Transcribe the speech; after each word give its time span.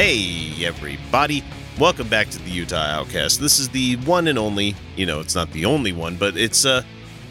Hey, 0.00 0.64
everybody. 0.64 1.42
Welcome 1.76 2.06
back 2.08 2.30
to 2.30 2.38
the 2.38 2.50
Utah 2.50 2.76
Outcast. 2.76 3.40
This 3.40 3.58
is 3.58 3.68
the 3.68 3.96
one 3.96 4.28
and 4.28 4.38
only, 4.38 4.76
you 4.94 5.06
know, 5.06 5.18
it's 5.18 5.34
not 5.34 5.50
the 5.50 5.64
only 5.64 5.90
one, 5.92 6.14
but 6.14 6.36
it's 6.36 6.64
uh 6.64 6.82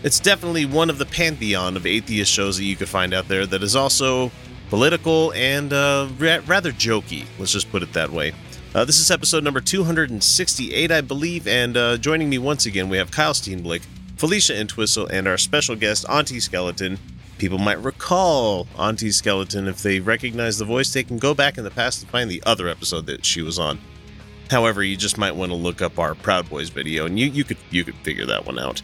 it's 0.04 0.20
definitely 0.20 0.66
one 0.66 0.90
of 0.90 0.98
the 0.98 1.06
pantheon 1.06 1.78
of 1.78 1.86
atheist 1.86 2.30
shows 2.30 2.58
that 2.58 2.66
you 2.66 2.76
could 2.76 2.90
find 2.90 3.14
out 3.14 3.30
there 3.30 3.46
that 3.46 3.64
is 3.64 3.78
also 3.78 4.34
political 4.68 5.32
and 5.32 5.72
uh, 5.72 6.10
ra- 6.20 6.42
rather 6.46 6.74
jokey. 6.74 7.24
Let's 7.40 7.54
just 7.54 7.72
put 7.72 7.84
it 7.84 7.94
that 7.94 8.12
way. 8.12 8.34
Uh, 8.76 8.84
this 8.84 9.00
is 9.00 9.12
episode 9.12 9.46
number 9.46 9.62
268, 9.62 10.92
I 10.92 11.00
believe, 11.00 11.48
and 11.48 11.78
uh, 11.78 11.96
joining 11.96 12.30
me 12.30 12.38
once 12.38 12.66
again, 12.66 12.90
we 12.90 12.98
have 12.98 13.12
Kyle 13.12 13.32
Steenblick, 13.32 13.84
Felicia 14.18 14.60
Entwistle, 14.60 15.08
and 15.08 15.26
our 15.26 15.38
special 15.38 15.78
guest, 15.78 16.06
Auntie 16.10 16.42
Skeleton. 16.42 17.00
People 17.38 17.60
might 17.60 17.82
recall 17.84 18.68
Auntie 18.78 19.12
Skeleton 19.12 19.68
if 19.68 19.84
they 19.84 20.00
recognize 20.00 20.58
the 20.58 20.66
voice. 20.66 20.92
They 20.92 21.04
can 21.04 21.20
go 21.20 21.34
back 21.34 21.58
in 21.58 21.64
the 21.64 21.72
past 21.72 22.02
and 22.02 22.12
find 22.12 22.32
the 22.32 22.42
other 22.46 22.68
episode 22.68 23.06
that 23.06 23.26
she 23.26 23.42
was 23.42 23.60
on. 23.60 23.80
However, 24.50 24.82
you 24.82 24.98
just 24.98 25.18
might 25.18 25.36
want 25.36 25.52
to 25.52 25.56
look 25.56 25.82
up 25.82 26.00
our 26.00 26.16
Proud 26.16 26.50
Boys 26.50 26.70
video, 26.70 27.06
and 27.06 27.20
you, 27.20 27.28
you 27.28 27.44
could 27.44 27.58
you 27.70 27.84
could 27.84 27.96
figure 27.98 28.26
that 28.26 28.46
one 28.46 28.58
out. 28.58 28.82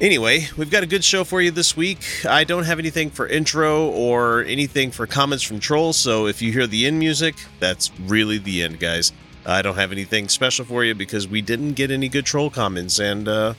Anyway, 0.00 0.48
we've 0.56 0.70
got 0.70 0.82
a 0.82 0.86
good 0.86 1.04
show 1.04 1.22
for 1.22 1.40
you 1.40 1.52
this 1.52 1.76
week. 1.76 2.04
I 2.24 2.42
don't 2.42 2.64
have 2.64 2.80
anything 2.80 3.10
for 3.10 3.28
intro 3.28 3.86
or 3.90 4.42
anything 4.44 4.90
for 4.90 5.06
comments 5.06 5.44
from 5.44 5.60
trolls, 5.60 5.96
so 5.96 6.26
if 6.26 6.42
you 6.42 6.50
hear 6.50 6.66
the 6.66 6.86
end 6.86 6.98
music, 6.98 7.36
that's 7.60 7.92
really 8.00 8.38
the 8.38 8.62
end, 8.62 8.80
guys. 8.80 9.12
I 9.46 9.62
don't 9.62 9.76
have 9.76 9.92
anything 9.92 10.28
special 10.28 10.64
for 10.64 10.82
you 10.82 10.94
because 10.94 11.28
we 11.28 11.42
didn't 11.42 11.74
get 11.74 11.90
any 11.92 12.08
good 12.08 12.26
troll 12.26 12.50
comments, 12.50 12.98
and 12.98 13.28
uh, 13.28 13.54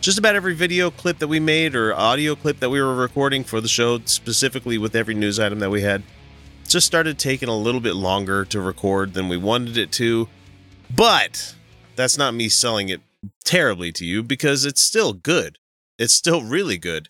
just 0.00 0.18
about 0.18 0.34
every 0.34 0.54
video 0.54 0.90
clip 0.90 1.18
that 1.18 1.28
we 1.28 1.40
made 1.40 1.74
or 1.74 1.94
audio 1.94 2.34
clip 2.34 2.58
that 2.60 2.70
we 2.70 2.80
were 2.80 2.94
recording 2.94 3.44
for 3.44 3.60
the 3.60 3.68
show, 3.68 3.98
specifically 4.06 4.78
with 4.78 4.96
every 4.96 5.14
news 5.14 5.38
item 5.38 5.58
that 5.58 5.70
we 5.70 5.82
had, 5.82 6.02
just 6.66 6.86
started 6.86 7.18
taking 7.18 7.48
a 7.48 7.56
little 7.56 7.80
bit 7.80 7.94
longer 7.94 8.44
to 8.46 8.60
record 8.60 9.12
than 9.12 9.28
we 9.28 9.36
wanted 9.36 9.76
it 9.76 9.92
to. 9.92 10.28
But 10.94 11.54
that's 11.96 12.16
not 12.16 12.34
me 12.34 12.48
selling 12.48 12.88
it 12.88 13.02
terribly 13.44 13.92
to 13.92 14.06
you 14.06 14.22
because 14.22 14.64
it's 14.64 14.82
still 14.82 15.12
good. 15.12 15.58
It's 15.98 16.14
still 16.14 16.42
really 16.42 16.78
good. 16.78 17.08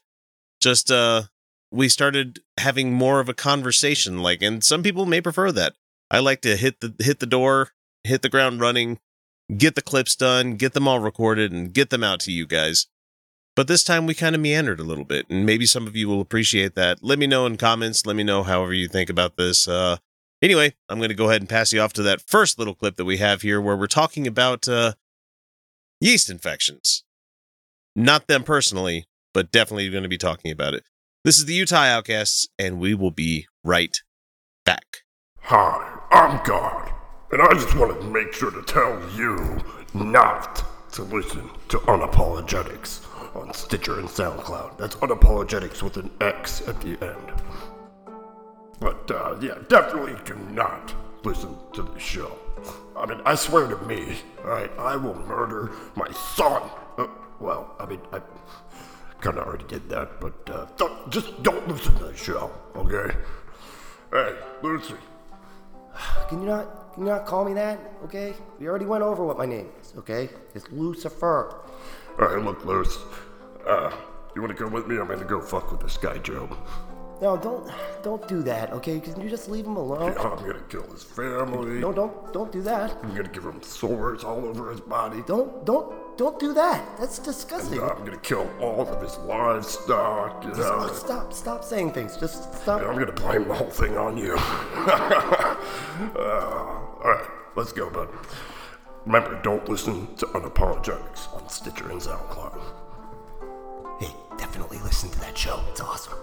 Just 0.61 0.91
uh 0.91 1.25
we 1.71 1.89
started 1.89 2.41
having 2.59 2.93
more 2.93 3.21
of 3.21 3.29
a 3.29 3.35
conversation 3.35 4.19
like 4.19 4.43
and 4.43 4.65
some 4.65 4.83
people 4.83 5.07
may 5.07 5.21
prefer 5.21 5.53
that. 5.53 5.75
I 6.11 6.19
like 6.19 6.41
to 6.41 6.57
hit 6.57 6.81
the 6.81 6.95
hit 6.99 7.21
the 7.21 7.27
door, 7.27 7.69
hit 8.03 8.23
the 8.23 8.29
ground 8.29 8.61
running, 8.61 8.99
get 9.57 9.75
the 9.75 9.83
clips 9.83 10.17
done, 10.17 10.55
get 10.55 10.73
them 10.73 10.89
all 10.89 10.99
recorded 10.99 11.53
and 11.53 11.73
get 11.73 11.91
them 11.91 12.05
out 12.05 12.21
to 12.21 12.33
you 12.33 12.47
guys. 12.47 12.87
But 13.57 13.69
this 13.69 13.83
time 13.83 14.07
we 14.07 14.15
kind 14.15 14.35
of 14.35 14.41
meandered 14.41 14.81
a 14.81 14.85
little 14.85 15.05
bit 15.05 15.27
and 15.29 15.45
maybe 15.45 15.67
some 15.67 15.87
of 15.87 15.97
you 15.97 16.09
will 16.09 16.21
appreciate 16.21 16.75
that. 16.77 17.03
Let 17.03 17.19
me 17.19 17.27
know 17.27 17.47
in 17.47 17.57
comments, 17.57 18.07
let 18.07 18.17
me 18.17 18.23
know 18.23 18.43
however 18.43 18.73
you 18.73 18.89
think 18.89 19.11
about 19.11 19.37
this. 19.37 19.69
Uh 19.69 19.97
anyway, 20.41 20.75
I'm 20.89 20.99
going 20.99 21.11
to 21.11 21.15
go 21.15 21.29
ahead 21.29 21.43
and 21.43 21.49
pass 21.49 21.73
you 21.73 21.81
off 21.81 21.93
to 21.95 22.03
that 22.05 22.23
first 22.23 22.59
little 22.59 22.75
clip 22.75 22.97
that 22.97 23.05
we 23.05 23.19
have 23.19 23.43
here 23.43 23.61
where 23.61 23.77
we're 23.77 23.87
talking 23.87 24.27
about 24.27 24.69
uh 24.69 24.93
yeast 26.01 26.31
infections. 26.31 27.05
Not 27.97 28.29
them 28.29 28.45
personally, 28.45 29.07
but 29.35 29.51
definitely 29.51 29.91
going 29.91 30.05
to 30.05 30.09
be 30.09 30.19
talking 30.19 30.51
about 30.51 30.75
it. 30.75 30.85
This 31.25 31.39
is 31.39 31.45
the 31.45 31.55
Utah 31.55 31.85
Outcasts, 31.85 32.49
and 32.59 32.79
we 32.81 32.95
will 32.95 33.11
be 33.11 33.47
right 33.63 33.95
back. 34.65 34.99
Hi, 35.43 35.99
I'm 36.11 36.41
God, 36.45 36.93
and 37.33 37.43
I 37.43 37.53
just 37.55 37.75
wanted 37.77 38.01
to 38.01 38.07
make 38.07 38.33
sure 38.33 38.51
to 38.51 38.63
tell 38.63 39.01
you 39.15 39.59
not 39.95 40.65
to 40.93 41.03
listen 41.05 41.49
to 41.69 41.79
Unapologetix 41.79 43.07
on 43.37 43.53
Stitcher 43.55 44.01
and 44.01 44.09
SoundCloud. 44.09 44.77
That's 44.77 44.97
Unapologetix 44.97 45.83
with 45.83 45.97
an 45.97 46.11
X 46.21 46.67
at 46.67 46.81
the 46.81 46.99
end. 47.05 47.43
But 48.81 49.11
uh, 49.11 49.37
yeah, 49.41 49.59
definitely 49.69 50.17
do 50.25 50.35
not 50.51 50.95
listen 51.25 51.57
to 51.75 51.83
the 51.83 51.99
show. 51.99 52.37
I 52.97 53.07
mean, 53.07 53.21
I 53.25 53.35
swear 53.35 53.69
to 53.69 53.77
me, 53.87 54.19
alright, 54.41 54.71
I 54.79 54.97
will 54.97 55.15
murder 55.27 55.71
my 55.95 56.11
son. 56.13 56.63
Uh, 56.99 57.07
well, 57.39 57.75
I 57.79 57.87
mean, 57.87 58.01
I 58.13 58.21
kind 59.21 59.39
of 59.39 59.47
already 59.47 59.65
did 59.69 59.89
that, 59.91 60.21
but 60.21 60.51
uh, 60.51 60.67
just 61.09 61.43
don't 61.43 61.69
listen 61.69 61.95
to 61.97 62.05
the 62.05 62.17
show, 62.17 62.51
okay? 62.75 63.15
Hey, 64.11 64.35
Lucy. 64.63 64.95
Can 66.29 66.43
you 66.43 66.49
not 66.49 66.80
can 66.95 67.05
you 67.05 67.09
not 67.09 67.27
call 67.27 67.45
me 67.45 67.55
that? 67.55 67.79
Okay? 68.05 68.35
We 68.59 68.69
already 68.69 68.87
went 68.87 69.03
over 69.03 69.25
what 69.25 69.39
my 69.39 69.47
name 69.47 69.69
is, 69.81 69.95
okay? 69.99 70.29
It's 70.55 70.71
Lucifer. 70.71 71.63
Alright, 72.19 72.45
look, 72.45 72.65
Luce. 72.65 72.99
Uh, 73.67 73.91
you 74.35 74.43
wanna 74.43 74.55
come 74.55 74.73
with 74.73 74.87
me? 74.87 74.99
I'm 74.99 75.07
gonna 75.07 75.25
go 75.25 75.41
fuck 75.41 75.71
with 75.71 75.81
this 75.81 75.97
guy, 75.97 76.19
Joe. 76.19 76.49
No, 77.21 77.37
don't 77.37 77.71
don't 78.03 78.27
do 78.29 78.43
that, 78.45 78.73
okay? 78.73 78.99
Can 78.99 79.21
you 79.21 79.29
just 79.29 79.51
leave 79.51 79.67
him 79.67 79.77
alone? 79.77 80.13
Yeah, 80.13 80.23
I'm 80.23 80.39
gonna 80.39 80.63
kill 80.71 80.91
his 80.91 81.03
family. 81.03 81.79
No, 81.79 81.93
don't 81.93 82.33
don't 82.33 82.51
do 82.51 82.63
that. 82.63 82.97
I'm 83.03 83.15
gonna 83.15 83.29
give 83.29 83.45
him 83.45 83.63
sores 83.63 84.25
all 84.25 84.43
over 84.47 84.71
his 84.71 84.81
body. 84.81 85.23
Don't 85.27 85.67
don't 85.67 85.93
don't 86.17 86.39
do 86.39 86.53
that. 86.55 86.85
That's 86.99 87.19
disgusting. 87.19 87.81
I'm 87.81 88.05
gonna 88.05 88.17
kill 88.19 88.51
all 88.61 88.87
of 88.89 89.03
his 89.03 89.17
livestock. 89.19 90.45
You 90.45 90.51
Just 90.51 90.61
know? 90.61 90.93
stop 90.93 91.33
stop 91.33 91.65
saying 91.65 91.93
things. 91.93 92.17
Just 92.17 92.55
stop. 92.55 92.83
I'm 92.83 92.99
gonna 92.99 93.13
blame 93.13 93.49
the 93.49 93.55
whole 93.55 93.71
thing 93.71 93.97
on 93.97 94.17
you. 94.17 94.35
uh, 94.37 95.57
all 96.19 97.01
right, 97.05 97.27
let's 97.57 97.73
go, 97.73 97.89
bud. 97.91 98.09
Remember, 99.07 99.41
don't 99.43 99.67
listen 99.69 100.15
to 100.17 100.27
Unapologetix 100.27 101.35
on 101.35 101.49
Stitcher 101.49 101.91
and 101.91 102.01
SoundCloud. 102.01 102.61
Hey, 103.99 104.15
definitely 104.37 104.79
listen 104.81 105.09
to 105.11 105.21
that 105.21 105.37
show. 105.37 105.63
It's 105.71 105.81
awesome. 105.81 106.19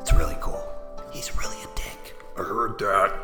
It's 0.00 0.12
really 0.12 0.36
cool. 0.40 0.64
He's 1.12 1.36
really 1.36 1.56
a 1.62 1.68
dick. 1.74 2.14
I 2.36 2.42
heard 2.42 2.78
that. 2.78 3.18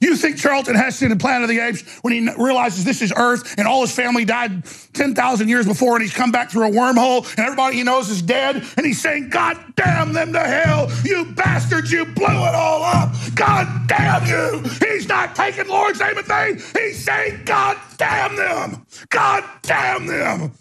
You 0.00 0.16
think 0.16 0.36
Charlton 0.36 0.74
Heston 0.74 1.12
in 1.12 1.18
Planet 1.18 1.44
of 1.44 1.48
the 1.48 1.58
Apes, 1.58 1.82
when 2.02 2.12
he 2.12 2.28
realizes 2.36 2.84
this 2.84 3.02
is 3.02 3.12
Earth 3.16 3.54
and 3.58 3.66
all 3.66 3.82
his 3.82 3.94
family 3.94 4.24
died 4.24 4.64
10,000 4.92 5.48
years 5.48 5.66
before 5.66 5.94
and 5.96 6.02
he's 6.02 6.14
come 6.14 6.30
back 6.30 6.50
through 6.50 6.68
a 6.68 6.70
wormhole 6.70 7.28
and 7.30 7.40
everybody 7.40 7.76
he 7.76 7.82
knows 7.82 8.08
is 8.08 8.22
dead 8.22 8.56
and 8.76 8.86
he's 8.86 9.00
saying, 9.00 9.28
God 9.30 9.58
damn 9.76 10.12
them 10.12 10.32
to 10.32 10.40
hell, 10.40 10.90
you 11.04 11.24
bastards, 11.34 11.90
you 11.90 12.04
blew 12.04 12.26
it 12.26 12.54
all 12.54 12.82
up. 12.82 13.12
God 13.34 13.88
damn 13.88 14.26
you. 14.26 14.62
He's 14.86 15.08
not 15.08 15.34
taking 15.34 15.68
Lord's 15.68 16.00
name 16.00 16.18
in 16.18 16.24
vain. 16.24 16.62
He's 16.74 17.04
saying, 17.04 17.42
God 17.44 17.76
damn 17.96 18.36
them. 18.36 18.86
God 19.08 19.44
damn 19.62 20.06
them. 20.06 20.52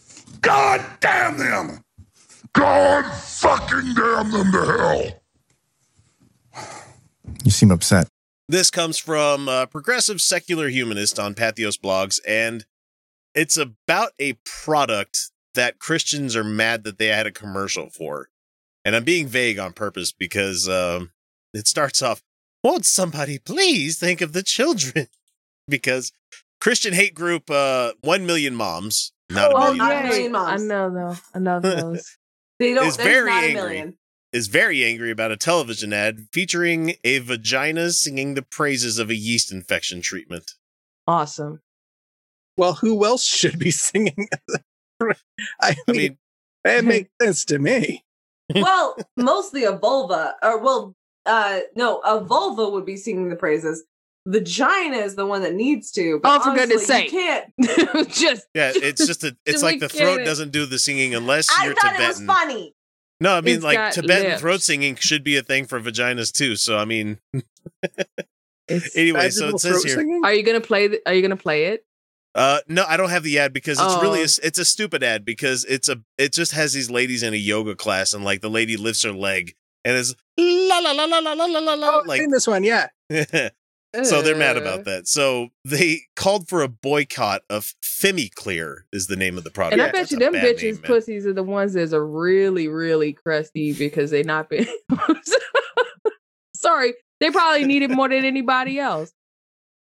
God 0.41 0.83
damn 0.99 1.37
them. 1.37 1.83
God 2.53 3.05
fucking 3.13 3.93
damn 3.93 4.31
them 4.31 4.51
to 4.51 4.65
hell! 4.65 5.21
You 7.43 7.51
seem 7.51 7.71
upset. 7.71 8.10
This 8.51 8.69
comes 8.69 8.97
from 8.97 9.47
a 9.47 9.65
progressive 9.65 10.19
secular 10.19 10.67
humanist 10.67 11.17
on 11.17 11.35
Pathos 11.35 11.77
blogs, 11.77 12.19
and 12.27 12.65
it's 13.33 13.55
about 13.55 14.11
a 14.19 14.33
product 14.43 15.31
that 15.55 15.79
Christians 15.79 16.35
are 16.35 16.43
mad 16.43 16.83
that 16.83 16.97
they 16.97 17.07
had 17.07 17.25
a 17.25 17.31
commercial 17.31 17.89
for. 17.89 18.27
And 18.83 18.93
I'm 18.93 19.05
being 19.05 19.27
vague 19.27 19.57
on 19.57 19.71
purpose 19.71 20.11
because 20.11 20.67
um, 20.67 21.11
it 21.53 21.65
starts 21.65 22.01
off, 22.01 22.23
Won't 22.61 22.85
somebody 22.85 23.39
please 23.39 23.97
think 23.97 24.19
of 24.19 24.33
the 24.33 24.43
children? 24.43 25.07
because 25.69 26.11
Christian 26.59 26.91
hate 26.91 27.15
group, 27.15 27.49
uh, 27.49 27.93
1 28.01 28.25
million 28.25 28.53
moms, 28.53 29.13
not 29.29 29.53
Oh, 29.53 29.55
a 29.55 29.59
million 29.61 29.77
yeah. 29.77 29.87
moms, 29.93 30.09
million 30.09 30.31
moms. 30.33 30.61
I 30.61 30.65
know 30.65 30.93
though. 30.93 31.15
I 31.33 31.39
know 31.39 31.59
those. 31.61 32.17
They 32.59 32.73
don't. 32.73 32.85
Is 32.85 32.97
There's 32.97 33.07
very 33.07 33.29
not 33.29 33.43
angry. 33.45 33.59
a 33.61 33.63
million. 33.63 33.97
Is 34.33 34.47
very 34.47 34.83
angry 34.85 35.11
about 35.11 35.31
a 35.31 35.37
television 35.37 35.91
ad 35.93 36.27
featuring 36.31 36.95
a 37.03 37.19
vagina 37.19 37.91
singing 37.91 38.33
the 38.33 38.41
praises 38.41 38.97
of 38.99 39.09
a 39.09 39.15
yeast 39.15 39.51
infection 39.51 40.01
treatment. 40.01 40.51
Awesome. 41.07 41.61
Well, 42.57 42.73
who 42.73 43.03
else 43.05 43.23
should 43.25 43.59
be 43.59 43.71
singing? 43.71 44.27
I 45.61 45.75
I 45.87 45.91
mean, 45.91 46.17
that 46.63 46.83
makes 46.85 47.09
sense 47.21 47.45
to 47.45 47.59
me. 47.59 48.03
well, 48.53 48.95
mostly 49.17 49.63
a 49.63 49.71
vulva, 49.73 50.35
or 50.43 50.59
well, 50.61 50.95
uh, 51.25 51.61
no, 51.75 51.97
a 51.99 52.23
vulva 52.23 52.69
would 52.69 52.85
be 52.85 52.97
singing 52.97 53.29
the 53.29 53.35
praises. 53.35 53.83
Vagina 54.27 54.97
is 54.97 55.15
the 55.15 55.25
one 55.25 55.41
that 55.41 55.55
needs 55.55 55.89
to. 55.93 56.19
But 56.21 56.41
Oh, 56.41 56.43
for 56.51 56.55
goodness 56.55 56.85
sake. 56.85 57.11
you 57.11 57.19
can't. 57.19 58.09
Just 58.11 58.45
yeah, 58.53 58.71
it's 58.75 59.07
just 59.07 59.23
a, 59.23 59.35
it's 59.47 59.63
like 59.63 59.79
the 59.79 59.89
throat 59.89 60.21
it. 60.21 60.25
doesn't 60.25 60.51
do 60.51 60.67
the 60.67 60.77
singing 60.77 61.15
unless 61.15 61.47
I 61.49 61.65
you're 61.65 61.73
thought 61.73 61.93
Tibetan. 61.93 62.05
it 62.05 62.07
was 62.07 62.23
funny. 62.25 62.75
No, 63.21 63.33
I 63.33 63.41
mean 63.41 63.55
It's 63.55 63.63
like 63.63 63.93
Tibetan 63.93 64.31
lips. 64.31 64.41
throat 64.41 64.61
singing 64.61 64.95
should 64.95 65.23
be 65.23 65.37
a 65.37 65.43
thing 65.43 65.65
for 65.65 65.79
vaginas 65.79 66.31
too. 66.33 66.55
So 66.57 66.77
I 66.77 66.83
mean, 66.85 67.19
it's, 68.67 68.95
anyway, 68.97 69.29
so 69.29 69.49
it 69.49 69.59
says 69.59 69.83
here. 69.83 69.95
singing? 69.95 70.21
are 70.25 70.33
you 70.33 70.43
gonna 70.43 70.59
play? 70.61 70.87
The, 70.87 71.01
are 71.05 71.13
you 71.13 71.21
gonna 71.21 71.37
play 71.37 71.65
it? 71.67 71.85
Uh, 72.33 72.59
no, 72.67 72.83
I 72.87 72.95
don't 72.97 73.09
have 73.09 73.23
the 73.23 73.39
ad 73.39 73.53
because 73.53 73.77
it's 73.79 74.01
really 74.01 74.19
Oh. 74.19 74.23
a, 74.23 74.25
s- 74.25 74.39
it's 74.39 74.57
a 74.57 74.63
stupid 74.65 75.03
ad 75.03 75.23
because 75.25 75.65
it's 75.65 75.87
a 75.89 76.01
it 76.17 76.33
just 76.33 76.53
has 76.53 76.73
these 76.73 76.89
ladies 76.89 77.23
in 77.23 77.33
a 77.33 77.37
yoga 77.37 77.75
class 77.75 78.13
and 78.13 78.23
like 78.23 78.41
the 78.41 78.49
lady 78.49 78.77
lifts 78.77 79.03
her 79.03 79.11
leg 79.11 79.53
and 79.85 79.95
it's 79.97 80.15
la 80.37 80.79
la 80.79 80.91
la 80.91 81.03
la 81.05 81.19
la 81.19 81.33
la 81.33 81.45
la 81.45 81.59
la 81.59 81.73
la 81.73 81.87
Oh, 81.89 81.99
I've 82.01 82.07
like 82.07 82.21
seen 82.21 82.31
this 82.31 82.47
one, 82.47 82.63
yeah. 82.63 82.87
so 84.03 84.21
they're 84.21 84.35
mad 84.35 84.57
Uh, 84.57 84.61
about 84.61 84.85
that. 84.85 85.07
So 85.07 85.49
they 85.65 86.01
called 86.15 86.47
for 86.47 86.61
a 86.61 86.67
boycott 86.67 87.41
of 87.49 87.73
FemiClear 87.83 88.81
is 88.93 89.07
the 89.07 89.15
name 89.15 89.37
of 89.37 89.43
the 89.43 89.51
product. 89.51 89.73
And 89.73 89.81
I 89.81 89.85
bet 89.85 89.93
That's 89.93 90.11
you 90.11 90.19
them 90.19 90.33
bitches 90.33 90.73
name, 90.73 90.81
pussies 90.83 91.25
are 91.25 91.33
the 91.33 91.43
ones 91.43 91.73
that 91.73 91.93
are 91.93 92.05
really, 92.05 92.67
really 92.67 93.13
crusty 93.13 93.73
because 93.73 94.11
they 94.11 94.23
not 94.23 94.49
been. 94.49 94.67
Sorry, 96.55 96.93
they 97.19 97.31
probably 97.31 97.65
need 97.65 97.81
it 97.81 97.89
more 97.91 98.09
than 98.09 98.23
anybody 98.23 98.79
else. 98.79 99.11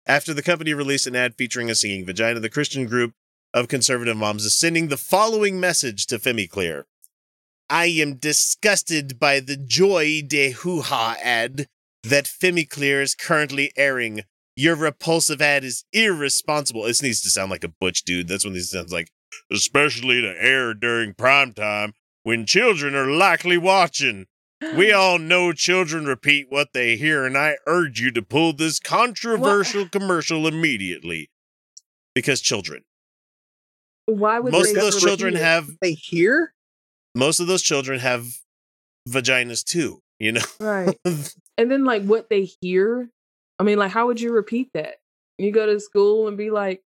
After 0.05 0.33
the 0.33 0.41
company 0.43 0.73
released 0.73 1.07
an 1.07 1.15
ad 1.15 1.35
featuring 1.35 1.69
a 1.69 1.75
singing 1.75 2.05
vagina, 2.05 2.39
the 2.39 2.49
Christian 2.49 2.85
group 2.85 3.13
of 3.53 3.67
conservative 3.67 4.17
moms 4.17 4.45
is 4.45 4.55
sending 4.57 4.87
the 4.87 4.97
following 4.97 5.59
message 5.59 6.05
to 6.07 6.17
FemiClear. 6.19 6.83
I 7.69 7.85
am 7.85 8.15
disgusted 8.15 9.19
by 9.19 9.39
the 9.39 9.55
Joy 9.57 10.21
de 10.25 10.51
Hoo-Ha 10.51 11.17
ad 11.23 11.67
that 12.03 12.25
FemiClear 12.25 13.01
is 13.01 13.15
currently 13.15 13.71
airing. 13.75 14.21
Your 14.55 14.75
repulsive 14.75 15.41
ad 15.41 15.63
is 15.63 15.85
irresponsible. 15.93 16.83
This 16.83 17.01
needs 17.01 17.21
to 17.21 17.29
sound 17.29 17.51
like 17.51 17.63
a 17.63 17.69
butch 17.79 18.03
dude. 18.03 18.27
That's 18.27 18.43
when 18.43 18.53
this 18.53 18.71
sounds 18.71 18.91
like, 18.91 19.09
especially 19.51 20.21
to 20.21 20.35
air 20.37 20.73
during 20.73 21.13
prime 21.13 21.53
time 21.53 21.93
when 22.23 22.45
children 22.45 22.95
are 22.95 23.09
likely 23.09 23.57
watching. 23.57 24.25
We 24.75 24.91
all 24.93 25.17
know 25.17 25.53
children 25.53 26.05
repeat 26.05 26.47
what 26.49 26.73
they 26.73 26.97
hear, 26.97 27.25
and 27.25 27.37
I 27.37 27.55
urge 27.65 28.01
you 28.01 28.11
to 28.11 28.21
pull 28.21 28.51
this 28.53 28.79
controversial 28.79 29.87
commercial 29.87 30.45
immediately. 30.47 31.29
Because 32.13 32.41
children. 32.41 32.83
Why 34.07 34.39
would 34.39 34.51
Most 34.51 34.75
of 34.75 34.81
those 34.81 35.01
children 35.01 35.35
have 35.35 35.69
They 35.81 35.93
hear? 35.93 36.53
most 37.15 37.39
of 37.39 37.47
those 37.47 37.61
children 37.61 37.99
have 37.99 38.25
vaginas 39.07 39.63
too, 39.63 40.01
you 40.19 40.31
know? 40.33 40.41
right, 40.59 40.97
and 41.59 41.69
then 41.69 41.83
like 41.83 42.03
what 42.03 42.29
they 42.29 42.49
hear. 42.61 43.09
I 43.59 43.63
mean, 43.63 43.77
like 43.77 43.91
how 43.91 44.07
would 44.07 44.21
you 44.21 44.31
repeat 44.31 44.69
that? 44.73 44.95
You 45.37 45.51
go 45.51 45.65
to 45.65 45.79
school 45.79 46.27
and 46.29 46.37
be 46.37 46.49
like, 46.49 46.81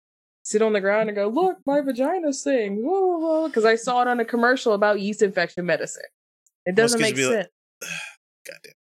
sit 0.45 0.61
on 0.61 0.75
the 0.75 0.81
ground 0.81 1.09
and 1.09 1.17
go, 1.17 1.29
"Look, 1.29 1.59
my 1.67 1.81
vagina 1.81 2.33
sings," 2.33 2.81
because 3.47 3.65
I 3.65 3.77
saw 3.77 4.03
it 4.03 4.09
on 4.09 4.21
a 4.21 4.25
commercial 4.25 4.75
about 4.75 5.01
yeast 5.01 5.23
infection 5.23 5.65
medicine. 5.65 6.03
It 6.67 6.75
doesn't 6.75 7.01
make 7.01 7.17
be 7.17 7.27
like, 7.27 7.35
sense. 7.35 7.49
Goddamn. 8.47 8.73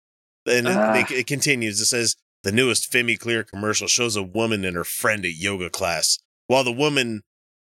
And 0.45 0.67
it, 0.67 0.77
Ugh. 0.77 1.11
it 1.11 1.27
continues. 1.27 1.79
It 1.79 1.85
says 1.85 2.17
the 2.43 2.51
newest 2.51 2.91
FemiClear 2.91 3.47
commercial 3.47 3.87
shows 3.87 4.15
a 4.15 4.23
woman 4.23 4.65
and 4.65 4.75
her 4.75 4.83
friend 4.83 5.25
at 5.25 5.35
yoga 5.35 5.69
class. 5.69 6.19
While 6.47 6.63
the 6.65 6.71
woman 6.71 7.23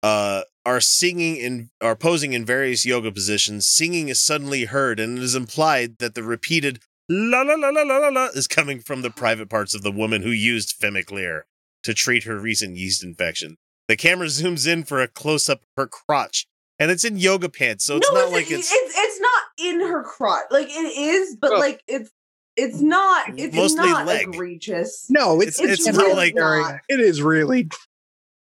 uh, 0.02 0.42
are 0.64 0.80
singing 0.80 1.42
and 1.42 1.68
are 1.80 1.96
posing 1.96 2.34
in 2.34 2.44
various 2.44 2.84
yoga 2.84 3.10
positions, 3.10 3.68
singing 3.68 4.08
is 4.08 4.22
suddenly 4.22 4.64
heard, 4.64 5.00
and 5.00 5.18
it 5.18 5.24
is 5.24 5.34
implied 5.34 5.98
that 5.98 6.14
the 6.14 6.22
repeated 6.22 6.80
la 7.08 7.42
la 7.42 7.54
la 7.54 7.68
la 7.70 7.82
la 7.82 7.98
la 7.98 8.08
la 8.08 8.26
is 8.34 8.46
coming 8.46 8.80
from 8.80 9.02
the 9.02 9.10
private 9.10 9.48
parts 9.50 9.74
of 9.74 9.82
the 9.82 9.92
woman 9.92 10.22
who 10.22 10.30
used 10.30 10.78
FemiClear 10.80 11.42
to 11.82 11.94
treat 11.94 12.24
her 12.24 12.38
recent 12.38 12.76
yeast 12.76 13.02
infection. 13.04 13.56
The 13.88 13.96
camera 13.96 14.28
zooms 14.28 14.66
in 14.70 14.84
for 14.84 15.00
a 15.02 15.08
close 15.08 15.48
up 15.48 15.60
of 15.62 15.68
her 15.76 15.86
crotch, 15.88 16.46
and 16.78 16.90
it's 16.90 17.04
in 17.04 17.16
yoga 17.16 17.48
pants, 17.48 17.84
so 17.84 17.96
it's 17.96 18.10
no, 18.12 18.20
not 18.20 18.32
like 18.32 18.50
it's, 18.50 18.70
it's 18.70 18.72
it's 18.72 18.94
it's 18.96 19.20
not 19.20 19.42
in 19.66 19.80
her 19.80 20.02
crotch. 20.02 20.44
Like 20.50 20.68
it 20.68 20.96
is, 20.96 21.36
but 21.40 21.52
Oh. 21.52 21.58
like 21.58 21.82
it's 21.88 22.10
it's 22.56 22.80
not 22.80 23.38
it's 23.38 23.54
Mostly 23.54 23.86
not 23.90 24.06
leg. 24.06 24.28
egregious. 24.28 25.06
No, 25.10 25.40
it's 25.40 25.58
It's- 25.58 25.80
it's, 25.80 25.88
it's 25.88 25.98
really 25.98 26.10
not 26.10 26.16
like- 26.16 26.36
area. 26.36 26.80
It 26.88 27.00
is 27.00 27.20
really 27.22 27.68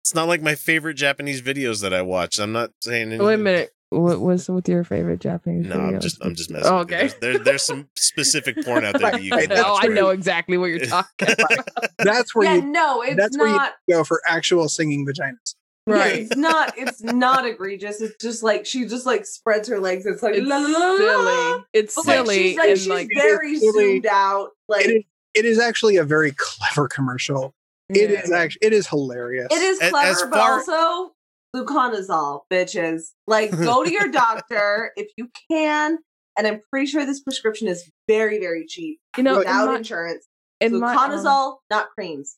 It's 0.03 0.13
not 0.15 0.27
like 0.27 0.41
my 0.41 0.55
favorite 0.55 0.93
Japanese 0.93 1.41
videos 1.41 1.81
that 1.81 1.93
I 1.93 2.01
watch. 2.03 2.37
I'm 2.39 2.51
not 2.51 2.71
saying. 2.81 3.17
Wait 3.17 3.33
a 3.33 3.37
minute. 3.37 3.71
What 3.95 4.21
was 4.21 4.49
with 4.49 4.67
your 4.69 4.83
favorite 4.83 5.19
Japanese? 5.21 5.65
No, 5.67 5.79
I'm 5.79 5.99
just 5.99 6.23
I'm 6.23 6.35
just 6.35 6.51
messing. 6.51 6.71
Oh, 6.71 6.79
with 6.79 6.91
you. 6.91 6.97
okay. 6.97 7.13
There's, 7.21 7.39
there's 7.41 7.63
some 7.65 7.87
specific 7.95 8.63
porn 8.65 8.85
out 8.85 8.99
there 8.99 9.11
that 9.11 9.23
you 9.23 9.31
can. 9.37 9.51
oh, 9.53 9.79
I 9.81 9.87
know 9.87 10.09
exactly 10.09 10.57
what 10.57 10.67
you're 10.67 10.79
talking 10.85 11.29
about. 11.31 11.65
that's 11.99 12.35
where 12.35 12.45
yeah, 12.45 12.55
you 12.55 12.61
no, 12.63 13.01
it's 13.01 13.15
that's 13.15 13.37
where 13.37 13.47
not. 13.47 13.73
you 13.87 13.95
go 13.95 14.03
for 14.03 14.21
actual 14.27 14.67
singing 14.69 15.05
vaginas. 15.05 15.55
Yeah, 15.87 15.93
right. 15.95 16.15
it's 16.21 16.35
not. 16.35 16.73
It's 16.77 17.03
not 17.03 17.45
egregious. 17.45 18.01
It's 18.01 18.15
just 18.21 18.41
like 18.43 18.65
she 18.65 18.85
just 18.85 19.05
like 19.05 19.25
spreads 19.25 19.67
her 19.69 19.79
legs. 19.79 20.05
It's 20.05 20.23
like 20.23 20.33
It's 20.35 20.47
la, 20.47 20.57
la, 20.57 20.67
la, 20.67 20.89
la, 20.91 20.97
silly. 20.97 21.63
It's 21.73 21.95
But, 21.95 22.05
like, 22.07 22.15
silly. 22.25 22.35
she's 22.37 22.57
like 22.57 22.69
and 22.69 22.77
she's 22.79 22.87
like, 22.87 23.09
very 23.13 23.59
silly. 23.59 23.71
zoomed 23.93 24.05
out. 24.07 24.49
Like 24.67 24.85
It 24.85 24.89
is 24.91 25.03
it 25.35 25.45
is 25.45 25.59
actually 25.59 25.97
a 25.97 26.03
very 26.03 26.31
clever 26.37 26.87
commercial. 26.87 27.53
It 27.89 28.09
yeah. 28.09 28.21
is 28.21 28.31
actually 28.31 28.59
it 28.67 28.73
is 28.73 28.87
hilarious. 28.87 29.47
It 29.51 29.61
is 29.61 29.79
A- 29.79 29.89
clever, 29.91 30.07
as 30.09 30.21
but 30.23 30.33
far- 30.33 30.53
also 30.53 31.13
fluconazole, 31.55 32.41
bitches. 32.51 33.03
Like, 33.27 33.51
go 33.51 33.83
to 33.83 33.91
your 33.91 34.07
doctor 34.11 34.91
if 34.95 35.07
you 35.17 35.29
can. 35.49 35.97
And 36.37 36.45
I'm 36.47 36.59
pretty 36.69 36.87
sure 36.87 37.05
this 37.05 37.21
prescription 37.21 37.67
is 37.69 37.89
very, 38.09 38.39
very 38.39 38.65
cheap 38.67 38.99
You 39.17 39.23
know, 39.23 39.33
in 39.33 39.37
without 39.39 39.67
my, 39.67 39.77
insurance. 39.77 40.27
in 40.59 40.79
my, 40.79 40.93
um, 40.95 41.55
not 41.69 41.87
creams. 41.97 42.35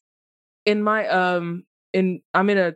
in 0.66 0.84
my 0.84 1.08
um 1.08 1.64
in 1.94 2.22
I'm 2.34 2.50
in 2.52 2.58
a 2.60 2.74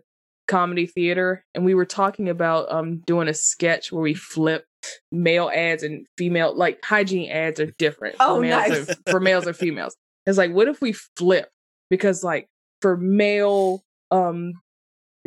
comedy 0.47 0.87
theater 0.87 1.45
and 1.53 1.63
we 1.63 1.75
were 1.75 1.85
talking 1.85 2.27
about 2.27 2.71
um 2.71 2.97
doing 3.05 3.27
a 3.27 3.33
sketch 3.33 3.91
where 3.91 4.01
we 4.01 4.13
flip 4.15 4.65
male 5.11 5.49
ads 5.53 5.83
and 5.83 6.07
female 6.17 6.55
like 6.55 6.83
hygiene 6.83 7.29
ads 7.31 7.59
are 7.59 7.71
different 7.77 8.15
Oh, 8.19 8.35
for 8.35 8.41
males 8.41 8.69
nice. 8.69 8.87
and, 8.89 8.97
for 9.09 9.19
males 9.19 9.45
and 9.45 9.55
females. 9.65 9.95
It's 10.25 10.37
like 10.39 10.51
what 10.51 10.67
if 10.67 10.81
we 10.81 10.93
flip 11.17 11.49
because 11.91 12.23
like 12.23 12.47
for 12.81 12.97
male 12.97 13.83
um 14.09 14.53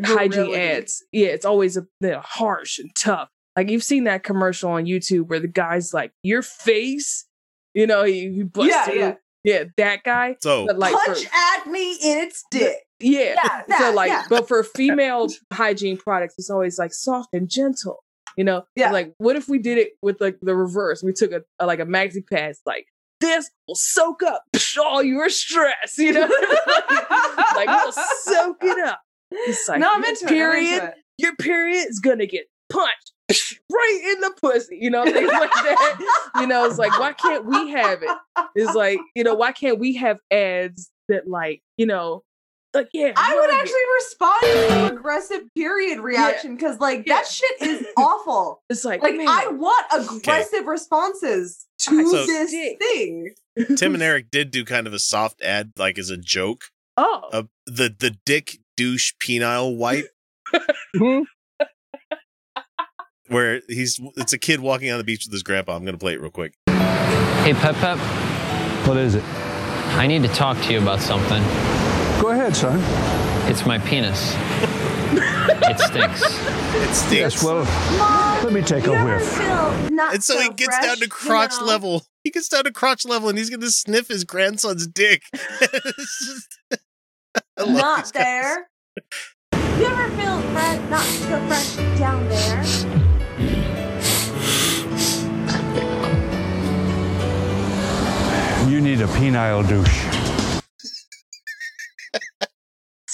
hygiene 0.02 0.54
ads, 0.54 1.02
yeah, 1.12 1.28
it's 1.28 1.44
always 1.44 1.76
a 1.76 1.86
they're 2.00 2.20
harsh 2.20 2.78
and 2.78 2.90
tough. 2.96 3.28
Like 3.56 3.70
you've 3.70 3.84
seen 3.84 4.04
that 4.04 4.22
commercial 4.24 4.70
on 4.70 4.84
YouTube 4.86 5.28
where 5.28 5.40
the 5.40 5.48
guy's 5.48 5.94
like, 5.94 6.12
"Your 6.22 6.42
face," 6.42 7.26
you 7.74 7.86
know, 7.86 8.02
he, 8.04 8.32
he 8.32 8.42
busts 8.42 8.70
Yeah, 8.74 8.84
through- 8.84 8.98
yeah. 8.98 9.14
yeah, 9.44 9.64
that 9.76 10.02
guy. 10.04 10.36
So 10.40 10.66
But 10.66 10.78
like 10.78 10.92
for- 10.92 11.14
Punch 11.14 11.26
at 11.26 11.66
me 11.68 11.92
in 12.02 12.18
its 12.18 12.44
dick. 12.50 12.78
yeah. 12.98 13.36
Yeah, 13.68 13.78
so 13.78 13.92
like, 13.92 14.08
yeah. 14.08 14.24
but 14.28 14.48
for 14.48 14.64
female 14.64 15.28
hygiene 15.52 15.96
products, 15.98 16.34
it's 16.38 16.50
always 16.50 16.78
like 16.78 16.92
soft 16.92 17.28
and 17.32 17.48
gentle. 17.48 18.02
You 18.36 18.42
know, 18.42 18.64
Yeah. 18.74 18.90
Like, 18.90 19.14
what 19.18 19.36
if 19.36 19.48
we 19.48 19.58
did 19.58 19.78
it 19.78 19.92
with 20.02 20.20
like 20.20 20.38
the 20.42 20.56
reverse? 20.56 21.04
We 21.04 21.12
took 21.12 21.30
a, 21.30 21.42
a 21.60 21.66
like 21.66 21.78
a 21.78 21.86
maxi 21.86 22.26
pads, 22.28 22.60
like 22.66 22.86
this 23.20 23.48
will 23.68 23.76
soak 23.76 24.24
up 24.24 24.42
all 24.82 25.02
your 25.04 25.28
stress. 25.30 25.96
You 25.98 26.12
know, 26.14 26.20
like 27.54 27.68
we'll 27.68 27.92
soak 27.92 28.56
it 28.62 28.84
up. 28.88 29.00
It's 29.30 29.68
like 29.68 29.80
no, 29.80 29.90
I'm 29.92 30.00
your 30.02 30.08
into 30.10 30.24
it. 30.24 30.28
I'm 30.28 30.34
period. 30.34 30.72
into 30.74 30.86
it. 30.86 30.94
Your 31.18 31.36
period 31.36 31.86
is 31.88 32.00
gonna 32.00 32.26
get 32.26 32.46
punched 32.70 33.12
right 33.72 34.00
in 34.14 34.20
the 34.20 34.32
pussy. 34.40 34.78
You 34.80 34.90
know, 34.90 35.04
things 35.10 35.30
like 35.30 35.50
that. 35.52 36.30
You 36.40 36.46
know, 36.46 36.64
it's 36.66 36.78
like 36.78 36.98
why 36.98 37.12
can't 37.12 37.44
we 37.46 37.70
have 37.70 38.02
it? 38.02 38.16
It's 38.54 38.74
like 38.74 38.98
you 39.14 39.24
know, 39.24 39.34
why 39.34 39.52
can't 39.52 39.78
we 39.78 39.94
have 39.96 40.18
ads 40.30 40.90
that 41.08 41.28
like 41.28 41.60
you 41.76 41.86
know, 41.86 42.22
like 42.72 42.88
yeah, 42.92 43.12
I 43.16 43.34
would 43.34 43.40
rub 43.42 43.50
it. 43.50 43.60
actually 43.60 43.94
respond 43.96 44.40
to 44.42 44.74
the 44.74 44.92
aggressive 44.96 45.42
period 45.56 46.00
reaction 46.00 46.56
because, 46.56 46.80
like, 46.80 47.04
Yeah. 47.06 47.14
that 47.16 47.26
shit 47.28 47.62
is 47.62 47.86
awful. 47.96 48.62
It's 48.68 48.84
like, 48.84 49.00
Like, 49.02 49.14
man, 49.14 49.28
I 49.28 49.46
want 49.48 49.86
aggressive 49.92 50.66
responses 50.66 51.66
to 51.80 52.08
So- 52.10 52.26
this 52.26 52.50
Dick. 52.50 52.78
thing. 52.80 53.34
Tim 53.76 53.94
and 53.94 54.02
Eric 54.02 54.30
did 54.32 54.50
do 54.50 54.64
kind 54.64 54.88
of 54.88 54.92
a 54.92 54.98
soft 54.98 55.40
ad, 55.42 55.70
like 55.78 55.98
as 55.98 56.10
a 56.10 56.16
joke. 56.16 56.64
oh, 56.96 57.28
Uh, 57.32 57.42
the 57.66 57.94
the 57.96 58.16
dick 58.26 58.58
douche 58.76 59.12
penile 59.22 59.76
wipe, 59.76 60.08
hmm? 60.96 61.22
where 63.28 63.60
he's 63.68 64.00
it's 64.16 64.32
a 64.32 64.38
kid 64.38 64.60
walking 64.60 64.90
on 64.90 64.98
the 64.98 65.04
beach 65.04 65.24
with 65.26 65.32
his 65.32 65.42
grandpa. 65.42 65.76
I'm 65.76 65.84
gonna 65.84 65.98
play 65.98 66.14
it 66.14 66.20
real 66.20 66.30
quick. 66.30 66.54
Hey, 66.68 67.52
Pep 67.54 67.74
Pep, 67.76 67.98
What 68.86 68.96
is 68.96 69.14
it? 69.14 69.24
I 69.96 70.06
need 70.06 70.22
to 70.22 70.28
talk 70.28 70.60
to 70.62 70.72
you 70.72 70.80
about 70.80 71.00
something. 71.00 71.42
Go 72.20 72.30
ahead, 72.30 72.56
son. 72.56 72.80
It's 73.50 73.66
my 73.66 73.78
penis. 73.78 74.34
It 75.66 75.78
stinks. 75.78 76.22
It 76.22 76.94
stinks. 76.94 77.12
Yes, 77.12 77.42
well, 77.44 77.62
let 78.42 78.52
me 78.52 78.60
take 78.60 78.86
a 78.86 79.04
whiff. 79.04 79.40
and 79.40 80.22
so, 80.22 80.38
he 80.40 80.48
gets 80.50 80.78
down 80.80 80.96
to 80.98 81.08
crotch 81.08 81.60
level. 81.60 82.02
He 82.22 82.30
gets 82.30 82.48
down 82.48 82.64
to 82.64 82.72
crotch 82.72 83.04
level, 83.06 83.28
and 83.28 83.38
he's 83.38 83.50
gonna 83.50 83.70
sniff 83.70 84.08
his 84.08 84.24
grandson's 84.24 84.86
dick. 84.86 85.22
Just- 85.32 86.58
I 86.70 86.76
love 86.76 86.83
Not 87.58 88.12
there. 88.12 88.68
You 89.52 89.86
ever 89.86 90.08
feel 90.16 90.40
fresh, 90.52 90.90
not 90.90 91.02
so 91.02 91.46
fresh 91.46 91.76
down 91.98 92.28
there? 92.28 92.64
You 98.68 98.80
need 98.80 99.00
a 99.00 99.06
penile 99.06 99.68
douche. 99.68 100.06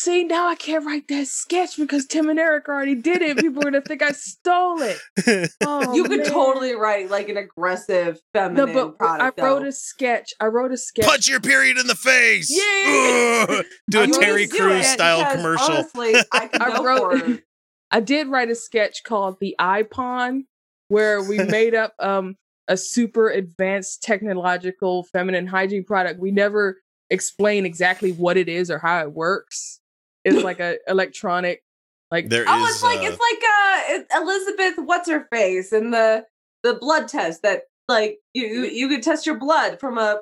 See, 0.02 0.25
now 0.25 0.49
I 0.49 0.54
can't 0.54 0.87
write 0.87 1.09
that 1.09 1.26
sketch 1.26 1.76
because 1.76 2.07
Tim 2.07 2.30
and 2.30 2.38
Eric 2.38 2.69
already 2.69 2.95
did 2.95 3.21
it. 3.21 3.37
People 3.37 3.61
are 3.61 3.64
gonna 3.71 3.83
think 3.83 4.00
I 4.00 4.12
stole 4.12 4.78
it. 4.80 4.99
Oh, 5.62 5.95
you 5.95 6.04
could 6.04 6.21
man. 6.21 6.30
totally 6.30 6.75
write 6.75 7.11
like 7.11 7.28
an 7.28 7.37
aggressive 7.37 8.19
No, 8.35 8.40
feminine 8.40 8.73
but 8.75 8.97
product. 8.97 9.38
I 9.38 9.42
wrote 9.45 9.61
though. 9.61 9.69
a 9.69 9.73
sketch. 9.73 10.33
I 10.40 10.47
wrote 10.47 10.73
a 10.73 10.78
sketch. 10.78 11.04
Punch 11.04 11.28
your 11.28 11.40
period 11.40 11.76
in 11.76 11.87
the 11.87 11.95
face. 11.95 12.49
Yeah. 12.50 13.61
Do 13.90 13.99
a 14.00 14.02
I'm 14.04 14.11
gonna 14.11 14.25
Terry 14.25 14.47
do 14.47 14.57
Crews 14.57 14.87
style 14.87 15.19
because 15.19 15.37
commercial. 15.37 15.71
Honestly, 15.75 16.14
I 16.33 16.47
could 16.47 16.62
I 16.62 16.83
wrote- 16.83 17.40
I 17.90 18.00
did 18.00 18.28
write 18.28 18.49
a 18.50 18.54
sketch 18.54 19.02
called 19.04 19.37
the 19.38 19.54
iPon, 19.61 20.45
where 20.88 21.23
we 21.23 21.37
made 21.38 21.75
up 21.75 21.92
um 21.99 22.37
a 22.69 22.78
super 22.78 23.28
advanced 23.28 24.02
technological 24.02 25.04
feminine 25.12 25.47
hygiene 25.47 25.85
product. 25.85 26.19
We 26.21 26.30
never 26.30 26.80
explain 27.11 27.66
exactly 27.66 28.12
what 28.12 28.38
it 28.38 28.49
is 28.49 28.71
or 28.71 28.78
how 28.78 29.00
it 29.02 29.12
works. 29.12 29.80
It's 30.25 30.43
like 30.45 30.61
a 30.61 30.79
electronic, 30.87 31.62
like 32.11 32.29
There 32.29 32.45
Oh, 32.47 32.65
is, 32.67 32.75
it's 32.77 32.83
like 32.83 32.99
uh, 32.99 33.03
it's 33.03 33.19
like 33.21 33.43
uh 33.43 33.95
it- 33.95 34.07
Elizabeth, 34.23 34.75
what's 34.87 35.09
her 35.09 35.27
face, 35.33 35.73
and 35.73 35.93
the 35.93 36.27
the 36.62 36.75
blood 36.75 37.09
test 37.09 37.43
that 37.43 37.62
like 37.89 38.19
you 38.35 38.47
you, 38.47 38.65
you 38.67 38.89
could 38.89 39.03
test 39.03 39.27
your 39.27 39.39
blood 39.39 39.81
from 39.81 39.99
a. 39.99 40.21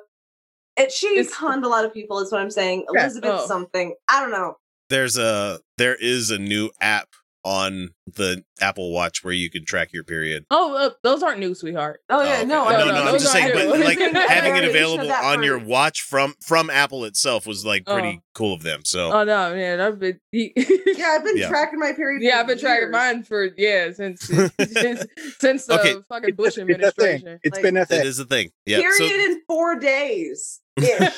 It 0.77 0.91
she 0.93 1.25
conned 1.25 1.65
a 1.65 1.67
lot 1.67 1.83
of 1.83 1.93
people, 1.93 2.19
is 2.19 2.31
what 2.31 2.39
I'm 2.41 2.49
saying. 2.51 2.85
Yeah. 2.93 3.01
Elizabeth 3.01 3.31
Oh. 3.43 3.45
something. 3.47 3.95
I 4.07 4.21
don't 4.21 4.31
know. 4.31 4.55
there's 4.89 5.17
a 5.17 5.59
there 5.77 5.95
is 5.95 6.31
a 6.31 6.37
new 6.39 6.71
app 6.79 7.09
on 7.49 7.89
the 8.05 8.43
Apple 8.61 8.91
Watch 8.93 9.23
where 9.23 9.33
you 9.33 9.49
can 9.49 9.65
track 9.65 9.91
your 9.91 10.03
period. 10.03 10.45
oh, 10.51 10.75
uh, 10.75 10.91
those 11.01 11.23
aren't 11.23 11.39
new, 11.39 11.55
sweetheart. 11.55 12.01
Oh 12.07 12.23
yeah, 12.23 12.33
okay. 12.39 12.45
no, 12.45 12.63
no, 12.63 12.65
I 12.65 12.77
no, 12.77 12.85
mean, 12.85 12.93
no. 12.93 13.03
I'm 13.05 13.13
just 13.13 13.31
saying, 13.31 13.51
but 13.55 13.79
like 13.79 13.97
having 14.29 14.55
it 14.55 14.65
available 14.65 15.11
on 15.11 15.39
for- 15.39 15.43
your 15.43 15.57
watch 15.57 16.01
from 16.03 16.35
from 16.45 16.69
Apple 16.69 17.05
itself 17.05 17.47
was 17.47 17.65
like 17.65 17.85
pretty 17.87 18.19
Oh. 18.19 18.23
cool 18.35 18.53
of 18.53 18.61
them. 18.61 18.81
So 18.85 19.11
Oh 19.11 19.23
no, 19.23 19.55
man, 19.55 19.81
I've 19.81 19.97
been 19.97 20.19
Yeah, 20.31 20.51
I've 21.15 21.23
been 21.23 21.37
Yeah. 21.37 21.49
tracking 21.49 21.79
my 21.79 21.93
period. 21.93 22.21
yeah, 22.21 22.39
I've 22.39 22.47
been 22.47 22.59
tracking 22.59 22.83
years. 22.83 22.91
mine 22.91 23.23
for 23.23 23.49
yeah 23.57 23.91
since 23.93 24.21
since, 24.27 25.05
since 25.39 25.65
the 25.65 25.79
Okay. 25.79 25.95
fucking 26.07 26.35
Bush 26.35 26.57
administration. 26.59 26.59
It's 26.61 26.93
been 26.93 26.97
a 26.97 27.23
thing. 27.25 27.29
administration. 27.29 27.39
It's 27.43 27.55
Like- 27.55 27.63
been 27.63 27.77
a 27.77 27.85
thing. 27.85 28.05
is 28.05 28.17
the 28.17 28.25
thing. 28.25 28.51
Yeah. 28.67 28.77
Period 28.81 28.97
So 28.97 29.31
in 29.31 29.41
four 29.47 29.79
days. 29.79 30.59
Ish. 30.77 31.09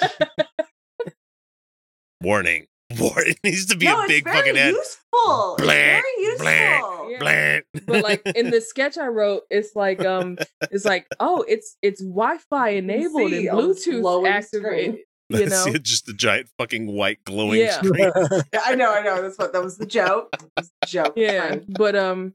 Warning, 3.00 3.16
warning 3.16 3.36
needs 3.44 3.66
to 3.68 3.78
be 3.78 3.86
no, 3.86 4.04
a 4.04 4.08
big 4.08 4.24
very 4.24 4.36
fucking 4.38 4.58
ad. 4.58 4.74
useful. 4.74 5.56
It's 5.56 5.64
Blah, 5.64 5.74
very 5.74 6.02
useful. 6.20 6.46
blah, 6.46 7.08
Yeah. 7.10 7.20
Blah. 7.20 7.82
but 7.88 8.04
like 8.04 8.22
in 8.36 8.50
the 8.52 8.62
sketch 8.62 8.98
I 8.98 9.08
wrote, 9.08 9.44
it's 9.50 9.76
like 9.76 10.04
um, 10.06 10.38
it's 10.72 10.86
like 10.86 11.08
oh, 11.20 11.44
it's 11.48 11.78
it's 11.82 12.02
Wi-Fi 12.02 12.70
enabled 12.70 13.32
see 13.32 13.48
and 13.48 13.58
Bluetooth 13.58 14.02
glowing 14.02 14.28
activated. 14.32 14.66
screen. 14.96 15.04
You 15.30 15.46
know, 15.46 15.64
See, 15.64 15.80
just 15.80 16.10
a 16.10 16.14
giant 16.14 16.50
fucking 16.58 16.88
white 16.94 17.24
glowing 17.24 17.62
Yeah. 17.62 17.82
screen. 17.82 18.12
Yeah, 18.54 18.62
I 18.66 18.76
know, 18.76 18.92
I 18.94 19.02
know. 19.02 19.22
That's 19.22 19.38
what 19.38 19.54
that 19.54 19.64
was 19.64 19.78
the 19.78 19.86
joke. 19.86 20.30
Was 20.58 20.70
the 20.82 20.88
joke. 20.88 21.14
yeah, 21.16 21.50
Fine. 21.52 21.66
but 21.70 21.96
um, 21.96 22.34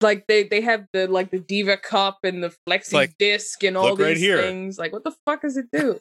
like 0.00 0.26
they 0.28 0.44
they 0.44 0.60
have 0.60 0.86
the 0.92 1.08
like 1.08 1.32
the 1.32 1.40
Diva 1.40 1.76
cup 1.76 2.18
and 2.22 2.40
the 2.42 2.54
Flexi 2.68 2.92
Like, 2.92 3.16
disc 3.18 3.64
and 3.64 3.76
all 3.76 3.96
these 3.96 4.06
right 4.06 4.16
here. 4.16 4.40
things. 4.42 4.78
Like, 4.78 4.92
what 4.92 5.02
the 5.02 5.12
fuck 5.26 5.42
does 5.42 5.56
it 5.56 5.66
do? 5.72 5.98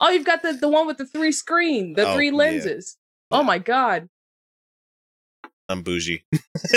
Oh, 0.00 0.08
you've 0.10 0.24
got 0.24 0.42
the 0.42 0.54
the 0.54 0.68
one 0.68 0.86
with 0.86 0.96
the 0.96 1.06
three 1.06 1.32
screen, 1.32 1.92
the 1.92 2.08
Oh, 2.08 2.14
three 2.14 2.28
yeah. 2.30 2.34
lenses. 2.36 2.96
Oh 3.30 3.42
my 3.42 3.58
god, 3.58 4.08
I'm 5.68 5.82
bougie. 5.82 6.24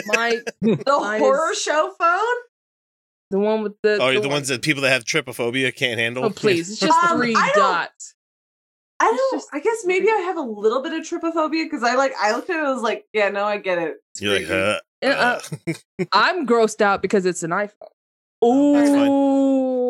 my 0.08 0.40
The 0.62 0.84
Mine 1.00 1.20
horror 1.20 1.52
is- 1.52 1.62
show 1.62 1.94
phone? 2.00 2.20
the 3.32 3.38
one 3.40 3.62
with 3.64 3.74
the 3.84 4.00
Oh, 4.02 4.08
the 4.12 4.20
the 4.22 4.28
one- 4.28 4.38
ones 4.38 4.48
that 4.48 4.62
people 4.64 4.82
that 4.84 4.90
have 4.90 5.04
trypophobia 5.06 5.76
can't 5.76 6.00
handle. 6.00 6.26
Oh 6.26 6.30
please, 6.32 6.70
it's 6.72 6.80
just 6.80 6.98
Um, 7.04 7.18
three 7.20 7.36
I 7.36 7.52
don't- 7.54 7.64
dots. 7.64 8.16
I 9.02 9.10
It's 9.10 9.18
don't. 9.18 9.40
just- 9.40 9.50
I 9.54 9.60
guess 9.60 9.86
maybe 9.86 10.10
I 10.10 10.18
have 10.26 10.36
a 10.38 10.42
little 10.42 10.82
bit 10.82 10.92
of 10.94 11.02
trypophobia 11.06 11.64
because 11.66 11.84
I 11.84 11.96
like. 11.96 12.14
I 12.20 12.32
looked 12.34 12.50
at 12.50 12.56
it. 12.56 12.60
and 12.60 12.68
I 12.68 12.74
was 12.74 12.82
like, 12.82 13.06
yeah, 13.14 13.30
no, 13.30 13.46
I 13.46 13.58
get 13.58 13.78
it. 13.78 13.96
It's 14.14 14.22
You're 14.22 14.34
like, 14.40 14.46
creepy. 14.48 14.62
huh? 14.62 15.40
Uh, 15.68 15.72
uh. 16.00 16.06
I'm 16.12 16.46
grossed 16.46 16.82
out 16.82 17.02
because 17.02 17.26
it's 17.26 17.44
an 17.44 17.52
iPhone. 17.52 17.72
Oh, 18.42 18.74
That's 18.74 18.90
fine. 18.90 19.08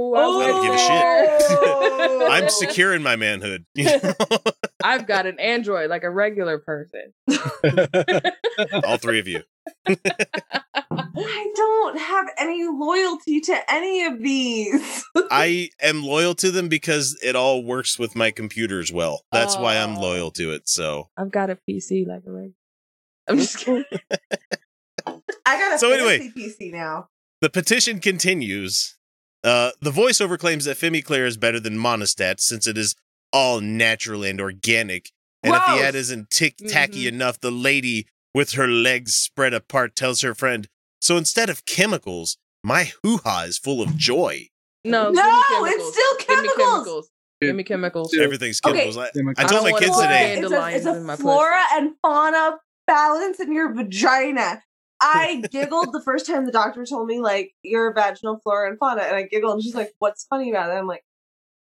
Ooh, 0.10 0.16
I 0.16 0.22
Oh, 0.22 0.42
I 0.42 0.48
don't 0.48 0.64
give 0.64 0.74
a 0.74 0.78
shit. 0.78 2.30
I'm 2.32 2.50
secure 2.50 2.94
in 2.94 3.02
my 3.04 3.16
manhood. 3.16 3.66
you 3.76 3.86
know? 4.04 4.14
I've 4.84 5.08
got 5.08 5.26
an 5.26 5.40
Android 5.40 5.90
like 5.90 6.04
a 6.04 6.10
regular 6.10 6.58
person. 6.60 7.14
All 8.86 8.98
three 8.98 9.20
of 9.20 9.28
you. 9.28 9.42
I 9.88 11.52
don't 11.56 11.98
have 12.00 12.28
any 12.38 12.64
loyalty 12.66 13.42
to 13.42 13.58
any 13.72 14.06
of 14.06 14.20
these. 14.20 15.04
I 15.32 15.70
am 15.82 16.04
loyal 16.04 16.34
to 16.36 16.52
them 16.52 16.70
because 16.70 17.18
it 17.24 17.36
all 17.36 17.64
works 17.64 18.00
with 18.00 18.16
my 18.16 18.32
computers 18.32 18.92
well. 18.92 19.24
That's 19.32 19.58
why 19.58 19.78
I'm 19.78 19.96
loyal 19.96 20.32
to 20.32 20.52
it. 20.52 20.68
So 20.70 21.10
I've 21.18 21.32
got 21.32 21.50
a 21.50 21.58
PC 21.70 22.08
like 22.08 22.24
a 22.26 22.32
regular. 22.32 22.54
I'm 23.28 23.38
just 23.38 23.58
kidding. 23.60 23.84
I 25.06 25.60
got 25.60 25.76
a 25.76 25.80
So 25.80 25.92
anyway. 25.92 26.20
fancy 26.20 26.50
PC 26.70 26.72
now. 26.74 27.10
the 27.42 27.50
petition 27.50 28.00
continues. 28.00 28.96
Uh, 29.44 29.72
the 29.82 29.92
voiceover 29.92 30.38
claims 30.38 30.66
that 30.66 30.78
Femiclear 30.78 31.26
is 31.26 31.38
better 31.38 31.60
than 31.60 31.78
Monistat 31.78 32.40
since 32.40 32.68
it 32.68 32.78
is 32.78 32.96
all 33.32 33.62
natural 33.62 34.24
and 34.24 34.42
organic. 34.42 35.12
And 35.44 35.54
if 35.56 35.62
the 35.66 35.82
ad 35.86 35.96
isn't 35.96 36.30
tick 36.30 36.58
tacky 36.68 37.04
Mhm. 37.06 37.10
enough, 37.14 37.40
the 37.40 37.52
lady 37.52 38.08
with 38.36 38.52
her 38.54 38.68
legs 38.68 39.16
spread 39.16 39.54
apart 39.54 39.96
tells 39.96 40.22
her 40.22 40.36
friend, 40.36 40.68
So 41.02 41.16
instead 41.16 41.50
of 41.50 41.66
chemicals, 41.66 42.36
my 42.62 42.92
hoo 43.04 43.20
ha 43.24 43.44
is 43.44 43.58
full 43.58 43.82
of 43.82 43.96
joy. 43.96 44.50
No, 44.84 45.10
No, 45.12 45.42
it's 45.66 45.94
still 45.94 46.16
Give 46.18 46.28
me 46.28 46.50
chemicals. 46.50 46.58
chemicals. 46.58 47.10
Give 47.42 47.56
me 47.56 47.64
chemicals. 47.64 48.14
Yeah. 48.14 48.24
Everything's 48.26 48.60
Okay. 48.66 48.80
chemicals. 48.80 48.98
I, 48.98 49.06
I 49.06 49.08
I 49.38 49.44
told 49.48 49.64
don't 49.64 49.72
my 49.72 49.80
kids 49.80 49.96
put 49.96 50.02
today. 50.02 50.34
It's 50.38 50.52
a, 50.52 50.68
it's 50.76 50.86
a 50.86 50.96
in 50.98 51.04
my 51.06 51.14
pussy. 51.14 51.24
flora 51.24 51.62
and 51.76 51.92
fauna 52.02 52.58
balance 52.86 53.40
in 53.40 53.54
your 53.54 53.74
vagina. 53.74 54.62
I 55.02 55.44
giggled 55.52 55.94
the 55.94 56.02
first 56.02 56.26
time 56.26 56.46
the 56.46 56.52
doctor 56.52 56.86
told 56.86 57.08
me 57.08 57.20
like 57.20 57.54
you're 57.64 57.94
vaginal 57.94 58.40
flora 58.44 58.70
and 58.70 58.78
fauna, 58.80 59.02
and 59.02 59.16
I 59.16 59.24
giggled, 59.24 59.54
and 59.54 59.64
she's 59.64 59.76
like, 59.76 59.94
"What's 60.00 60.26
funny 60.26 60.50
about 60.50 60.70
it?" 60.70 60.74
I'm 60.74 60.88
like, 60.88 61.04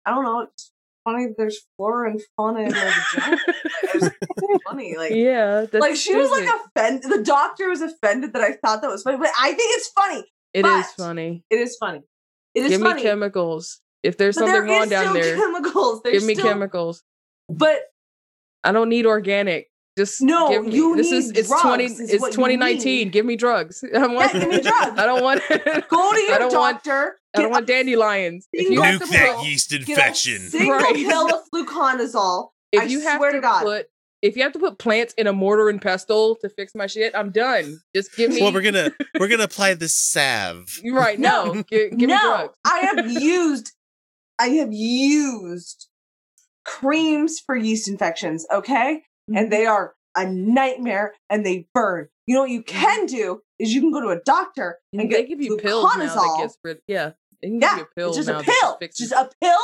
"I 0.07 0.11
don't 0.11 0.25
know. 0.25 0.41
It's 0.41 0.73
funny. 1.05 1.27
that 1.27 1.37
There's 1.37 1.61
flora 1.77 2.11
and 2.11 2.21
fauna 2.37 2.61
in 2.61 2.73
my 2.73 2.95
vagina. 3.13 3.39
It's 3.83 4.17
funny. 4.69 4.97
Like, 4.97 5.13
yeah, 5.13 5.67
like 5.73 5.97
she 5.97 6.15
was 6.15 6.31
like 6.31 6.49
offended. 6.49 7.11
The 7.11 7.23
doctor 7.23 7.69
was 7.69 7.83
offended 7.83 8.33
that 8.33 8.43
I 8.43 8.53
thought 8.53 8.81
that 8.83 8.91
was 8.91 9.03
funny, 9.03 9.19
but 9.19 9.31
I 9.39 9.49
think 9.49 9.77
it's 9.77 9.89
funny. 9.89 10.25
It 10.55 10.65
is 10.65 10.87
but- 10.97 11.03
funny. 11.05 11.45
It 11.51 11.57
is 11.57 11.77
funny. 11.77 12.03
It 12.55 12.61
is 12.63 12.71
funny. 12.71 12.79
Give 12.79 12.81
funny. 12.81 13.03
me 13.03 13.03
chemicals. 13.03 13.81
If 14.03 14.17
there's 14.17 14.37
but 14.37 14.47
something 14.47 14.67
there 14.67 14.79
wrong 14.79 14.85
is 14.85 14.91
down 14.91 15.15
there, 15.15 15.37
chemicals. 15.37 16.01
There's 16.03 16.21
give 16.21 16.27
me 16.27 16.35
still, 16.35 16.47
chemicals. 16.47 17.03
But 17.49 17.81
I 18.65 18.73
don't 18.73 18.89
need 18.89 19.07
organic. 19.07 19.69
Just 19.99 20.23
No, 20.23 20.49
give 20.49 20.65
me. 20.65 20.75
you 20.77 20.97
this 20.97 21.11
need 21.11 21.17
is 21.19 21.31
it's 21.33 21.49
drugs 21.49 21.63
twenty. 21.63 21.85
is 21.87 21.99
It's 22.01 22.21
what 22.23 22.29
you 22.31 22.37
2019. 22.37 23.11
Give 23.11 23.27
me 23.27 23.35
drugs. 23.37 23.83
I 23.95 24.07
want. 24.07 24.33
Yeah, 24.33 24.41
give 24.41 24.49
me 24.49 24.61
drugs. 24.61 24.93
I 24.99 25.05
don't 25.07 25.23
want. 25.23 25.43
go 25.49 25.57
to 25.57 25.59
I 25.59 26.27
your 26.29 26.39
don't 26.39 26.55
want- 26.55 26.77
doctor. 26.85 27.19
I 27.37 27.43
don't 27.43 27.51
want 27.51 27.67
dandelions. 27.67 28.49
If 28.53 28.63
you 28.63 28.69
single 28.69 28.85
have 28.85 29.01
Nuke 29.01 29.05
to 29.07 29.13
that 29.13 29.37
put, 29.37 29.47
yeast 29.47 29.73
infection. 29.73 30.39
single 30.39 30.73
Right. 30.79 30.95
pill 30.95 31.29
of 31.35 31.43
fluconazole. 31.55 32.49
if 32.73 32.83
I 32.83 32.85
you 32.87 33.01
have 33.01 33.21
to 33.21 33.33
to 33.33 33.41
God. 33.41 33.63
put, 33.65 33.87
if 34.23 34.35
you 34.37 34.43
have 34.45 34.53
to 34.53 34.59
put 34.59 34.79
plants 34.79 35.15
in 35.15 35.27
a 35.27 35.33
mortar 35.33 35.69
and 35.69 35.81
pestle 35.83 36.37
to 36.41 36.49
fix 36.49 36.75
my 36.75 36.87
shit, 36.87 37.15
I'm 37.15 37.31
done. 37.31 37.81
Just 37.95 38.17
give 38.17 38.31
me. 38.33 38.41
Well, 38.41 38.53
we're 38.53 38.63
gonna 38.63 38.93
we're 39.21 39.29
gonna 39.29 39.43
apply 39.45 39.75
this 39.75 39.95
salve. 39.95 40.69
right 40.91 41.19
No. 41.19 41.53
no. 41.53 41.63
Give, 41.65 41.91
give 41.97 42.09
no, 42.09 42.15
me 42.17 42.21
drugs. 42.23 42.55
I 42.65 42.79
have 42.79 43.11
used, 43.11 43.73
I 44.39 44.47
have 44.49 44.73
used 44.73 45.87
creams 46.65 47.39
for 47.45 47.57
yeast 47.57 47.89
infections. 47.89 48.47
Okay. 48.53 49.03
And 49.35 49.53
they 49.53 49.67
are 49.67 49.95
a 50.17 50.27
nightmare 50.27 51.15
and 51.31 51.45
they 51.45 51.67
burn. 51.75 52.09
You 52.27 52.35
know 52.35 52.41
what 52.43 52.51
you 52.51 52.63
can 52.63 53.07
do 53.07 53.41
is 53.59 53.73
you 53.75 53.81
can 53.81 53.91
go 53.93 54.01
to 54.01 54.09
a 54.09 54.21
doctor 54.25 54.79
and 54.93 55.01
Mm-hmm. 55.03 55.11
they 55.11 55.17
get 55.23 55.29
give 55.29 55.41
you 55.41 55.57
pills 55.57 55.85
now 55.97 56.05
that 56.07 56.17
fluconazole. 56.17 56.41
gets 56.43 56.59
rid. 56.65 56.79
Yeah, 56.87 57.13
they 57.43 57.49
can 57.49 57.61
Yeah, 57.61 57.69
give 57.71 57.79
you 57.79 57.83
a 57.85 57.95
pill 57.97 58.09
it's 58.09 58.17
just 58.17 58.29
now 58.29 58.41
a 58.41 58.43
pill. 58.43 58.79
It's 58.81 58.99
just 58.99 59.13
a 59.13 59.31
pill, 59.41 59.59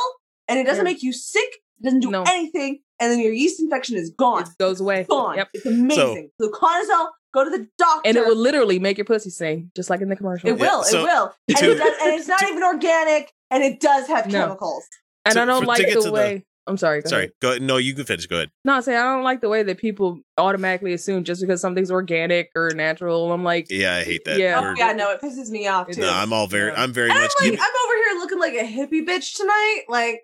and 0.47 0.59
it 0.59 0.65
doesn't 0.65 0.83
make 0.83 1.03
you 1.03 1.13
sick. 1.13 1.49
It 1.79 1.83
doesn't 1.83 1.99
do 1.99 2.09
No. 2.11 2.23
anything, 2.23 2.79
and 2.99 3.11
then 3.11 3.19
your 3.19 3.33
yeast 3.33 3.59
infection 3.59 3.97
is 3.97 4.11
gone. 4.17 4.43
It 4.43 4.49
goes 4.59 4.79
away. 4.79 5.05
gone. 5.09 5.35
Yep. 5.37 5.49
It's 5.53 5.65
amazing. 5.65 6.29
So, 6.39 6.49
Fluconazole. 6.49 7.09
Go 7.33 7.43
to 7.43 7.49
the 7.49 7.67
doctor. 7.77 8.07
And 8.07 8.15
it 8.15 8.25
will 8.25 8.37
literally 8.37 8.79
make 8.79 8.97
your 8.97 9.03
pussy 9.03 9.29
sing, 9.29 9.69
just 9.75 9.89
like 9.89 9.99
in 9.99 10.07
the 10.07 10.15
commercial. 10.15 10.47
It 10.49 10.57
will. 10.57 10.83
so 10.83 11.01
it 11.01 11.03
will. 11.03 11.33
And, 11.49 11.57
to- 11.57 11.71
it 11.71 11.77
does, 11.77 11.93
and 12.01 12.13
it's 12.13 12.27
not 12.29 12.41
even 12.43 12.63
organic, 12.63 13.33
and 13.51 13.61
it 13.61 13.81
does 13.81 14.07
have 14.07 14.27
No. 14.27 14.39
chemicals. 14.39 14.85
And 15.25 15.33
to- 15.33 15.41
I 15.41 15.45
don't 15.45 15.61
for- 15.63 15.65
like 15.67 15.85
the 15.85 15.91
to 15.95 16.01
the- 16.01 16.11
way. 16.13 16.45
I'm 16.67 16.77
sorry. 16.77 17.01
Go 17.01 17.09
Sorry. 17.09 17.23
ahead. 17.25 17.31
Go 17.41 17.57
No, 17.59 17.77
you 17.77 17.93
can 17.93 18.05
finish. 18.05 18.25
Go 18.25 18.37
ahead. 18.37 18.49
No, 18.63 18.73
I 18.73 18.79
say 18.81 18.95
I 18.95 19.03
don't 19.03 19.23
like 19.23 19.41
the 19.41 19.49
way 19.49 19.61
that 19.61 19.77
people 19.77 20.21
automatically 20.37 20.93
assume 20.93 21.23
just 21.23 21.41
because 21.41 21.61
something's 21.61 21.91
organic 21.91 22.49
or 22.55 22.71
natural. 22.73 23.31
I'm 23.31 23.43
like, 23.43 23.67
Yeah, 23.69 23.95
I 23.97 24.03
hate 24.03 24.25
that. 24.25 24.39
Yeah. 24.39 24.57
Oh 24.59 24.63
We're- 24.63 24.75
yeah, 24.77 24.93
no, 24.93 25.11
it 25.11 25.21
pisses 25.21 25.49
me 25.51 25.67
off 25.67 25.91
too. 25.91 26.01
No, 26.01 26.09
I'm 26.11 26.33
all 26.33 26.47
very. 26.47 26.71
I'm 26.71 26.91
very 26.91 27.09
and 27.09 27.17
I'm 27.19 27.23
much. 27.23 27.31
like, 27.39 27.51
I'm 27.53 27.59
over 27.59 27.93
here 28.09 28.19
looking 28.19 28.39
like 28.39 28.53
a 28.53 28.63
hippie 28.65 29.05
bitch 29.07 29.35
tonight. 29.37 29.81
Like, 29.89 30.23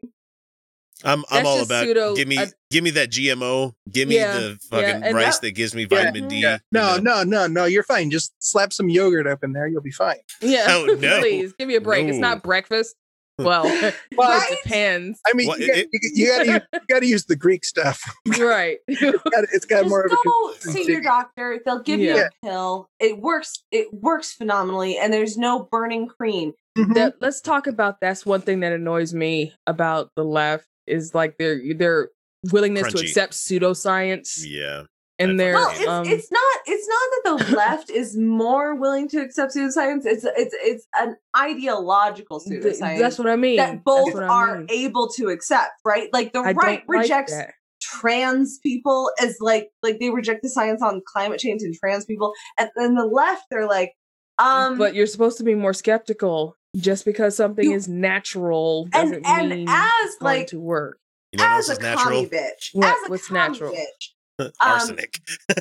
I'm 1.03 1.19
I'm 1.31 1.38
That's 1.43 1.48
all 1.48 1.57
just 1.57 1.67
about 1.69 1.86
pseudo- 1.86 2.15
give 2.15 2.27
me 2.27 2.38
uh, 2.38 2.45
give 2.69 2.83
me 2.83 2.91
that 2.91 3.10
GMO, 3.10 3.74
give 3.91 4.07
me 4.07 4.15
Yeah, 4.15 4.38
the 4.38 4.60
fucking 4.69 5.03
yeah, 5.03 5.12
rice 5.12 5.39
that- 5.39 5.48
that 5.48 5.51
gives 5.51 5.74
me 5.74 5.81
Yeah. 5.83 5.88
vitamin 5.89 6.27
D. 6.27 6.38
Yeah. 6.41 6.53
you 6.55 6.60
No, 6.71 6.98
know? 6.98 7.24
no, 7.24 7.24
no, 7.24 7.48
no. 7.48 7.65
You're 7.65 7.81
fine. 7.83 8.12
Just 8.12 8.33
slap 8.39 8.71
some 8.71 8.88
yogurt 8.88 9.25
up 9.25 9.43
in 9.43 9.53
there. 9.53 9.67
You'll 9.67 9.81
be 9.81 9.91
fine. 9.91 10.17
yeah, 10.41 10.65
Oh, 10.69 10.86
no. 11.00 11.19
please 11.19 11.53
give 11.53 11.67
me 11.67 11.75
a 11.75 11.81
break. 11.81 12.07
It's 12.07 12.19
not 12.19 12.43
breakfast. 12.43 12.95
Well, 13.45 13.63
Well, 14.17 14.41
it 14.50 14.60
depends. 14.63 15.19
I 15.27 15.33
mean, 15.33 15.48
Well, 15.48 15.60
you, 15.60 15.67
got, 15.67 15.77
it- 15.77 15.88
you, 15.91 16.00
you 16.13 16.27
gotta 16.27 16.45
use, 16.51 16.62
you 16.74 16.79
gotta 16.89 17.05
use 17.07 17.25
the 17.25 17.36
Greek 17.36 17.65
stuff. 17.65 18.01
right. 18.39 18.77
It's 18.88 19.01
got, 19.24 19.43
it's 19.51 19.65
got 19.65 19.79
just 19.81 19.89
more 19.89 20.01
of 20.05 20.12
a 20.12 20.15
go 20.24 20.53
con- 20.62 20.74
see 20.74 20.86
your 20.86 21.01
doctor. 21.01 21.60
They'll 21.65 21.81
give 21.83 22.00
you 22.00 22.15
a 22.17 22.29
pill. 22.43 22.89
It 23.00 23.19
works. 23.19 23.63
It 23.71 23.93
works 23.93 24.33
phenomenally, 24.33 24.98
and 24.98 25.12
there's 25.13 25.38
no 25.38 25.67
burning 25.71 26.07
cream. 26.07 26.53
Mhm. 26.77 26.93
That- 26.95 27.15
let's 27.21 27.41
talk 27.41 27.67
about 27.67 28.00
that's 28.01 28.25
one 28.25 28.41
thing 28.41 28.62
that 28.62 28.71
annoys 28.74 29.13
me 29.13 29.53
about 29.67 30.10
the 30.15 30.24
left 30.24 30.65
is 30.88 31.13
like 31.13 31.38
their 31.38 31.60
their 31.75 32.10
willingness 32.51 32.91
to 32.93 33.00
accept 33.00 33.33
pseudoscience 33.33 34.43
Yeah. 34.45 34.83
And 35.29 35.39
their 35.39 35.53
Well, 35.53 35.69
it's, 35.71 35.87
um, 35.87 36.05
it's 36.07 36.31
not. 36.31 36.57
It's 36.65 36.87
not 36.87 37.39
that 37.39 37.45
the 37.49 37.55
left 37.57 37.89
is 37.89 38.17
more 38.17 38.75
willing 38.75 39.07
to 39.09 39.19
accept 39.21 39.55
pseudoscience. 39.55 40.05
It's 40.05 40.23
it's 40.25 40.55
it's 40.61 40.87
an 40.99 41.15
ideological 41.37 42.39
th- 42.39 42.61
pseudoscience 42.63 42.99
that's 42.99 43.17
what 43.17 43.27
I 43.29 43.35
mean. 43.35 43.57
that 43.57 43.83
both 43.83 44.13
what 44.13 44.23
I 44.23 44.27
are 44.27 44.57
mean. 44.59 44.67
able 44.69 45.07
to 45.17 45.29
accept. 45.29 45.71
Right? 45.85 46.09
Like 46.11 46.33
the 46.33 46.39
I 46.39 46.43
right 46.51 46.55
don't 46.55 46.65
like 46.65 46.83
rejects 46.87 47.33
trans 47.81 48.59
people 48.59 49.11
as 49.19 49.37
like 49.41 49.69
like 49.81 49.99
they 49.99 50.09
reject 50.09 50.43
the 50.43 50.49
science 50.49 50.81
on 50.81 51.01
climate 51.05 51.39
change 51.39 51.61
and 51.63 51.73
trans 51.73 52.05
people, 52.05 52.33
and 52.57 52.69
then 52.75 52.95
the 52.95 53.05
left 53.05 53.43
they're 53.49 53.67
like, 53.67 53.93
um, 54.37 54.77
but 54.77 54.93
you're 54.95 55.07
supposed 55.07 55.37
to 55.39 55.43
be 55.43 55.55
more 55.55 55.73
skeptical 55.73 56.55
just 56.77 57.05
because 57.05 57.35
something 57.35 57.65
You- 57.69 57.75
is 57.75 57.87
natural 57.87 58.87
and 58.93 59.09
doesn't 59.11 59.25
and 59.27 59.49
mean 59.49 59.69
as 59.69 59.91
it's 60.03 60.17
going 60.17 60.39
like 60.39 60.47
to 60.47 60.59
work. 60.59 60.99
You 61.31 61.37
know 61.39 61.45
as 61.57 61.69
a 61.69 61.73
is 61.73 61.79
natural? 61.79 62.05
commie 62.25 62.29
bitch, 62.29 62.69
What- 62.73 62.85
as 62.87 63.07
a 63.07 63.09
what's 63.09 63.27
commie 63.27 63.39
natural? 63.39 63.73
bitch. 63.73 64.09
Arsenic. 64.62 65.19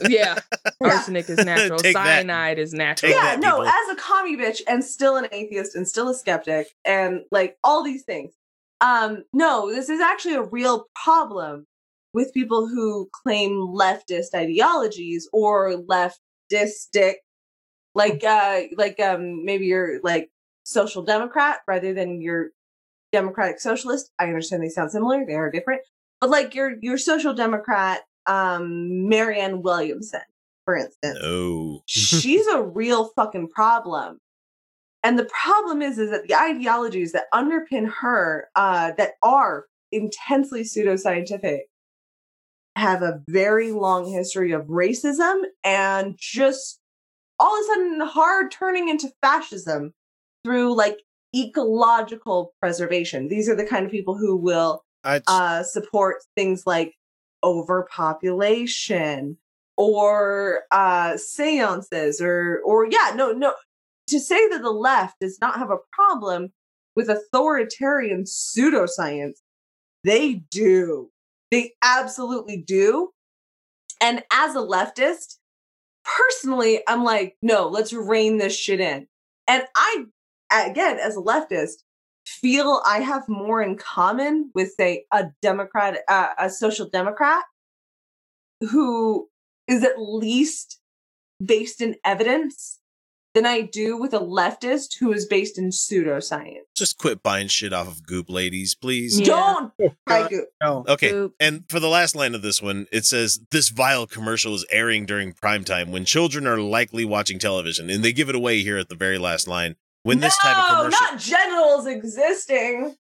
Yeah, 0.09 0.39
Yeah. 0.65 0.69
arsenic 0.81 1.29
is 1.29 1.45
natural. 1.45 1.79
Take. 1.79 1.97
Cyanide 1.97 2.59
is 2.59 2.73
natural. 2.73 3.13
Take 3.13 3.21
yeah, 3.21 3.37
that, 3.37 3.41
no, 3.41 3.57
people. 3.63 3.67
as 3.67 3.89
a 3.93 3.97
commie 3.97 4.37
bitch 4.37 4.61
and 4.67 4.85
still 4.85 5.17
an 5.17 5.29
atheist 5.33 5.75
and 5.75 5.87
still 5.87 6.09
a 6.09 6.15
skeptic 6.15 6.69
and 6.85 7.23
like 7.31 7.57
all 7.65 7.83
these 7.83 8.05
things. 8.05 8.33
Um, 8.81 9.25
no, 9.33 9.71
this 9.71 9.89
is 9.89 10.01
actually 10.01 10.35
a 10.35 10.43
real 10.43 10.87
problem 11.05 11.67
with 12.15 12.33
people 12.35 12.67
who 12.67 13.09
claim 13.23 13.51
leftist 13.53 14.35
ideologies 14.35 15.29
or 15.33 15.75
leftistic, 15.75 17.15
like 17.95 18.25
uh, 18.25 18.63
like 18.77 18.99
um, 19.01 19.45
maybe 19.45 19.67
you're 19.67 20.01
like 20.03 20.31
social 20.65 21.03
democrat 21.03 21.59
rather 21.69 21.93
than 21.93 22.21
your 22.21 22.51
democratic 23.13 23.61
socialist. 23.61 24.11
I 24.19 24.27
understand 24.27 24.63
they 24.63 24.69
sound 24.69 24.91
similar; 24.93 25.25
they 25.27 25.35
are 25.35 25.51
different. 25.51 25.83
But 26.21 26.31
like 26.31 26.55
your 26.55 26.73
your 26.81 26.99
social 26.99 27.35
democrat, 27.35 28.01
um, 28.27 29.09
Marianne 29.09 29.63
Williamson, 29.63 30.21
for 30.65 30.77
instance 30.77 31.19
Oh. 31.23 31.83
she's 31.87 32.47
a 32.47 32.63
real 32.63 33.11
fucking 33.17 33.49
problem. 33.49 34.19
And 35.03 35.19
the 35.19 35.29
problem 35.43 35.81
is, 35.81 35.99
is 35.99 36.11
that 36.11 36.29
the 36.29 36.35
ideologies 36.35 37.13
that 37.13 37.25
underpin 37.33 37.91
her, 38.01 38.49
uh, 38.55 38.93
that 38.99 39.13
are 39.23 39.65
intensely 39.91 40.63
pseudoscientific, 40.63 41.61
have 42.77 43.03
a 43.03 43.23
very 43.29 43.73
long 43.73 44.11
history 44.11 44.53
of 44.53 44.67
racism 44.67 45.43
and 45.65 46.17
just 46.19 46.81
all 47.39 47.55
of 47.55 47.61
a 47.61 47.67
sudden 47.67 48.01
hard 48.01 48.51
turning 48.51 48.89
into 48.89 49.11
fascism 49.23 49.93
through 50.45 50.75
like 50.75 50.99
ecological 51.35 52.53
preservation. 52.61 53.29
These 53.29 53.49
are 53.49 53.57
the 53.57 53.67
kind 53.67 53.85
of 53.85 53.91
people 53.91 54.17
who 54.17 54.37
will 54.37 54.85
I, 55.05 55.21
uh, 55.27 55.63
support 55.63 56.17
things 56.37 56.65
like 56.67 56.95
overpopulation 57.43 59.37
or 59.77 60.61
uh, 60.71 61.17
seances 61.17 62.21
or 62.21 62.61
or 62.65 62.87
yeah 62.87 63.13
no 63.15 63.33
no 63.33 63.55
to 64.07 64.21
say 64.21 64.49
that 64.49 64.63
the 64.63 64.71
left 64.71 65.17
does 65.21 65.39
not 65.41 65.59
have 65.59 65.71
a 65.71 65.79
problem 65.93 66.53
with 66.97 67.09
authoritarian 67.09 68.25
pseudoscience 68.25 69.39
they 70.05 70.43
do. 70.51 71.11
They 71.51 71.73
absolutely 71.83 72.57
do. 72.57 73.11
And 74.01 74.23
as 74.33 74.55
a 74.55 74.61
leftist 74.61 75.37
personally 76.03 76.81
i'm 76.89 77.05
like 77.05 77.37
no 77.43 77.69
let's 77.69 77.93
rein 77.93 78.39
this 78.39 78.57
shit 78.57 78.81
in. 78.81 79.07
And 79.47 79.65
i 79.77 80.05
again 80.51 80.99
as 80.99 81.17
a 81.17 81.21
leftist 81.21 81.83
feel 82.41 82.83
I 82.87 83.01
have 83.01 83.29
more 83.29 83.63
in 83.63 83.77
common 83.77 84.51
with, 84.55 84.73
say, 84.77 85.05
a 85.13 85.27
Democrat, 85.43 85.99
uh, 86.09 86.29
a 86.39 86.51
social 86.51 86.89
democrat 86.89 87.43
who 88.71 89.29
is 89.67 89.85
at 89.85 89.99
least 89.99 90.81
based 91.45 91.81
in 91.81 91.97
evidence 92.05 92.79
than 93.35 93.47
I 93.47 93.61
do 93.61 93.97
with 93.97 94.13
a 94.13 94.19
leftist 94.19 94.99
who 94.99 95.13
is 95.13 95.25
based 95.25 95.57
in 95.57 95.71
pseudoscience. 95.71 96.65
just 96.75 96.99
quit 96.99 97.23
buying 97.23 97.47
shit 97.47 97.73
off 97.73 97.87
of 97.87 98.05
Goop, 98.05 98.29
ladies, 98.29 98.75
please. 98.75 99.21
Yeah. 99.21 99.27
Don't 99.27 99.73
try 100.09 100.29
God, 100.29 100.33
no. 100.61 100.85
Okay, 100.89 101.11
Goop. 101.11 101.35
and 101.39 101.65
for 101.69 101.79
the 101.79 101.89
last 101.89 102.17
line 102.17 102.35
of 102.35 102.43
this 102.43 102.61
one, 102.61 102.87
it 102.91 103.05
says 103.05 103.41
this 103.53 103.69
vile 103.69 104.07
commercial 104.07 104.55
is 104.55 104.67
airing 104.71 105.07
during 105.07 105.33
prime 105.33 105.65
time 105.65 105.93
when 105.93 106.05
children 106.05 106.47
are 106.47 106.59
likely 106.59 107.05
watching 107.05 107.39
television, 107.39 107.89
and 107.89 108.05
they 108.05 108.13
give 108.13 108.29
it 108.29 108.35
away 108.35 108.63
here 108.63 108.79
at 108.79 108.89
the 108.89 108.97
very 108.97 109.19
last 109.19 109.47
line. 109.47 109.77
When 110.03 110.21
this 110.21 110.37
type 110.39 110.57
of 110.57 110.69
no, 110.69 110.77
commercial 110.85 111.07
not 111.13 111.19
genitals 111.21 111.87
existing. 111.87 112.97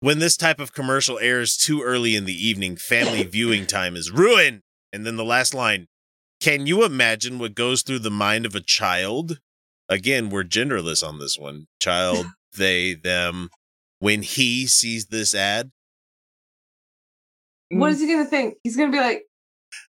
when 0.00 0.18
this 0.18 0.36
type 0.36 0.58
of 0.58 0.72
commercial 0.72 1.18
airs 1.18 1.56
too 1.56 1.82
early 1.82 2.16
in 2.16 2.24
the 2.24 2.34
evening, 2.34 2.76
family 2.76 3.22
viewing 3.30 3.66
time 3.66 3.94
is 3.96 4.10
ruined. 4.10 4.62
And 4.92 5.06
then 5.06 5.16
the 5.16 5.24
last 5.24 5.54
line, 5.54 5.86
can 6.40 6.66
you 6.66 6.84
imagine 6.84 7.38
what 7.38 7.54
goes 7.54 7.82
through 7.82 8.00
the 8.00 8.10
mind 8.10 8.44
of 8.44 8.54
a 8.54 8.60
child? 8.60 9.38
Again, 9.88 10.30
we're 10.30 10.44
genderless 10.44 11.06
on 11.06 11.18
this 11.18 11.38
one. 11.38 11.66
Child, 11.80 12.26
they, 12.56 12.94
them. 12.94 13.48
When 14.00 14.22
he 14.22 14.66
sees 14.66 15.06
this 15.06 15.32
ad, 15.34 15.70
What 17.70 17.90
mm. 17.90 17.92
is 17.94 18.00
he 18.00 18.06
gonna 18.08 18.24
think? 18.24 18.56
He's 18.64 18.76
gonna 18.76 18.90
be 18.90 18.98
like, 18.98 19.22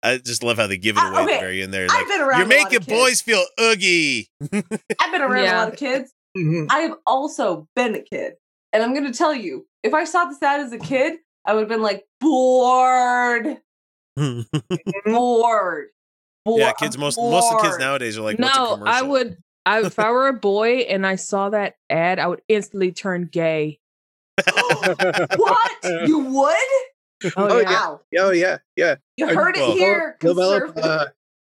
I 0.02 0.18
just 0.18 0.42
love 0.42 0.56
how 0.56 0.66
they 0.66 0.76
give 0.78 0.96
it 0.96 1.00
away 1.04 1.14
at 1.14 1.22
okay, 1.22 1.34
the 1.34 1.40
very 1.40 1.62
end 1.62 1.72
there. 1.72 1.86
I've 1.88 1.96
Like, 2.00 2.08
been 2.08 2.20
around 2.20 2.38
You're 2.40 2.46
a 2.46 2.60
lot 2.60 2.64
making 2.64 2.76
of 2.78 2.86
kids." 2.86 3.00
boys 3.00 3.20
feel 3.20 3.44
oogie. 3.60 4.28
I've 4.52 5.12
been 5.12 5.22
around 5.22 5.44
Yeah. 5.44 5.54
a 5.54 5.60
lot 5.64 5.72
of 5.72 5.78
kids. 5.78 6.12
Mhm. 6.36 6.66
I 6.70 6.80
have 6.80 6.96
also 7.06 7.68
been 7.74 7.94
a 7.94 8.02
kid. 8.02 8.34
And 8.72 8.82
I'm 8.82 8.94
gonna 8.94 9.12
tell 9.12 9.34
you, 9.34 9.66
if 9.82 9.92
I 9.92 10.04
saw 10.04 10.24
this 10.24 10.42
ad 10.42 10.60
as 10.60 10.72
a 10.72 10.78
kid, 10.78 11.18
I 11.44 11.54
would 11.54 11.60
have 11.60 11.68
been 11.68 11.82
like 11.82 12.06
bored. 12.20 13.58
Bored. 14.16 14.46
Bored. 16.44 16.58
yeah, 16.58 16.72
kids. 16.72 16.98
Most 16.98 17.18
most 17.18 17.52
of 17.52 17.58
the 17.58 17.62
kids 17.62 17.78
nowadays 17.78 18.18
are 18.18 18.22
like, 18.22 18.38
what's 18.38 18.56
a 18.56 18.60
no, 18.60 18.76
commercial? 18.76 18.94
I 18.94 19.02
would. 19.02 19.36
I, 19.64 19.86
if 19.86 19.98
I 20.00 20.10
were 20.10 20.26
a 20.26 20.32
boy 20.32 20.78
and 20.78 21.06
I 21.06 21.14
saw 21.14 21.50
that 21.50 21.76
ad, 21.88 22.18
I 22.18 22.26
would 22.26 22.42
instantly 22.48 22.90
turn 22.90 23.28
gay. 23.30 23.78
what? 24.52 25.72
You 25.84 26.18
would? 26.18 26.56
Oh, 27.24 27.30
Oh, 27.36 27.60
yeah. 27.60 27.70
Wow. 27.70 28.00
Oh 28.18 28.30
yeah, 28.32 28.58
yeah. 28.74 28.96
You 29.16 29.26
heard 29.28 29.56
it 29.56 29.60
well, 29.60 29.72
here. 29.74 30.16
Develop 30.20 30.76
uh, 30.76 31.06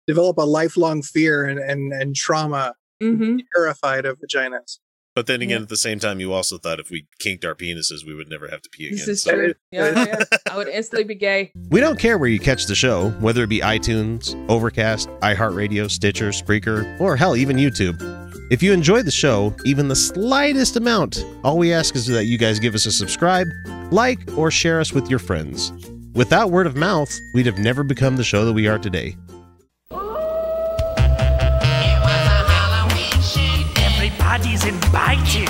develop 0.07 0.37
a 0.37 0.41
lifelong 0.41 1.01
fear 1.01 1.45
and 1.45 1.59
and, 1.59 1.93
and 1.93 2.15
trauma, 2.15 2.75
Mm-hmm. 3.01 3.37
terrified 3.55 4.05
of 4.05 4.19
vaginas. 4.19 4.79
But 5.13 5.27
then 5.27 5.41
again, 5.41 5.57
Yeah. 5.57 5.63
at 5.63 5.69
the 5.69 5.75
same 5.75 5.99
time, 5.99 6.21
you 6.21 6.31
also 6.31 6.57
thought 6.57 6.79
if 6.79 6.89
we 6.89 7.05
kinked 7.19 7.43
our 7.43 7.53
penises, 7.53 8.05
we 8.07 8.13
would 8.15 8.29
never 8.29 8.47
have 8.47 8.61
to 8.61 8.69
pee 8.69 8.85
again. 8.87 8.97
This 8.99 9.07
is 9.09 9.23
so- 9.23 9.31
true. 9.33 9.53
Yeah, 9.71 10.05
yeah. 10.05 10.23
I 10.49 10.55
would 10.55 10.69
instantly 10.69 11.03
be 11.03 11.15
gay. 11.15 11.51
We 11.69 11.81
don't 11.81 11.99
care 11.99 12.17
where 12.17 12.29
you 12.29 12.39
catch 12.39 12.65
the 12.67 12.75
show, 12.75 13.09
whether 13.19 13.43
it 13.43 13.47
be 13.49 13.59
iTunes, 13.59 14.33
Overcast, 14.49 15.09
iHeartRadio, 15.21 15.91
Stitcher, 15.91 16.29
Spreaker, 16.29 16.97
or 17.01 17.17
hell, 17.17 17.35
even 17.35 17.57
YouTube. 17.57 17.97
If 18.51 18.61
you 18.63 18.71
enjoy 18.73 19.01
the 19.01 19.11
show, 19.11 19.53
even 19.65 19.87
the 19.89 19.95
slightest 19.95 20.75
amount, 20.77 21.25
all 21.43 21.57
we 21.57 21.73
ask 21.73 21.95
is 21.95 22.05
that 22.07 22.25
you 22.25 22.37
guys 22.37 22.59
give 22.59 22.75
us 22.75 22.85
a 22.85 22.91
subscribe, 22.91 23.47
like, 23.91 24.19
or 24.37 24.49
share 24.51 24.79
us 24.79 24.93
with 24.93 25.09
your 25.09 25.19
friends. 25.19 25.71
Without 26.13 26.51
word 26.51 26.67
of 26.67 26.75
mouth, 26.75 27.11
we'd 27.33 27.45
have 27.45 27.59
never 27.59 27.83
become 27.83 28.15
the 28.17 28.23
show 28.23 28.43
that 28.45 28.53
we 28.53 28.67
are 28.67 28.77
today. 28.77 29.15
Everybody's 34.51 34.83
invited. 34.83 35.47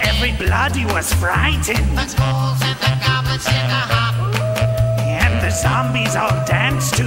Everybody 0.00 0.84
was 0.86 1.12
frightened. 1.14 1.98
And 5.00 5.42
the 5.42 5.50
zombies 5.50 6.14
all 6.14 6.30
dance 6.46 6.92
to 6.92 7.02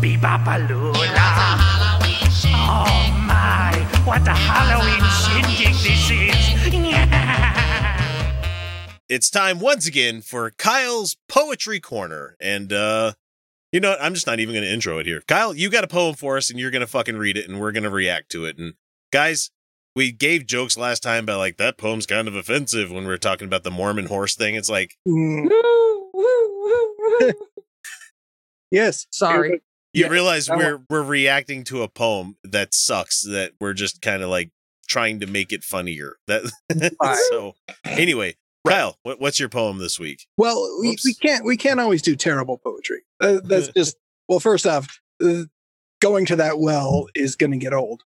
Bebopalula. 0.00 0.94
Oh 2.54 3.24
my, 3.24 3.72
what 4.04 4.26
a 4.26 4.32
Halloween 4.32 5.04
shindig 5.22 5.76
this 5.76 6.10
is. 6.10 6.34
it's 9.08 9.30
time 9.30 9.60
once 9.60 9.86
again 9.86 10.22
for 10.22 10.50
Kyle's 10.50 11.16
Poetry 11.28 11.78
Corner. 11.78 12.36
And, 12.40 12.72
uh, 12.72 13.12
you 13.70 13.78
know 13.78 13.90
what? 13.90 14.02
I'm 14.02 14.14
just 14.14 14.26
not 14.26 14.40
even 14.40 14.54
going 14.54 14.64
to 14.64 14.72
intro 14.72 14.98
it 14.98 15.06
here. 15.06 15.22
Kyle, 15.28 15.54
you 15.54 15.70
got 15.70 15.84
a 15.84 15.88
poem 15.88 16.16
for 16.16 16.36
us 16.36 16.50
and 16.50 16.58
you're 16.58 16.72
going 16.72 16.80
to 16.80 16.86
fucking 16.88 17.16
read 17.16 17.36
it 17.36 17.48
and 17.48 17.60
we're 17.60 17.70
going 17.72 17.84
to 17.84 17.90
react 17.90 18.32
to 18.32 18.44
it. 18.44 18.58
And, 18.58 18.74
guys, 19.12 19.50
we 19.98 20.12
gave 20.12 20.46
jokes 20.46 20.78
last 20.78 21.02
time 21.02 21.24
about 21.24 21.38
like 21.38 21.56
that 21.56 21.76
poem's 21.76 22.06
kind 22.06 22.28
of 22.28 22.36
offensive 22.36 22.92
when 22.92 23.02
we 23.02 23.08
were 23.08 23.18
talking 23.18 23.48
about 23.48 23.64
the 23.64 23.70
Mormon 23.72 24.06
horse 24.06 24.36
thing. 24.36 24.54
It's 24.54 24.70
like, 24.70 24.96
yes. 28.70 29.08
Sorry. 29.10 29.60
you 29.92 30.04
Yeah, 30.04 30.06
realize 30.06 30.48
we're 30.48 30.78
we're 30.88 31.02
reacting 31.02 31.64
to 31.64 31.82
a 31.82 31.88
poem 31.88 32.36
that 32.44 32.74
sucks 32.74 33.22
that 33.22 33.54
we're 33.60 33.72
just 33.72 34.00
kind 34.00 34.22
of 34.22 34.30
like 34.30 34.52
trying 34.88 35.18
to 35.18 35.26
make 35.26 35.52
it 35.52 35.64
funnier 35.64 36.16
that 36.28 36.44
so 37.30 37.54
anyway 37.84 38.34
kyle 38.66 38.96
what, 39.02 39.20
what's 39.20 39.38
your 39.38 39.50
poem 39.50 39.78
this 39.78 39.98
week 39.98 40.26
Well, 40.38 40.78
we, 40.80 40.96
we 41.04 41.12
can't 41.12 41.44
we 41.44 41.56
can't 41.56 41.80
always 41.80 42.02
do 42.02 42.14
terrible 42.14 42.56
poetry. 42.56 43.02
Uh, 43.20 43.40
that's 43.42 43.68
just 43.76 43.96
well. 44.28 44.38
First 44.38 44.64
off, 44.64 45.00
uh, 45.22 45.42
going 46.00 46.24
to 46.26 46.36
that 46.36 46.60
well 46.60 47.08
is 47.16 47.34
going 47.34 47.50
to 47.50 47.58
get 47.58 47.74
old. 47.74 48.04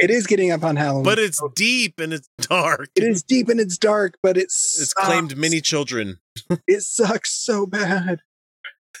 It 0.00 0.10
is 0.10 0.26
getting 0.26 0.50
up 0.50 0.64
on 0.64 0.76
Halloween, 0.76 1.04
but 1.04 1.18
it's 1.18 1.42
deep 1.54 1.98
and 1.98 2.12
it's 2.12 2.28
dark 2.40 2.90
it 2.94 3.04
is 3.04 3.22
deep 3.22 3.48
and 3.48 3.60
it's 3.60 3.78
dark, 3.78 4.18
but 4.22 4.36
it's 4.36 4.80
it's 4.80 4.92
claimed 4.92 5.36
many 5.36 5.60
children 5.60 6.18
It 6.66 6.82
sucks 6.82 7.32
so 7.32 7.66
bad. 7.66 8.20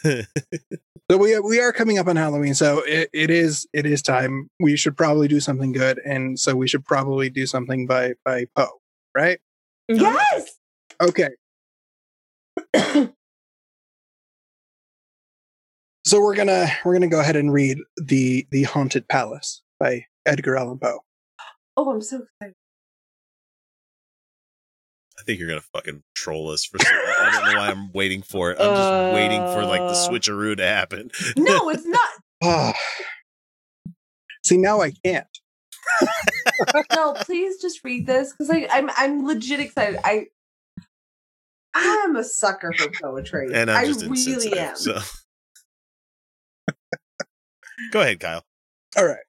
So 1.10 1.18
we 1.18 1.38
we 1.40 1.60
are 1.60 1.70
coming 1.70 1.98
up 1.98 2.08
on 2.08 2.16
Halloween, 2.16 2.54
so 2.54 2.78
it, 2.86 3.10
it 3.12 3.28
is 3.28 3.66
it 3.74 3.84
is 3.84 4.00
time. 4.00 4.48
We 4.58 4.74
should 4.74 4.96
probably 4.96 5.28
do 5.28 5.38
something 5.38 5.72
good, 5.72 6.00
and 6.02 6.40
so 6.40 6.56
we 6.56 6.66
should 6.66 6.82
probably 6.82 7.28
do 7.28 7.44
something 7.44 7.86
by 7.86 8.14
by 8.24 8.46
Poe, 8.56 8.80
right? 9.14 9.38
Yes. 9.86 10.58
Okay. 11.02 11.28
so 16.06 16.22
we're 16.22 16.34
gonna 16.34 16.68
we're 16.86 16.94
gonna 16.94 17.08
go 17.08 17.20
ahead 17.20 17.36
and 17.36 17.52
read 17.52 17.76
the 17.98 18.46
the 18.50 18.62
Haunted 18.62 19.06
Palace 19.06 19.60
by 19.78 20.06
Edgar 20.26 20.56
Allan 20.56 20.78
Poe. 20.78 21.00
Oh, 21.76 21.90
I'm 21.90 22.00
so 22.00 22.22
excited. 22.22 22.54
i 25.18 25.22
think 25.22 25.38
you're 25.40 25.48
gonna 25.48 25.60
fucking 25.60 26.02
troll 26.14 26.50
us 26.50 26.64
for 26.64 26.78
some, 26.78 26.92
i 26.92 27.30
don't 27.32 27.52
know 27.52 27.58
why 27.58 27.68
i'm 27.70 27.90
waiting 27.92 28.20
for 28.22 28.50
it 28.50 28.58
i'm 28.60 28.74
just 28.76 29.14
waiting 29.14 29.40
for 29.54 29.64
like 29.64 29.80
the 29.80 29.86
Uh. 29.86 30.08
switcheroo 30.08 30.56
to 30.56 30.64
happen 30.64 31.10
No, 31.36 31.68
it's 31.70 31.86
not. 31.86 32.10
Ah. 32.42 32.74
See 34.44 34.58
now 34.58 34.80
I 34.82 34.90
can't. 35.04 35.26
No, 36.92 37.14
please 37.14 37.60
just 37.62 37.82
read 37.84 38.06
this 38.06 38.32
because 38.32 38.50
I'm 38.50 38.90
I'm 38.96 39.24
legit 39.24 39.60
excited. 39.60 39.98
I 40.04 40.26
I'm 41.74 42.16
a 42.16 42.24
sucker 42.24 42.72
for 42.76 42.90
poetry. 43.02 43.48
and 43.54 43.70
i'm 43.70 43.78
I 43.84 43.86
just 43.86 44.04
really 44.06 44.58
am. 44.58 44.76
so 44.76 44.98
go 47.92 48.00
ahead 48.02 48.20
kyle 48.20 48.44
All 48.96 49.06
right. 49.06 49.24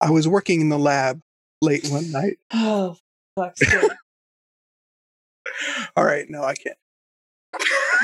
I 0.00 0.10
was 0.10 0.26
working 0.28 0.60
in 0.60 0.68
the 0.68 0.78
lab 0.78 1.20
late 1.62 1.86
one 1.88 2.10
night. 2.10 2.38
Oh, 2.52 2.96
fuck. 3.36 3.54
All 5.96 6.04
right, 6.04 6.26
no, 6.28 6.42
I 6.42 6.54
can't. 6.54 6.76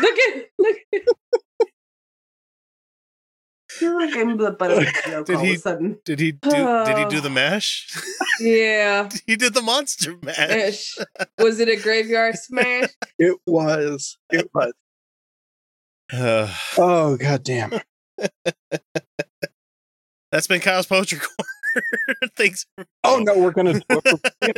look 0.00 0.18
at 0.18 0.44
look. 0.58 0.76
At, 0.94 1.02
I 3.70 3.78
feel 3.78 3.94
like 3.94 4.16
I'm 4.16 4.36
the 4.38 4.52
butt 4.52 4.70
of 4.70 4.78
a 4.78 4.84
joke 5.10 5.26
Did 5.26 5.36
all 5.36 5.42
he- 5.42 5.50
of 5.50 5.56
a 5.56 5.60
sudden. 5.60 5.98
did 6.04 6.18
he 6.20 6.32
do 6.32 6.50
did 6.50 6.98
he 6.98 7.04
do 7.06 7.20
the 7.20 7.28
mash 7.34 7.88
yeah. 8.40 9.08
he 9.26 9.36
did 9.36 9.52
the 9.54 9.60
monster 9.62 10.16
mash 10.22 10.38
Ish. 10.38 10.98
Was 11.38 11.60
it 11.60 11.68
a 11.68 11.76
graveyard 11.76 12.36
smash? 12.36 12.90
It 13.18 13.36
was. 13.46 14.18
It 14.30 14.48
was. 14.54 14.72
Uh, 16.12 16.52
Oh 16.78 17.16
god 17.16 17.42
damn. 17.42 17.72
that's 20.32 20.46
been 20.46 20.60
kyle's 20.60 20.86
poetry 20.86 21.18
corner 21.18 21.50
thanks 22.36 22.66
for 22.76 22.86
Oh 23.04 23.18
no, 23.18 23.38
we're 23.38 23.50
gonna. 23.52 23.80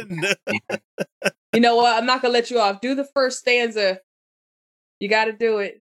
No. 0.08 0.32
You 1.54 1.60
know 1.60 1.76
what? 1.76 1.96
I'm 1.96 2.04
not 2.04 2.20
gonna 2.20 2.34
let 2.34 2.50
you 2.50 2.60
off. 2.60 2.80
Do 2.82 2.94
the 2.94 3.04
first 3.14 3.38
stanza. 3.38 4.00
You 5.00 5.08
got 5.08 5.24
to 5.24 5.32
do 5.32 5.58
it. 5.58 5.80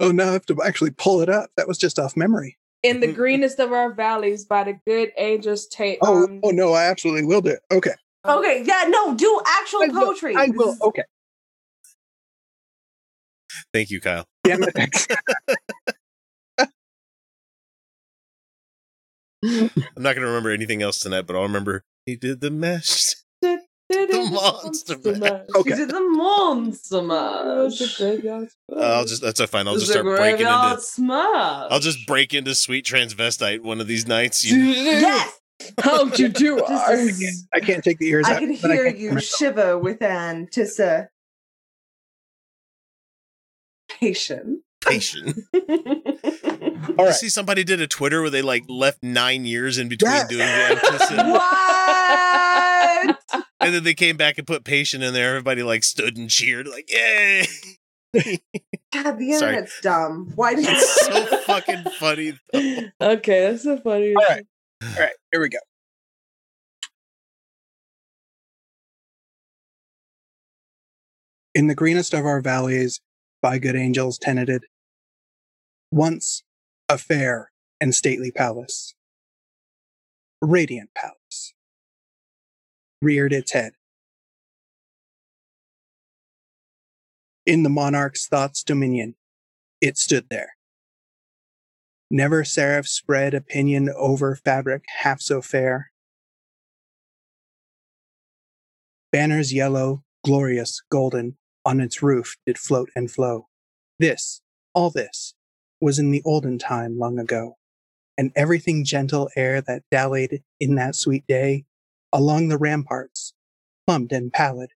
Oh 0.00 0.12
no, 0.12 0.28
I 0.28 0.32
have 0.32 0.46
to 0.46 0.56
actually 0.62 0.90
pull 0.90 1.22
it 1.22 1.28
up. 1.30 1.50
That 1.56 1.66
was 1.66 1.78
just 1.78 1.98
off 1.98 2.16
memory. 2.16 2.58
In 2.82 3.00
the 3.00 3.10
greenest 3.12 3.58
of 3.58 3.72
our 3.72 3.92
valleys, 3.94 4.44
by 4.44 4.64
the 4.64 4.78
good 4.86 5.12
angels 5.16 5.66
take. 5.66 5.98
Oh, 6.02 6.24
um, 6.24 6.40
oh 6.42 6.50
no, 6.50 6.72
I 6.72 6.84
absolutely 6.86 7.24
will 7.24 7.40
do 7.40 7.50
it. 7.50 7.60
Okay. 7.72 7.94
Okay, 8.24 8.62
yeah, 8.66 8.84
no, 8.88 9.14
do 9.14 9.40
actual 9.46 9.84
I 9.84 9.86
will- 9.86 10.06
poetry. 10.06 10.36
I 10.36 10.48
will. 10.48 10.76
Okay. 10.82 11.04
thank 13.72 13.90
you 13.90 14.00
kyle 14.00 14.26
Damn 14.44 14.62
it. 14.62 15.06
I'm 19.44 19.70
not 20.02 20.14
gonna 20.14 20.26
remember 20.26 20.50
anything 20.50 20.82
else 20.82 20.98
tonight 21.00 21.22
but 21.26 21.34
i'll 21.36 21.42
remember 21.42 21.84
he 22.06 22.16
did 22.16 22.40
the 22.40 22.50
mash 22.50 23.14
the 23.42 23.60
monster 24.32 24.96
mash 25.04 25.20
You 25.48 25.60
okay. 25.60 25.76
did 25.76 25.88
the 25.90 26.00
monster 26.00 26.96
Oh, 26.98 27.68
mash. 27.68 27.78
the 27.78 27.94
graveyard 27.98 28.48
uh, 28.74 28.76
i'll 28.80 29.04
just 29.04 29.20
that's 29.22 29.40
fine 29.50 29.66
i'll 29.68 29.74
just 29.74 29.88
a 29.88 29.92
start 29.92 30.04
breaking 30.06 30.36
graveyard 30.38 30.70
into 30.72 30.82
smash. 30.82 31.66
i'll 31.70 31.80
just 31.80 32.06
break 32.06 32.32
into 32.34 32.54
sweet 32.54 32.84
transvestite 32.86 33.60
one 33.62 33.80
of 33.80 33.86
these 33.86 34.06
nights 34.06 34.44
you 34.44 34.56
Yes, 34.58 35.38
How'd 35.80 36.18
you 36.18 36.28
do? 36.28 36.58
Just 36.68 36.70
Ar- 36.88 36.92
as- 36.94 37.46
I 37.54 37.60
can't 37.60 37.84
take 37.84 37.98
the 37.98 38.08
ears 38.08 38.26
I 38.26 38.34
out. 38.34 38.38
can 38.40 38.48
but 38.60 38.70
hear 38.72 38.84
can't 38.86 38.98
you 38.98 39.20
shiver 39.20 39.78
with 39.78 40.02
anticipation. 40.02 41.06
Patient. 43.88 44.58
Patient 44.84 45.38
All 46.98 47.04
You 47.04 47.06
right. 47.06 47.14
see 47.14 47.28
somebody 47.28 47.64
did 47.64 47.80
a 47.80 47.86
twitter 47.86 48.20
where 48.20 48.30
they 48.30 48.42
like 48.42 48.64
left 48.68 49.02
nine 49.02 49.44
years 49.44 49.78
in 49.78 49.88
between 49.88 50.12
Yeah. 50.12 50.26
doing 50.28 50.46
the 50.46 50.82
what? 53.32 53.40
and 53.60 53.74
then 53.74 53.84
they 53.84 53.94
came 53.94 54.16
back 54.16 54.38
and 54.38 54.46
put 54.46 54.64
patient 54.64 55.02
in 55.02 55.14
there 55.14 55.30
everybody 55.30 55.62
like 55.62 55.84
stood 55.84 56.16
and 56.16 56.28
cheered 56.30 56.66
like 56.66 56.90
yay 56.90 57.46
God, 58.92 59.18
the 59.18 59.32
Sorry. 59.32 59.54
internet's 59.54 59.80
dumb. 59.82 60.30
Why 60.34 60.54
did 60.54 60.66
it's 60.68 61.06
so 61.06 61.24
fucking 61.24 61.84
funny 61.98 62.38
though. 62.52 62.90
okay, 63.00 63.48
that's 63.50 63.62
so 63.62 63.78
funny. 63.78 64.14
All 64.14 64.22
right. 64.28 64.44
All 64.82 64.88
right, 64.98 65.14
here 65.30 65.40
we 65.40 65.48
go. 65.48 65.58
In 71.54 71.66
the 71.68 71.74
greenest 71.74 72.14
of 72.14 72.24
our 72.24 72.40
valleys, 72.40 73.00
by 73.40 73.58
good 73.58 73.76
angels 73.76 74.18
tenanted, 74.18 74.64
once 75.90 76.42
a 76.92 76.98
fair 76.98 77.50
and 77.80 77.94
stately 77.94 78.30
palace, 78.30 78.94
radiant 80.42 80.90
palace, 80.94 81.54
reared 83.00 83.32
its 83.32 83.52
head. 83.52 83.72
In 87.46 87.62
the 87.62 87.70
monarch's 87.70 88.26
thoughts' 88.26 88.62
dominion, 88.62 89.14
it 89.80 89.96
stood 89.96 90.26
there. 90.28 90.50
Never 92.10 92.44
seraph 92.44 92.86
spread 92.86 93.32
opinion 93.32 93.88
over 93.96 94.36
fabric 94.36 94.84
half 94.98 95.22
so 95.22 95.40
fair. 95.40 95.92
Banners 99.10 99.54
yellow, 99.54 100.04
glorious, 100.24 100.82
golden, 100.90 101.38
on 101.64 101.80
its 101.80 102.02
roof 102.02 102.36
did 102.44 102.58
float 102.58 102.90
and 102.94 103.10
flow. 103.10 103.48
This, 103.98 104.42
all 104.74 104.90
this, 104.90 105.34
was 105.82 105.98
in 105.98 106.12
the 106.12 106.22
olden 106.24 106.58
time 106.58 106.96
long 106.98 107.18
ago, 107.18 107.56
and 108.16 108.30
everything 108.36 108.84
gentle 108.84 109.28
air 109.36 109.60
that 109.60 109.82
dallied 109.90 110.42
in 110.60 110.76
that 110.76 110.94
sweet 110.94 111.26
day, 111.26 111.64
along 112.12 112.48
the 112.48 112.56
ramparts, 112.56 113.34
plumbed 113.86 114.12
and 114.12 114.32
pallid, 114.32 114.70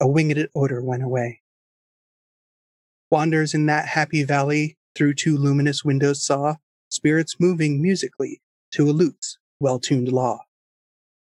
a 0.00 0.06
winged 0.06 0.48
odor 0.54 0.82
went 0.82 1.02
away. 1.02 1.40
Wanders 3.10 3.54
in 3.54 3.66
that 3.66 3.88
happy 3.88 4.22
valley 4.22 4.76
through 4.94 5.14
two 5.14 5.36
luminous 5.36 5.82
windows 5.82 6.22
saw 6.22 6.56
spirits 6.90 7.36
moving 7.40 7.80
musically 7.80 8.42
to 8.72 8.88
a 8.88 8.92
lute's 8.92 9.38
well-tuned 9.60 10.12
law. 10.12 10.40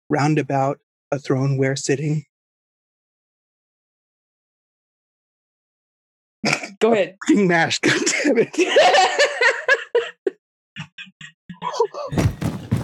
Round 0.09 0.39
about 0.39 0.79
a 1.11 1.19
throne 1.19 1.59
where 1.59 1.77
sitting 1.77 2.25
Go 6.79 6.93
ahead. 6.93 7.17
Mash, 7.31 7.81
goddammit. 7.83 9.09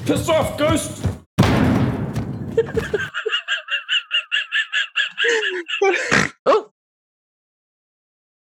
Piss 0.06 0.28
off, 0.28 0.58
ghost! 0.58 1.06
oh, 6.46 6.70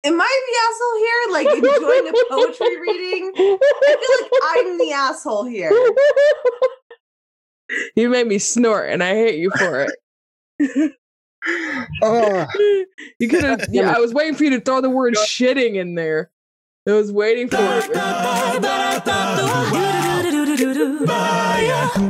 Am 0.05 0.19
I 0.19 0.41
the 0.47 0.55
asshole 0.65 0.97
here? 0.97 1.21
Like 1.31 1.47
enjoying 1.57 2.07
a 2.09 2.13
poetry 2.29 2.79
reading? 2.81 3.31
I 3.35 3.57
feel 4.01 4.17
like 4.21 4.41
I'm 4.43 4.77
the 4.77 4.91
asshole 4.91 5.45
here. 5.45 5.71
you 7.95 8.09
made 8.09 8.27
me 8.27 8.37
snort, 8.37 8.89
and 8.89 9.01
I 9.01 9.13
hate 9.15 9.39
you 9.39 9.49
for 9.51 9.87
it. 9.87 9.91
Oh, 12.01 12.47
you 13.19 13.27
could 13.29 13.43
have. 13.43 13.65
Yeah, 13.69 13.93
I 13.95 13.99
was 13.99 14.13
waiting 14.13 14.35
for 14.35 14.43
you 14.45 14.51
to 14.51 14.61
throw 14.61 14.81
the 14.81 14.89
word 14.89 15.15
shitting 15.15 15.75
in 15.75 15.95
there. 15.95 16.31
I 16.87 16.93
was 16.93 17.11
waiting 17.11 17.49
for 17.49 17.57
it. 17.59 17.89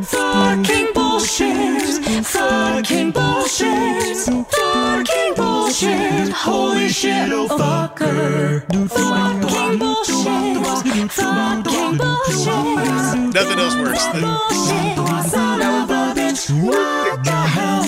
Fucking 0.03 0.93
bullshit. 0.93 2.25
Fucking 2.25 3.11
bullshit. 3.11 4.17
Fucking 4.17 5.33
bullshit. 5.35 6.29
Holy 6.29 6.89
shit, 6.89 7.31
oh 7.31 7.47
fucker. 7.47 8.61
Fucking 8.89 9.79
bullshit. 9.79 11.11
Fucking 11.11 11.97
bullshit. 11.97 13.33
Nothing 13.33 13.59
else 13.59 13.75
works. 13.75 14.05
Bullshit. 14.21 14.97
Son 15.31 15.61
of 15.61 15.89
a 15.89 16.13
bitch. 16.15 16.51
What 16.63 17.23
the 17.23 17.31
hell? 17.31 17.83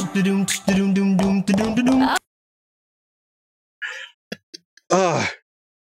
Ah, 4.89 5.31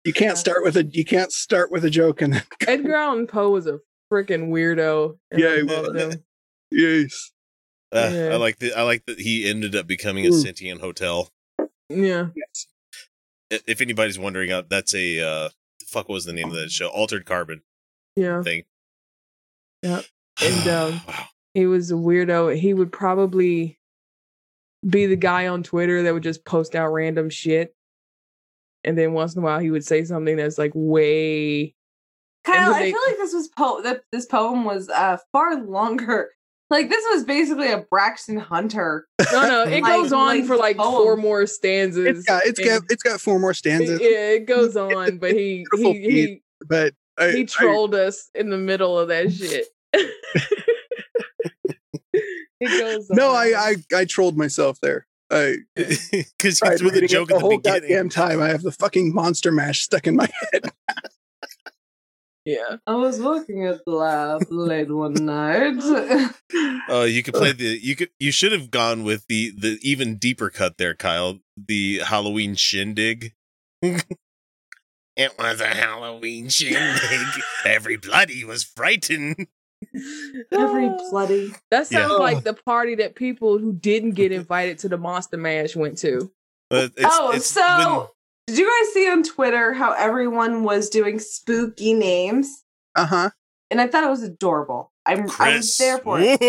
you 0.04 0.12
can't 0.12 0.36
start 0.36 0.64
with 0.64 0.76
a 0.76 0.84
you 0.84 1.04
can't 1.04 1.30
start 1.30 1.70
with 1.70 1.84
a 1.84 1.90
joke 1.90 2.20
and 2.20 2.44
Edgar 2.66 2.96
Allan 2.96 3.28
Poe 3.28 3.50
was 3.50 3.66
a 3.68 3.78
freaking 4.14 4.48
weirdo. 4.48 5.18
Yeah, 5.36 5.48
I 5.48 5.56
he 5.56 5.62
was. 5.64 6.02
him. 6.14 6.24
yes. 6.70 7.32
Uh, 7.92 8.10
Yeah. 8.12 8.28
I 8.32 8.36
like 8.36 8.58
that. 8.60 8.76
I 8.78 8.82
like 8.82 9.04
that 9.06 9.20
he 9.20 9.48
ended 9.48 9.74
up 9.74 9.86
becoming 9.86 10.24
a 10.26 10.28
Ooh. 10.28 10.40
sentient 10.40 10.80
hotel. 10.80 11.30
Yeah. 11.88 12.28
Yes. 12.34 12.66
If 13.66 13.80
anybody's 13.80 14.18
wondering, 14.18 14.50
uh, 14.50 14.62
that's 14.68 14.94
a 14.94 15.20
uh, 15.20 15.48
fuck. 15.86 16.08
What 16.08 16.14
was 16.14 16.24
the 16.24 16.32
name 16.32 16.48
of 16.48 16.54
that 16.54 16.70
show? 16.70 16.88
Altered 16.88 17.26
Carbon 17.26 17.62
Yeah. 18.16 18.42
thing. 18.42 18.64
Yeah. 19.82 20.02
And 20.42 20.68
um, 20.68 21.00
wow. 21.06 21.26
he 21.54 21.66
was 21.66 21.92
a 21.92 21.94
weirdo. 21.94 22.56
He 22.58 22.74
would 22.74 22.90
probably 22.90 23.78
be 24.84 25.06
the 25.06 25.14
guy 25.14 25.46
on 25.46 25.62
Twitter 25.62 26.02
that 26.02 26.12
would 26.12 26.24
just 26.24 26.44
post 26.44 26.74
out 26.74 26.88
random 26.92 27.30
shit. 27.30 27.72
And 28.82 28.98
then 28.98 29.12
once 29.12 29.36
in 29.36 29.42
a 29.42 29.44
while 29.44 29.60
he 29.60 29.70
would 29.70 29.84
say 29.84 30.02
something 30.02 30.36
that's 30.36 30.58
like 30.58 30.72
way 30.74 31.76
Kyle, 32.44 32.72
then 32.72 32.82
I 32.82 32.90
feel 32.92 33.00
like 33.08 33.16
this 33.18 33.32
was 33.34 33.48
po- 33.48 33.82
that 33.82 34.02
this 34.12 34.26
poem 34.26 34.64
was 34.64 34.88
uh 34.88 35.18
far 35.32 35.56
longer. 35.62 36.30
Like 36.70 36.88
this 36.88 37.04
was 37.12 37.24
basically 37.24 37.70
a 37.70 37.78
Braxton 37.90 38.38
Hunter. 38.38 39.06
No, 39.32 39.42
no, 39.48 39.62
it 39.64 39.82
Like- 39.82 39.92
goes 39.92 40.12
on 40.12 40.26
like 40.26 40.44
for 40.46 40.56
like 40.56 40.76
poem. 40.76 40.92
four 40.92 41.16
more 41.16 41.46
stanzas. 41.46 42.06
It's 42.06 42.22
got 42.26 42.44
it's 42.46 42.58
got 42.60 42.82
it's 42.90 43.02
got 43.02 43.20
four 43.20 43.38
more 43.38 43.54
stanzas. 43.54 44.00
Yeah, 44.00 44.08
it 44.30 44.46
goes 44.46 44.76
on, 44.76 45.18
but 45.18 45.32
he 45.32 45.66
beautiful 45.72 45.92
he 45.92 46.10
he, 46.10 46.42
But 46.66 46.94
I, 47.18 47.30
he 47.30 47.40
I- 47.42 47.44
trolled 47.44 47.94
us 47.94 48.30
in 48.34 48.50
the 48.50 48.58
middle 48.58 48.98
of 48.98 49.08
that 49.08 49.30
shit. 49.32 49.66
it 52.12 52.80
goes 52.80 53.06
no, 53.10 53.30
on. 53.30 53.36
I, 53.36 53.52
I 53.56 53.76
I 54.00 54.04
trolled 54.04 54.36
myself 54.36 54.78
there. 54.80 55.06
I 55.30 55.56
Because 55.76 56.10
he 56.10 56.52
tried 56.52 56.78
threw 56.78 56.88
the 56.90 56.94
reading 57.00 57.04
it 57.04 57.08
joke 57.10 57.28
the 57.28 57.34
at 57.36 57.38
the 57.38 57.46
whole 57.46 57.58
beginning. 57.58 57.80
goddamn 57.82 58.08
time. 58.08 58.42
I 58.42 58.48
have 58.48 58.62
the 58.62 58.72
fucking 58.72 59.14
monster 59.14 59.50
mash 59.52 59.82
stuck 59.82 60.06
in 60.06 60.16
my 60.16 60.28
head. 60.52 60.70
Yeah. 62.44 62.76
I 62.86 62.94
was 62.94 63.20
working 63.20 63.64
at 63.66 63.84
the 63.86 63.92
lab 63.92 64.42
late 64.50 64.90
one 64.90 65.14
night. 65.14 65.76
Oh, 66.88 67.04
you 67.08 67.22
could 67.22 67.34
play 67.34 67.52
the. 67.54 67.78
You 67.82 67.96
could. 67.96 68.10
You 68.18 68.32
should 68.32 68.52
have 68.52 68.70
gone 68.70 69.02
with 69.04 69.26
the 69.28 69.52
the 69.56 69.78
even 69.82 70.16
deeper 70.16 70.50
cut 70.50 70.76
there, 70.78 70.94
Kyle. 70.94 71.38
The 71.56 72.00
Halloween 72.00 72.54
shindig. 72.54 73.32
it 73.82 75.38
was 75.38 75.60
a 75.60 75.68
Halloween 75.68 76.48
shindig. 76.48 77.26
Everybody 77.64 78.44
was 78.44 78.64
frightened. 78.64 79.46
Every 80.52 80.88
bloody. 81.10 81.54
That 81.70 81.90
Yeah. 81.90 82.08
sounds 82.08 82.18
like 82.20 82.44
the 82.44 82.54
party 82.54 82.96
that 82.96 83.14
people 83.14 83.58
who 83.58 83.72
didn't 83.72 84.12
get 84.12 84.32
invited 84.32 84.78
to 84.80 84.88
the 84.88 84.98
Monster 84.98 85.36
Mash 85.36 85.76
went 85.76 85.98
to. 85.98 86.30
But 86.70 86.92
it's, 86.96 87.06
oh, 87.08 87.30
it's 87.32 87.46
so 87.50 88.10
did 88.46 88.58
you 88.58 88.70
guys 88.70 88.92
see 88.92 89.08
on 89.10 89.22
Twitter 89.22 89.72
how 89.72 89.92
everyone 89.92 90.64
was 90.64 90.90
doing 90.90 91.18
spooky 91.18 91.94
names? 91.94 92.64
Uh 92.94 93.06
huh. 93.06 93.30
And 93.70 93.80
I 93.80 93.86
thought 93.86 94.04
it 94.04 94.10
was 94.10 94.22
adorable. 94.22 94.92
I'm 95.06 95.28
I 95.38 95.56
was 95.56 95.76
there 95.76 95.98
for 95.98 96.18
it. 96.20 96.40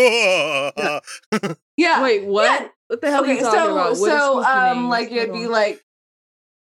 Whoa. 0.76 1.54
Yeah. 1.76 2.02
Wait, 2.02 2.24
what? 2.24 2.60
Yeah. 2.62 2.68
What 2.88 3.00
the 3.00 3.10
hell 3.10 3.24
are 3.24 3.26
you 3.26 3.40
talking 3.40 3.58
so 3.58 3.72
about? 3.72 3.98
What 3.98 4.12
is 4.12 4.18
so 4.18 4.44
um 4.44 4.76
names? 4.76 4.90
like 4.90 5.12
it'd 5.12 5.32
be 5.32 5.46
like 5.46 5.82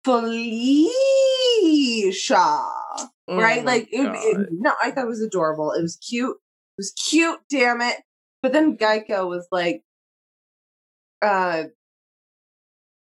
Felicia. 0.05 0.91
Oh 3.29 3.37
right? 3.37 3.65
Like 3.65 3.89
it, 3.93 4.01
it, 4.01 4.49
no, 4.53 4.73
I 4.83 4.91
thought 4.91 5.05
it 5.05 5.09
was 5.09 5.21
adorable. 5.21 5.73
It 5.73 5.83
was 5.83 5.97
cute. 5.97 6.37
It 6.37 6.79
was 6.79 6.93
cute, 6.93 7.41
damn 7.51 7.81
it. 7.81 7.97
But 8.43 8.53
then 8.53 8.77
Geico 8.77 9.29
was 9.29 9.47
like 9.51 9.83
uh 11.23 11.65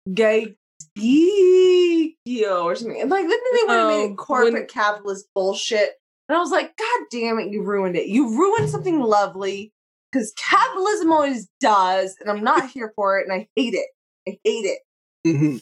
Geico 0.08 0.56
or 0.98 2.76
something. 2.76 3.02
And 3.02 3.10
like 3.10 3.24
then 3.28 3.30
they 3.30 3.64
went 3.68 3.80
and 3.80 3.88
made 3.88 4.04
Oh, 4.10 4.12
it 4.14 4.18
corporate 4.18 4.54
when- 4.54 4.68
capitalist 4.68 5.28
bullshit. 5.36 5.92
And 6.30 6.38
I 6.38 6.40
was 6.40 6.52
like, 6.52 6.76
God 6.78 7.02
damn 7.12 7.38
it, 7.40 7.52
you 7.52 7.64
ruined 7.64 7.96
it. 7.98 8.08
You 8.08 8.38
ruined 8.38 8.70
something 8.70 9.02
lovely 9.02 9.74
because 10.12 10.32
capitalism 10.38 11.12
always 11.12 11.50
does, 11.60 12.16
and 12.22 12.30
I'm 12.30 12.44
not 12.44 12.70
here 12.70 12.94
for 12.96 13.20
it, 13.20 13.28
and 13.28 13.34
I 13.34 13.48
hate 13.58 13.74
it. 13.74 13.88
I 14.28 14.38
hate 14.44 14.66
it. 14.66 14.80
hmm 15.26 15.58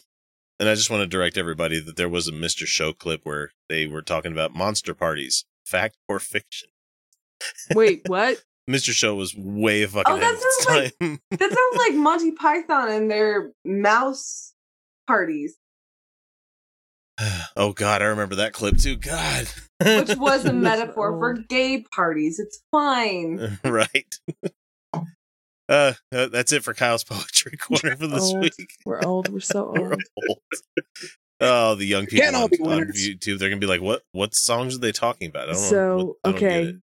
And 0.60 0.70
I 0.70 0.76
just 0.76 0.92
want 0.92 1.02
to 1.02 1.08
direct 1.08 1.36
everybody 1.38 1.80
that 1.80 1.96
there 1.96 2.08
was 2.10 2.28
a 2.28 2.32
Mr. 2.32 2.68
Show 2.68 2.94
clip 2.94 3.22
where 3.24 3.52
they 3.70 3.88
were 3.88 4.04
talking 4.04 4.32
about 4.34 4.54
monster 4.54 4.94
parties, 4.94 5.46
fact 5.66 5.98
or 6.08 6.20
fiction. 6.20 6.70
Wait, 7.74 8.02
what? 8.08 8.44
Mr. 8.70 8.92
Show 8.92 9.16
was 9.16 9.36
way 9.36 9.84
fucking 9.88 10.14
Oh, 10.14 10.20
that 10.20 10.34
of 10.34 10.40
its 10.40 10.64
sounds 10.64 10.92
like- 11.02 11.22
That 11.40 11.50
sounds 11.52 11.78
like 11.78 11.94
Monty 11.96 12.32
Python 12.34 12.92
and 12.92 13.10
their 13.10 13.52
mouse 13.66 14.54
parties, 15.08 15.58
oh 17.56 17.74
God, 17.74 18.02
I 18.02 18.06
remember 18.06 18.36
that 18.36 18.54
clip 18.54 18.78
too. 18.78 18.96
God, 18.96 19.48
which 19.84 20.16
was 20.18 20.46
a 20.46 20.54
metaphor 20.54 21.12
for 21.20 21.34
gay 21.50 21.84
parties. 21.94 22.40
It's 22.40 22.62
fine. 22.72 23.60
right. 23.66 24.16
Uh, 25.70 25.94
uh, 26.12 26.28
that's 26.28 26.52
it 26.52 26.64
for 26.64 26.74
Kyle's 26.74 27.04
poetry 27.06 27.56
corner 27.58 27.96
for 27.96 28.08
this 28.08 28.24
Old. 28.34 28.42
week. 28.42 28.74
We're 28.86 29.02
old. 29.04 29.30
We're 29.30 29.40
so 29.40 29.72
We're 29.74 29.92
old. 29.94 30.04
old. 30.30 30.40
Oh, 31.40 31.76
the 31.76 31.86
young 31.86 32.06
people 32.08 32.36
on, 32.36 32.44
on. 32.44 32.82
YouTube, 32.90 33.40
they're 33.40 33.50
gonna 33.50 33.60
be 33.60 33.68
like, 33.68 33.82
"What? 33.82 34.02
What 34.12 34.36
songs 34.36 34.76
are 34.76 34.80
they 34.80 34.92
talking 34.92 35.30
about?" 35.30 35.44
I 35.50 35.54
don't. 35.54 35.56
So 35.62 35.96
What- 35.98 36.16
I 36.26 36.32
don't 36.32 36.40
get 36.40 36.52
okay, 36.52 36.78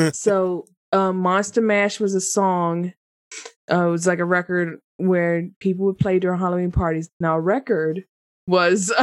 it. 0.00 0.16
so 0.16 0.66
um, 0.92 1.18
Monster 1.18 1.60
Mash 1.60 2.00
was 2.00 2.14
a 2.14 2.20
song. 2.20 2.92
Uh, 3.70 3.86
it 3.86 3.90
was 3.90 4.06
like 4.06 4.18
a 4.18 4.24
record 4.24 4.80
where 4.96 5.48
people 5.60 5.86
would 5.86 5.98
play 5.98 6.18
during 6.18 6.38
Halloween 6.38 6.72
parties. 6.72 7.10
Now, 7.20 7.38
record 7.38 8.04
was 8.46 8.92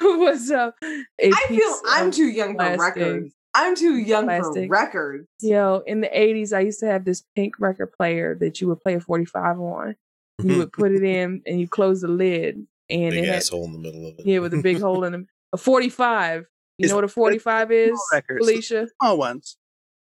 was 0.00 0.50
uh, 0.50 0.70
a 0.82 1.30
I 1.30 1.44
feel 1.48 1.58
piece 1.58 1.82
I'm 1.88 2.10
too 2.10 2.26
young 2.28 2.52
for 2.52 2.56
plastic. 2.76 2.96
records. 3.02 3.34
I'm 3.54 3.76
too 3.76 3.96
young 3.98 4.26
for 4.28 4.66
records. 4.68 5.28
You 5.40 5.50
know, 5.52 5.82
in 5.86 6.00
the 6.00 6.08
80s, 6.08 6.52
I 6.54 6.60
used 6.60 6.80
to 6.80 6.86
have 6.86 7.04
this 7.04 7.22
pink 7.36 7.54
record 7.60 7.92
player 7.92 8.34
that 8.40 8.60
you 8.60 8.68
would 8.68 8.80
play 8.80 8.94
a 8.94 9.00
45 9.00 9.60
on. 9.60 9.96
You 10.42 10.58
would 10.58 10.72
put 10.72 10.92
it 10.92 11.02
in 11.04 11.42
and 11.46 11.60
you 11.60 11.68
close 11.68 12.00
the 12.00 12.08
lid. 12.08 12.66
And 12.90 13.10
Big 13.10 13.24
it 13.24 13.26
had, 13.26 13.36
asshole 13.36 13.64
in 13.66 13.72
the 13.72 13.78
middle 13.78 14.08
of 14.08 14.18
it. 14.18 14.26
yeah, 14.26 14.38
with 14.38 14.54
a 14.54 14.62
big 14.62 14.80
hole 14.80 15.04
in 15.04 15.14
it. 15.14 15.26
A 15.52 15.56
45. 15.58 16.46
You 16.78 16.84
Is- 16.86 16.90
know 16.90 16.96
what 16.96 17.04
a 17.04 17.08
45 17.08 17.70
is, 17.72 18.00
records. 18.12 18.46
Felicia? 18.46 18.88
Small 19.00 19.18
ones. 19.18 19.56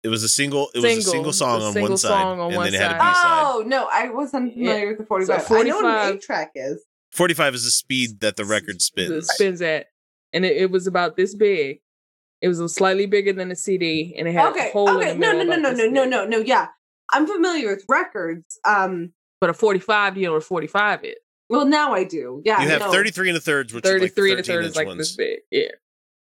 It 0.06 0.10
was 0.10 0.24
a 0.24 0.30
single. 0.30 0.70
It 0.76 0.78
was 0.80 0.86
a 0.86 0.90
Single. 1.02 1.12
single 1.12 1.34
song 1.34 1.62
A 1.62 1.66
on 1.66 1.74
single 1.74 1.90
one 1.90 1.98
side, 1.98 2.08
song 2.10 2.40
on 2.40 2.48
and 2.48 2.56
one 2.58 2.66
then 2.66 2.74
it 2.76 2.80
had 2.82 2.92
a 2.92 2.94
B 2.94 3.00
side. 3.00 3.14
side. 3.16 3.44
Oh 3.56 3.64
no, 3.66 3.90
I 3.92 4.10
wasn't 4.10 4.54
familiar 4.54 4.84
Yeah. 4.84 4.90
with 4.90 4.98
the 5.00 5.06
45. 5.06 5.42
So 5.44 5.58
I 5.58 5.64
know 5.64 5.76
what 5.78 5.86
an 5.86 5.92
45 5.92 6.16
eight 6.16 6.22
track 6.22 6.52
is. 6.56 6.84
Forty-five 7.12 7.56
is 7.56 7.64
the 7.64 7.72
speed 7.72 8.20
that 8.20 8.36
the 8.36 8.46
record 8.46 8.76
It 8.76 8.82
spins. 8.84 9.28
spins 9.30 9.62
at. 9.62 9.88
And 10.32 10.46
it, 10.46 10.58
it 10.58 10.70
was 10.72 10.86
about 10.86 11.16
this 11.18 11.34
big. 11.34 11.80
It 12.42 12.50
was 12.50 12.60
slightly 12.76 13.06
bigger 13.08 13.34
than 13.34 13.50
a 13.52 13.56
CD, 13.56 14.14
and 14.18 14.28
it 14.28 14.34
had 14.34 14.48
a 14.48 14.50
Okay, 14.52 14.70
hole 14.72 14.90
okay, 14.98 15.12
in 15.12 15.20
the 15.20 15.26
no, 15.26 15.34
middle. 15.34 15.46
no, 15.46 15.56
no, 15.56 15.70
about 15.70 15.78
no, 15.78 15.86
no, 15.88 16.04
no, 16.06 16.26
no, 16.26 16.26
no. 16.26 16.38
Yeah, 16.40 16.68
I'm 17.14 17.26
familiar 17.26 17.70
with 17.70 17.86
records. 17.90 18.60
Um, 18.66 19.14
But 19.42 19.50
a 19.50 19.54
45, 19.54 20.18
you 20.18 20.26
know 20.28 20.34
what 20.34 20.38
a 20.44 20.46
45 20.46 21.04
is. 21.06 21.16
well, 21.50 21.66
now 21.66 21.94
I 21.94 22.04
do. 22.04 22.42
Yeah, 22.46 22.62
you 22.62 22.70
have 22.70 22.82
no. 22.82 22.92
thirty-three 22.92 23.30
and 23.30 23.38
a 23.38 23.42
thirds, 23.42 23.74
which 23.74 23.86
is 23.86 23.92
like 23.92 24.14
33 24.14 24.32
and 24.32 24.40
a 24.40 24.44
third 24.44 24.66
is 24.66 24.76
like 24.76 24.88
ones, 24.88 24.98
this 25.00 25.16
big. 25.16 25.40
Yeah. 25.52 25.70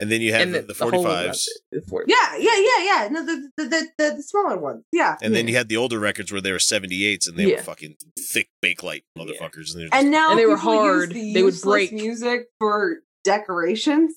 And 0.01 0.11
then 0.11 0.21
you 0.21 0.33
have 0.33 0.43
and 0.43 0.55
the, 0.55 0.63
the 0.63 0.75
hole 0.75 0.91
forty-fives, 0.91 1.49
the 1.71 1.83
45. 1.83 2.07
Yeah, 2.09 2.37
yeah, 2.39 2.57
yeah, 2.57 2.85
yeah. 3.03 3.09
No, 3.11 3.25
the 3.27 3.51
the 3.57 3.65
the, 3.65 3.87
the, 3.99 4.15
the 4.17 4.23
smaller 4.23 4.57
ones. 4.59 4.85
Yeah. 4.93 5.17
and 5.23 5.35
then 5.35 5.47
you 5.49 5.55
had 5.57 5.69
the 5.69 5.77
older 5.77 5.99
records 5.99 6.33
where 6.33 6.41
they 6.41 6.53
were 6.53 6.59
seventy-eights, 6.59 7.29
and 7.29 7.37
they 7.37 7.45
Yeah. 7.51 7.57
were 7.57 7.63
fucking 7.63 7.97
thick 8.19 8.49
bakelite 8.65 9.03
motherfuckers. 9.17 9.73
And, 9.75 9.81
they're 9.81 9.89
just, 9.89 9.95
And 9.95 10.11
now 10.11 10.31
And 10.31 10.39
they 10.39 10.47
were 10.47 10.57
people 10.57 10.75
use 10.75 10.81
hard. 11.05 11.11
the 11.13 11.35
They 11.35 11.43
would 11.43 11.61
break. 11.63 11.93
music 11.93 12.47
for 12.59 12.97
decorations. 13.25 14.15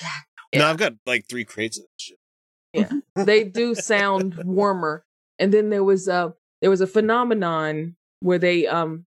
Yeah. 0.00 0.60
No, 0.60 0.66
I've 0.66 0.76
got 0.76 0.94
like 1.06 1.26
three 1.28 1.44
crates 1.44 1.78
of 1.78 1.84
that 1.84 1.88
shit. 1.98 2.18
Yeah. 2.74 3.24
They 3.24 3.44
do 3.44 3.74
sound 3.74 4.36
warmer. 4.44 5.04
And 5.38 5.52
then 5.52 5.70
there 5.70 5.84
was 5.84 6.08
a 6.08 6.34
there 6.60 6.70
was 6.70 6.80
a 6.80 6.86
phenomenon 6.86 7.96
where 8.20 8.38
they 8.38 8.66
um 8.66 9.04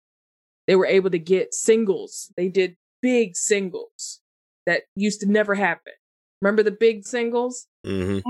they 0.68 0.76
were 0.76 0.86
able 0.86 1.10
to 1.12 1.20
get 1.20 1.54
singles. 1.54 2.32
They 2.38 2.48
did 2.50 2.78
big 3.02 3.36
singles 3.36 4.22
that 4.66 4.84
used 4.96 5.22
to 5.22 5.26
never 5.28 5.56
happen. 5.56 5.94
Remember 6.42 6.64
the 6.64 6.72
big 6.72 7.06
singles? 7.06 7.68
Mm-hmm. 7.86 8.30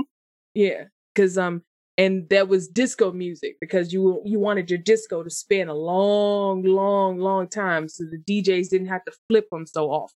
Yeah, 0.54 0.84
because 1.14 1.36
um 1.38 1.62
and 1.96 2.28
that 2.30 2.48
was 2.48 2.66
disco 2.68 3.12
music 3.12 3.56
because 3.60 3.92
you 3.92 4.20
you 4.24 4.38
wanted 4.40 4.70
your 4.70 4.78
disco 4.78 5.22
to 5.22 5.30
span 5.30 5.68
a 5.68 5.74
long, 5.74 6.62
long, 6.64 7.18
long 7.18 7.48
time, 7.48 7.88
so 7.88 8.04
the 8.04 8.18
DJs 8.18 8.68
didn't 8.70 8.88
have 8.88 9.04
to 9.04 9.12
flip 9.28 9.48
them 9.50 9.66
so 9.66 9.90
often. 9.90 10.16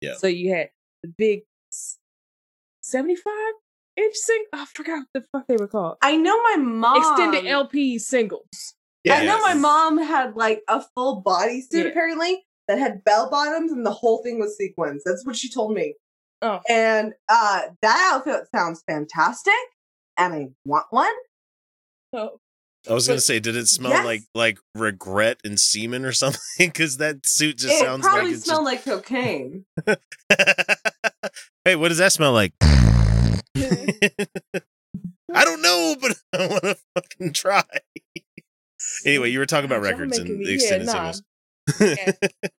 Yeah. 0.00 0.14
So 0.16 0.26
you 0.26 0.54
had 0.54 0.70
the 1.02 1.08
big 1.16 1.40
seventy-five 2.82 3.52
inch 3.96 4.14
sing. 4.14 4.44
I 4.52 4.64
forgot 4.66 4.98
what 5.00 5.06
the 5.14 5.24
fuck 5.32 5.46
they 5.48 5.56
were 5.56 5.68
called. 5.68 5.96
I 6.02 6.16
know 6.16 6.40
my 6.42 6.56
mom 6.56 6.96
Extended 6.98 7.46
LP 7.46 7.98
singles. 7.98 8.74
I 9.10 9.24
know 9.24 9.40
my 9.40 9.54
mom 9.54 9.96
had 9.98 10.36
like 10.36 10.62
a 10.68 10.82
full 10.94 11.22
bodysuit 11.22 11.66
Yeah. 11.72 11.84
apparently 11.84 12.44
that 12.68 12.78
had 12.78 13.02
bell 13.04 13.28
bottoms 13.30 13.72
and 13.72 13.84
the 13.84 13.90
whole 13.90 14.22
thing 14.22 14.38
was 14.38 14.56
sequins. 14.56 15.02
That's 15.04 15.24
what 15.26 15.36
she 15.36 15.50
told 15.50 15.72
me. 15.74 15.94
Oh. 16.42 16.60
And 16.68 17.14
uh 17.28 17.62
that 17.82 18.12
outfit 18.14 18.44
sounds 18.54 18.82
fantastic 18.86 19.52
and 20.16 20.34
I 20.34 20.48
want 20.64 20.86
one. 20.90 21.12
Oh. 22.12 22.38
I 22.88 22.94
was 22.94 23.08
gonna 23.08 23.20
say, 23.20 23.40
did 23.40 23.56
it 23.56 23.66
smell 23.66 23.90
Yes. 23.90 24.04
like 24.04 24.22
like 24.34 24.58
regret 24.74 25.38
and 25.44 25.58
semen 25.58 26.04
or 26.04 26.12
something? 26.12 26.40
Because 26.58 26.98
that 26.98 27.26
suit 27.26 27.58
just 27.58 27.74
it 27.74 27.84
sounds 27.84 28.04
like 28.04 28.12
It 28.12 28.16
probably 28.16 28.32
it's 28.32 28.44
smelled 28.44 28.64
like 28.64 28.84
cocaine. 28.84 29.64
Hey, 31.64 31.76
what 31.76 31.88
does 31.88 31.98
that 31.98 32.12
smell 32.12 32.32
like? 32.32 32.52
I 32.64 33.42
don't 35.44 35.60
know, 35.60 35.96
but 36.00 36.16
I 36.32 36.46
want 36.46 36.62
to 36.62 36.78
fucking 36.94 37.32
try. 37.34 37.62
anyway, 39.04 39.30
you 39.30 39.38
were 39.38 39.44
talking 39.46 39.66
about 39.66 39.82
records 39.82 40.16
and 40.16 40.28
making 40.28 40.38
me- 40.38 40.44
the 40.46 40.50
yeah, 40.52 40.54
extended 40.54 40.86
nah. 40.86 40.92
singles. 40.92 41.22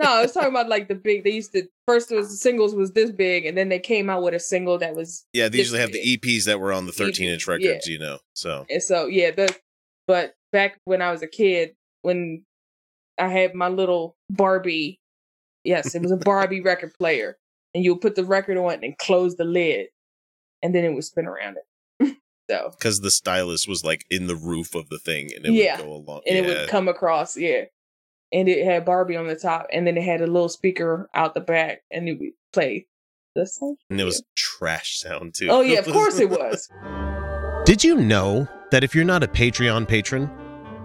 No, 0.02 0.14
I 0.14 0.22
was 0.22 0.34
talking 0.34 0.50
about 0.50 0.70
like 0.70 0.88
the 0.88 0.96
big. 0.96 1.24
They 1.24 1.32
used 1.32 1.52
to 1.54 1.68
first 1.88 2.12
it 2.12 2.16
was 2.16 2.30
the 2.30 2.38
singles 2.38 2.74
was 2.74 2.92
this 2.92 3.12
big, 3.12 3.46
and 3.46 3.58
then 3.58 3.70
they 3.70 3.80
came 3.80 4.10
out 4.10 4.24
with 4.24 4.34
a 4.34 4.40
single 4.40 4.78
that 4.78 4.96
was 4.96 5.26
Yeah, 5.34 5.50
they 5.50 5.58
usually 5.58 5.80
have 5.80 5.92
big. 5.92 6.22
the 6.22 6.38
EPs 6.38 6.46
that 6.46 6.60
were 6.60 6.72
on 6.72 6.86
the 6.86 6.92
13 6.92 7.30
inch 7.30 7.48
yeah. 7.48 7.54
records, 7.54 7.88
you 7.88 8.00
know. 8.00 8.20
So 8.34 8.66
And 8.70 8.82
so 8.82 9.08
yeah, 9.08 9.32
the 9.32 9.54
but 10.08 10.34
back 10.52 10.80
when 10.86 11.02
I 11.02 11.12
was 11.12 11.22
a 11.22 11.28
kid, 11.28 11.76
when 12.02 12.44
I 13.18 13.28
had 13.28 13.54
my 13.54 13.68
little 13.68 14.16
Barbie, 14.30 15.00
yes, 15.64 15.96
it 15.96 16.02
was 16.02 16.12
a 16.12 16.18
Barbie 16.18 16.62
record 16.66 16.94
player, 16.98 17.38
and 17.74 17.84
you 17.84 17.94
would 17.94 18.02
put 18.02 18.16
the 18.16 18.26
record 18.26 18.58
on 18.58 18.84
and 18.84 18.98
close 18.98 19.36
the 19.36 19.44
lid, 19.44 19.88
and 20.62 20.74
then 20.74 20.86
it 20.86 20.94
would 20.94 21.04
spin 21.04 21.26
around 21.26 21.58
it. 21.58 22.18
so 22.50 22.72
because 22.78 23.02
the 23.02 23.12
stylus 23.12 23.68
was 23.68 23.84
like 23.84 24.06
in 24.10 24.28
the 24.28 24.36
roof 24.36 24.76
of 24.76 24.90
the 24.90 25.00
thing 25.00 25.30
and 25.36 25.46
it 25.46 25.52
yeah, 25.52 25.78
would 25.78 25.86
go 25.86 25.94
along. 25.94 26.22
and 26.28 26.38
it 26.38 26.48
would 26.48 26.70
come 26.70 26.88
across, 26.88 27.36
yeah, 27.36 27.66
and 28.32 28.48
it 28.50 28.66
had 28.66 28.86
Barbie 28.86 29.16
on 29.16 29.28
the 29.28 29.36
top, 29.36 29.68
and 29.72 29.86
then 29.88 29.98
it 29.98 30.04
had 30.04 30.22
a 30.22 30.28
little 30.28 30.50
speaker 30.50 31.10
out 31.14 31.34
the 31.34 31.40
back, 31.42 31.82
and 31.92 32.08
it 32.10 32.20
would 32.20 32.32
play 32.54 32.88
the 33.36 33.46
song. 33.46 33.76
and 33.90 34.02
it 34.02 34.06
was 34.06 34.24
trash 34.36 35.00
sound 35.00 35.34
too. 35.36 35.48
Oh 35.50 35.62
yeah, 35.62 35.80
of 35.80 35.86
course 35.88 36.20
it 36.20 36.30
was. 36.32 36.70
Did 37.66 37.84
you 37.84 37.96
know 37.96 38.48
that 38.72 38.84
if 38.84 38.96
you're 38.96 39.06
not 39.06 39.24
a 39.24 39.28
Patreon 39.28 39.88
patron, 39.88 40.30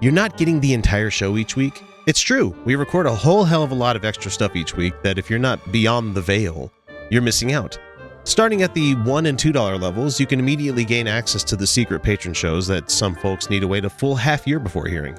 you're 0.01 0.13
not 0.13 0.37
getting 0.37 0.61
the 0.61 0.75
entire 0.75 1.11
show 1.11 1.37
each 1.39 1.57
week? 1.57 1.83
It's 2.07 2.21
true. 2.21 2.55
We 2.67 2.75
record 2.75 3.07
a 3.07 3.15
whole 3.15 3.45
hell 3.45 3.63
of 3.63 3.71
a 3.71 3.75
lot 3.75 3.97
of 3.97 4.05
extra 4.05 4.31
stuff 4.31 4.55
each 4.55 4.77
week 4.77 4.93
that 5.03 5.19
if 5.19 5.31
you're 5.31 5.39
not 5.39 5.73
beyond 5.73 6.15
the 6.15 6.21
veil, 6.21 6.71
you're 7.11 7.23
missing 7.23 7.53
out. 7.53 7.79
Starting 8.25 8.63
at 8.63 8.75
the 8.75 8.95
$1 8.97 9.27
and 9.29 9.39
$2 9.39 9.81
levels, 9.81 10.21
you 10.21 10.27
can 10.27 10.39
immediately 10.41 10.85
gain 10.85 11.07
access 11.07 11.43
to 11.45 11.57
the 11.57 11.67
secret 11.67 12.03
patron 12.03 12.35
shows 12.35 12.67
that 12.67 12.91
some 12.91 13.15
folks 13.15 13.49
need 13.49 13.61
to 13.61 13.69
wait 13.69 13.85
a 13.87 13.91
full 13.91 14.15
half 14.17 14.47
year 14.47 14.59
before 14.59 14.87
hearing. 14.87 15.19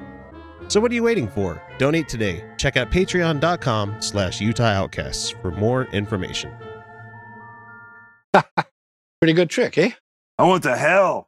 So 0.71 0.79
what 0.79 0.89
are 0.89 0.95
you 0.95 1.03
waiting 1.03 1.27
for? 1.27 1.61
Donate 1.79 2.07
today. 2.07 2.45
Check 2.55 2.77
out 2.77 2.89
patreon.com 2.91 4.01
slash 4.01 4.39
Utah 4.39 4.67
Outcasts 4.67 5.29
for 5.29 5.51
more 5.51 5.83
information. 5.87 6.49
Pretty 9.19 9.33
good 9.33 9.49
trick, 9.49 9.77
eh? 9.77 9.91
I 10.37 10.47
went 10.47 10.63
to 10.63 10.77
hell. 10.77 11.27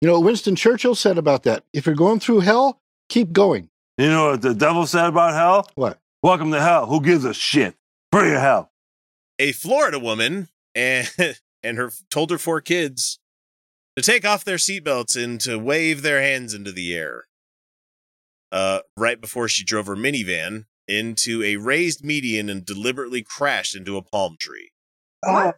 You 0.00 0.08
know 0.08 0.14
what 0.14 0.24
Winston 0.24 0.56
Churchill 0.56 0.96
said 0.96 1.18
about 1.18 1.44
that? 1.44 1.62
If 1.72 1.86
you're 1.86 1.94
going 1.94 2.18
through 2.18 2.40
hell, 2.40 2.80
keep 3.08 3.30
going. 3.30 3.68
You 3.96 4.08
know 4.08 4.30
what 4.30 4.42
the 4.42 4.56
devil 4.56 4.84
said 4.88 5.06
about 5.06 5.34
hell? 5.34 5.68
What? 5.76 6.00
Welcome 6.24 6.50
to 6.50 6.60
hell. 6.60 6.86
Who 6.86 7.00
gives 7.00 7.24
a 7.24 7.32
shit? 7.32 7.76
Free 8.10 8.30
your 8.30 8.40
hell. 8.40 8.72
a 9.38 9.52
Florida 9.52 10.00
woman 10.00 10.48
and 10.74 11.08
and 11.62 11.76
her 11.78 11.92
told 12.10 12.32
her 12.32 12.38
four 12.38 12.60
kids 12.60 13.20
to 13.94 14.02
take 14.02 14.24
off 14.24 14.42
their 14.42 14.56
seatbelts 14.56 15.16
and 15.22 15.40
to 15.42 15.60
wave 15.60 16.02
their 16.02 16.20
hands 16.20 16.54
into 16.54 16.72
the 16.72 16.92
air. 16.92 17.28
Uh, 18.52 18.80
right 18.96 19.20
before 19.20 19.48
she 19.48 19.64
drove 19.64 19.86
her 19.86 19.96
minivan 19.96 20.64
into 20.88 21.42
a 21.42 21.56
raised 21.56 22.04
median 22.04 22.48
and 22.50 22.64
deliberately 22.66 23.22
crashed 23.22 23.76
into 23.76 23.96
a 23.96 24.02
palm 24.02 24.36
tree. 24.40 24.72
What? 25.22 25.56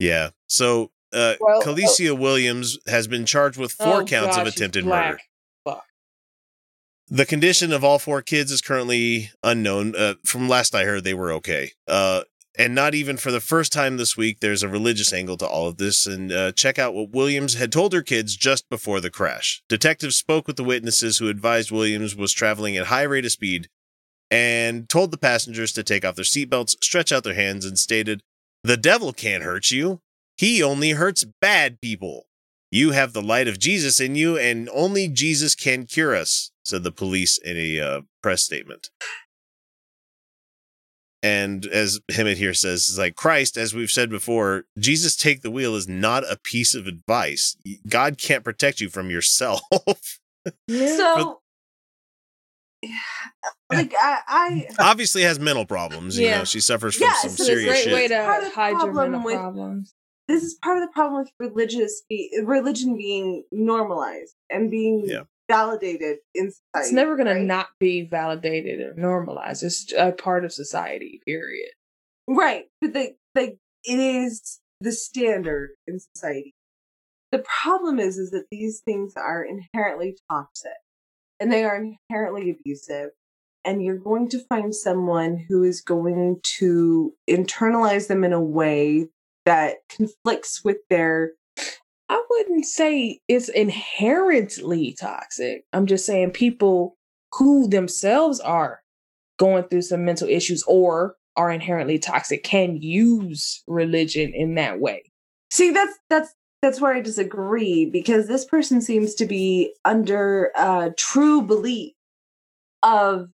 Yeah. 0.00 0.30
So, 0.48 0.90
uh, 1.12 1.34
Well, 1.40 1.62
Calicia 1.62 2.14
Williams 2.14 2.78
has 2.88 3.06
been 3.06 3.24
charged 3.24 3.56
with 3.56 3.72
four 3.72 4.02
Oh, 4.02 4.04
counts 4.04 4.36
God, 4.36 4.46
of 4.46 4.52
attempted 4.52 4.84
murder. 4.84 5.20
Fuck. 5.64 5.84
The 7.08 7.24
condition 7.24 7.72
of 7.72 7.84
all 7.84 8.00
four 8.00 8.20
kids 8.20 8.50
is 8.50 8.60
currently 8.60 9.30
unknown. 9.44 9.94
Uh, 9.94 10.14
from 10.24 10.48
last 10.48 10.74
I 10.74 10.84
heard, 10.84 11.04
they 11.04 11.14
were 11.14 11.30
okay. 11.34 11.70
Uh, 11.86 12.22
and 12.58 12.74
not 12.74 12.94
even 12.94 13.16
for 13.16 13.30
the 13.30 13.40
first 13.40 13.72
time 13.72 13.96
this 13.96 14.16
week, 14.16 14.40
there's 14.40 14.62
a 14.62 14.68
religious 14.68 15.12
angle 15.12 15.36
to 15.38 15.46
all 15.46 15.68
of 15.68 15.76
this. 15.76 16.06
And 16.06 16.32
uh, 16.32 16.52
check 16.52 16.78
out 16.78 16.94
what 16.94 17.10
Williams 17.10 17.54
had 17.54 17.70
told 17.70 17.92
her 17.92 18.02
kids 18.02 18.36
just 18.36 18.68
before 18.68 19.00
the 19.00 19.10
crash. 19.10 19.62
Detectives 19.68 20.16
spoke 20.16 20.46
with 20.46 20.56
the 20.56 20.64
witnesses 20.64 21.18
who 21.18 21.28
advised 21.28 21.70
Williams 21.70 22.16
was 22.16 22.32
traveling 22.32 22.76
at 22.76 22.86
high 22.86 23.02
rate 23.02 23.26
of 23.26 23.32
speed 23.32 23.68
and 24.30 24.88
told 24.88 25.10
the 25.10 25.18
passengers 25.18 25.72
to 25.72 25.82
take 25.82 26.04
off 26.04 26.16
their 26.16 26.24
seatbelts, 26.24 26.82
stretch 26.82 27.12
out 27.12 27.24
their 27.24 27.34
hands, 27.34 27.64
and 27.64 27.78
stated, 27.78 28.22
"The 28.64 28.76
devil 28.76 29.12
can't 29.12 29.44
hurt 29.44 29.70
you. 29.70 30.00
He 30.36 30.62
only 30.62 30.90
hurts 30.90 31.24
bad 31.40 31.80
people." 31.80 32.26
You 32.70 32.90
have 32.90 33.12
the 33.12 33.22
light 33.22 33.46
of 33.46 33.60
Jesus 33.60 34.00
in 34.00 34.16
you, 34.16 34.36
and 34.36 34.68
only 34.72 35.06
Jesus 35.06 35.54
can 35.54 35.86
cure 35.86 36.16
us, 36.16 36.50
said 36.64 36.82
the 36.82 36.90
police 36.90 37.38
in 37.38 37.56
a 37.56 37.78
uh, 37.78 38.00
press 38.22 38.42
statement. 38.42 38.90
And 41.26 41.66
as 41.66 41.98
Hemant 42.10 42.36
here 42.36 42.54
says, 42.54 42.88
it's 42.88 42.98
like 42.98 43.16
Christ, 43.16 43.56
as 43.56 43.74
we've 43.74 43.90
said 43.90 44.10
before, 44.10 44.64
Jesus 44.78 45.16
take 45.16 45.42
the 45.42 45.50
wheel 45.50 45.74
is 45.74 45.88
not 45.88 46.22
a 46.30 46.36
piece 46.36 46.74
of 46.74 46.86
advice. 46.86 47.56
God 47.88 48.16
can't 48.18 48.44
protect 48.44 48.80
you 48.80 48.88
from 48.88 49.10
yourself. 49.10 49.60
So 50.68 51.40
like 53.72 53.92
I, 54.00 54.18
I 54.28 54.66
Obviously 54.78 55.22
has 55.22 55.40
mental 55.40 55.66
problems. 55.66 56.16
You 56.18 56.26
Yeah. 56.26 56.38
know, 56.38 56.44
she 56.44 56.60
suffers 56.60 56.94
from 56.94 57.04
Yes, 57.08 57.22
some 57.22 57.30
it's 57.32 57.40
a 57.40 57.44
serious 57.44 57.68
Great 57.70 57.84
shit. 57.84 57.92
way 57.92 58.08
to 58.08 58.22
Part 58.24 58.44
of 58.44 58.50
the 58.50 58.54
hide 58.54 58.70
your 58.70 58.78
problem 58.92 59.10
mental 59.12 59.24
with- 59.26 59.34
problems. 59.36 59.94
this 60.28 60.44
is 60.44 60.54
part 60.62 60.78
of 60.78 60.84
the 60.88 60.92
problem 60.92 61.22
with 61.24 61.32
religious 61.40 62.02
be, 62.08 62.30
religion 62.44 62.96
being 62.96 63.42
normalized 63.50 64.34
and 64.50 64.70
being 64.70 65.04
Yeah. 65.08 65.22
Validated 65.48 66.18
in 66.34 66.50
society. 66.50 66.60
It's 66.76 66.92
never 66.92 67.16
going 67.16 67.26
right? 67.26 67.34
to 67.34 67.44
not 67.44 67.68
be 67.78 68.02
validated 68.02 68.80
or 68.80 68.94
normalized. 68.94 69.62
It's 69.62 69.92
a 69.96 70.12
part 70.12 70.44
of 70.44 70.52
society. 70.52 71.20
Period. 71.26 71.70
Right, 72.28 72.64
but 72.80 72.92
the 72.92 73.12
the 73.34 73.56
it 73.84 73.98
is 73.98 74.60
the 74.80 74.92
standard 74.92 75.70
in 75.86 76.00
society. 76.14 76.54
The 77.32 77.44
problem 77.62 77.98
is 77.98 78.18
is 78.18 78.30
that 78.30 78.46
these 78.50 78.82
things 78.84 79.14
are 79.16 79.44
inherently 79.44 80.16
toxic 80.30 80.72
and 81.40 81.52
they 81.52 81.64
are 81.64 81.76
inherently 81.76 82.50
abusive 82.50 83.10
and 83.66 83.82
you're 83.82 83.98
going 83.98 84.28
to 84.28 84.44
find 84.48 84.74
someone 84.74 85.44
who 85.48 85.64
is 85.64 85.80
going 85.80 86.40
to 86.58 87.12
internalize 87.28 88.06
them 88.06 88.22
in 88.22 88.32
a 88.32 88.40
way 88.40 89.08
that 89.44 89.78
conflicts 89.88 90.64
with 90.64 90.78
their 90.88 91.32
I 92.08 92.22
wouldn't 92.30 92.66
say 92.66 93.20
it's 93.28 93.48
inherently 93.48 94.96
toxic. 94.98 95.64
I'm 95.72 95.86
just 95.86 96.06
saying 96.06 96.30
people 96.32 96.96
who 97.34 97.68
themselves 97.68 98.40
are 98.40 98.80
going 99.38 99.64
through 99.64 99.82
some 99.82 100.04
mental 100.04 100.28
issues 100.28 100.62
or 100.64 101.16
are 101.36 101.50
inherently 101.50 101.98
toxic 101.98 102.42
can 102.44 102.80
use 102.80 103.62
religion 103.66 104.32
in 104.34 104.54
that 104.54 104.80
way. 104.80 105.02
See, 105.50 105.70
that's 105.70 105.98
that's 106.08 106.34
that's 106.62 106.80
where 106.80 106.94
I 106.94 107.00
disagree 107.00 107.86
because 107.86 108.26
this 108.26 108.44
person 108.44 108.80
seems 108.80 109.14
to 109.16 109.26
be 109.26 109.74
under 109.84 110.50
uh, 110.56 110.90
true 110.96 111.42
belief 111.42 111.92
of 112.82 113.28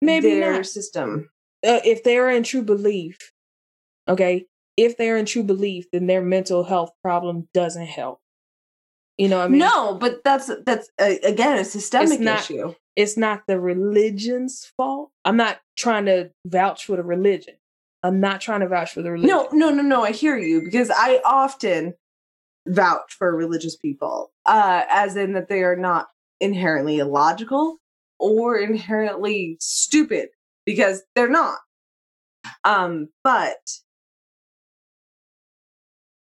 Maybe 0.00 0.30
their 0.30 0.54
not. 0.54 0.66
system. 0.66 1.30
Uh, 1.66 1.80
if 1.84 2.04
they're 2.04 2.30
in 2.30 2.44
true 2.44 2.62
belief, 2.62 3.16
okay, 4.08 4.46
if 4.78 4.96
they're 4.96 5.16
in 5.16 5.26
true 5.26 5.42
belief, 5.42 5.90
then 5.92 6.06
their 6.06 6.22
mental 6.22 6.62
health 6.62 6.92
problem 7.02 7.48
doesn't 7.52 7.86
help. 7.86 8.20
You 9.18 9.28
know, 9.28 9.38
what 9.38 9.46
I 9.46 9.48
mean, 9.48 9.58
no, 9.58 9.94
but 9.94 10.22
that's 10.24 10.48
that's 10.64 10.88
uh, 11.00 11.14
again 11.24 11.58
a 11.58 11.64
systemic 11.64 12.12
it's 12.12 12.20
not, 12.20 12.38
issue. 12.38 12.74
It's 12.94 13.16
not 13.16 13.42
the 13.48 13.58
religion's 13.58 14.70
fault. 14.76 15.10
I'm 15.24 15.36
not 15.36 15.58
trying 15.76 16.06
to 16.06 16.30
vouch 16.46 16.84
for 16.86 16.94
the 16.94 17.02
religion. 17.02 17.54
I'm 18.04 18.20
not 18.20 18.40
trying 18.40 18.60
to 18.60 18.68
vouch 18.68 18.92
for 18.92 19.02
the 19.02 19.10
religion. 19.10 19.28
No, 19.28 19.48
no, 19.52 19.70
no, 19.70 19.82
no. 19.82 20.04
I 20.04 20.12
hear 20.12 20.38
you 20.38 20.62
because 20.62 20.92
I 20.94 21.20
often 21.24 21.94
vouch 22.68 23.12
for 23.18 23.34
religious 23.34 23.76
people, 23.76 24.30
uh, 24.46 24.84
as 24.88 25.16
in 25.16 25.32
that 25.32 25.48
they 25.48 25.64
are 25.64 25.76
not 25.76 26.06
inherently 26.38 26.98
illogical 26.98 27.78
or 28.20 28.56
inherently 28.56 29.56
stupid 29.58 30.28
because 30.64 31.02
they're 31.16 31.28
not. 31.28 31.58
Um, 32.62 33.08
but 33.24 33.58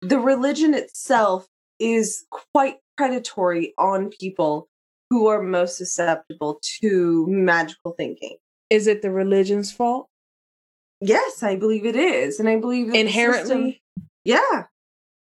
the 0.09 0.18
religion 0.18 0.74
itself 0.74 1.46
is 1.78 2.24
quite 2.52 2.76
predatory 2.96 3.74
on 3.78 4.11
people 4.11 4.68
who 5.11 5.26
are 5.28 5.42
most 5.42 5.76
susceptible 5.76 6.61
to 6.80 7.26
magical 7.28 7.92
thinking. 7.92 8.36
Is 8.70 8.86
it 8.86 9.02
the 9.02 9.11
religion's 9.11 9.70
fault? 9.70 10.09
Yes, 11.00 11.42
I 11.42 11.57
believe 11.57 11.84
it 11.84 11.96
is, 11.96 12.40
and 12.40 12.48
I 12.48 12.57
believe 12.57 12.94
Inherently? 12.94 13.42
system- 13.44 13.74
yeah, 14.24 14.64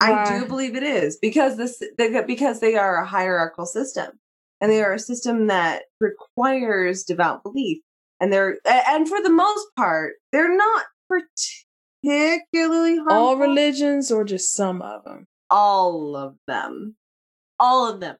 I 0.00 0.40
do 0.40 0.46
believe 0.46 0.74
it 0.74 0.82
is 0.82 1.16
because 1.16 1.56
this 1.56 1.80
they, 1.96 2.22
because 2.22 2.60
they 2.60 2.74
are 2.74 2.96
a 2.96 3.06
hierarchical 3.06 3.66
system, 3.66 4.18
and 4.60 4.70
they 4.70 4.82
are 4.82 4.94
a 4.94 4.98
system 4.98 5.46
that 5.46 5.84
requires 6.00 7.04
devout 7.04 7.42
belief, 7.42 7.78
and 8.20 8.32
they're 8.32 8.58
and 8.66 9.08
for 9.08 9.22
the 9.22 9.30
most 9.30 9.68
part, 9.76 10.14
they're 10.32 10.54
not 10.54 10.84
particularly 12.03 12.96
harmful. 12.96 13.16
All 13.16 13.36
religions 13.36 14.11
or 14.11 14.24
just 14.24 14.53
some 14.53 14.82
of 14.82 15.05
them? 15.05 15.26
all 15.55 16.16
of 16.16 16.34
them 16.46 16.96
all 17.61 17.92
of 17.92 18.00
them 18.00 18.16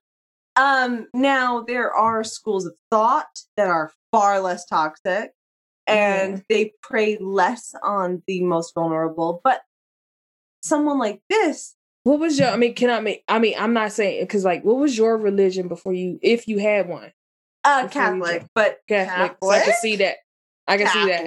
um 0.57 1.07
now 1.15 1.63
there 1.63 1.91
are 1.91 2.23
schools 2.23 2.67
of 2.67 2.75
thought 2.91 3.41
that 3.57 3.69
are 3.69 3.91
far 4.13 4.39
less 4.39 4.67
toxic 4.67 5.31
and 5.87 6.45
they 6.51 6.73
prey 6.83 7.17
less 7.19 7.75
on 7.83 8.23
the 8.27 8.43
most 8.43 8.75
vulnerable 8.75 9.41
but 9.43 9.63
someone 10.63 10.99
like 10.99 11.23
this 11.31 11.75
What 12.05 12.19
was 12.19 12.39
your? 12.39 12.49
I 12.49 12.57
mean, 12.57 12.75
can 12.75 12.91
I 12.91 13.01
mean? 13.01 13.19
I 13.29 13.39
mean, 13.39 13.55
I'm 13.59 13.73
not 13.73 13.93
saying 13.93 14.23
because 14.25 14.45
like, 14.45 14.63
what 14.65 14.77
was 14.77 14.99
your 14.99 15.17
religion 15.17 15.69
before 15.69 15.95
you, 15.95 16.19
if 16.21 16.49
you 16.49 16.59
had 16.59 16.89
one? 16.89 17.13
uh 17.65 17.87
catholic 17.89 18.45
but 18.55 18.81
Catholic. 18.89 19.37
So 19.43 19.51
I 19.51 19.61
can 19.61 19.75
see 19.81 19.97
that. 19.97 20.17
I 20.67 20.77
can 20.79 20.89
see 20.89 21.07
that. 21.07 21.27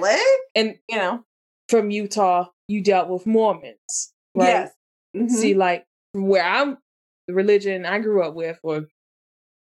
And 0.54 0.76
you 0.88 0.98
know, 0.98 1.24
from 1.68 1.90
Utah, 1.90 2.46
you 2.68 2.82
dealt 2.82 3.08
with 3.08 3.26
Mormons, 3.26 4.12
right? 4.34 4.48
Yes. 4.48 4.72
Mhm. 5.16 5.30
See, 5.30 5.54
like 5.54 5.84
where 6.12 6.42
I'm, 6.44 6.78
the 7.26 7.34
religion 7.34 7.84
I 7.86 7.98
grew 7.98 8.22
up 8.22 8.34
with, 8.34 8.58
or 8.62 8.86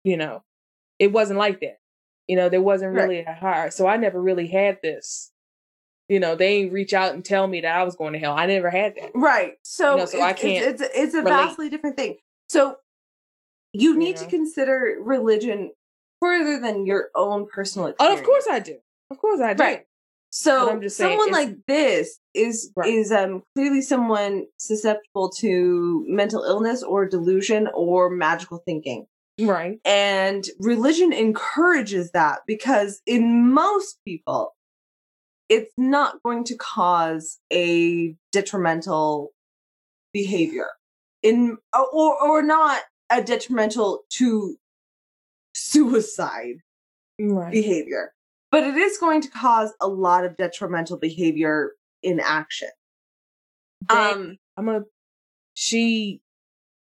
you 0.05 0.16
know, 0.16 0.42
it 0.99 1.12
wasn't 1.12 1.38
like 1.38 1.61
that. 1.61 1.78
You 2.28 2.36
know, 2.36 2.49
there 2.49 2.61
wasn't 2.62 2.94
Right. 2.94 3.03
really 3.03 3.18
a 3.20 3.32
hard. 3.34 3.72
So 3.72 3.86
I 3.86 3.97
never 3.97 4.20
really 4.20 4.47
had 4.49 4.78
this. 4.82 5.32
You 6.09 6.20
know, 6.20 6.36
they 6.36 6.49
ain't 6.55 6.72
reach 6.72 6.92
out 6.94 7.14
and 7.14 7.24
tell 7.24 7.47
me 7.47 7.61
that 7.62 7.76
I 7.76 7.82
was 7.82 7.97
going 7.97 8.12
to 8.12 8.18
hell. 8.18 8.34
I 8.36 8.47
never 8.47 8.70
had 8.70 8.94
that. 8.97 9.11
right 9.14 9.55
so, 9.64 9.92
You 9.92 9.97
know, 9.99 10.05
so 10.07 10.20
I 10.22 10.32
can't 10.34 10.64
it's, 10.64 10.82
it's, 10.82 10.92
it's 10.97 11.14
a 11.14 11.18
relate. 11.22 11.30
vastly 11.30 11.68
different 11.70 11.97
thing 11.97 12.16
so 12.49 12.76
you 13.72 13.97
need 13.99 14.16
to 14.16 14.22
know? 14.24 14.30
consider 14.30 14.97
religion 15.01 15.72
further 16.20 16.61
than 16.61 16.86
your 16.86 17.11
own 17.16 17.47
personal 17.47 17.88
Oh, 17.88 17.90
experience 17.90 18.20
of 18.20 18.24
course 18.26 18.47
I 18.49 18.59
do. 18.61 18.78
Of 19.11 19.18
course 19.18 19.40
I 19.40 19.55
do. 19.55 19.62
Right. 19.62 19.86
So 20.39 20.66
But 20.66 20.72
I'm 20.74 20.82
just 20.82 20.99
saying 20.99 21.18
someone 21.18 21.28
it's- 21.28 21.47
like 21.47 21.57
this 21.66 22.18
is 22.34 22.70
is 22.84 23.11
um 23.11 23.43
clearly 23.55 23.80
someone 23.80 24.45
susceptible 24.59 25.30
to 25.39 26.05
mental 26.07 26.45
illness 26.45 26.82
or 26.82 27.07
delusion 27.09 27.68
or 27.72 28.11
magical 28.11 28.59
thinking. 28.66 29.07
Right. 29.41 29.80
And 29.87 30.45
religion 30.61 31.14
encourages 31.14 32.11
that 32.12 32.41
because 32.47 33.01
in 33.07 33.51
most 33.53 33.99
people 34.07 34.55
it's 35.49 35.72
not 35.78 36.22
going 36.22 36.45
to 36.45 36.57
cause 36.57 37.39
a 37.51 38.14
detrimental 38.30 39.32
behavior 40.12 40.68
in 41.22 41.57
or 41.72 42.22
or 42.22 42.43
not 42.43 42.82
a 43.09 43.22
detrimental 43.22 44.03
to 44.11 44.57
suicide 45.55 46.57
Right. 47.18 47.53
behavior 47.53 48.12
but 48.57 48.64
it 48.64 48.74
is 48.76 48.96
going 48.96 49.20
to 49.20 49.28
cause 49.28 49.74
a 49.82 49.86
lot 49.86 50.24
of 50.24 50.34
detrimental 50.38 50.96
behavior 50.96 51.72
in 52.02 52.20
action 52.20 52.68
um 53.90 54.36
i'm 54.57 54.68
a 54.68 54.80
she 55.54 56.20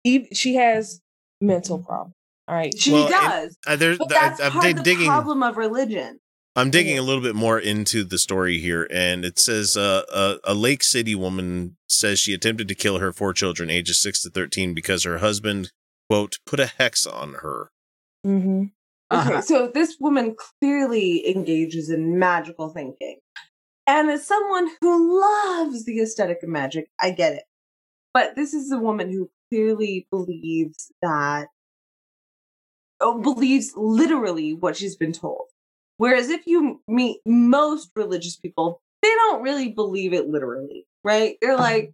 ev- 0.05 0.27
she 0.33 0.55
has 0.55 0.99
mental 1.39 1.79
problems 1.79 2.13
all 2.49 2.55
right 2.55 2.77
she 2.77 2.91
Well, 2.91 3.03
and, 3.03 3.11
does 3.11 3.57
uh, 3.67 3.75
there's- 3.77 3.97
but 3.97 4.11
I- 4.11 4.19
that's 4.29 4.41
I'm 4.41 4.51
part 4.51 4.63
dig- 4.65 4.77
of 4.79 4.83
the 4.83 4.91
digging- 4.91 5.07
problem 5.07 5.43
of 5.43 5.55
religion 5.57 6.19
I'm 6.53 6.69
digging 6.69 6.99
a 6.99 7.01
little 7.01 7.21
bit 7.21 7.33
more 7.33 7.57
into 7.57 8.03
the 8.03 8.17
story 8.17 8.57
here, 8.59 8.85
and 8.91 9.23
it 9.23 9.39
says 9.39 9.77
uh, 9.77 10.01
a, 10.13 10.51
a 10.51 10.53
Lake 10.53 10.83
City 10.83 11.15
woman 11.15 11.77
says 11.87 12.19
she 12.19 12.33
attempted 12.33 12.67
to 12.67 12.75
kill 12.75 12.99
her 12.99 13.13
four 13.13 13.31
children, 13.31 13.69
ages 13.69 14.01
six 14.01 14.21
to 14.23 14.29
thirteen, 14.29 14.73
because 14.73 15.05
her 15.05 15.19
husband 15.19 15.71
quote 16.09 16.39
put 16.45 16.59
a 16.59 16.65
hex 16.65 17.07
on 17.07 17.35
her. 17.35 17.69
mm-hmm. 18.27 18.65
Okay, 19.11 19.19
uh-huh. 19.19 19.41
so 19.41 19.71
this 19.73 19.97
woman 19.99 20.35
clearly 20.61 21.29
engages 21.29 21.89
in 21.89 22.17
magical 22.17 22.69
thinking. 22.69 23.17
And 23.85 24.09
as 24.09 24.25
someone 24.25 24.69
who 24.79 25.19
loves 25.19 25.85
the 25.85 25.99
aesthetic 25.99 26.43
of 26.43 26.49
magic, 26.49 26.89
I 26.99 27.11
get 27.11 27.33
it. 27.33 27.43
But 28.13 28.35
this 28.35 28.53
is 28.53 28.71
a 28.71 28.77
woman 28.77 29.11
who 29.11 29.29
clearly 29.49 30.07
believes 30.11 30.91
that, 31.01 31.47
oh, 33.01 33.21
believes 33.21 33.73
literally 33.75 34.53
what 34.53 34.77
she's 34.77 34.95
been 34.95 35.13
told. 35.13 35.47
Whereas 35.97 36.29
if 36.29 36.47
you 36.47 36.81
meet 36.87 37.19
most 37.25 37.91
religious 37.95 38.37
people, 38.37 38.81
they 39.01 39.09
don't 39.09 39.41
really 39.41 39.69
believe 39.69 40.13
it 40.13 40.29
literally, 40.29 40.85
right? 41.03 41.35
They're 41.41 41.53
uh-huh. 41.53 41.63
like, 41.63 41.93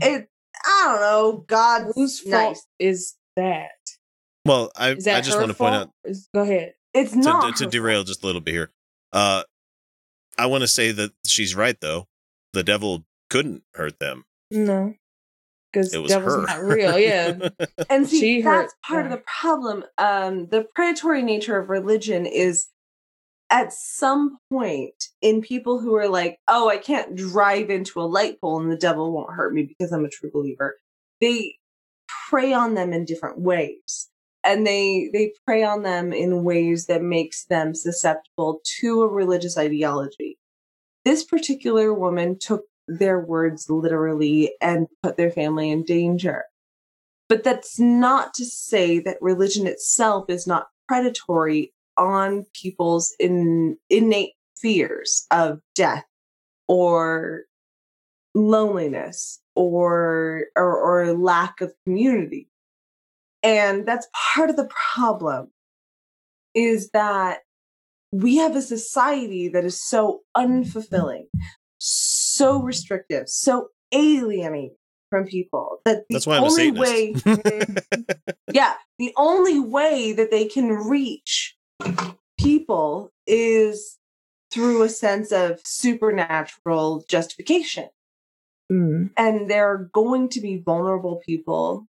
it, 0.00 0.28
I 0.64 0.82
don't 0.84 1.00
know, 1.00 1.44
God's 1.46 1.94
whose 1.94 2.20
fault 2.20 2.32
nice. 2.32 2.66
is 2.78 3.16
that 3.36 3.70
Well, 4.46 4.70
I 4.76 4.90
I 4.90 4.94
just 5.20 5.38
want 5.38 5.48
to 5.50 5.54
point 5.54 5.74
fault? 5.74 5.90
out 6.06 6.16
go 6.34 6.42
ahead 6.42 6.74
It's 6.92 7.12
to, 7.12 7.18
not. 7.18 7.56
to 7.56 7.64
her 7.64 7.70
derail 7.70 8.04
just 8.04 8.22
a 8.22 8.26
little 8.26 8.40
bit 8.40 8.52
here. 8.52 8.70
Uh, 9.12 9.42
I 10.36 10.46
want 10.46 10.62
to 10.62 10.68
say 10.68 10.90
that 10.92 11.12
she's 11.26 11.54
right 11.54 11.80
though. 11.80 12.08
The 12.52 12.62
devil 12.62 13.04
couldn't 13.30 13.62
hurt 13.74 13.98
them. 14.00 14.24
no 14.50 14.94
because 15.72 15.92
It 15.92 15.98
was 15.98 16.10
devil's 16.12 16.34
her. 16.34 16.46
not 16.46 16.62
real 16.62 16.96
yeah 16.98 17.48
and 17.90 18.06
see 18.08 18.20
She 18.20 18.40
hurt 18.42 18.62
that's 18.62 18.74
part 18.86 19.06
of 19.06 19.10
the 19.10 19.22
problem 19.40 19.84
um 19.98 20.46
the 20.48 20.66
predatory 20.74 21.22
nature 21.22 21.58
of 21.58 21.68
religion 21.68 22.26
is 22.26 22.68
at 23.50 23.72
some 23.72 24.38
point 24.52 24.94
in 25.20 25.42
people 25.42 25.80
who 25.80 25.94
are 25.96 26.08
like 26.08 26.38
oh 26.46 26.68
i 26.68 26.76
can't 26.76 27.16
drive 27.16 27.70
into 27.70 28.00
a 28.00 28.02
light 28.06 28.40
pole 28.40 28.60
and 28.60 28.70
the 28.70 28.76
devil 28.76 29.10
won't 29.12 29.32
hurt 29.34 29.52
me 29.52 29.62
because 29.64 29.90
i'm 29.92 30.04
a 30.04 30.08
true 30.08 30.30
believer 30.32 30.76
they 31.20 31.56
prey 32.30 32.52
on 32.52 32.74
them 32.74 32.92
in 32.92 33.04
different 33.04 33.40
ways 33.40 34.08
and 34.44 34.66
they 34.66 35.10
they 35.12 35.32
prey 35.46 35.62
on 35.62 35.82
them 35.82 36.12
in 36.12 36.44
ways 36.44 36.86
that 36.86 37.02
makes 37.02 37.44
them 37.46 37.74
susceptible 37.74 38.60
to 38.80 39.02
a 39.02 39.08
religious 39.08 39.56
ideology 39.58 40.38
this 41.04 41.24
particular 41.24 41.92
woman 41.92 42.38
took 42.38 42.64
their 42.86 43.18
words 43.20 43.70
literally 43.70 44.52
and 44.60 44.86
put 45.02 45.16
their 45.16 45.30
family 45.30 45.70
in 45.70 45.82
danger 45.82 46.44
but 47.28 47.42
that's 47.42 47.78
not 47.78 48.34
to 48.34 48.44
say 48.44 48.98
that 48.98 49.16
religion 49.20 49.66
itself 49.66 50.26
is 50.28 50.46
not 50.46 50.68
predatory 50.86 51.72
on 51.96 52.44
people's 52.52 53.14
in, 53.18 53.78
innate 53.88 54.32
fears 54.56 55.26
of 55.30 55.60
death 55.74 56.04
or 56.68 57.44
loneliness 58.34 59.40
or, 59.54 60.46
or 60.56 60.76
or 60.76 61.12
lack 61.16 61.60
of 61.60 61.72
community. 61.84 62.48
And 63.44 63.86
that's 63.86 64.08
part 64.34 64.48
of 64.50 64.56
the 64.56 64.68
problem 64.94 65.50
is 66.54 66.90
that 66.90 67.40
we 68.10 68.36
have 68.36 68.56
a 68.56 68.62
society 68.62 69.48
that 69.48 69.64
is 69.64 69.80
so 69.80 70.20
unfulfilling, 70.36 71.26
so 71.78 72.62
restrictive, 72.62 73.28
so 73.28 73.68
alienating 73.92 74.76
from 75.10 75.26
people 75.26 75.78
that 75.84 76.04
the 76.08 76.14
That's 76.14 76.26
why 76.26 76.36
I'm 76.36 76.44
a 76.44 76.46
only 76.46 76.74
Satanist. 76.74 77.26
way 77.26 78.14
yeah, 78.52 78.74
the 78.98 79.12
only 79.16 79.60
way 79.60 80.12
that 80.12 80.30
they 80.30 80.46
can 80.46 80.70
reach 80.70 81.56
people 82.38 83.12
is 83.26 83.98
through 84.50 84.82
a 84.82 84.88
sense 84.88 85.32
of 85.32 85.60
supernatural 85.64 87.04
justification. 87.08 87.88
Mm. 88.72 89.10
And 89.16 89.50
there 89.50 89.70
are 89.70 89.90
going 89.92 90.28
to 90.30 90.40
be 90.40 90.62
vulnerable 90.64 91.20
people 91.26 91.86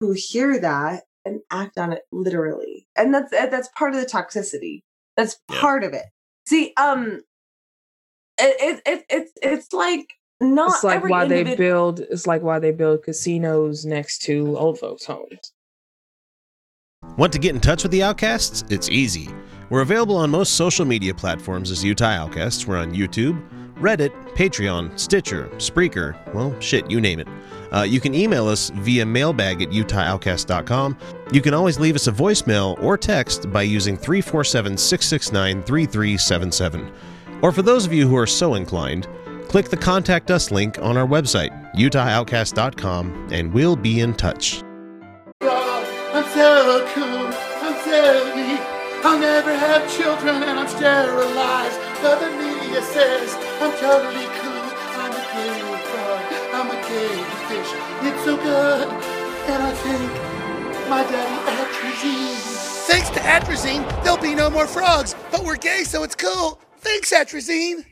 who 0.00 0.12
hear 0.16 0.58
that 0.60 1.04
and 1.24 1.40
act 1.50 1.78
on 1.78 1.92
it 1.92 2.02
literally. 2.12 2.86
And 2.96 3.12
that's 3.14 3.30
that's 3.30 3.68
part 3.76 3.94
of 3.94 4.00
the 4.00 4.06
toxicity. 4.06 4.82
That's 5.16 5.36
Yeah. 5.50 5.60
part 5.60 5.84
of 5.84 5.92
it. 5.92 6.04
See, 6.48 6.72
um 6.76 7.22
it, 8.38 8.56
it, 8.60 8.82
it 8.86 9.04
it's 9.08 9.32
it's 9.42 9.72
like 9.72 10.12
Not 10.40 10.74
it's 10.74 10.84
like 10.84 10.96
every 10.96 11.10
why 11.10 11.26
they 11.26 11.44
individ- 11.44 11.56
build. 11.56 12.00
It's 12.00 12.26
like 12.26 12.42
why 12.42 12.58
they 12.58 12.70
build 12.72 13.02
casinos 13.02 13.84
next 13.84 14.18
to 14.22 14.56
old 14.58 14.78
folks' 14.78 15.06
homes. 15.06 15.52
Want 17.16 17.32
to 17.32 17.38
get 17.38 17.54
in 17.54 17.60
touch 17.60 17.82
with 17.82 17.92
the 17.92 18.02
Outcasts? 18.02 18.64
It's 18.68 18.88
easy. 18.90 19.28
We're 19.70 19.80
available 19.80 20.16
on 20.16 20.30
most 20.30 20.54
social 20.54 20.84
media 20.84 21.14
platforms 21.14 21.70
as 21.70 21.82
Utah 21.84 22.06
Outcasts. 22.10 22.66
We're 22.66 22.76
on 22.78 22.92
YouTube, 22.92 23.42
Reddit, 23.76 24.10
Patreon, 24.34 24.98
Stitcher, 24.98 25.48
Spreaker, 25.56 26.14
well, 26.34 26.58
shit, 26.60 26.90
you 26.90 27.00
name 27.00 27.18
it. 27.20 27.28
Uh, 27.72 27.82
you 27.82 28.00
can 28.00 28.14
email 28.14 28.48
us 28.48 28.70
via 28.70 29.04
mailbag 29.04 29.62
at 29.62 29.70
utahoutcast.com. 29.70 30.96
You 31.32 31.40
can 31.40 31.54
always 31.54 31.78
leave 31.78 31.94
us 31.94 32.06
a 32.06 32.12
voicemail 32.12 32.80
or 32.82 32.96
text 32.96 33.50
by 33.50 33.62
using 33.62 33.96
347 33.96 34.76
669 34.76 35.62
3377. 35.62 36.92
Or 37.42 37.52
for 37.52 37.62
those 37.62 37.86
of 37.86 37.92
you 37.92 38.08
who 38.08 38.16
are 38.16 38.26
so 38.26 38.54
inclined, 38.54 39.06
click 39.48 39.68
the 39.68 39.76
Contact 39.76 40.30
Us 40.30 40.50
link 40.50 40.78
on 40.80 40.96
our 40.96 41.06
website, 41.06 41.50
utahoutcast.com, 41.74 43.28
and 43.30 43.52
we'll 43.52 43.76
be 43.76 44.00
in 44.00 44.14
touch. 44.14 44.62
I'm 45.42 46.24
so 46.32 46.86
cool, 46.94 47.26
I'm 47.62 47.84
so 47.84 48.34
neat. 48.34 48.76
I'll 49.04 49.18
never 49.18 49.54
have 49.54 49.88
children 49.96 50.42
and 50.42 50.58
I'm 50.58 50.68
sterilized. 50.68 51.78
But 52.02 52.18
the 52.20 52.30
media 52.36 52.82
says 52.82 53.36
I'm 53.60 53.70
totally 53.78 54.26
cool. 54.40 54.66
I'm 54.98 55.12
a 55.12 55.22
gay 55.32 55.60
frog, 55.90 56.22
I'm 56.54 56.70
a 56.70 56.88
gay. 56.88 57.45
It's 58.02 58.24
so 58.24 58.36
good. 58.36 58.88
And 58.88 59.62
I 59.62 59.72
think 59.72 60.88
my 60.88 61.02
daddy 61.02 61.62
atrazine. 61.62 62.36
Thanks 62.86 63.10
to 63.10 63.20
atrazine, 63.20 64.04
there'll 64.04 64.18
be 64.18 64.34
no 64.34 64.48
more 64.50 64.66
frogs. 64.66 65.14
But 65.30 65.44
we're 65.44 65.56
gay, 65.56 65.84
so 65.84 66.02
it's 66.02 66.14
cool. 66.14 66.60
Thanks, 66.78 67.12
atrazine. 67.12 67.84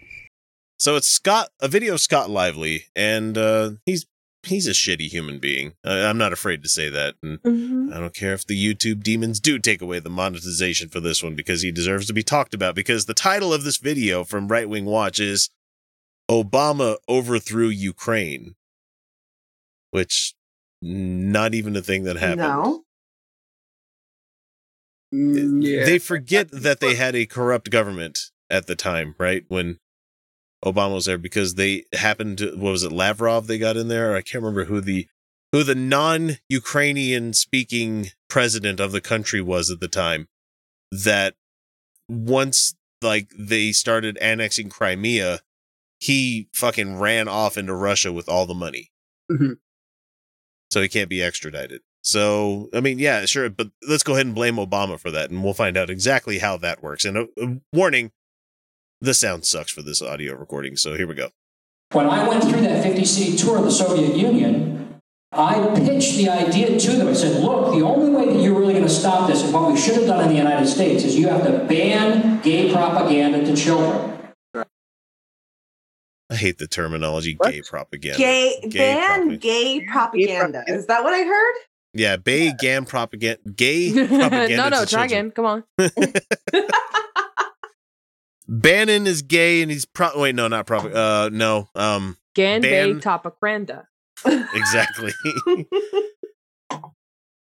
So 0.78 0.96
it's 0.96 1.09
Scott, 1.09 1.48
a 1.61 1.68
video 1.68 1.94
of 1.94 2.00
Scott 2.00 2.30
Lively, 2.30 2.84
and 2.94 3.38
uh, 3.38 3.72
he's 3.86 4.07
he's 4.42 4.66
a 4.66 4.72
shitty 4.72 5.09
human 5.09 5.38
being. 5.38 5.74
Uh, 5.84 6.07
I'm 6.09 6.18
not 6.18 6.32
afraid 6.32 6.62
to 6.62 6.68
say 6.68 6.88
that, 6.90 7.14
and 7.22 7.40
I 7.92 7.98
don't 7.98 8.14
care 8.14 8.34
if 8.34 8.46
the 8.46 8.57
YouTube 8.57 9.02
demons 9.02 9.40
do 9.40 9.59
take 9.59 9.80
away 9.80 9.98
the 10.00 10.11
monetization 10.11 10.88
for 10.88 11.00
this 11.00 11.22
one 11.22 11.34
because 11.34 11.62
he 11.62 11.72
deserves 11.72 12.07
to 12.07 12.12
be 12.12 12.22
talked 12.22 12.55
about. 12.55 12.74
Because 12.74 13.07
the 13.07 13.14
title 13.14 13.52
of 13.52 13.64
this 13.64 13.78
video 13.78 14.24
from 14.24 14.48
Right 14.48 14.68
Wing 14.68 14.84
Watch 14.84 15.18
is 15.18 15.50
"Obama 16.30 16.96
overthrew 17.09 17.68
Ukraine," 17.68 18.55
which 19.95 20.34
not 20.82 21.55
even 21.55 21.76
a 21.76 21.80
thing 21.80 22.03
that 22.03 22.16
happened. 22.16 22.40
No. 22.40 22.82
Yeah. 25.12 25.84
They 25.84 26.01
forget 26.01 26.51
that 26.51 26.80
they 26.80 26.97
had 26.97 27.14
a 27.14 27.26
corrupt 27.26 27.70
government 27.70 28.18
at 28.51 28.66
the 28.66 28.74
time, 28.74 29.14
right? 29.20 29.45
When 29.47 29.78
Obama 30.64 30.95
was 30.95 31.05
there, 31.05 31.16
because 31.16 31.55
they 31.55 31.84
happened 31.92 32.38
to 32.38 32.57
what 32.57 32.72
was 32.72 32.82
it, 32.82 32.90
Lavrov 32.90 33.47
they 33.47 33.57
got 33.57 33.76
in 33.76 33.86
there? 33.86 34.16
I 34.16 34.22
can't 34.22 34.42
remember 34.42 34.64
who 34.64 34.80
the 34.80 35.07
who 35.53 35.62
the 35.62 35.76
non-Ukrainian 35.76 37.32
speaking 37.32 38.09
president 38.28 38.80
of 38.80 38.90
the 38.90 39.01
country 39.01 39.40
was 39.40 39.70
at 39.70 39.78
the 39.78 39.86
time. 39.86 40.26
That 40.90 41.36
once 42.09 42.74
like 43.01 43.30
they 43.38 43.70
started 43.70 44.18
annexing 44.20 44.70
Crimea, 44.70 45.38
he 46.01 46.49
fucking 46.53 46.99
ran 46.99 47.28
off 47.28 47.57
into 47.57 47.74
Russia 47.74 48.12
with 48.12 48.28
all 48.28 48.45
the 48.45 48.55
money. 48.55 48.90
Mhm. 49.30 49.59
So 50.71 50.83
he 50.83 50.89
can't 50.89 51.09
be 51.09 51.23
extradited. 51.23 51.83
So, 52.03 52.69
I 52.75 52.81
mean, 52.81 52.99
yeah, 52.99 53.25
sure, 53.25 53.49
but 53.49 53.71
let's 53.89 54.03
go 54.03 54.12
ahead 54.12 54.27
and 54.27 54.35
blame 54.35 54.57
Obama 54.57 55.01
for 55.01 55.11
that, 55.11 55.31
and 55.31 55.43
we'll 55.43 55.55
find 55.55 55.77
out 55.77 55.89
exactly 55.89 56.39
how 56.39 56.59
that 56.59 56.83
works. 56.83 57.07
And 57.07 57.17
a, 57.17 57.29
a 57.41 57.61
warning 57.73 58.12
the 59.01 59.15
sound 59.15 59.47
sucks 59.47 59.73
for 59.73 59.81
this 59.81 60.03
audio 60.03 60.35
recording, 60.35 60.77
so 60.77 60.97
here 60.97 61.07
we 61.07 61.15
go. 61.15 61.31
When 61.93 62.07
I 62.07 62.29
went 62.29 62.45
through 62.45 62.61
that 62.62 62.83
50 62.83 63.05
city 63.05 63.37
tour 63.37 63.59
of 63.59 63.65
the 63.65 63.71
Soviet 63.71 64.17
Union, 64.17 65.01
I 65.33 65.75
pitched 65.75 66.17
the 66.17 66.29
idea 66.29 66.79
to 66.79 66.91
them. 66.93 67.09
I 67.09 67.12
said, 67.12 67.43
look, 67.43 67.75
the 67.75 67.83
only 67.83 68.11
way 68.11 68.33
that 68.33 68.41
you're 68.41 68.59
really 68.59 68.75
going 68.75 68.85
to 68.85 68.91
stop 68.91 69.29
this, 69.29 69.43
and 69.43 69.53
what 69.53 69.73
we 69.73 69.79
should 69.79 69.95
have 69.97 70.07
done 70.07 70.23
in 70.25 70.29
the 70.29 70.37
United 70.37 70.67
States, 70.67 71.05
is 71.05 71.17
you 71.17 71.29
have 71.29 71.43
to 71.45 71.65
ban 71.65 72.41
gay 72.43 72.73
propaganda 72.73 73.45
to 73.45 73.57
children. 73.57 74.14
I 76.31 76.37
hate 76.37 76.59
the 76.59 76.66
terminology 76.66 77.35
gay 77.35 77.61
propaganda. 77.62 78.18
Gay, 78.18 78.61
Gay 78.68 78.95
ban 78.95 79.37
gay 79.39 79.87
propaganda. 79.91 80.64
Is 80.66 80.87
that 80.87 81.05
what 81.05 81.12
I 81.12 81.22
heard? 81.22 81.55
Yeah, 81.93 82.16
bay 82.16 82.53
gam 82.59 82.87
propaganda. 82.87 83.39
Gay 83.51 83.93
propaganda. 83.93 84.57
no, 84.57 84.68
no, 84.70 84.81
to 84.81 84.87
try 84.87 85.07
children. 85.07 85.27
again. 85.27 85.31
Come 85.33 85.45
on. 85.47 85.64
Bannon 88.49 89.07
is 89.07 89.22
gay 89.22 89.62
and 89.62 89.70
he's 89.70 89.85
pro. 89.87 90.11
Wait, 90.16 90.35
no, 90.35 90.49
not 90.49 90.66
prop. 90.66 90.85
Uh, 90.85 91.31
no. 91.33 91.68
Um, 91.75 92.16
Gan 92.35 92.61
ban- 92.62 92.95
Bay 92.95 93.01
Topacranda. 93.01 93.85
exactly. 94.27 95.12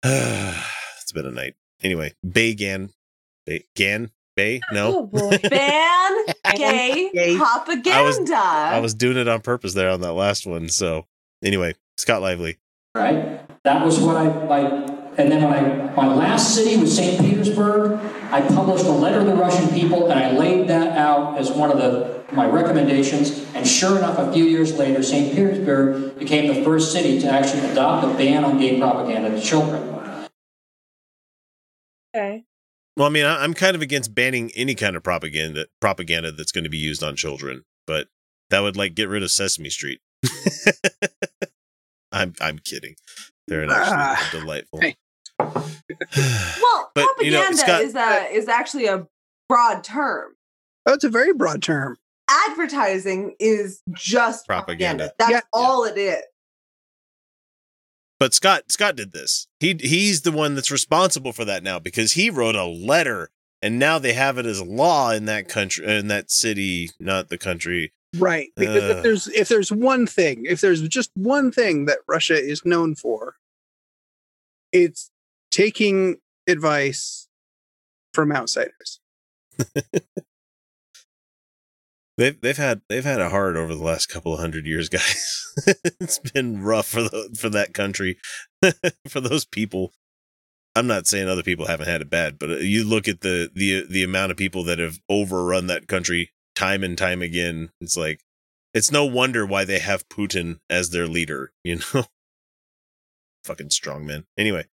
it's 0.05 1.13
been 1.13 1.27
a 1.27 1.31
night. 1.31 1.55
Anyway, 1.83 2.15
Bay 2.29 2.55
Gan, 2.55 2.91
Bay 3.47 3.65
Gan 3.75 4.11
Bay. 4.37 4.61
No, 4.73 4.99
Oh 4.99 5.07
boy. 5.07 5.39
Ban 5.51 6.06
gay, 6.57 7.37
propaganda. 7.37 7.95
I 7.95 8.03
was 8.03 8.31
I 8.31 8.79
was 8.81 8.95
doing 8.95 9.17
it 9.17 9.29
on 9.29 9.41
purpose 9.41 9.75
there 9.75 9.91
on 9.91 10.01
that 10.01 10.13
last 10.13 10.47
one. 10.47 10.69
So 10.69 11.07
anyway, 11.43 11.75
Scott 11.97 12.23
Lively. 12.23 12.59
right? 12.95 13.41
That 13.65 13.85
was 13.85 13.99
what 13.99 14.17
I, 14.17 14.29
I 14.29 14.97
and 15.19 15.33
then 15.33 15.43
when 15.43 15.55
I, 15.55 15.95
my 15.95 16.15
last 16.15 16.55
city 16.55 16.77
was 16.77 16.95
St. 16.95 17.19
Petersburg, 17.21 17.99
I 18.31 18.43
published 18.49 18.85
a 18.85 18.91
letter 18.91 19.21
to 19.21 19.25
the 19.25 19.35
Russian 19.35 19.69
people 19.69 20.11
and 20.11 20.21
I 20.21 20.33
laid 20.33 20.69
that 20.69 20.97
out 20.97 21.39
as 21.39 21.51
one 21.51 21.71
of 21.71 21.79
the, 21.79 22.23
my 22.35 22.47
recommendations. 22.47 23.47
And 23.55 23.67
sure 23.67 23.97
enough, 23.97 24.19
a 24.19 24.31
few 24.33 24.45
years 24.45 24.79
later, 24.79 25.03
St. 25.03 25.35
Petersburg 25.35 26.19
became 26.19 26.55
the 26.55 26.63
first 26.63 26.93
city 26.93 27.19
to 27.21 27.31
actually 27.31 27.61
adopt 27.71 28.05
a 28.05 28.09
ban 28.19 28.45
on 28.45 28.59
gay 28.59 28.79
propaganda 28.79 29.31
to 29.31 29.41
children. 29.41 30.29
Okay. 32.15 32.46
Well, 32.97 33.07
I 33.07 33.11
mean, 33.11 33.25
I, 33.27 33.43
I'm 33.45 33.53
kind 33.55 33.75
of 33.77 33.83
against 33.83 34.15
banning 34.15 34.51
any 34.57 34.75
kind 34.75 34.97
of 34.97 35.03
propaganda 35.03 35.67
propaganda 35.81 36.33
that's 36.33 36.53
going 36.53 36.65
to 36.65 36.71
be 36.71 36.79
used 36.79 37.03
on 37.03 37.15
children, 37.17 37.63
but 37.87 38.09
that 38.51 38.61
would 38.61 38.77
like 38.77 38.95
get 38.95 39.09
rid 39.09 39.23
of 39.23 39.31
Sesame 39.31 39.69
Street. 39.71 40.01
I'm 42.13 42.35
I'm 42.41 42.59
kidding. 42.59 42.95
They're 43.49 43.65
actually 43.65 43.97
Ah. 43.97 44.29
delightful. 44.33 44.81
Well, 45.39 46.91
But, 46.95 47.07
you 47.21 47.31
know, 47.31 47.43
propaganda 47.43 47.57
Scott- 47.57 47.83
is 47.83 47.95
a 47.95 48.33
is 48.33 48.49
actually 48.49 48.87
a 48.87 49.07
broad 49.49 49.85
term. 49.85 50.33
Oh, 50.87 50.95
it's 50.95 51.05
a 51.05 51.11
very 51.11 51.35
broad 51.35 51.63
term. 51.63 51.99
Advertising 52.31 53.35
is 53.39 53.83
just 53.93 54.47
Propaganda. 54.47 55.09
propaganda. 55.09 55.15
That's 55.19 55.31
Yeah. 55.31 55.41
all 55.53 55.85
it 55.85 55.99
is. 55.99 56.23
But 58.19 58.35
Scott 58.35 58.65
Scott 58.69 58.97
did 58.97 59.13
this. 59.13 59.47
He 59.61 59.77
he's 59.79 60.23
the 60.23 60.33
one 60.33 60.55
that's 60.55 60.71
responsible 60.71 61.33
for 61.33 61.45
that 61.45 61.63
now 61.63 61.79
because 61.79 62.13
he 62.13 62.31
wrote 62.31 62.57
a 62.57 62.65
letter 62.65 63.31
and 63.63 63.79
now 63.79 63.99
they 63.99 64.13
have 64.13 64.39
it 64.39 64.47
as 64.47 64.63
law 64.63 65.11
in 65.11 65.25
that 65.27 65.49
country 65.49 65.87
in 65.87 66.09
that 66.09 66.31
city, 66.31 66.91
not 66.99 67.29
the 67.29 67.39
country. 67.39 67.93
Right. 68.17 68.49
Because 68.57 68.83
Ugh. 68.83 68.91
if 68.91 68.97
uh. 68.97 69.03
there's 69.03 69.29
if 69.29 69.49
there's 69.49 69.73
one 69.73 70.07
thing, 70.07 70.45
if 70.47 70.61
there's 70.61 70.87
just 70.89 71.11
one 71.15 71.51
thing 71.51 71.87
that 71.87 71.99
Russia 72.07 72.39
is 72.39 72.65
known 72.65 72.95
for, 72.95 73.37
it's 74.73 75.11
taking 75.51 76.17
advice 76.47 77.29
from 78.13 78.33
outsiders. 78.33 79.01
They've 82.19 82.41
they've 82.41 82.57
had 82.57 82.81
they've 82.89 83.05
had 83.05 83.21
it 83.21 83.31
hard 83.31 83.57
over 83.57 83.75
the 83.75 83.85
last 83.85 84.07
couple 84.07 84.33
of 84.33 84.41
hundred 84.41 84.67
years, 84.67 84.89
guys. 84.91 85.45
it's 86.01 86.19
been 86.19 86.63
rough 86.63 86.87
for 86.89 87.03
the 87.03 87.37
for 87.39 87.49
that 87.51 87.75
country, 87.75 88.19
for 89.09 89.21
those 89.21 89.45
people. 89.45 89.93
I'm 90.75 90.87
not 90.87 91.07
saying 91.07 91.29
other 91.29 91.43
people 91.43 91.67
haven't 91.67 91.89
had 91.89 92.03
it 92.03 92.11
bad, 92.11 92.39
but 92.39 92.51
uh, 92.51 92.57
you 92.57 92.85
look 92.85 93.09
at 93.09 93.21
the 93.21 93.51
the 93.55 93.85
the 93.89 94.03
amount 94.03 94.31
of 94.31 94.37
people 94.37 94.65
that 94.65 94.79
have 94.79 94.99
overrun 95.09 95.67
that 95.69 95.89
country 95.89 96.33
time 96.55 96.83
and 96.83 96.97
time 96.97 97.23
again. 97.23 97.71
It's 97.81 97.97
like 97.97 98.21
it's 98.75 98.91
no 98.91 99.05
wonder 99.05 99.45
why 99.47 99.65
they 99.65 99.79
have 99.79 100.09
Putin 100.09 100.59
as 100.71 100.91
their 100.91 101.07
leader. 101.07 101.53
You 101.65 101.81
know, 101.95 102.05
fucking 103.45 103.69
strongman. 103.69 104.25
Anyway, 104.39 104.67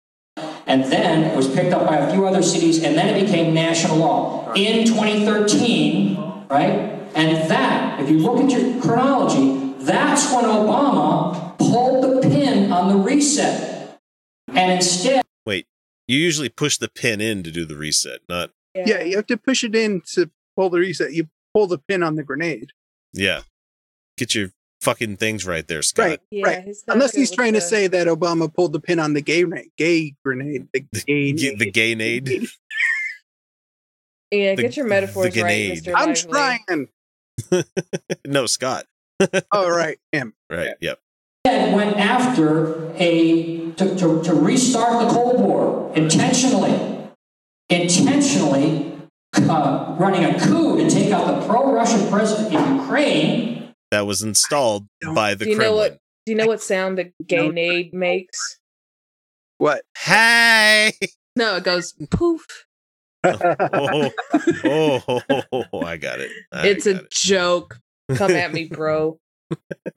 And 0.68 0.84
then 0.86 1.24
it 1.24 1.36
was 1.36 1.48
picked 1.54 1.74
up 1.74 1.88
by 1.88 1.98
a 1.98 2.12
few 2.12 2.26
other 2.28 2.44
cities, 2.44 2.84
and 2.84 2.98
then 2.98 3.16
it 3.16 3.26
became 3.26 3.54
national 3.54 3.98
law 3.98 4.52
in 4.54 4.86
2013, 4.86 6.46
right? 6.50 7.03
And 7.16 7.50
that, 7.50 8.00
if 8.00 8.10
you 8.10 8.18
look 8.20 8.44
at 8.44 8.50
your 8.50 8.82
chronology, 8.82 9.74
that's 9.84 10.32
when 10.34 10.46
Obama 10.46 11.58
pulled 11.58 12.04
the 12.24 12.28
pin 12.28 12.72
on 12.72 12.90
the 12.90 12.96
reset. 13.04 14.00
And 14.48 14.72
instead, 14.74 15.24
wait. 15.46 15.68
You 16.08 16.18
usually 16.18 16.50
push 16.50 16.78
the 16.78 16.90
pin 16.90 17.22
in 17.22 17.44
to 17.44 17.52
do 17.52 17.66
the 17.66 17.76
reset, 17.76 18.20
not 18.28 18.52
Yeah. 18.76 19.02
you 19.04 19.16
have 19.16 19.28
to 19.28 19.38
push 19.38 19.64
it 19.64 19.76
in 19.76 20.02
to 20.14 20.30
pull 20.56 20.70
the 20.70 20.80
reset. 20.80 21.14
You 21.14 21.30
pull 21.54 21.68
the 21.68 21.78
pin 21.78 22.04
on 22.04 22.16
the 22.16 22.24
grenade. 22.24 22.72
yeah. 23.14 23.42
Get 24.18 24.36
your 24.36 24.52
fucking 24.82 25.18
things 25.18 25.44
right 25.46 25.68
there, 25.68 25.82
Scott. 25.82 26.06
Right. 26.08 26.20
Yeah, 26.30 26.46
right. 26.46 26.64
he's 26.66 26.84
Unless 26.88 27.16
he's 27.16 27.32
with 27.32 27.38
trying 27.38 27.54
to 27.54 27.60
the- 27.60 27.66
say 27.66 27.88
that 27.88 28.06
Obama 28.08 28.54
pulled 28.54 28.74
the 28.74 28.80
pin 28.80 29.00
on 29.00 29.14
the 29.14 29.22
gay 29.22 29.42
grenade. 29.44 29.72
Gay 29.78 30.14
grenade. 30.24 30.68
The 30.72 30.82
gay. 31.08 31.32
Get 31.34 31.58
the 31.58 31.72
gay 31.72 31.96
nade. 31.96 32.28
Yeah, 34.32 34.56
The- 34.56 34.62
get 34.64 34.78
your 34.78 34.86
metaphors 34.88 35.34
the 35.34 35.42
right, 35.42 35.70
grenade. 35.70 35.84
Mr. 35.84 35.94
I'm 35.96 36.10
Lively. 36.10 36.32
trying. 36.32 36.88
no, 38.26 38.46
Scott. 38.46 38.86
oh, 39.52 39.70
right. 39.70 39.98
Him. 40.12 40.34
Right. 40.50 40.76
Yep. 40.82 41.00
and 41.46 41.76
went 41.76 41.98
after 41.98 42.92
a 42.96 43.72
to, 43.72 43.96
to, 43.96 44.24
to 44.24 44.34
restart 44.34 45.08
the 45.08 45.14
Cold 45.14 45.42
War 45.42 45.92
intentionally, 45.96 47.10
intentionally 47.70 48.94
uh, 49.36 49.96
running 50.00 50.26
a 50.26 50.40
coup 50.40 50.78
to 50.78 50.90
take 50.90 51.12
out 51.12 51.28
the 51.28 51.48
pro-Russian 51.48 52.10
president 52.10 52.54
in 52.54 52.76
Ukraine. 52.78 53.74
That 53.92 54.06
was 54.06 54.22
installed 54.24 54.88
by 55.14 55.36
the 55.36 55.46
do 55.46 55.52
you 55.52 55.58
know 55.58 55.76
what? 55.76 56.00
Do 56.26 56.32
you 56.32 56.38
know 56.38 56.48
what 56.48 56.62
sound 56.62 57.00
a 57.00 57.12
grenade 57.28 57.94
makes? 57.94 58.60
What? 59.58 59.84
Hey! 59.98 60.94
No, 61.36 61.58
it 61.58 61.64
goes 61.64 61.94
poof. 62.12 62.46
Oh, 63.24 64.12
oh, 64.66 65.22
oh, 65.52 65.64
oh, 65.74 65.82
I 65.82 65.98
got 65.98 66.20
it. 66.20 66.32
I 66.52 66.68
it's 66.68 66.86
a 66.86 66.94
got 66.96 67.04
it. 67.04 67.12
joke. 67.12 67.80
Come 68.16 68.32
at 68.32 68.54
me, 68.54 68.66
bro. 68.72 69.18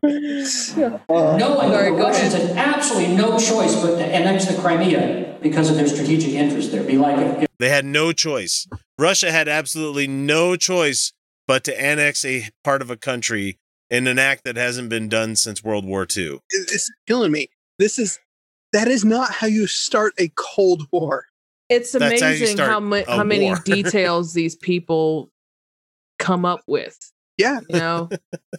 no 0.03 0.45
Sorry, 0.45 0.81
that 0.83 1.07
the 1.09 1.91
go 1.91 1.97
Russians 1.97 2.33
had 2.35 2.51
absolutely 2.57 3.17
no 3.17 3.39
choice 3.39 3.75
but 3.81 3.97
to 3.97 4.05
annex 4.05 4.45
the 4.47 4.61
Crimea 4.61 5.39
because 5.43 5.71
of 5.71 5.77
their 5.77 5.89
strategic 5.89 6.31
interest 6.35 6.73
there. 6.73 6.83
Be 6.83 6.99
like 6.99 7.19
if, 7.19 7.43
if 7.43 7.49
They 7.59 7.69
had 7.71 7.85
no 7.85 8.13
choice. 8.13 8.67
Russia 8.99 9.31
had 9.33 9.49
absolutely 9.49 10.07
no 10.07 10.57
choice 10.57 11.13
but 11.47 11.65
to 11.65 11.81
annex 11.81 12.25
a 12.25 12.49
part 12.65 12.83
of 12.83 12.91
a 12.91 12.97
country 12.97 13.59
in 13.91 14.07
an 14.07 14.19
act 14.19 14.45
that 14.45 14.57
hasn't 14.57 14.89
been 14.89 15.09
done 15.09 15.37
since 15.37 15.63
World 15.63 15.85
War 15.85 16.07
II. 16.17 16.41
It's 16.51 16.91
killing 17.07 17.33
me. 17.33 17.49
This 17.79 17.99
is 17.99 18.19
that 18.73 18.89
is 18.89 19.05
not 19.05 19.33
how 19.33 19.47
you 19.47 19.67
start 19.67 20.13
a 20.19 20.31
Cold 20.35 20.87
War. 20.93 21.27
It's 21.69 21.93
That's 21.93 22.21
how 22.21 22.29
amazing 22.29 22.57
start 22.57 22.71
how 22.71 22.81
ma- 22.81 23.03
how 23.07 23.25
many 23.25 23.53
details 23.65 24.33
these 24.35 24.55
people 24.57 25.31
come 26.19 26.45
up 26.45 26.63
with. 26.67 26.97
Yeah. 27.39 27.61
You 27.69 27.79
know, 27.79 28.09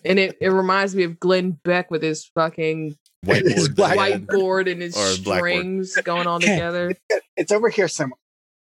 and 0.05 0.19
it, 0.19 0.37
it 0.39 0.49
reminds 0.49 0.95
me 0.95 1.03
of 1.03 1.19
Glenn 1.19 1.51
Beck 1.63 1.89
with 1.89 2.03
his 2.03 2.25
fucking 2.35 2.95
Whiteboard. 3.25 3.47
he 3.47 3.55
whiteboard 3.75 4.71
and 4.71 4.81
his 4.81 4.95
Or 4.95 5.23
blackboard. 5.23 5.51
strings 5.53 5.95
going 6.03 6.27
all 6.27 6.39
together. 6.39 6.93
It's 7.35 7.51
over 7.51 7.69
here 7.69 7.87
somewhere. 7.87 8.19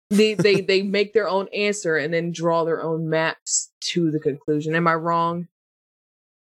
They, 0.09 0.33
they 0.33 0.59
they 0.59 0.81
make 0.81 1.13
their 1.13 1.29
own 1.29 1.47
answer 1.55 1.95
and 1.95 2.13
then 2.13 2.33
draw 2.33 2.65
their 2.65 2.83
own 2.83 3.09
maps 3.09 3.71
to 3.91 4.11
the 4.11 4.19
conclusion. 4.19 4.75
Am 4.75 4.85
I 4.85 4.95
wrong? 4.95 5.47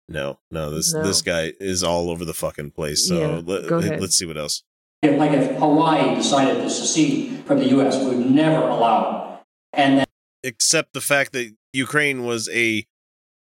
No, 0.09 0.39
no, 0.51 0.71
this 0.71 0.95
No. 0.95 1.03
this 1.03 1.21
guy 1.21 1.53
is 1.61 1.83
all 1.85 2.09
over 2.11 2.25
the 2.25 2.33
fucking 2.33 2.71
place. 2.71 3.07
So 3.09 3.19
Yeah, 3.19 3.43
let, 3.45 3.67
go 3.69 3.77
eh, 3.77 3.81
ahead. 3.89 4.03
us 4.03 4.15
see 4.17 4.25
what 4.25 4.39
else. 4.39 4.63
If, 5.03 5.19
like 5.19 5.33
if 5.33 5.57
Hawaii 5.57 6.15
decided 6.15 6.63
to 6.63 6.71
secede 6.71 7.45
from 7.47 7.59
the 7.59 7.69
U.S., 7.69 7.99
we 7.99 8.17
would 8.17 8.31
never 8.31 8.67
allow 8.67 9.39
it. 9.39 9.45
And 9.73 9.99
then 9.99 10.07
Except 10.43 10.93
the 10.93 11.01
fact 11.01 11.33
that 11.33 11.55
Ukraine 11.73 12.25
was 12.25 12.49
a 12.53 12.87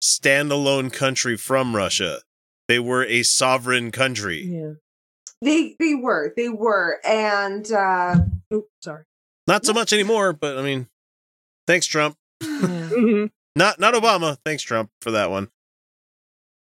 standalone 0.02 0.92
country 0.92 1.36
from 1.36 1.76
Russia. 1.76 2.20
They 2.68 2.78
were 2.78 3.04
a 3.04 3.22
sovereign 3.22 3.90
country. 3.90 4.42
Yeah. 4.44 4.72
They 5.42 5.76
they 5.78 5.94
were 5.94 6.32
they 6.36 6.48
were 6.48 6.98
and 7.04 7.70
uh 7.70 8.16
Oops, 8.52 8.68
sorry. 8.82 9.04
Not 9.46 9.66
so 9.66 9.72
much 9.72 9.92
anymore, 9.92 10.32
but 10.32 10.58
I 10.58 10.62
mean, 10.62 10.88
thanks 11.66 11.86
Trump. 11.86 12.16
Yeah. 12.42 13.26
Not 13.56 13.80
not 13.80 13.94
Obama. 13.94 14.36
Thanks 14.44 14.62
Trump 14.62 14.90
for 15.00 15.10
that 15.12 15.30
one. 15.30 15.48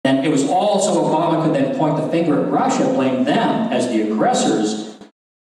And 0.03 0.25
it 0.25 0.29
was 0.29 0.47
all 0.47 0.79
so 0.79 1.03
Obama 1.03 1.43
could 1.43 1.53
then 1.53 1.77
point 1.77 1.97
the 1.97 2.07
finger 2.07 2.43
at 2.43 2.51
Russia, 2.51 2.85
blame 2.85 3.25
them 3.25 3.71
as 3.71 3.87
the 3.89 4.01
aggressors. 4.09 4.97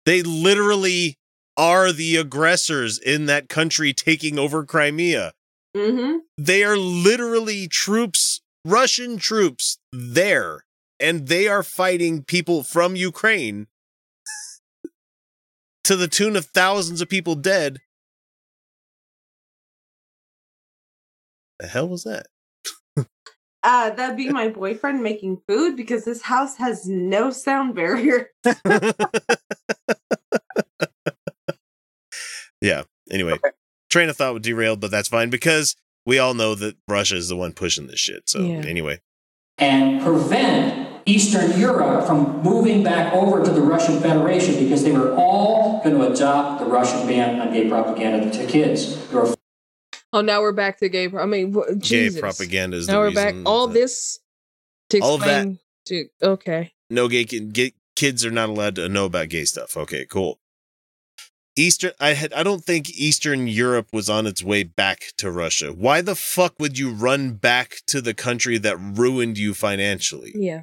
They 0.06 0.22
literally 0.22 1.16
are 1.56 1.92
the 1.92 2.16
aggressors 2.16 2.98
in 2.98 3.26
that 3.26 3.48
country 3.48 3.92
taking 3.92 4.38
over 4.38 4.64
Crimea. 4.64 5.32
mm-hmm. 5.76 6.18
They 6.38 6.64
are 6.64 6.76
literally 6.78 7.68
troops, 7.68 8.40
Russian 8.64 9.18
troops 9.18 9.78
there, 9.92 10.64
and 10.98 11.28
they 11.28 11.46
are 11.48 11.62
fighting 11.62 12.22
people 12.22 12.62
from 12.62 12.96
Ukraine 12.96 13.66
to 15.84 15.96
the 15.96 16.08
tune 16.08 16.36
of 16.36 16.46
thousands 16.46 17.00
of 17.00 17.08
people 17.08 17.34
dead. 17.34 17.78
The 21.58 21.66
hell 21.66 21.88
was 21.88 22.04
that? 22.04 22.26
Uh 23.68 23.90
that'd 23.90 24.16
be 24.16 24.30
my 24.30 24.48
boyfriend 24.48 25.02
making 25.02 25.42
food 25.46 25.76
because 25.76 26.06
this 26.06 26.22
house 26.22 26.56
has 26.56 26.88
no 26.88 27.30
sound 27.30 27.74
barrier. 27.74 28.30
Yeah. 32.60 32.82
Anyway, 33.10 33.38
train 33.88 34.08
of 34.08 34.16
thought 34.16 34.34
was 34.34 34.42
derailed, 34.42 34.80
but 34.80 34.90
that's 34.90 35.08
fine 35.08 35.30
because 35.30 35.76
we 36.04 36.18
all 36.18 36.34
know 36.34 36.56
that 36.56 36.76
Russia 36.88 37.14
is 37.16 37.28
the 37.28 37.36
one 37.36 37.52
pushing 37.52 37.86
this 37.86 38.00
shit. 38.00 38.28
So 38.28 38.40
Yeah. 38.40 38.64
anyway, 38.66 39.00
and 39.58 40.02
prevent 40.02 40.88
Eastern 41.06 41.58
Europe 41.58 42.04
from 42.06 42.42
moving 42.42 42.82
back 42.82 43.12
over 43.14 43.44
to 43.44 43.50
the 43.50 43.60
Russian 43.60 44.00
Federation 44.00 44.62
because 44.62 44.82
they 44.82 44.92
were 44.92 45.14
all 45.14 45.80
going 45.84 45.96
to 45.96 46.12
adopt 46.12 46.60
the 46.60 46.66
Russian 46.66 47.06
ban 47.06 47.40
on 47.40 47.52
gay 47.52 47.68
propaganda 47.68 48.30
to 48.36 48.46
kids. 48.46 49.06
There 49.08 49.20
were 49.22 49.34
Oh, 50.12 50.20
now 50.22 50.40
we're 50.40 50.52
back 50.52 50.78
to 50.78 50.88
gay. 50.88 51.08
Pro- 51.08 51.22
I 51.22 51.26
mean, 51.26 51.52
wh- 51.54 51.78
gay 51.78 52.10
propaganda 52.18 52.76
is 52.76 52.88
Now 52.88 53.00
we're 53.00 53.12
back. 53.12 53.34
All 53.44 53.66
that- 53.66 53.74
this 53.74 54.18
to 54.90 55.00
All 55.00 55.18
that- 55.18 55.56
to 55.86 56.06
okay. 56.22 56.72
no 56.90 57.08
gay 57.08 57.24
kid, 57.24 57.52
gay 57.52 57.72
kids 57.96 58.24
are 58.24 58.30
not 58.30 58.48
allowed 58.48 58.74
to 58.76 58.88
know 58.88 59.04
about 59.04 59.28
gay 59.28 59.44
stuff. 59.44 59.76
Okay, 59.76 60.06
cool. 60.06 60.38
Eastern 61.56 61.92
I 61.98 62.14
had 62.14 62.32
I 62.32 62.42
don't 62.42 62.64
think 62.64 62.88
Eastern 62.90 63.48
Europe 63.48 63.88
was 63.92 64.08
on 64.08 64.26
its 64.26 64.42
way 64.42 64.62
back 64.62 65.06
to 65.18 65.30
Russia. 65.30 65.72
Why 65.72 66.00
the 66.00 66.14
fuck 66.14 66.54
would 66.60 66.78
you 66.78 66.90
run 66.90 67.32
back 67.32 67.78
to 67.88 68.00
the 68.00 68.14
country 68.14 68.58
that 68.58 68.78
ruined 68.78 69.36
you 69.38 69.52
financially? 69.54 70.32
Yeah. 70.36 70.62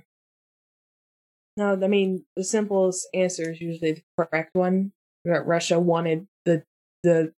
No, 1.58 1.74
I 1.74 1.88
mean 1.88 2.26
the 2.36 2.43
simplest 2.46 3.08
answer 3.14 3.52
is 3.52 3.62
usually 3.62 3.91
the 3.93 4.02
correct 4.18 4.52
one. 4.54 4.93
Russia 5.26 5.80
wanted 5.80 6.28
the 6.46 6.64
the 7.04 7.34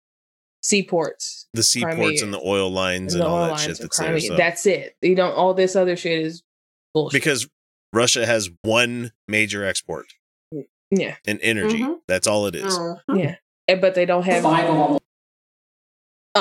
seaports, 0.67 1.47
The 1.53 1.63
seaports 1.63 1.95
Crimea, 1.95 2.23
and 2.23 2.33
the 2.33 2.41
oil 2.43 2.69
lines 2.69 3.13
and 3.13 3.23
and, 3.23 3.31
the 3.31 3.35
all 3.35 3.47
that 3.47 3.59
shit 3.59 3.79
that's 3.79 3.97
there. 3.97 4.19
So. 4.19 4.35
That's 4.35 4.65
it. 4.65 4.95
You 5.01 5.15
don't. 5.15 5.33
All 5.33 5.53
this 5.53 5.75
other 5.75 5.95
shit 5.95 6.19
is 6.19 6.43
bullshit. 6.93 7.19
because 7.21 7.47
Russia 7.93 8.25
has 8.25 8.49
one 8.63 9.11
major 9.27 9.63
export 9.65 10.07
yeah, 10.89 11.15
And 11.25 11.39
energy. 11.41 11.79
Mhm. 11.81 11.97
That's 12.07 12.27
all 12.27 12.45
it 12.47 12.55
is. 12.55 12.77
Mhm. 12.77 12.99
yeah. 13.15 13.35
And- 13.67 13.81
But 13.81 13.95
they 13.95 14.05
don't 14.05 14.23
have. 14.23 14.43
five 14.43 14.69
of 14.69 14.89
them. 14.89 14.99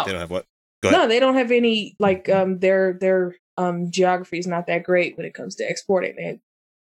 They 0.05 0.13
don't 0.13 0.21
have 0.21 0.31
what? 0.31 0.47
Go 0.83 0.91
ahead. 0.91 1.01
No, 1.01 1.09
they 1.09 1.19
don't 1.19 1.35
have 1.35 1.51
any 1.51 1.97
like 1.99 2.29
um 2.29 2.59
their 2.61 2.93
their 2.93 3.35
um 3.57 3.91
geography 3.91 4.39
is 4.39 4.47
not 4.47 4.67
that 4.67 4.85
great 4.85 5.17
when 5.17 5.27
it 5.27 5.35
comes 5.35 5.57
to 5.57 5.69
exporting. 5.69 6.15
They 6.17 6.41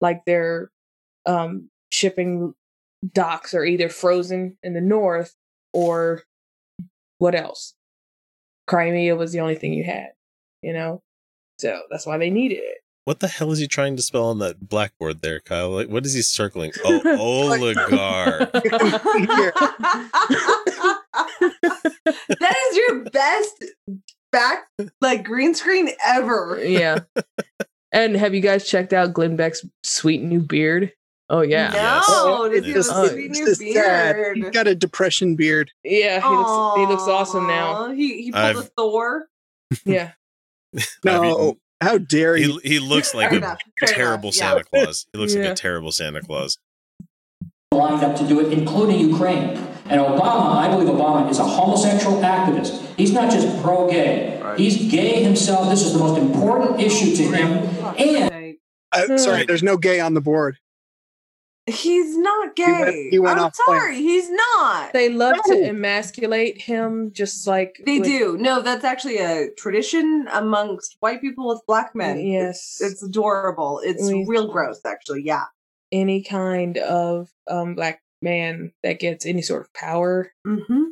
like 0.01 0.25
their 0.27 0.71
um 1.27 1.71
shipping 1.91 2.55
docks 3.13 3.55
are 3.55 3.65
either 3.65 3.89
frozen 3.89 4.59
in 4.63 4.75
the 4.75 4.81
north 4.81 5.35
or 5.73 6.23
what 7.21 7.35
else? 7.35 7.75
Crimea 8.67 9.15
was 9.15 9.33
the 9.33 9.41
only 9.41 9.55
thing 9.55 9.75
you 9.75 9.85
had, 9.85 10.09
you 10.63 10.73
know? 10.73 11.03
So 11.59 11.83
that's 11.91 12.07
why 12.07 12.17
they 12.19 12.31
needed 12.31 12.59
it. 12.59 12.79
What 13.05 13.21
the 13.21 13.29
hell 13.29 13.53
is 13.53 13.59
he 13.59 13.67
trying 13.67 13.97
to 13.97 14.03
spell 14.03 14.27
on 14.27 14.39
that 14.39 14.69
blackboard 14.69 15.21
there, 15.21 15.41
Kyle? 15.41 15.71
Like, 15.71 15.89
what 15.89 16.07
is 16.07 16.15
he 16.15 16.23
circling? 16.23 16.73
Oh, 16.85 17.01
oligarch. 17.19 18.53
that 18.53 18.61
is 22.71 22.77
your 22.77 23.05
best 23.11 23.65
back 24.33 24.69
like 25.01 25.25
green 25.25 25.55
screen 25.55 25.91
ever. 26.07 26.59
Yeah. 26.63 27.01
and 27.93 28.17
have 28.17 28.35
you 28.35 28.41
guys 28.41 28.67
checked 28.67 28.95
out 28.95 29.13
Glenn 29.13 29.37
Beck's 29.37 29.65
sweet 29.83 30.23
new 30.23 30.41
beard? 30.41 30.93
Oh 31.33 31.43
yeah. 31.43 31.71
No, 31.71 32.49
does 32.49 32.65
he 32.65 32.73
have 32.73 32.77
Just- 32.77 32.91
a 32.93 33.09
sweet 33.09 33.31
it's 33.31 33.39
new 33.39 33.47
just 33.47 33.61
sad. 33.61 34.17
beard? 34.17 34.37
He's 34.37 34.51
got 34.51 34.67
a 34.67 34.75
depression 34.75 35.37
beard. 35.37 35.71
Yeah, 35.85 36.21
he 36.21 36.29
looks 36.35 36.79
he 36.81 36.87
looks 36.87 37.03
awesome 37.09 37.47
now. 37.47 37.91
He 37.93 38.23
he 38.25 38.33
pulled 38.33 38.45
I've- 38.45 38.59
a 38.59 38.63
Thor. 38.63 39.29
Yeah. 39.85 40.13
No, 41.05 41.57
how 41.81 41.99
dare 41.99 42.37
He, 42.37 42.45
you? 42.45 42.61
he 42.63 42.79
looks 42.79 43.15
like 43.15 43.31
Fair 43.31 43.39
a 43.39 43.43
enough, 43.43 43.59
fair 43.81 43.89
terrible 43.89 44.29
enough, 44.29 44.37
yeah. 44.37 44.49
Santa 44.51 44.65
Claus. 44.65 45.07
He 45.13 45.19
looks 45.19 45.35
like 45.35 45.45
a 45.47 45.55
terrible 45.55 45.91
Santa 45.93 46.21
Claus. 46.21 46.59
lined 47.73 48.05
up 48.05 48.17
to 48.17 48.27
do 48.29 48.41
it, 48.41 48.53
including 48.53 48.99
Ukraine. 49.01 49.57
And 49.89 50.01
Obama, 50.01 50.57
I 50.57 50.69
believe 50.69 50.89
Obama 50.89 51.29
is 51.31 51.39
a 51.39 51.45
homosexual 51.45 52.21
activist. 52.23 52.87
He's 52.97 53.13
not 53.13 53.31
just 53.33 53.61
pro-gay. 53.63 54.41
He's 54.57 54.91
gay 54.91 55.23
himself. 55.23 55.69
This 55.71 55.83
is 55.83 55.93
the 55.95 55.99
most 55.99 56.19
important 56.21 56.81
issue 56.81 57.17
to 57.17 57.23
him. 57.23 57.51
And 57.97 58.57
Uh, 58.93 59.19
sorry, 59.19 59.45
there's 59.47 59.63
no 59.63 59.77
gay 59.77 59.99
on 60.01 60.15
the 60.15 60.21
board. 60.21 60.59
He's 61.67 62.17
not 62.17 62.53
He 62.57 62.65
went- 62.65 62.87
gay. 62.87 63.09
he 63.11 63.19
went 63.19 63.39
I'm 63.39 63.45
off 63.47 63.55
plan. 63.67 63.81
sorry, 63.81 63.97
he's 63.97 64.29
not. 64.31 64.93
They 64.93 65.09
love 65.09 65.37
No. 65.47 65.55
to 65.55 65.69
emasculate 65.69 66.61
him 66.63 67.13
just 67.13 67.47
like 67.47 67.81
They 67.85 67.99
with- 68.01 68.09
do. 68.09 68.37
No, 68.39 68.61
that's 68.63 68.85
actually 68.85 69.19
a 69.19 69.51
tradition 69.57 70.27
amongst 70.33 70.97
white 71.01 71.21
people 71.21 71.47
with 71.49 71.61
black 71.67 71.95
men. 71.95 72.19
Yes. 72.19 72.79
It's, 72.81 72.93
it's 72.93 73.03
adorable. 73.03 73.81
It's 73.85 74.03
We- 74.11 74.25
real 74.27 74.49
gross, 74.51 74.81
actually. 74.85 75.23
Yeah. 75.25 75.45
any 75.93 76.23
kind 76.23 76.79
of 76.79 77.29
um 77.51 77.75
black 77.75 78.01
man 78.23 78.71
that 78.85 79.01
gets 79.01 79.27
any 79.27 79.43
sort 79.43 79.63
of 79.63 79.73
power. 79.75 80.31
Mm-hmm. 80.47 80.83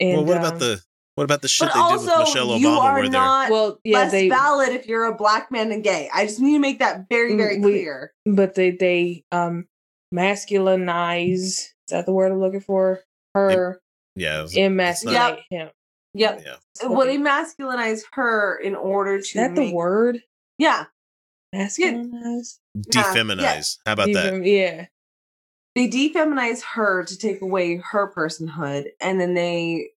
And 0.00 0.16
well, 0.16 0.24
what 0.24 0.36
um, 0.38 0.42
about 0.44 0.58
the 0.60 0.80
What 1.14 1.24
about 1.24 1.42
the 1.42 1.48
shit 1.48 1.68
But 1.68 1.74
they 1.74 1.80
did 1.96 2.00
with 2.00 2.08
also, 2.10 2.20
Michelle 2.24 2.56
you 2.58 2.68
Obama? 2.68 2.78
are 2.80 2.92
where 2.94 3.02
they're 3.02 3.10
not 3.10 3.50
Well, 3.50 3.78
yeah, 3.84 3.98
less 3.98 4.12
they- 4.12 4.28
valid 4.30 4.70
if 4.70 4.86
you're 4.86 5.04
a 5.04 5.14
black 5.14 5.50
man 5.50 5.72
and 5.72 5.84
gay. 5.84 6.08
I 6.12 6.24
just 6.26 6.40
need 6.40 6.54
to 6.54 6.58
make 6.58 6.78
that 6.78 7.06
very, 7.10 7.36
very 7.36 7.56
Mm, 7.58 7.64
we- 7.64 7.72
clear. 7.72 8.12
but 8.24 8.54
they 8.54 8.70
they 8.70 9.24
um 9.30 9.66
masculinize. 10.14 11.30
Is 11.30 11.74
that 11.88 12.06
the 12.06 12.12
word 12.12 12.32
I'm 12.32 12.40
looking 12.40 12.60
for? 12.60 13.00
Her 13.34 13.80
yeah, 14.14 14.44
it's- 14.44 14.56
emasculate 14.56 15.14
Yep. 15.16 15.38
him. 15.50 15.70
Yep. 16.14 16.42
Yeah. 16.46 16.88
Well, 16.88 17.06
they 17.06 17.18
masculinize 17.18 18.00
her 18.14 18.56
in 18.58 18.74
order 18.74 19.18
to. 19.18 19.22
Is 19.22 19.32
that 19.34 19.54
the 19.54 19.72
word? 19.72 20.22
Yeah. 20.58 20.86
Masculinize. 21.54 22.58
Yeah, 22.74 23.02
defeminize. 23.02 23.78
How 23.84 23.92
about 23.92 24.12
that? 24.12 24.44
Yeah. 24.44 24.86
They 25.74 25.88
defeminize 25.88 26.62
her 26.74 27.04
to 27.04 27.18
take 27.18 27.42
away 27.42 27.76
her 27.76 28.10
personhood, 28.12 28.86
and 29.00 29.20
then 29.20 29.34
they 29.34 29.90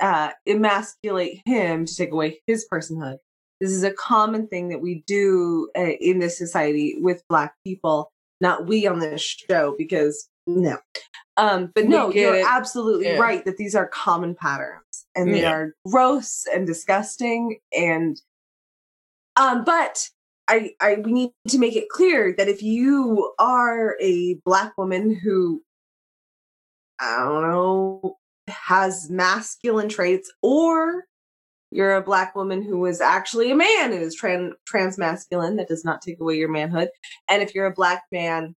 uh, 0.00 0.32
emasculate 0.48 1.40
him 1.46 1.86
to 1.86 1.94
take 1.94 2.10
away 2.10 2.40
his 2.48 2.66
personhood. 2.70 3.18
This 3.60 3.70
is 3.70 3.84
a 3.84 3.92
common 3.92 4.48
thing 4.48 4.70
that 4.70 4.80
we 4.80 5.04
do 5.06 5.70
uh, 5.76 5.80
in 6.00 6.18
this 6.18 6.36
society 6.36 6.96
with 6.98 7.22
Black 7.28 7.54
people. 7.64 8.11
Not 8.42 8.66
we 8.66 8.86
on 8.88 8.98
this 8.98 9.22
show, 9.22 9.76
because 9.78 10.28
no. 10.48 10.76
Um, 11.36 11.70
but 11.76 11.86
no, 11.86 12.12
you're 12.12 12.34
it. 12.34 12.44
absolutely 12.44 13.06
Yeah. 13.06 13.18
right 13.18 13.44
that 13.44 13.56
these 13.56 13.76
are 13.76 13.86
common 13.86 14.34
patterns, 14.34 15.06
and 15.14 15.32
they 15.32 15.42
Yeah. 15.42 15.52
are 15.52 15.74
gross 15.88 16.44
and 16.52 16.66
disgusting. 16.66 17.60
And 17.72 18.20
um, 19.36 19.62
but 19.64 20.08
I, 20.48 20.72
I 20.80 20.96
we 20.96 21.12
need 21.12 21.30
to 21.48 21.58
make 21.58 21.76
it 21.76 21.88
clear 21.88 22.34
that 22.36 22.48
if 22.48 22.62
you 22.64 23.32
are 23.38 23.96
a 24.00 24.34
black 24.44 24.76
woman 24.76 25.14
who 25.14 25.62
I 26.98 27.18
don't 27.20 27.42
know 27.42 28.18
has 28.48 29.08
masculine 29.08 29.88
traits, 29.88 30.32
or 30.42 31.04
you're 31.72 31.96
a 31.96 32.02
black 32.02 32.36
woman 32.36 32.62
who 32.62 32.84
is 32.86 33.00
actually 33.00 33.50
a 33.50 33.56
man 33.56 33.92
and 33.92 34.02
is 34.02 34.14
trans 34.14 34.54
trans 34.66 34.98
masculine, 34.98 35.56
that 35.56 35.68
does 35.68 35.84
not 35.84 36.02
take 36.02 36.20
away 36.20 36.36
your 36.36 36.48
manhood. 36.50 36.88
And 37.28 37.42
if 37.42 37.54
you're 37.54 37.66
a 37.66 37.72
black 37.72 38.02
man, 38.12 38.54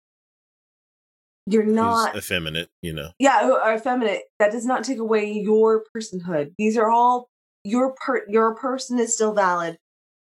you're 1.46 1.64
Who's 1.64 1.74
not 1.74 2.16
effeminate, 2.16 2.68
you 2.82 2.92
know. 2.92 3.10
yeah 3.18 3.48
or 3.48 3.64
or 3.64 3.74
effeminate 3.74 4.22
that 4.38 4.52
does 4.52 4.64
not 4.64 4.84
take 4.84 4.98
away 4.98 5.30
your 5.32 5.84
personhood 5.94 6.52
these 6.56 6.76
are 6.76 6.88
all 6.90 7.28
your 7.64 7.94
per 7.94 8.22
your 8.28 8.54
person 8.54 8.98
is 9.00 9.12
still 9.14 9.34
valid 9.34 9.76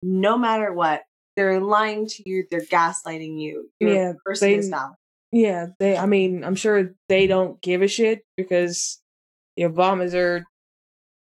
no 0.04 0.38
matter 0.38 0.74
what 0.74 1.04
they're 1.38 1.62
lying 1.62 2.06
to 2.08 2.24
you 2.30 2.44
they're 2.52 2.62
gaslighting 2.66 3.40
you 3.40 3.70
your 3.80 3.92
Yeah, 3.94 4.14
person 4.26 4.50
they- 4.50 4.56
is 4.58 4.70
valid 4.70 4.96
Yeah, 5.32 5.68
they. 5.80 5.98
I 5.98 6.06
mean, 6.06 6.44
I'm 6.44 6.56
sure 6.56 6.94
they 7.10 7.28
don't 7.28 7.62
give 7.62 7.82
a 7.82 7.88
shit 7.88 8.24
because 8.38 9.02
the 9.58 9.64
Obamas 9.64 10.14
are 10.14 10.44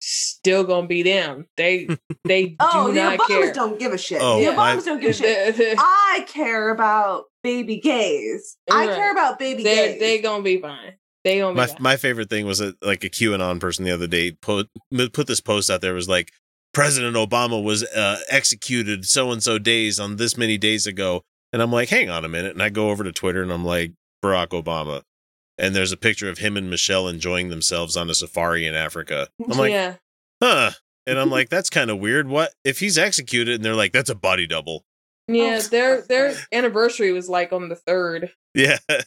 still 0.06 0.64
gonna 0.64 0.86
be 0.86 1.02
them. 1.02 1.46
They 1.56 1.88
they 2.24 2.56
oh 2.60 2.88
do 2.88 2.94
the 2.94 3.02
not 3.02 3.18
obamas 3.18 3.26
care. 3.26 3.52
don't 3.52 3.78
give 3.78 3.92
a 3.92 3.98
shit 3.98 4.20
Oh, 4.22 4.40
the 4.44 4.52
my- 4.52 4.74
obamas 4.76 4.84
don't 4.84 5.00
give 5.00 5.10
a 5.10 5.14
shit 5.14 5.74
i 5.78 6.24
care 6.28 6.70
about 6.70 7.24
baby 7.42 7.78
gays 7.80 8.56
i 8.70 8.86
care 8.86 9.12
about 9.12 9.38
baby 9.38 9.62
They're 9.62 9.90
gays 9.92 10.00
they 10.00 10.20
gonna 10.20 10.42
be 10.42 10.60
fine. 10.60 10.94
They 11.24 11.38
gonna 11.38 11.54
be 11.54 11.56
My 11.60 11.66
fine. 11.66 11.76
my 11.80 11.96
favorite 11.96 12.28
thing 12.30 12.44
was 12.46 12.58
that 12.58 12.76
like 12.82 13.02
a 13.04 13.08
QAnon 13.08 13.58
person 13.60 13.84
the 13.84 13.90
other 13.92 14.06
day 14.06 14.32
put 14.32 14.68
put 15.12 15.26
this 15.26 15.40
post 15.40 15.70
out 15.70 15.80
there 15.80 15.94
was 15.94 16.08
like 16.08 16.30
President 16.74 17.14
Obama 17.16 17.62
was 17.62 17.84
uh, 17.84 18.18
executed 18.28 19.04
so 19.06 19.30
and 19.30 19.42
so 19.42 19.58
days 19.58 20.00
on 20.00 20.16
this 20.16 20.36
many 20.36 20.58
days 20.58 20.88
ago, 20.88 21.22
and 21.52 21.62
I'm 21.62 21.70
like, 21.70 21.88
hang 21.88 22.10
on 22.10 22.24
a 22.24 22.28
minute, 22.28 22.50
and 22.52 22.60
I 22.62 22.68
go 22.68 22.90
over 22.90 23.04
to 23.04 23.12
Twitter 23.12 23.42
and 23.42 23.52
I'm 23.52 23.64
like 23.64 23.92
Barack 24.24 24.48
Obama, 24.48 25.02
and 25.58 25.74
there's 25.74 25.92
a 25.92 25.96
picture 25.96 26.28
of 26.28 26.38
him 26.38 26.56
and 26.56 26.68
Michelle 26.70 27.08
enjoying 27.08 27.48
themselves 27.48 27.96
on 27.96 28.10
a 28.10 28.14
safari 28.14 28.66
in 28.66 28.74
Africa. 28.74 29.28
I'm 29.50 29.58
like, 29.58 29.72
yeah, 29.72 29.94
huh, 30.42 30.70
and 31.06 31.18
I'm 31.18 31.30
like, 31.30 31.48
that's 31.50 31.70
kind 31.70 31.90
of 31.90 31.98
weird. 31.98 32.28
What 32.28 32.52
if 32.64 32.80
he's 32.80 32.98
executed? 32.98 33.56
And 33.56 33.64
they're 33.64 33.74
like, 33.74 33.92
that's 33.92 34.10
a 34.10 34.14
body 34.14 34.46
double. 34.46 34.84
yeah. 35.28 35.60
Oh, 35.62 35.68
their 35.68 36.00
their 36.02 36.34
anniversary 36.52 37.12
was 37.12 37.28
like 37.28 37.52
on 37.52 37.68
the 37.68 37.76
third, 37.76 38.30
Yeah, 38.54 38.78
and 38.88 39.04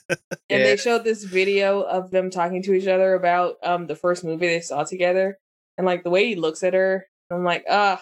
Yeah. 0.49 0.63
they 0.63 0.77
showed 0.77 1.03
this 1.03 1.23
video 1.23 1.81
of 1.81 2.11
them 2.11 2.29
talking 2.31 2.63
to 2.63 2.73
each 2.73 2.87
other 2.87 3.13
about 3.13 3.55
um 3.63 3.87
the 3.87 3.95
first 3.95 4.23
movie 4.23 4.47
they 4.47 4.61
saw 4.61 4.83
together, 4.83 5.37
and 5.77 5.85
like 5.85 6.03
the 6.03 6.09
way 6.09 6.25
he 6.27 6.35
looks 6.35 6.63
at 6.63 6.73
her. 6.73 7.07
I'm 7.29 7.43
like, 7.43 7.65
ah, 7.69 8.01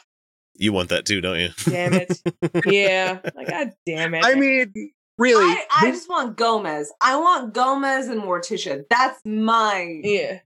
you 0.57 0.71
want 0.71 0.89
that 0.89 1.05
too, 1.05 1.19
don't 1.19 1.39
you? 1.39 1.49
damn 1.65 1.93
it. 1.93 2.21
yeah, 2.65 3.19
like 3.35 3.49
god 3.49 3.71
damn 3.85 4.13
it. 4.13 4.23
I 4.23 4.35
mean, 4.35 4.71
really, 5.17 5.45
I, 5.45 5.65
I 5.81 5.91
just 5.91 6.09
want 6.09 6.37
Gomez. 6.37 6.91
I 7.01 7.17
want 7.17 7.53
Gomez 7.53 8.07
and 8.07 8.21
Morticia. 8.21 8.83
That's 8.89 9.19
my 9.25 9.99
yeah. 10.03 10.39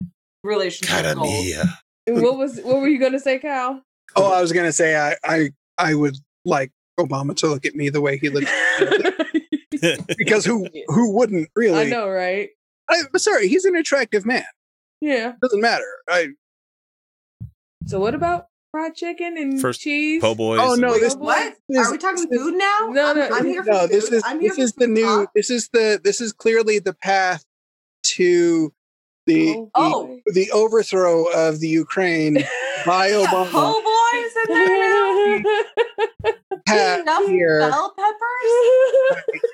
relationship 0.43 0.95
Cara 0.95 1.15
goal. 1.15 1.23
mia. 1.25 1.63
What 2.07 2.37
was 2.37 2.59
what 2.61 2.77
were 2.79 2.87
you 2.87 2.99
gonna 2.99 3.19
say, 3.19 3.39
Kyle? 3.39 3.81
oh, 4.15 4.31
I 4.31 4.41
was 4.41 4.51
gonna 4.51 4.71
say 4.71 4.95
I 4.95 5.15
I 5.23 5.49
I 5.77 5.93
would 5.93 6.17
like 6.45 6.71
Obama 6.99 7.35
to 7.37 7.47
look 7.47 7.65
at 7.65 7.75
me 7.75 7.89
the 7.89 8.01
way 8.01 8.17
he 8.17 8.29
looked 8.29 8.49
because 10.17 10.45
who 10.45 10.67
who 10.87 11.15
wouldn't 11.15 11.49
really? 11.55 11.79
I 11.79 11.85
know, 11.85 12.09
right? 12.09 12.49
I, 12.89 13.03
but 13.11 13.21
sorry, 13.21 13.47
he's 13.47 13.65
an 13.65 13.75
attractive 13.75 14.25
man. 14.25 14.45
Yeah. 15.01 15.33
Doesn't 15.41 15.61
matter. 15.61 15.85
I 16.09 16.29
So 17.85 17.99
what 17.99 18.15
about 18.15 18.47
fried 18.71 18.95
chicken 18.95 19.37
and 19.37 19.59
First 19.61 19.81
cheese? 19.81 20.21
Po' 20.21 20.35
boys. 20.35 20.59
oh 20.61 20.75
no, 20.75 20.97
this 20.99 21.15
What? 21.15 21.55
this- 21.67 21.87
Are 21.87 21.91
we 21.91 21.97
talking 21.97 22.27
this- 22.29 22.39
food 22.39 22.55
now? 22.55 22.77
No, 22.89 23.13
no, 23.13 23.21
I'm, 23.27 23.33
I'm 23.33 23.45
here 23.45 23.63
for 23.63 23.71
no, 23.71 23.79
food. 23.81 23.89
this 23.91 24.11
is 24.11 24.23
I'm 24.25 24.41
this 24.41 24.57
is 24.57 24.73
the 24.73 24.85
food 24.85 24.93
new. 24.93 25.05
talk. 25.05 25.31
This 25.35 25.49
is 25.49 25.69
the 25.73 25.99
this 26.03 26.21
is 26.21 26.33
clearly 26.33 26.79
the 26.79 26.93
path 26.93 27.43
to 28.15 28.73
the 29.25 29.55
Oh, 29.55 29.71
Oh. 29.75 30.19
the, 30.27 30.33
the 30.33 30.51
overthrow 30.51 31.25
of 31.25 31.59
the 31.59 31.67
Ukraine 31.67 32.35
by 32.85 33.11
Obama. 33.11 33.49
po' 33.51 33.81
boys 33.81 34.33
in 34.47 34.55
there 34.55 35.43
now. 35.43 36.31
Pat 36.67 36.99
Enough 37.01 37.27
here. 37.27 37.59
bell 37.59 37.93
peppers. 37.97 39.23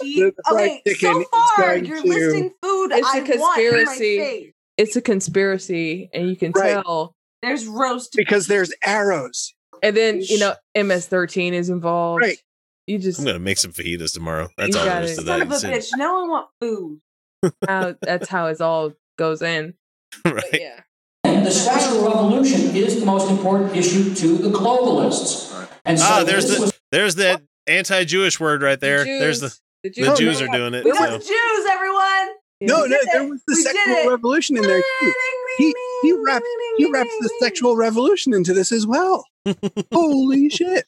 Cheese. 0.00 0.16
The 0.20 0.32
fried 0.48 0.70
Okay, 0.70 0.82
chicken 0.86 1.24
so 1.24 1.38
far 1.56 1.70
going 1.72 1.84
you're 1.86 2.02
to- 2.02 2.08
listing 2.08 2.50
food 2.62 2.92
It's 2.92 3.06
a 3.06 3.10
I 3.16 3.20
want 3.20 3.28
in 3.28 3.38
my 3.40 3.54
conspiracy. 3.56 4.18
face. 4.18 4.52
it's 4.76 4.96
a 4.96 5.00
conspiracy, 5.02 6.10
and 6.14 6.28
you 6.28 6.36
can 6.36 6.52
Right. 6.52 6.74
tell. 6.84 7.14
There's 7.42 7.66
roast. 7.66 8.12
because 8.16 8.46
there's 8.46 8.72
arrows. 8.84 9.52
And 9.82 9.96
then 9.96 10.20
you 10.22 10.38
know 10.38 10.54
MS13 10.76 11.52
is 11.52 11.68
involved. 11.68 12.22
Right. 12.22 12.38
You 12.86 12.98
just 12.98 13.18
I'm 13.20 13.26
gonna 13.26 13.38
make 13.38 13.58
some 13.58 13.72
fajitas 13.72 14.12
tomorrow. 14.14 14.48
That's 14.56 14.76
all 14.76 14.84
got 14.84 14.94
there 14.94 15.02
is 15.04 15.12
it. 15.12 15.22
to 15.22 15.26
Son 15.26 15.38
that. 15.38 15.46
of 15.46 15.52
a 15.52 15.66
It's- 15.68 15.90
bitch. 15.92 15.98
Now 15.98 16.24
I 16.24 16.28
want 16.28 16.48
food. 16.60 17.00
how, 17.68 17.94
that's 18.00 18.28
how 18.28 18.46
it 18.46 18.60
all 18.60 18.92
goes 19.18 19.42
in. 19.42 19.74
But 20.24 20.34
right? 20.34 20.44
yeah. 20.52 20.80
And 21.24 21.46
the 21.46 21.50
sexual 21.50 22.04
revolution 22.04 22.76
is 22.76 23.00
the 23.00 23.06
most 23.06 23.30
important 23.30 23.74
issue 23.76 24.14
to 24.14 24.36
the 24.36 24.50
globalists. 24.50 25.50
And 25.84 25.98
so 25.98 26.04
Ah, 26.08 26.24
there's 26.24 26.48
the 26.54 26.60
was 26.60 26.72
there's 26.92 27.14
that 27.16 27.42
anti-Jewish 27.66 28.38
word 28.38 28.62
right 28.62 28.78
there. 28.78 29.04
Jews. 29.04 29.20
There's 29.20 29.40
the 29.40 29.48
The 29.82 29.88
the 29.88 29.90
Jews, 29.90 30.18
Jews 30.18 30.40
no, 30.40 30.46
are 30.46 30.58
doing 30.58 30.74
it. 30.74 30.84
We 30.84 30.92
got 30.92 31.08
so. 31.08 31.18
the 31.18 31.24
Jews, 31.24 31.66
everyone. 31.70 32.28
No, 32.60 32.84
no, 32.84 32.88
did 32.88 33.08
there 33.12 33.26
was 33.28 33.42
the 33.48 33.54
We 33.56 33.62
sexual 33.62 34.10
revolution 34.10 34.56
in 34.56 34.62
there 34.62 34.80
too. 35.00 35.12
He 35.58 35.74
he 36.02 36.12
wraps 36.12 36.46
he 36.76 36.90
wraps 36.90 37.10
the 37.20 37.30
sexual 37.40 37.76
revolution 37.76 38.34
into 38.34 38.52
this 38.54 38.72
as 38.72 38.86
well. 38.86 39.24
Holy 39.92 40.48
shit! 40.48 40.86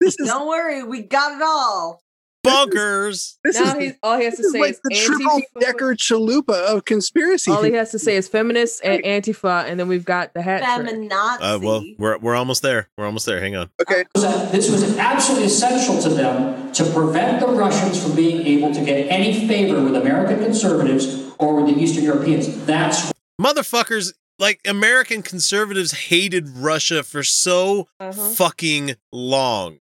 This 0.00 0.18
is 0.18 0.28
Don't 0.28 0.48
worry, 0.48 0.82
we 0.82 1.02
got 1.02 1.36
it 1.36 1.42
all. 1.42 2.00
Bonkers. 2.46 3.36
this 3.44 3.58
Now 3.60 3.76
is, 3.76 3.82
he's 3.82 3.92
all 4.02 4.16
he 4.16 4.24
has 4.24 4.36
to 4.36 4.42
is 4.42 4.52
say 4.52 4.60
like 4.60 4.70
is 4.70 4.80
the 4.84 4.94
triple 4.94 5.42
decker 5.60 5.94
chalupa 5.96 6.54
of 6.54 6.84
conspiracy. 6.84 7.50
All 7.50 7.62
he 7.62 7.72
has 7.72 7.90
to 7.90 7.98
say 7.98 8.16
is 8.16 8.28
feminists 8.28 8.80
and 8.80 9.02
Antifa, 9.02 9.64
and 9.64 9.78
then 9.78 9.88
we've 9.88 10.04
got 10.04 10.34
the 10.34 10.40
hat. 10.42 10.62
Feminazi. 10.62 11.38
Uh, 11.40 11.58
well, 11.60 11.84
we're 11.98 12.16
we're 12.18 12.36
almost 12.36 12.62
there. 12.62 12.88
We're 12.96 13.06
almost 13.06 13.26
there. 13.26 13.40
Hang 13.40 13.56
on. 13.56 13.70
okay, 13.82 14.04
this 14.14 14.70
was 14.70 14.96
absolutely 14.98 15.46
essential 15.46 16.00
to 16.00 16.08
them 16.10 16.72
to 16.72 16.84
prevent 16.92 17.40
the 17.40 17.48
Russians 17.48 18.02
from 18.02 18.14
being 18.14 18.46
able 18.46 18.72
to 18.72 18.84
get 18.84 19.10
any 19.10 19.46
favor 19.46 19.82
with 19.82 19.96
American 19.96 20.38
conservatives 20.38 21.32
or 21.38 21.56
with 21.60 21.74
the 21.74 21.80
Eastern 21.80 22.04
Europeans. 22.04 22.64
That's 22.64 23.12
Motherfuckers, 23.40 24.12
like 24.38 24.60
American 24.66 25.22
conservatives 25.22 25.92
hated 25.92 26.48
Russia 26.48 27.02
for 27.02 27.22
so 27.22 27.88
Uh-huh. 28.00 28.12
fucking 28.30 28.96
long. 29.12 29.78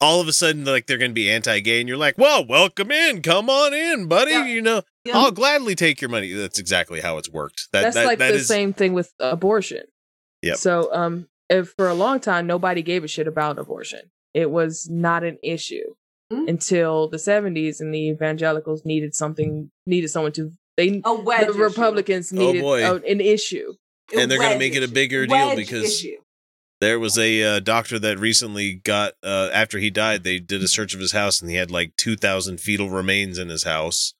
All 0.00 0.20
of 0.20 0.28
a 0.28 0.32
sudden, 0.32 0.64
like 0.64 0.86
they're 0.86 0.98
going 0.98 1.12
to 1.12 1.14
be 1.14 1.30
anti-gay, 1.30 1.80
and 1.80 1.88
you're 1.88 1.96
like, 1.98 2.18
"Well, 2.18 2.44
welcome 2.46 2.90
in, 2.90 3.22
come 3.22 3.48
on 3.48 3.72
in, 3.72 4.06
buddy." 4.06 4.32
Yeah. 4.32 4.46
You 4.46 4.60
know, 4.60 4.82
Yeah. 5.04 5.16
I'll 5.18 5.30
gladly 5.30 5.74
take 5.74 6.00
your 6.00 6.10
money. 6.10 6.32
That's 6.32 6.58
exactly 6.58 7.00
how 7.00 7.16
it's 7.18 7.28
worked. 7.30 7.68
That, 7.72 7.82
That's 7.82 7.94
that, 7.96 8.06
like 8.06 8.18
that 8.18 8.30
the 8.32 8.38
is- 8.38 8.48
same 8.48 8.72
thing 8.72 8.92
with 8.92 9.12
abortion. 9.20 9.84
Yeah. 10.42 10.54
So, 10.54 10.92
um, 10.92 11.28
if 11.48 11.68
for 11.76 11.88
a 11.88 11.94
long 11.94 12.20
time 12.20 12.46
nobody 12.46 12.82
gave 12.82 13.04
a 13.04 13.08
shit 13.08 13.26
about 13.28 13.58
abortion, 13.58 14.10
it 14.34 14.50
was 14.50 14.88
not 14.90 15.22
an 15.24 15.38
issue 15.42 15.94
Mm. 16.32 16.48
until 16.48 17.08
the 17.08 17.18
'70s, 17.18 17.80
and 17.80 17.94
the 17.94 18.08
evangelicals 18.08 18.84
needed 18.84 19.14
something, 19.14 19.70
needed 19.86 20.08
someone 20.08 20.32
to. 20.32 20.52
They 20.76 21.00
A 21.04 21.14
wedge. 21.14 21.46
the 21.46 21.50
issue. 21.52 21.62
Republicans 21.62 22.32
Oh, 22.32 22.36
needed 22.36 22.62
boy. 22.62 22.84
a- 22.84 22.94
an 22.96 23.20
issue. 23.20 23.74
and 24.16 24.30
they're 24.30 24.38
going 24.38 24.50
to 24.50 24.54
wedge 24.56 24.58
make 24.58 24.74
it 24.74 24.80
a 24.80 24.84
issue. 24.84 24.92
bigger 24.94 25.26
deal 25.26 25.36
Wedge 25.48 25.56
because 25.56 25.84
issue. 25.84 26.16
There 26.80 26.98
was 26.98 27.16
a 27.16 27.42
uh, 27.42 27.60
doctor 27.60 27.98
that 28.00 28.18
recently 28.18 28.74
got 28.74 29.14
uh, 29.22 29.48
after 29.52 29.78
he 29.78 29.88
died. 29.90 30.22
They 30.24 30.38
did 30.38 30.62
a 30.62 30.68
search 30.68 30.92
of 30.92 31.00
his 31.00 31.12
house, 31.12 31.40
and 31.40 31.48
he 31.50 31.56
had 31.56 31.70
like 31.70 31.94
two 31.96 32.16
thousand 32.16 32.60
fetal 32.60 32.90
remains 32.90 33.38
in 33.38 33.48
his 33.48 33.62
house. 33.62 34.12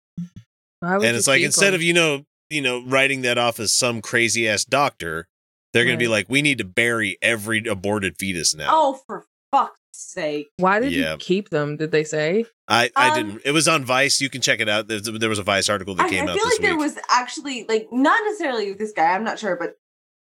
And 0.80 1.04
it's 1.04 1.26
like 1.26 1.42
instead 1.42 1.68
them? 1.68 1.74
of 1.76 1.82
you 1.82 1.92
know 1.92 2.24
you 2.50 2.62
know 2.62 2.82
writing 2.86 3.22
that 3.22 3.36
off 3.38 3.58
as 3.60 3.74
some 3.74 4.00
crazy 4.00 4.48
ass 4.48 4.64
doctor, 4.64 5.26
They're 5.72 5.84
going 5.84 5.98
to 5.98 6.02
be 6.02 6.08
like, 6.08 6.26
we 6.28 6.40
need 6.40 6.58
to 6.58 6.64
bury 6.64 7.18
every 7.20 7.58
aborted 7.66 8.16
fetus 8.18 8.54
now. 8.54 8.68
Oh, 8.70 9.00
for 9.06 9.26
fuck's 9.50 9.78
sake! 9.94 10.48
Why 10.58 10.80
did 10.80 10.92
Yeah. 10.92 11.12
you 11.12 11.18
keep 11.18 11.50
them? 11.50 11.76
Did 11.76 11.90
they 11.92 12.04
say? 12.04 12.44
I, 12.68 12.90
I 12.96 13.10
Um, 13.10 13.14
didn't. 13.14 13.42
It 13.44 13.50
was 13.52 13.68
on 13.68 13.84
Vice. 13.84 14.20
You 14.20 14.28
can 14.30 14.40
check 14.40 14.60
it 14.60 14.68
out. 14.68 14.88
There, 14.88 15.00
there 15.00 15.28
was 15.28 15.38
a 15.38 15.42
Vice 15.42 15.68
article 15.68 15.94
that 15.96 16.06
I, 16.06 16.08
came 16.10 16.20
I 16.20 16.22
out 16.24 16.28
I 16.30 16.34
feel 16.34 16.44
this 16.44 16.54
like 16.54 16.60
there 16.62 16.76
week. 16.76 16.80
was 16.80 16.98
actually 17.10 17.64
like 17.68 17.88
not 17.92 18.20
necessarily 18.24 18.70
with 18.70 18.78
this 18.78 18.92
guy. 18.92 19.12
I'm 19.14 19.24
not 19.24 19.38
sure, 19.38 19.56
but 19.56 19.74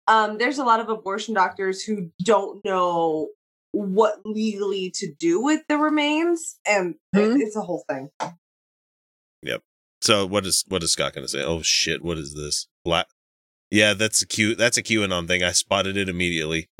um, 0.07 0.37
there's 0.37 0.57
a 0.59 0.63
lot 0.65 0.79
of 0.79 0.89
abortion 0.89 1.33
doctors 1.33 1.83
who 1.83 2.11
don't 2.23 2.63
know 2.65 3.29
what 3.71 4.17
legally 4.25 4.91
to 4.95 5.11
do 5.19 5.41
with 5.41 5.61
the 5.69 5.77
remains, 5.77 6.59
and 6.67 6.95
it- 7.13 7.41
it's 7.41 7.55
a 7.55 7.61
whole 7.61 7.83
thing. 7.89 8.09
Yep. 9.41 9.61
So 10.01 10.25
what 10.25 10.45
is 10.45 10.63
what 10.67 10.83
is 10.83 10.91
Scott 10.91 11.13
going 11.13 11.23
to 11.25 11.29
say? 11.29 11.43
Oh 11.43 11.61
shit! 11.61 12.03
What 12.03 12.17
is 12.17 12.33
this? 12.35 12.67
Black. 12.83 13.07
Yeah, 13.71 13.93
that's 13.93 14.21
a 14.21 14.27
cute. 14.27 14.57
That's 14.57 14.77
a 14.77 14.83
QAnon 14.83 15.27
thing. 15.27 15.41
I 15.43 15.51
spotted 15.51 15.97
it 15.97 16.09
immediately. 16.09 16.69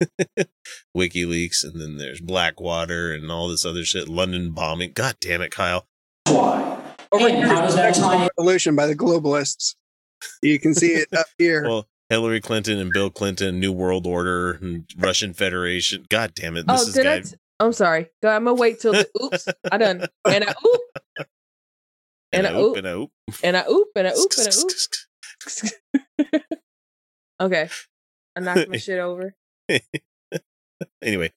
WikiLeaks, 0.96 1.64
and 1.64 1.80
then 1.80 1.96
there's 1.98 2.20
Blackwater 2.20 3.12
and 3.12 3.30
all 3.30 3.48
this 3.48 3.64
other 3.64 3.84
shit. 3.84 4.08
London 4.08 4.52
bombing. 4.52 4.92
God 4.92 5.16
damn 5.20 5.42
it, 5.42 5.50
Kyle. 5.50 5.86
Oh 7.12 7.26
and 7.26 7.44
how 7.44 7.62
does 7.62 7.74
that 7.74 7.94
tie 7.94 8.22
in? 8.22 8.30
Revolution 8.36 8.76
by 8.76 8.86
the 8.86 8.94
globalists. 8.94 9.74
You 10.42 10.58
can 10.58 10.74
see 10.74 10.92
it 10.92 11.08
up 11.16 11.26
here. 11.38 11.64
Well, 11.68 11.86
Hillary 12.08 12.40
Clinton 12.40 12.78
and 12.78 12.92
Bill 12.92 13.08
Clinton, 13.08 13.60
New 13.60 13.72
World 13.72 14.04
Order, 14.04 14.52
and 14.52 14.84
Russian 14.98 15.32
Federation. 15.32 16.06
God 16.08 16.34
damn 16.34 16.56
it! 16.56 16.66
This 16.66 16.84
oh, 16.84 16.88
is 16.88 16.94
did 16.94 17.06
I? 17.06 17.18
guy. 17.18 17.22
T- 17.22 17.36
I'm 17.60 17.72
sorry. 17.72 18.08
Go- 18.20 18.30
I'm 18.30 18.44
gonna 18.44 18.54
wait 18.54 18.80
till 18.80 18.92
the 18.92 19.08
oops. 19.22 19.46
I 19.70 19.78
done 19.78 20.06
and 20.24 20.44
I 20.44 20.54
oop 20.66 20.80
and 21.16 21.26
and 22.32 22.46
I 22.46 22.50
I 22.50 22.54
oop 22.54 22.70
oop 22.70 22.76
and 22.78 22.86
I 22.88 22.92
oop. 22.94 23.10
and 23.44 23.56
I 23.56 23.64
oop 23.68 23.88
and 23.96 24.08
I 24.08 24.12
oop 24.12 24.32
and 24.38 24.48
I 24.48 26.26
oop. 26.26 26.42
okay, 27.40 27.68
I 28.34 28.40
knocked 28.40 28.68
my 28.68 28.76
shit 28.76 28.98
over. 28.98 29.34
Anyway, 31.02 31.30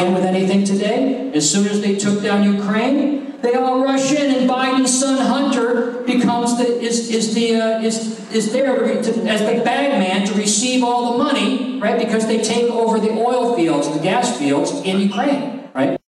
with 0.00 0.24
anything 0.24 0.64
today. 0.64 1.30
As 1.34 1.48
soon 1.50 1.66
as 1.66 1.80
they 1.80 1.96
took 1.96 2.22
down 2.22 2.42
Ukraine, 2.42 3.40
they 3.42 3.54
all 3.54 3.82
rush 3.82 4.12
in, 4.12 4.34
and 4.34 4.50
Biden's 4.50 4.98
son 4.98 5.18
Hunter 5.24 6.02
becomes 6.02 6.58
the 6.58 6.66
is 6.80 7.10
is 7.10 7.34
the 7.34 7.56
uh, 7.56 7.80
is 7.80 7.96
is 8.32 8.52
there 8.52 8.76
to, 8.76 9.10
as 9.28 9.40
the 9.40 9.62
bag 9.64 9.98
man 9.98 10.26
to 10.26 10.34
receive 10.34 10.82
all 10.82 11.12
the 11.12 11.24
money, 11.24 11.78
right? 11.80 11.98
Because 11.98 12.26
they 12.26 12.42
take 12.42 12.70
over 12.70 12.98
the 12.98 13.10
oil 13.10 13.54
fields, 13.54 13.88
the 13.92 14.00
gas 14.00 14.36
fields 14.38 14.72
in 14.82 15.00
Ukraine, 15.00 15.68
right? 15.74 16.00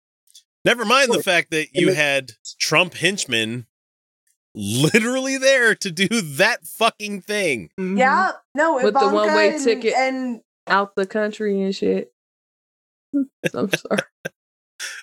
never 0.66 0.86
mind 0.86 1.12
the 1.12 1.24
fact 1.24 1.52
that 1.52 1.68
you 1.74 1.94
had 1.94 2.34
Trump 2.60 2.94
henchmen 2.96 3.66
literally 4.56 5.38
there 5.38 5.74
to 5.76 5.92
do 5.92 6.22
that 6.22 6.66
fucking 6.66 7.22
thing. 7.22 7.70
Yeah, 7.78 8.32
no, 8.56 8.76
With 8.76 8.94
the 8.94 9.10
one-way 9.10 9.54
and- 9.54 9.64
ticket 9.64 9.94
and 9.96 10.42
out 10.70 10.96
the 10.96 11.06
country 11.06 11.62
and 11.62 11.76
shit. 11.76 12.14
I'm 13.54 13.70
sorry. 13.72 14.02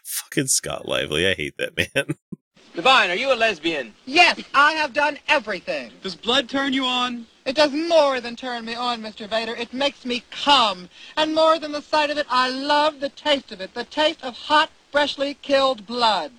Fucking 0.04 0.46
Scott 0.46 0.86
Lively. 0.86 1.26
I 1.26 1.34
hate 1.34 1.56
that 1.58 1.76
man. 1.76 2.16
Divine, 2.74 3.10
are 3.10 3.16
you 3.16 3.32
a 3.32 3.34
lesbian? 3.34 3.94
Yes, 4.04 4.38
I 4.52 4.72
have 4.72 4.92
done 4.92 5.18
everything. 5.28 5.92
Does 6.02 6.14
blood 6.14 6.48
turn 6.48 6.74
you 6.74 6.84
on? 6.84 7.26
It 7.46 7.56
does 7.56 7.72
more 7.72 8.20
than 8.20 8.36
turn 8.36 8.66
me 8.66 8.74
on, 8.74 9.00
Mr. 9.00 9.28
Vader. 9.28 9.54
It 9.54 9.72
makes 9.72 10.04
me 10.04 10.24
come. 10.30 10.90
And 11.16 11.34
more 11.34 11.58
than 11.58 11.72
the 11.72 11.80
sight 11.80 12.10
of 12.10 12.18
it, 12.18 12.26
I 12.28 12.50
love 12.50 13.00
the 13.00 13.08
taste 13.08 13.50
of 13.50 13.60
it. 13.62 13.72
The 13.72 13.84
taste 13.84 14.22
of 14.22 14.34
hot, 14.34 14.70
freshly 14.92 15.34
killed 15.34 15.86
blood. 15.86 16.32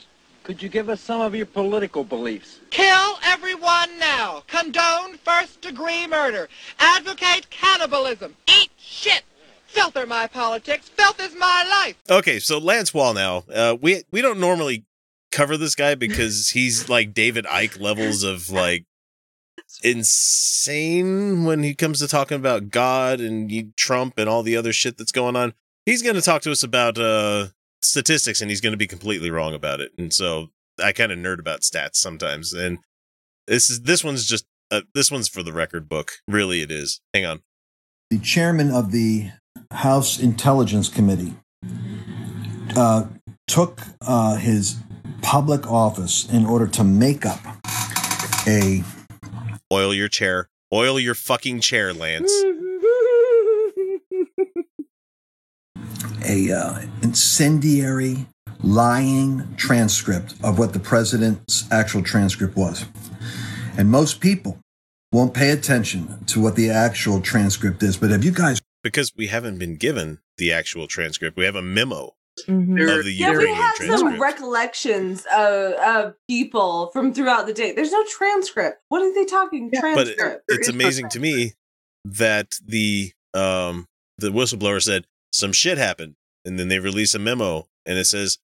Could 0.48 0.64
you 0.64 0.70
give 0.70 0.88
us 0.88 1.02
some 1.02 1.20
of 1.20 1.36
your 1.36 1.46
political 1.46 2.06
beliefs? 2.06 2.62
Kill 2.70 3.20
everyone 3.22 4.00
now. 4.00 4.44
Condone 4.48 5.18
first-degree 5.18 6.08
murder. 6.08 6.48
Advocate 6.80 7.50
cannibalism. 7.50 8.34
Eat 8.48 8.70
shit. 8.78 9.24
Filth 9.66 9.98
are 9.98 10.06
my 10.06 10.26
politics. 10.26 10.88
Filth 10.88 11.20
is 11.20 11.36
my 11.36 11.84
life. 11.84 11.98
Okay, 12.10 12.40
so 12.40 12.60
Lance 12.60 12.92
Wallnau, 12.92 13.44
uh, 13.54 13.76
we 13.82 14.04
we 14.10 14.22
don't 14.22 14.40
normally 14.40 14.86
cover 15.34 15.58
this 15.58 15.76
guy 15.76 15.96
because 15.96 16.50
he's 16.54 16.88
like 16.88 17.14
David 17.14 17.44
Icke 17.44 17.82
levels 17.82 18.24
of 18.24 18.50
like 18.50 18.86
insane 19.84 21.44
when 21.44 21.62
he 21.62 21.76
comes 21.76 22.00
to 22.00 22.08
talking 22.08 22.38
about 22.38 22.70
God 22.70 23.20
and 23.20 23.76
Trump 23.76 24.14
and 24.18 24.30
all 24.30 24.44
the 24.44 24.56
other 24.56 24.72
shit 24.72 24.98
that's 24.98 25.12
going 25.12 25.36
on. 25.36 25.54
He's 25.86 26.02
going 26.02 26.16
to 26.16 26.22
talk 26.22 26.42
to 26.44 26.52
us 26.54 26.64
about 26.64 26.98
uh, 26.98 27.48
statistics 27.82 28.42
and 28.42 28.50
he's 28.50 28.62
going 28.62 28.74
to 28.74 28.78
be 28.78 28.88
completely 28.88 29.30
wrong 29.30 29.54
about 29.54 29.80
it. 29.82 29.92
And 29.98 30.14
so 30.14 30.50
I 30.84 30.92
kind 30.92 31.12
of 31.12 31.20
nerd 31.20 31.40
about 31.40 31.62
stats 31.62 31.96
sometimes. 31.96 32.54
And 32.54 32.80
this 33.48 33.70
is 33.70 33.82
this 33.82 34.04
one's 34.04 34.26
just 34.26 34.46
uh, 34.72 34.82
this 34.94 35.12
one's 35.12 35.30
for 35.30 35.44
the 35.44 35.54
record 35.54 35.88
book. 35.88 36.12
Really, 36.28 36.62
it 36.62 36.72
is. 36.72 37.02
Hang 37.14 37.26
on. 37.26 37.42
the 38.10 38.20
chairman 38.20 38.72
of 38.72 38.92
the 38.92 39.32
House 39.72 40.20
Intelligence 40.20 40.90
Committee 40.90 41.36
uh, 42.76 43.06
took 43.48 43.82
uh, 44.02 44.36
his 44.36 44.78
public 45.22 45.70
office 45.70 46.30
in 46.32 46.46
order 46.46 46.68
to 46.68 46.84
make 46.84 47.26
up 47.26 47.40
a 48.48 48.84
Oil 49.72 49.94
your 49.94 50.08
chair. 50.08 50.48
Oil 50.72 51.00
your 51.00 51.16
fucking 51.16 51.60
chair, 51.60 51.94
Lance. 51.94 52.32
A 56.26 56.52
uh, 56.52 56.82
incendiary 57.02 58.26
lying 58.64 59.56
transcript 59.58 60.36
of 60.44 60.58
what 60.60 60.74
the 60.74 60.80
president's 60.80 61.66
actual 61.72 62.04
transcript 62.04 62.56
was. 62.56 62.86
And 63.78 63.90
most 63.90 64.20
people 64.20 64.60
won't 65.12 65.34
pay 65.34 65.52
attention 65.52 66.26
to 66.26 66.42
what 66.42 66.56
the 66.56 66.70
actual 66.70 67.22
transcript 67.22 67.84
is. 67.84 67.98
But 67.98 68.10
have 68.12 68.24
you 68.24 68.32
guys 68.32 68.60
because 68.84 69.12
we 69.16 69.28
haven't 69.28 69.58
been 69.58 69.76
given 69.76 70.20
the 70.38 70.54
actual 70.54 70.88
transcript. 70.88 71.36
We 71.38 71.46
have 71.46 71.56
a 71.56 71.62
memo 71.62 72.14
Mm-hmm. 72.48 72.78
of 72.88 73.04
the 73.04 73.12
yeah, 73.14 73.30
we 73.30 73.34
Ukrainian 73.34 73.58
have 73.58 73.76
some 74.00 74.22
recollections 74.22 75.26
of, 75.36 75.74
of 75.74 76.14
people 76.30 76.92
from 76.94 77.12
throughout 77.12 77.48
the 77.48 77.54
day. 77.54 77.72
There's 77.72 77.92
no 77.92 78.04
transcript. 78.16 78.80
What 78.90 79.02
are 79.02 79.12
they 79.12 79.26
talking 79.26 79.72
but 79.72 79.80
transcript? 79.80 80.44
it- 80.48 80.60
it's 80.60 80.68
amazing 80.68 81.10
to 81.10 81.20
me 81.20 81.54
that 82.06 82.54
the 82.64 83.12
um 83.34 83.88
the 84.20 84.30
whistleblower 84.30 84.80
said 84.84 85.06
some 85.32 85.52
shit 85.52 85.78
happened, 85.78 86.16
and 86.46 86.58
then 86.60 86.68
they 86.68 86.80
release 86.80 87.14
a 87.16 87.20
memo 87.20 87.68
and 87.86 87.98
it 87.98 88.06
says 88.06 88.38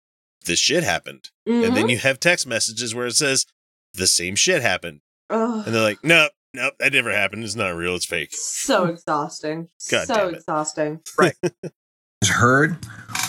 this 0.46 0.60
shit 0.60 0.84
happened, 0.84 1.30
and 1.46 1.64
then 1.76 1.86
Mhm. 1.88 1.92
you 1.92 1.98
have 2.00 2.20
text 2.20 2.46
messages 2.48 2.94
where 2.94 3.08
it 3.08 3.16
says 3.16 3.46
the 3.94 4.08
same 4.08 4.36
shit 4.36 4.62
happened, 4.62 5.02
Ugh, 5.30 5.64
and 5.66 5.74
they're 5.76 5.82
like, 5.82 6.04
nope, 6.04 6.32
nope, 6.54 6.74
that 6.80 6.92
never 6.94 7.12
happened. 7.12 7.44
It's 7.44 7.56
not 7.56 7.70
real. 7.76 7.96
It's 7.96 8.06
fake. 8.06 8.30
so 8.34 8.86
exhausting. 8.86 9.70
God 9.90 10.08
so 10.08 10.14
damn 10.16 10.30
it. 10.30 10.36
exhausting. 10.38 11.00
Right. 11.18 11.36
Heard 12.30 12.78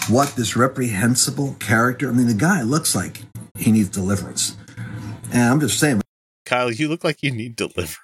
what 0.08 0.36
this 0.36 0.54
reprehensible 0.56 1.54
character? 1.58 2.08
I 2.08 2.12
mean, 2.12 2.28
the 2.28 2.34
guy 2.34 2.62
looks 2.62 2.94
like 2.94 3.22
he 3.58 3.72
needs 3.72 3.88
deliverance. 3.88 4.56
And 5.32 5.42
I'm 5.42 5.60
just 5.60 5.80
saying, 5.80 6.00
Kyle, 6.46 6.70
you 6.70 6.88
look 6.88 7.02
like 7.02 7.22
you 7.22 7.32
need 7.32 7.56
deliverance. 7.56 7.96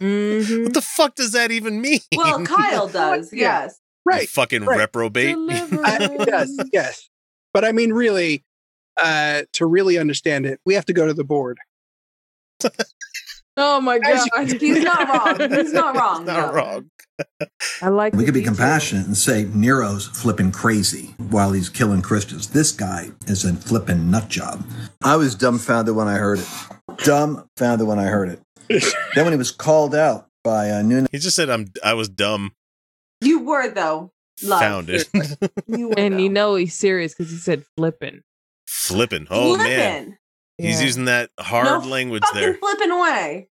Mm-hmm. 0.00 0.64
What 0.64 0.74
the 0.74 0.82
fuck 0.82 1.14
does 1.16 1.32
that 1.32 1.50
even 1.50 1.80
mean? 1.80 1.98
Well, 2.16 2.44
Kyle 2.44 2.86
does, 3.02 3.32
yes. 3.32 3.80
You 4.06 4.12
Right. 4.18 4.28
fucking 4.28 4.64
right. 4.64 4.78
reprobate. 4.78 5.36
I, 5.36 6.16
yes, 6.26 6.50
yes. 6.72 7.08
But 7.52 7.64
I 7.64 7.72
mean, 7.72 7.92
really, 7.92 8.44
uh, 8.96 9.42
to 9.54 9.66
really 9.66 9.98
understand 9.98 10.46
it, 10.46 10.60
we 10.64 10.74
have 10.74 10.86
to 10.86 10.92
go 10.92 11.06
to 11.06 11.14
the 11.14 11.24
board. 11.24 11.58
Oh 13.58 13.80
my 13.80 13.98
god. 13.98 14.26
you- 14.50 14.58
He's 14.58 14.84
not 14.84 15.08
wrong. 15.08 15.50
He's 15.50 15.72
not 15.72 15.96
wrong. 15.98 16.24
not 16.26 16.48
no. 16.48 16.52
wrong. 16.52 16.90
I 17.80 17.88
like 17.88 18.12
we 18.14 18.24
could 18.26 18.34
be 18.34 18.42
compassionate 18.42 19.06
and 19.06 19.16
say 19.16 19.44
Nero's 19.54 20.06
flipping 20.06 20.52
crazy 20.52 21.14
while 21.30 21.52
he's 21.52 21.70
killing 21.70 22.02
Christians. 22.02 22.48
This 22.48 22.70
guy 22.72 23.10
is 23.26 23.44
a 23.46 23.54
flipping 23.54 24.10
nut 24.10 24.28
job. 24.28 24.62
I 25.02 25.16
was 25.16 25.34
dumbfounded 25.34 25.94
when 25.96 26.06
I 26.08 26.16
heard 26.16 26.40
it. 26.40 26.48
Dumbfounded 27.04 27.86
when 27.86 27.98
I 27.98 28.04
heard 28.04 28.28
it. 28.28 28.40
then 29.14 29.24
when 29.24 29.32
he 29.32 29.38
was 29.38 29.50
called 29.50 29.94
out 29.94 30.26
by 30.44 30.70
uh, 30.70 30.82
Nunes. 30.82 31.08
He 31.10 31.18
just 31.18 31.36
said 31.36 31.48
I'm 31.48 31.68
I 31.82 31.94
was 31.94 32.10
dumb. 32.10 32.52
You 33.20 33.40
were 33.40 33.68
though. 33.70 34.12
Love. 34.42 34.60
Found 34.60 34.90
it. 34.90 35.08
You 35.66 35.88
were 35.88 35.94
And 35.98 36.14
though. 36.14 36.18
you 36.18 36.28
know 36.28 36.54
he's 36.56 36.74
serious 36.74 37.14
because 37.14 37.30
he 37.32 37.38
said 37.38 37.64
flipping. 37.76 38.20
Flipping. 38.66 39.26
Oh 39.30 39.56
man. 39.56 39.66
Flippin'. 40.04 40.18
He's 40.58 40.82
using 40.82 41.04
that 41.06 41.30
hard 41.38 41.64
No 41.84 41.88
language 41.88 42.22
Fucking 42.24 42.40
there. 42.40 42.54
flipping 42.54 42.90
away. 42.90 43.48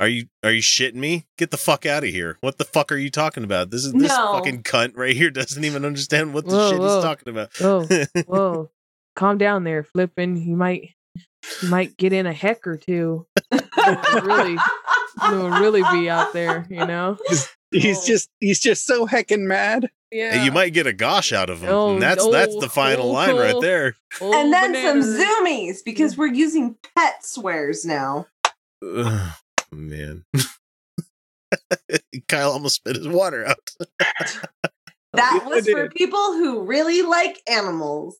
Are 0.00 0.08
you 0.08 0.26
are 0.42 0.50
you 0.50 0.60
shitting 0.62 0.94
me? 0.96 1.26
Get 1.38 1.50
the 1.50 1.56
fuck 1.56 1.86
out 1.86 2.02
of 2.04 2.10
here. 2.10 2.36
What 2.40 2.58
the 2.58 2.64
fuck 2.64 2.90
are 2.92 2.96
you 2.96 3.10
talking 3.10 3.44
about? 3.44 3.70
This 3.70 3.84
is 3.84 3.92
this 3.92 4.08
No. 4.08 4.32
fucking 4.34 4.62
cunt 4.64 4.96
right 4.96 5.14
here 5.16 5.30
doesn't 5.30 5.64
even 5.64 5.84
understand 5.84 6.34
what 6.34 6.46
the 6.46 6.54
Whoa, 6.56 6.70
shit 6.70 6.80
whoa. 6.80 6.94
he's 6.96 7.04
talking 7.04 7.28
about. 7.28 7.56
Whoa, 7.58 7.86
whoa. 8.26 8.70
Calm 9.16 9.38
down 9.38 9.64
there, 9.64 9.84
flipping. 9.84 10.36
You 10.36 10.56
might 10.56 10.90
you 11.62 11.68
might 11.68 11.96
get 11.96 12.12
in 12.12 12.26
a 12.26 12.32
heck 12.32 12.66
or 12.66 12.76
two. 12.76 13.26
Really 14.22 14.58
you'll 15.30 15.50
really 15.50 15.82
be 15.92 16.10
out 16.10 16.32
there, 16.32 16.66
you 16.68 16.84
know? 16.84 17.16
He's 17.70 17.98
oh. 17.98 18.06
just 18.06 18.30
he's 18.40 18.60
just 18.60 18.86
so 18.86 19.06
heckin' 19.06 19.46
mad. 19.46 19.90
Yeah. 20.10 20.34
And 20.34 20.44
you 20.44 20.52
might 20.52 20.72
get 20.72 20.86
a 20.86 20.92
gosh 20.92 21.32
out 21.32 21.50
of 21.50 21.62
him. 21.62 21.70
Oh, 21.70 21.94
and 21.94 22.02
that's 22.02 22.26
that's 22.28 22.54
oh, 22.54 22.60
the 22.60 22.68
final 22.68 23.08
oh, 23.08 23.12
line 23.12 23.36
right 23.36 23.54
oh. 23.54 23.60
there. 23.60 23.96
Oh, 24.20 24.40
and 24.40 24.52
then 24.52 24.72
bananas. 24.72 25.16
some 25.16 25.26
zoomies 25.26 25.78
because 25.84 26.16
we're 26.16 26.26
using 26.26 26.76
pet 26.96 27.24
swears 27.24 27.84
now. 27.84 28.26
Ugh, 28.84 29.32
man. 29.72 30.24
Kyle 32.28 32.52
almost 32.52 32.76
spit 32.76 32.96
his 32.96 33.08
water 33.08 33.46
out. 33.46 33.70
That 35.16 35.44
was 35.46 35.68
for 35.68 35.88
people 35.90 36.18
who 36.32 36.62
really 36.62 37.02
like 37.02 37.40
animals. 37.48 38.18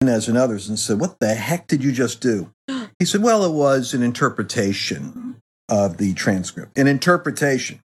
Nunes 0.00 0.28
and 0.28 0.36
others 0.36 0.68
and 0.68 0.78
said, 0.78 0.98
What 1.00 1.20
the 1.20 1.34
heck 1.34 1.66
did 1.68 1.84
you 1.84 1.92
just 1.92 2.20
do? 2.20 2.52
He 2.98 3.06
said, 3.06 3.22
Well, 3.22 3.44
it 3.44 3.52
was 3.52 3.94
an 3.94 4.02
interpretation 4.02 5.40
of 5.70 5.96
the 5.96 6.14
transcript. 6.14 6.76
An 6.76 6.86
interpretation. 6.86 7.80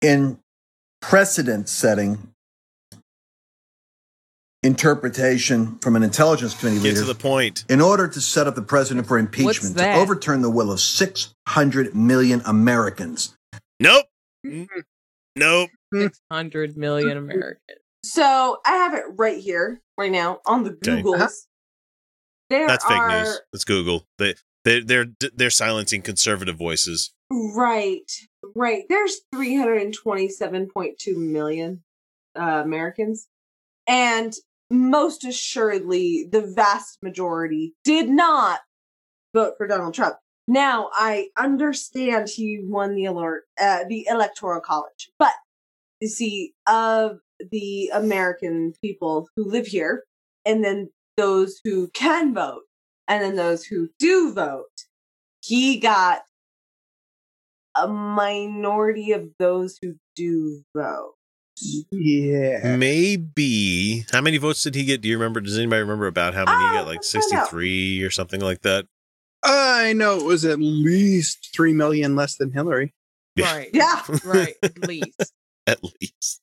In 0.00 0.38
precedent 1.00 1.68
setting, 1.68 2.32
interpretation 4.62 5.78
from 5.78 5.96
an 5.96 6.02
intelligence 6.02 6.58
committee 6.58 6.78
leader. 6.78 6.94
Get 6.94 7.00
to 7.00 7.12
the 7.12 7.14
point. 7.14 7.64
in 7.68 7.80
order 7.80 8.08
to 8.08 8.20
set 8.20 8.46
up 8.46 8.54
the 8.54 8.62
president 8.62 9.06
for 9.06 9.18
impeachment 9.18 9.76
to 9.76 9.94
overturn 9.94 10.42
the 10.42 10.50
will 10.50 10.70
of 10.72 10.80
600 10.80 11.94
million 11.94 12.42
Americans. 12.44 13.36
Nope. 13.80 14.06
Mm-hmm. 14.46 14.80
Nope. 15.36 15.70
Six 15.92 16.20
hundred 16.30 16.76
million 16.76 17.16
mm-hmm. 17.16 17.30
Americans. 17.30 17.78
So 18.04 18.58
I 18.66 18.76
have 18.76 18.94
it 18.94 19.04
right 19.16 19.38
here, 19.38 19.80
right 19.96 20.10
now, 20.10 20.40
on 20.46 20.64
the 20.64 20.70
Okay. 20.70 21.02
There 22.50 22.66
That's 22.66 22.84
fake 22.84 22.98
are 22.98 23.24
news. 23.24 23.40
That's 23.52 23.64
Google. 23.64 24.04
They 24.18 24.34
they 24.64 24.80
they're 24.80 25.06
they're 25.34 25.50
silencing 25.50 26.02
conservative 26.02 26.56
voices. 26.56 27.12
right, 27.30 28.10
right. 28.54 28.84
There's 28.88 29.20
327.2 29.34 31.16
million 31.16 31.82
uh, 32.38 32.62
Americans, 32.64 33.28
and 33.86 34.34
most 34.70 35.24
assuredly, 35.24 36.28
the 36.30 36.42
vast 36.42 36.98
majority 37.02 37.74
did 37.84 38.08
not 38.08 38.60
vote 39.34 39.54
for 39.56 39.66
Donald 39.66 39.94
Trump. 39.94 40.16
Now, 40.46 40.88
I 40.94 41.28
understand 41.36 42.28
he 42.28 42.60
won 42.62 42.94
the 42.94 43.04
alert, 43.04 43.44
uh, 43.60 43.84
the 43.86 44.06
electoral 44.08 44.60
college, 44.60 45.10
but 45.18 45.32
you 46.00 46.08
see, 46.08 46.54
of 46.66 47.18
the 47.50 47.90
American 47.92 48.72
people 48.82 49.28
who 49.36 49.44
live 49.44 49.66
here, 49.66 50.04
and 50.44 50.64
then 50.64 50.90
those 51.16 51.60
who 51.64 51.88
can 51.88 52.34
vote, 52.34 52.62
and 53.08 53.22
then 53.22 53.36
those 53.36 53.64
who 53.64 53.88
do 53.98 54.32
vote, 54.32 54.84
he 55.40 55.78
got 55.78 56.22
a 57.74 57.88
minority 57.88 59.12
of 59.12 59.30
those 59.38 59.78
who 59.80 59.94
do 60.14 60.62
vote. 60.76 61.14
Yeah. 61.90 62.76
Maybe. 62.76 64.04
How 64.12 64.20
many 64.20 64.36
votes 64.36 64.62
did 64.62 64.74
he 64.74 64.84
get? 64.84 65.00
Do 65.00 65.08
you 65.08 65.16
remember? 65.16 65.40
Does 65.40 65.58
anybody 65.58 65.80
remember 65.80 66.06
about 66.06 66.34
how 66.34 66.44
many 66.44 66.58
he 66.58 66.74
got? 66.76 66.84
Oh, 66.84 66.88
like 66.88 66.96
let's 66.96 67.12
find 67.12 67.24
out. 67.34 67.46
63 67.48 68.02
or 68.02 68.10
something 68.10 68.40
like 68.40 68.62
that? 68.62 68.86
I 69.42 69.92
know 69.92 70.16
it 70.16 70.24
was 70.24 70.44
at 70.44 70.60
least 70.60 71.50
three 71.54 71.72
million 71.72 72.16
less 72.16 72.36
than 72.36 72.52
Hillary. 72.52 72.94
Right. 73.38 73.70
Yeah. 73.74 74.02
Right. 74.24 74.54
At 74.62 74.86
least. 74.86 75.32
At 75.66 75.82
least. 75.84 76.40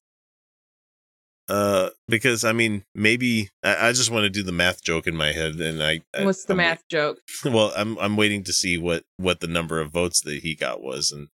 Uh, 1.48 1.90
because 2.08 2.44
I 2.44 2.54
mean, 2.54 2.84
maybe 2.96 3.50
I, 3.64 3.90
I 3.90 3.92
just 3.92 4.10
want 4.10 4.24
to 4.24 4.30
do 4.30 4.42
the 4.42 4.52
math 4.52 4.84
joke 4.84 5.06
in 5.06 5.16
my 5.16 5.32
head, 5.32 5.56
and 5.56 5.84
I. 5.84 6.02
I 6.18 6.26
What's 6.26 6.46
the 6.46 6.54
I'm 6.54 6.58
math 6.58 6.88
joke? 6.90 7.20
well, 7.46 7.72
I'm 7.76 7.98
I'm 8.00 8.18
waiting 8.18 8.44
to 8.46 8.54
see 8.54 8.78
what 8.78 9.04
what 9.18 9.42
the 9.42 9.48
number 9.48 9.80
of 9.80 9.92
votes 9.92 10.22
that 10.22 10.40
he 10.42 10.56
got 10.56 10.82
was, 10.82 11.12
and 11.12 11.28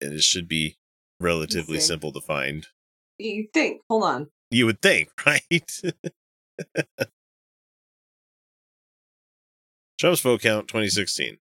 and 0.00 0.12
it 0.12 0.22
should 0.22 0.48
be 0.48 0.76
relatively 1.18 1.78
see. 1.78 1.86
simple 1.86 2.12
to 2.12 2.20
find. 2.20 2.66
You 3.18 3.48
think? 3.52 3.82
Hold 3.88 4.04
on. 4.04 4.28
You 4.50 4.66
would 4.66 4.82
think, 4.82 5.10
right? 5.26 5.80
Trump's 9.98 10.20
vote 10.20 10.40
count 10.40 10.68
2016. 10.68 11.36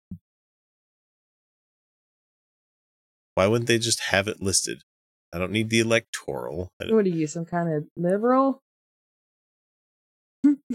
Why 3.36 3.48
wouldn't 3.48 3.68
they 3.68 3.80
just 3.80 4.02
have 4.12 4.28
it 4.28 4.42
listed? 4.42 4.84
I 5.34 5.38
don't 5.40 5.52
need 5.52 5.70
the 5.70 5.80
electoral. 5.80 6.72
I 6.82 6.86
don't- 6.86 6.96
What 6.96 7.06
are 7.06 7.10
you, 7.10 7.28
some 7.28 7.46
kind 7.46 7.72
of 7.74 7.86
liberal? 7.96 8.62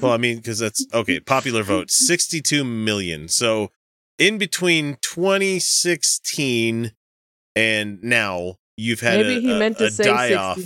Well, 0.01 0.13
I 0.13 0.19
mean, 0.19 0.37
because 0.37 0.59
that's 0.59 0.87
okay. 0.93 1.21
Popular 1.21 1.63
vote 1.63 1.91
62 1.91 2.65
million. 2.65 3.29
So 3.29 3.71
in 4.19 4.37
between 4.39 4.99
2016 5.01 6.93
and 7.57 8.03
now, 8.03 8.57
you've 8.77 9.01
had 9.01 9.21
Maybe 9.21 9.37
a, 9.37 9.41
he 9.41 9.53
a- 9.55 9.59
meant 9.59 9.79
to 9.79 9.87
a 9.87 9.91
say 9.91 10.05
die 10.05 10.29
60. 10.29 10.35
off. 10.37 10.59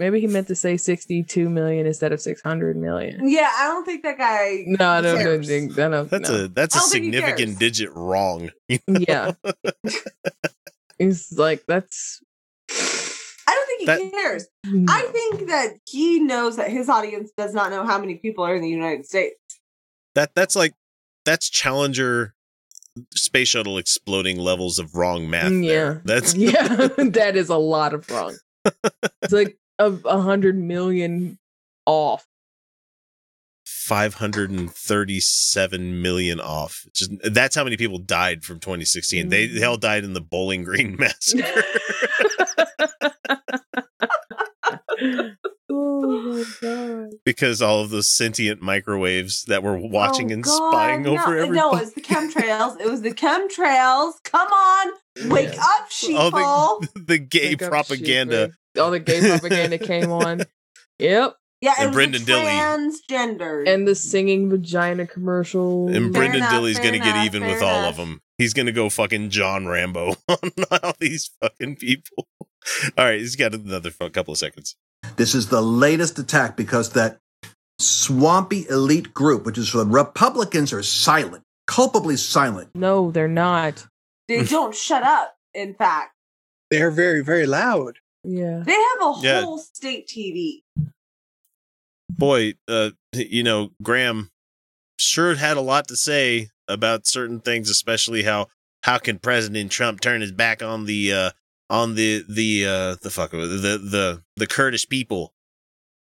Maybe 0.00 0.18
he 0.20 0.26
meant 0.28 0.48
to 0.48 0.54
say 0.54 0.78
sixty-two 0.78 1.50
million 1.50 1.84
instead 1.86 2.10
of 2.10 2.22
six 2.22 2.40
hundred 2.40 2.74
million. 2.78 3.28
Yeah, 3.28 3.50
I 3.54 3.64
don't 3.66 3.84
think 3.84 4.02
that 4.04 4.16
guy. 4.16 4.64
No, 4.66 4.88
I 4.88 5.02
don't, 5.02 5.18
cares. 5.18 5.46
think. 5.46 5.78
I 5.78 5.88
don't. 5.90 6.08
That's 6.08 6.30
no. 6.30 6.44
a 6.44 6.48
that's 6.48 6.74
a 6.74 6.78
I 6.78 6.80
don't 6.80 6.90
think 6.90 7.04
he 7.04 7.12
significant 7.12 7.58
digit 7.58 7.90
wrong. 7.94 8.48
yeah. 8.88 9.32
He's 10.98 11.32
like 11.36 11.64
that's. 11.68 12.22
I 13.82 13.86
think 13.96 14.04
he 14.04 14.10
That- 14.10 14.20
cares. 14.22 14.46
I 14.88 15.02
think 15.12 15.48
that 15.48 15.74
he 15.88 16.20
knows 16.20 16.56
that 16.56 16.70
his 16.70 16.88
audience 16.88 17.30
does 17.36 17.52
not 17.54 17.70
know 17.70 17.84
how 17.86 17.98
many 17.98 18.14
people 18.16 18.44
are 18.44 18.54
in 18.54 18.62
the 18.62 18.68
United 18.68 19.06
States. 19.06 19.36
That 20.14 20.34
that's 20.34 20.54
like 20.56 20.74
that's 21.24 21.48
Challenger 21.50 22.34
space 23.14 23.48
shuttle 23.48 23.78
exploding 23.78 24.38
levels 24.38 24.78
of 24.78 24.94
wrong 24.96 25.30
math. 25.30 25.50
Mm, 25.52 25.66
there. 25.66 25.92
yeah, 25.94 26.00
That's 26.04 26.34
yeah. 26.34 26.76
that 27.10 27.36
is 27.36 27.48
a 27.48 27.56
lot 27.56 27.94
of 27.94 28.08
wrong. 28.10 28.36
It's 29.22 29.32
like 29.32 29.56
a, 29.78 29.92
a 30.04 30.20
hundred 30.20 30.58
million 30.58 31.38
off. 31.86 32.26
537 33.66 36.02
million 36.02 36.40
off. 36.40 36.84
Just 36.94 37.10
that's 37.24 37.54
how 37.56 37.64
many 37.64 37.76
people 37.76 37.98
died 37.98 38.44
from 38.44 38.58
2016. 38.60 39.28
They 39.28 39.46
they 39.46 39.64
all 39.64 39.76
died 39.76 40.04
in 40.04 40.12
the 40.12 40.20
Bowling 40.20 40.62
Green 40.64 40.96
massacre. 41.00 41.62
oh 45.70 46.22
my 46.22 46.44
god! 46.60 47.10
because 47.24 47.62
all 47.62 47.80
of 47.80 47.90
those 47.90 48.08
sentient 48.08 48.60
microwaves 48.60 49.44
that 49.44 49.62
were 49.62 49.78
watching 49.78 50.30
Oh, 50.30 50.34
and 50.34 50.44
God, 50.44 50.70
spying 50.72 51.02
no, 51.02 51.12
over 51.12 51.36
everybody. 51.38 51.50
No, 51.58 51.72
it 51.76 51.80
was 51.80 51.92
the 51.94 52.00
chemtrails. 52.00 52.80
it 52.80 52.90
was 52.90 53.02
the 53.02 53.12
chemtrails. 53.12 54.12
Come 54.24 54.48
on, 54.48 54.92
wake 55.30 55.56
up, 55.58 55.88
all 56.34 56.80
the, 56.80 56.88
the 57.06 57.18
gay 57.18 57.50
Wake 57.50 57.58
propaganda. 57.60 58.48
sheep, 58.74 58.82
All 58.82 58.90
the 58.90 59.00
gay 59.00 59.20
propaganda 59.20 59.78
came 59.78 60.10
on. 60.12 60.42
Yep, 60.98 61.34
yeah, 61.62 61.74
and 61.78 61.90
it 61.90 61.92
Brendan 61.94 62.24
the 62.26 62.32
Dilley. 62.32 63.66
and. 63.66 63.88
The 63.88 63.94
singing 63.94 64.50
vagina 64.50 65.06
commercial. 65.06 65.88
And 65.88 66.12
Brendan 66.12 66.40
enough, 66.40 66.52
Dilly's 66.52 66.78
gonna 66.78 66.98
get 66.98 67.24
even 67.24 67.40
fair 67.42 67.54
with 67.54 67.62
all 67.62 67.84
of 67.84 67.96
them. 67.96 68.20
He's 68.36 68.52
gonna 68.52 68.70
go 68.72 68.90
fucking 68.90 69.30
John 69.30 69.66
Rambo 69.66 70.16
on 70.28 70.50
all 70.82 70.92
these 70.98 71.30
fucking 71.40 71.76
people. 71.76 72.28
All 72.98 73.04
right, 73.06 73.18
he's 73.18 73.34
got 73.36 73.54
another 73.54 73.90
couple 73.90 74.32
of 74.32 74.38
seconds. 74.38 74.76
This 75.20 75.34
is 75.34 75.48
the 75.48 75.60
latest 75.60 76.18
attack 76.18 76.56
because 76.56 76.92
that 76.94 77.18
swampy 77.78 78.66
elite 78.70 79.12
group, 79.12 79.44
which 79.44 79.58
is 79.58 79.70
the 79.70 79.84
Republicans, 79.84 80.72
are 80.72 80.82
silent, 80.82 81.42
culpably 81.66 82.16
silent. 82.16 82.70
No, 82.74 83.10
they're 83.10 83.28
not. 83.28 83.86
they 84.28 84.44
don't 84.56 84.74
shut 84.74 85.02
up. 85.02 85.34
In 85.52 85.74
fact, 85.74 86.14
They're 86.70 86.90
very, 86.90 87.22
very 87.22 87.44
loud. 87.44 87.98
Yeah. 88.24 88.62
they 88.64 88.72
have 88.72 89.00
a 89.02 89.14
Yeah. 89.20 89.42
whole 89.42 89.58
state 89.58 90.08
TV. 90.08 90.62
Boy, 92.10 92.54
uh, 92.66 92.92
you 93.12 93.42
know, 93.42 93.72
Graham 93.82 94.30
sure 94.98 95.34
had 95.34 95.58
a 95.58 95.60
lot 95.60 95.86
to 95.88 95.96
say 95.96 96.48
about 96.66 97.06
certain 97.06 97.40
things, 97.40 97.68
especially 97.68 98.22
how 98.22 98.46
how 98.84 98.96
can 98.96 99.18
President 99.18 99.70
Trump 99.70 100.00
turn 100.00 100.22
his 100.22 100.32
back 100.32 100.62
on 100.62 100.86
the 100.86 101.12
uh 101.12 101.30
on 101.70 101.94
the 101.94 102.22
the 102.28 102.66
uh 102.66 102.96
the 103.00 103.08
fuck 103.10 103.30
the 103.30 103.38
the 103.38 104.22
the 104.36 104.46
Kurdish 104.46 104.88
people. 104.88 105.32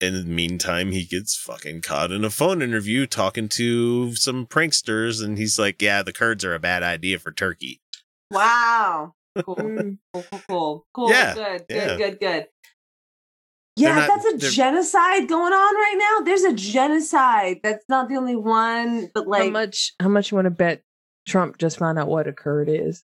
In 0.01 0.15
the 0.15 0.25
meantime, 0.25 0.91
he 0.91 1.05
gets 1.05 1.37
fucking 1.37 1.83
caught 1.83 2.11
in 2.11 2.25
a 2.25 2.31
phone 2.31 2.61
interview 2.61 3.07
talking 3.07 3.49
to 3.51 4.17
some 4.17 4.47
pranksters, 4.49 5.25
and 5.25 5.39
he's 5.39 5.61
like, 5.61 5.81
"Yeah, 5.81 6.03
the 6.03 6.13
Kurds 6.13 6.45
are 6.45 6.55
a 6.57 6.59
bad 6.59 6.83
idea 6.83 7.21
for 7.21 7.31
Turkey." 7.33 7.81
Wow. 8.31 9.15
Cool. 9.47 9.57
Mm. 9.57 9.99
cool, 10.13 10.25
cool, 10.31 10.41
cool. 10.49 10.87
Cool. 10.93 11.11
Yeah, 11.11 11.35
Good, 11.35 11.65
good, 11.69 11.77
yeah. 11.77 11.97
good, 11.97 12.21
good. 12.21 12.21
They're 12.21 12.49
Yeah, 13.77 13.95
not- 13.95 14.09
that's 14.09 14.35
a 14.35 14.37
they're- 14.37 14.51
genocide 14.51 15.27
going 15.29 15.53
on 15.55 15.75
right 15.75 15.97
now. 15.99 16.25
There's 16.25 16.43
a 16.45 16.53
genocide. 16.53 17.61
That's 17.63 17.85
not 17.89 18.11
the 18.11 18.17
only 18.17 18.37
one, 18.37 19.09
but 19.15 19.27
like 19.27 19.39
how 19.39 19.45
like 19.47 19.53
much? 19.55 19.95
How 20.01 20.09
much 20.09 20.31
you 20.31 20.35
want 20.37 20.45
to 20.47 20.51
bet 20.51 20.83
Trump 21.27 21.57
just 21.57 21.79
found 21.79 21.99
out 21.99 22.09
what 22.09 22.27
a 22.27 22.33
Kurd 22.35 22.69
is? 22.69 23.05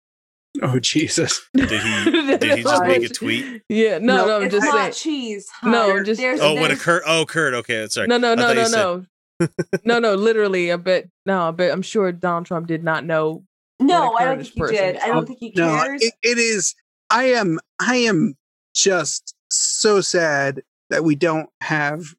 Oh 0.62 0.78
Jesus! 0.78 1.40
Did 1.54 1.68
he? 1.70 2.10
did 2.38 2.42
he 2.58 2.62
just 2.62 2.82
make 2.82 3.02
a 3.04 3.08
tweet? 3.08 3.62
Yeah, 3.68 3.98
no, 3.98 4.26
no, 4.26 4.36
I'm 4.38 4.42
it's 4.44 4.54
just 4.54 4.64
not 4.66 4.72
saying. 4.74 4.92
cheese. 4.94 5.48
No, 5.62 5.96
I'm 5.96 6.04
just- 6.04 6.20
There's, 6.20 6.40
Oh, 6.40 6.54
what 6.54 6.64
a 6.64 6.68
there's- 6.68 6.82
Kurd! 6.82 7.02
Oh, 7.06 7.24
Kurd. 7.26 7.54
Okay, 7.54 7.86
sorry. 7.88 8.08
No, 8.08 8.16
no, 8.16 8.32
I 8.32 8.34
no, 8.34 8.42
thought 8.46 8.56
no, 8.56 8.64
said- 8.64 9.06
no. 9.40 9.48
no, 9.84 9.98
no, 10.00 10.14
literally, 10.14 10.72
I 10.72 10.76
bet 10.76 11.06
no, 11.26 11.52
but 11.52 11.70
I'm 11.70 11.82
sure 11.82 12.10
Donald 12.12 12.46
Trump 12.46 12.66
did 12.66 12.82
not 12.82 13.04
know. 13.04 13.44
No, 13.78 14.10
what 14.10 14.22
a 14.22 14.24
I 14.24 14.24
don't 14.24 14.34
Kurdish 14.38 14.46
think 14.48 14.54
he 14.54 14.60
person 14.60 14.76
did. 14.76 14.96
is. 14.96 15.02
I 15.02 15.06
don't 15.08 15.16
oh, 15.22 15.26
think 15.26 15.38
he 15.38 15.52
No, 15.54 15.68
cares. 15.84 16.02
it, 16.02 16.14
it 16.22 16.38
is. 16.38 16.74
I 17.10 17.24
am. 17.24 17.60
I 17.80 17.96
am 17.96 18.34
just 18.74 19.34
so 19.50 20.00
sad 20.00 20.62
that 20.90 21.04
we 21.04 21.14
don't 21.14 21.48
have 21.60 22.14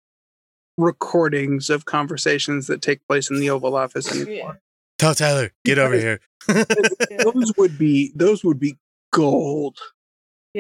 recordings 0.78 1.70
of 1.70 1.86
conversations 1.86 2.68
that 2.68 2.82
take 2.82 3.06
place 3.08 3.30
in 3.30 3.40
the 3.40 3.50
Oval 3.50 3.76
Office 3.76 4.10
anymore. 4.16 4.62
Tell 4.98 5.14
Tyler, 5.16 5.52
get 5.66 5.78
over 5.80 5.96
here. 6.00 6.20
Those 6.48 7.54
would 7.58 7.78
be 7.78 8.12
those 8.16 8.44
would 8.44 8.60
be 8.60 8.78
gold. 9.12 9.78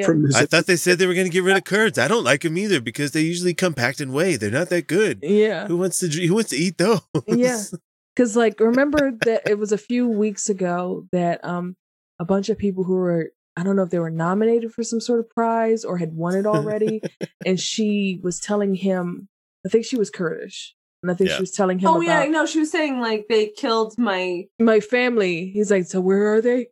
From 0.05 0.27
I 0.35 0.45
thought 0.45 0.67
they 0.67 0.75
said 0.75 0.99
they 0.99 1.07
were 1.07 1.15
going 1.15 1.25
to 1.25 1.33
get 1.33 1.43
rid 1.43 1.57
of 1.57 1.63
Kurds. 1.63 1.97
I 1.97 2.07
don't 2.07 2.23
like 2.23 2.41
them 2.41 2.57
either 2.57 2.79
because 2.79 3.11
they 3.11 3.21
usually 3.21 3.55
come 3.55 3.73
packed 3.73 3.99
and 3.99 4.13
weigh. 4.13 4.35
They're 4.35 4.51
not 4.51 4.69
that 4.69 4.87
good. 4.87 5.19
Yeah. 5.23 5.65
Who 5.67 5.77
wants 5.77 5.99
to 5.99 6.07
Who 6.07 6.35
wants 6.35 6.51
to 6.51 6.57
eat 6.57 6.77
those? 6.77 7.01
yeah 7.27 7.61
because 8.15 8.35
like 8.35 8.59
remember 8.59 9.11
that 9.25 9.47
it 9.47 9.57
was 9.57 9.71
a 9.71 9.77
few 9.77 10.07
weeks 10.07 10.49
ago 10.49 11.07
that 11.11 11.43
um 11.45 11.75
a 12.19 12.25
bunch 12.25 12.49
of 12.49 12.57
people 12.57 12.83
who 12.83 12.95
were 12.95 13.31
i 13.55 13.63
don't 13.63 13.75
know 13.77 13.83
if 13.83 13.91
they 13.91 13.99
were 13.99 14.09
nominated 14.09 14.73
for 14.73 14.83
some 14.83 14.99
sort 14.99 15.21
of 15.21 15.29
prize 15.29 15.85
or 15.85 15.97
had 15.97 16.13
won 16.13 16.35
it 16.35 16.45
already 16.45 17.01
and 17.45 17.59
she 17.59 18.19
was 18.21 18.39
telling 18.39 18.75
him 18.75 19.29
i 19.65 19.69
think 19.69 19.85
she 19.85 19.97
was 19.97 20.09
kurdish 20.09 20.75
and 21.03 21.11
i 21.11 21.13
think 21.15 21.29
Yeah. 21.29 21.37
she 21.37 21.41
was 21.43 21.51
telling 21.51 21.79
him 21.79 21.87
Oh 21.89 22.01
about 22.01 22.25
yeah, 22.25 22.31
no, 22.31 22.45
she 22.45 22.59
was 22.59 22.71
saying 22.71 22.99
like 22.99 23.27
they 23.29 23.47
killed 23.47 23.97
my. 23.97 24.47
my 24.59 24.79
family 24.79 25.49
he's 25.49 25.71
like 25.71 25.85
so 25.85 25.99
where 26.01 26.33
are 26.35 26.41
they 26.41 26.67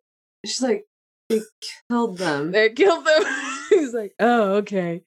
She's 0.45 0.61
like 0.61 0.86
they 1.30 1.41
killed 1.89 2.17
them. 2.17 2.51
they 2.51 2.69
killed 2.69 3.05
them 3.05 3.23
he's 3.69 3.93
like 3.93 4.13
oh 4.19 4.55
okay 4.57 5.01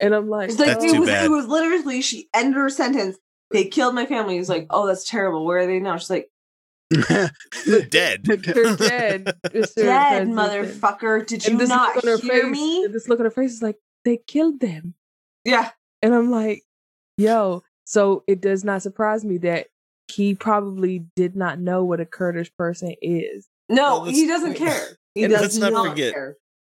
and 0.00 0.14
i'm 0.14 0.28
like 0.28 0.50
It's 0.50 0.58
like 0.58 0.78
it 0.82 0.98
was. 0.98 1.08
It 1.08 1.30
was 1.30 1.46
literally 1.46 2.00
she 2.02 2.28
ended 2.34 2.54
her 2.54 2.68
sentence. 2.70 3.16
They 3.50 3.64
killed 3.64 3.94
my 3.94 4.04
family. 4.04 4.36
He's 4.36 4.50
like, 4.50 4.66
oh, 4.68 4.86
that's 4.86 5.08
terrible. 5.08 5.46
Where 5.46 5.58
are 5.60 5.66
they 5.66 5.78
now? 5.80 5.96
She's 5.96 6.10
like, 6.10 6.28
dead. 6.90 7.30
they're 7.66 7.86
dead 7.86 8.24
Mr. 9.46 9.74
dead, 9.76 10.28
motherfucker. 10.28 11.26
Did 11.26 11.46
you 11.46 11.56
not 11.56 11.96
look 11.96 12.04
on 12.04 12.10
her 12.10 12.18
hear 12.18 12.42
face, 12.44 12.50
me? 12.52 12.86
This 12.90 13.08
look 13.08 13.18
on 13.20 13.24
her 13.24 13.30
face 13.30 13.52
is 13.52 13.62
like 13.62 13.76
they 14.04 14.18
killed 14.26 14.60
them. 14.60 14.94
Yeah. 15.44 15.70
And 16.02 16.14
I'm 16.14 16.30
like, 16.30 16.62
yo. 17.16 17.62
So 17.90 18.22
it 18.26 18.42
does 18.42 18.64
not 18.64 18.82
surprise 18.82 19.24
me 19.24 19.38
that 19.38 19.68
he 20.12 20.34
probably 20.34 21.06
did 21.16 21.34
not 21.34 21.58
know 21.58 21.84
what 21.84 22.00
a 22.00 22.04
Kurdish 22.04 22.54
person 22.56 22.94
is. 23.00 23.48
No, 23.70 24.02
let's- 24.04 24.16
he 24.18 24.26
doesn't 24.26 24.54
care. 24.64 24.98
He 25.14 25.26
does 25.26 25.40
let's 25.40 25.56
not 25.56 25.72
not 25.72 25.88
forget 25.88 26.12
care. 26.12 26.36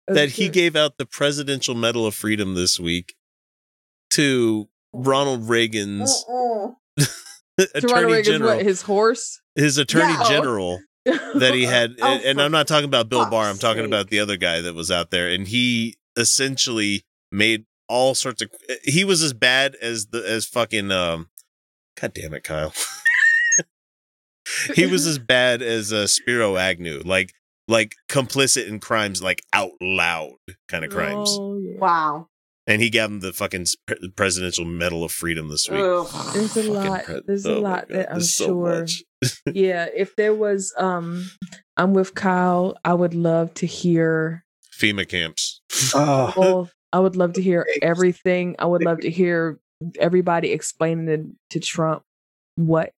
Oh, 0.09 0.15
that 0.15 0.29
he 0.31 0.49
gave 0.51 0.77
out 0.77 0.99
the 0.99 1.07
Presidential 1.07 1.75
Medal 1.75 2.07
of 2.07 2.15
Freedom 2.15 2.55
this 2.55 2.79
week 2.79 3.15
to 4.11 4.69
Ronald 4.93 5.49
Reagan's 5.49 6.25
Ronald 6.29 6.77
Attorney 7.75 8.05
Reagan's 8.13 8.27
General. 8.27 8.57
what, 8.57 8.65
his 8.65 8.83
horse? 8.83 9.41
his 9.55 9.79
Attorney 9.79 10.13
Yeah. 10.13 10.23
Oh. 10.25 10.29
General 10.29 10.81
that 11.07 11.53
he 11.55 11.65
had, 11.65 11.95
Oh, 12.03 12.07
and, 12.07 12.23
and 12.25 12.43
I'm 12.43 12.53
not 12.53 12.69
talking 12.69 12.85
about 12.85 13.09
Bill 13.09 13.29
Barr. 13.29 13.49
I'm 13.49 13.57
talking 13.59 13.83
sake. 13.83 13.89
about 13.89 14.09
the 14.11 14.21
other 14.21 14.37
guy 14.37 14.61
that 14.61 14.75
was 14.75 14.91
out 14.91 15.11
there, 15.11 15.29
and 15.29 15.49
he 15.49 15.97
essentially 16.17 17.03
made 17.33 17.65
all 17.89 18.15
sorts 18.15 18.43
of. 18.43 18.51
He 18.85 19.05
was 19.05 19.23
as 19.23 19.33
bad 19.33 19.75
as 19.81 20.07
the 20.07 20.19
as 20.29 20.45
fucking. 20.47 20.91
um 20.91 21.29
God 22.01 22.13
damn 22.15 22.33
it, 22.35 22.45
Kyle. 22.45 22.73
he 24.75 24.87
was 24.87 25.07
as 25.07 25.19
bad 25.19 25.63
as 25.63 25.93
uh, 25.93 26.07
Spiro 26.07 26.57
Agnew, 26.57 27.01
like 27.05 27.33
like 27.67 27.95
complicit 28.09 28.67
in 28.69 28.81
crimes, 28.81 29.23
like 29.23 29.43
out 29.53 29.73
loud 29.81 30.33
kind 30.69 30.85
of 30.85 30.91
crimes. 30.91 31.29
Oh, 31.39 31.59
yeah. 31.59 31.79
Wow. 31.79 32.29
And 32.67 32.83
he 32.83 32.91
got 32.91 33.09
him 33.11 33.21
the 33.21 33.33
fucking 33.33 33.65
Presidential 34.15 34.65
Medal 34.67 35.03
of 35.03 35.11
Freedom 35.11 35.49
this 35.49 35.69
week. 35.71 35.81
There's 35.81 36.57
a 36.57 36.71
lot. 36.71 37.05
pre- 37.05 37.21
There's 37.27 37.47
oh 37.47 37.59
a 37.59 37.61
lot 37.61 37.89
God, 37.89 37.97
that 37.97 38.09
I'm 38.11 38.15
there's 38.19 38.35
so 38.35 38.47
sure. 38.47 38.87
yeah, 39.55 39.87
if 39.97 40.15
there 40.17 40.35
was, 40.35 40.75
um, 40.77 41.31
I'm 41.79 41.95
with 41.95 42.15
Kyle. 42.15 42.77
I 42.85 42.93
would 42.93 43.15
love 43.15 43.55
to 43.55 43.67
hear. 43.67 44.45
FEMA 44.79 45.09
camps. 45.09 45.63
Oh, 45.95 46.33
Well, 46.37 46.71
I 46.93 46.99
would 47.01 47.17
love 47.17 47.35
to 47.35 47.43
hear 47.43 47.67
everything. 47.83 48.57
I 48.59 48.67
would 48.67 48.83
love 48.85 49.01
to 49.03 49.11
hear 49.11 49.59
everybody 49.99 50.53
explaining 50.53 51.07
to, 51.07 51.59
to 51.59 51.61
Trump 51.61 52.03
what 52.57 52.93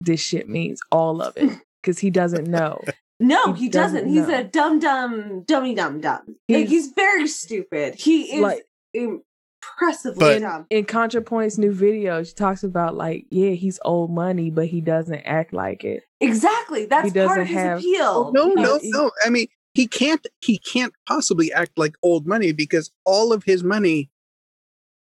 this 0.00 0.20
shit 0.20 0.48
means, 0.48 0.80
all 0.90 1.22
of 1.22 1.36
it, 1.36 1.58
because 1.82 1.98
he 1.98 2.10
doesn't 2.10 2.46
know. 2.48 2.80
No, 3.18 3.52
He 3.54 3.64
he, 3.64 3.68
doesn't. 3.70 4.04
doesn't 4.04 4.12
He's 4.12 4.28
know. 4.28 4.38
a 4.40 4.44
dumb, 4.44 4.78
dumb, 4.78 5.42
dummy, 5.46 5.74
dumb, 5.74 6.00
dumb. 6.00 6.20
Like, 6.48 6.58
He's- 6.66 6.70
he's 6.70 6.86
very 6.88 7.26
stupid. 7.28 7.94
He 7.94 8.34
is 8.36 8.40
Like- 8.42 8.66
impressively 8.94 10.36
in, 10.36 10.42
dumb. 10.42 10.66
in 10.70 10.84
ContraPoint's 10.84 11.58
new 11.58 11.72
video, 11.72 12.22
she 12.22 12.34
talks 12.34 12.62
about 12.62 12.94
like, 12.94 13.26
yeah, 13.30 13.50
he's 13.52 13.78
old 13.84 14.10
money, 14.10 14.50
but 14.50 14.66
he 14.66 14.80
doesn't 14.80 15.20
act 15.24 15.52
like 15.52 15.84
it. 15.84 16.02
Exactly. 16.20 16.86
That's 16.86 17.06
He 17.06 17.10
doesn't 17.10 17.28
part 17.28 17.40
of 17.40 17.46
his 17.46 17.56
have- 17.56 17.78
appeal. 17.78 18.32
no, 18.32 18.48
no, 18.48 18.78
no. 18.82 19.10
I 19.24 19.30
mean, 19.30 19.46
he 19.76 19.86
can't. 19.86 20.26
He 20.40 20.58
can't 20.58 20.92
possibly 21.06 21.52
act 21.52 21.72
like 21.76 21.94
old 22.02 22.26
money 22.26 22.52
because 22.52 22.90
all 23.04 23.32
of 23.32 23.44
his 23.44 23.62
money 23.62 24.10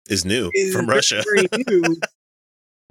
Is 0.09 0.25
new 0.25 0.49
is 0.53 0.73
from 0.73 0.87
Russia. 0.87 1.23
new. 1.67 1.83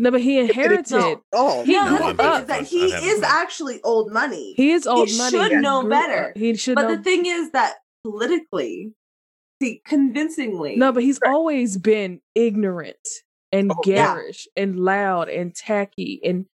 No, 0.02 0.10
but 0.10 0.22
he 0.22 0.38
inherited. 0.38 0.90
No. 0.92 1.22
Oh, 1.34 1.62
He 1.62 1.74
no, 1.74 1.84
grew 1.98 1.98
the 2.14 2.14
thing 2.14 2.40
is 2.40 2.46
that 2.46 2.66
he 2.66 2.84
is 2.86 3.22
actually 3.22 3.82
old 3.82 4.10
money. 4.10 4.54
He 4.56 4.70
is 4.70 4.86
old 4.86 5.08
he 5.10 5.18
money. 5.18 5.30
should 5.36 5.50
He 5.52 5.56
know 5.58 5.86
better. 5.86 6.32
He 6.34 6.54
should 6.56 6.76
but 6.76 6.88
know. 6.88 6.96
the 6.96 7.02
thing 7.02 7.26
is 7.26 7.50
that 7.50 7.74
politically, 8.02 8.94
see, 9.62 9.82
convincingly, 9.84 10.76
no, 10.76 10.90
but 10.90 11.02
he's 11.02 11.18
always 11.26 11.76
been 11.76 12.22
ignorant 12.34 12.96
and 13.52 13.70
Oh, 13.72 13.80
yeah. 13.84 14.14
garish 14.14 14.48
and 14.56 14.80
loud 14.80 15.28
and 15.28 15.54
tacky 15.54 16.18
and 16.24 16.46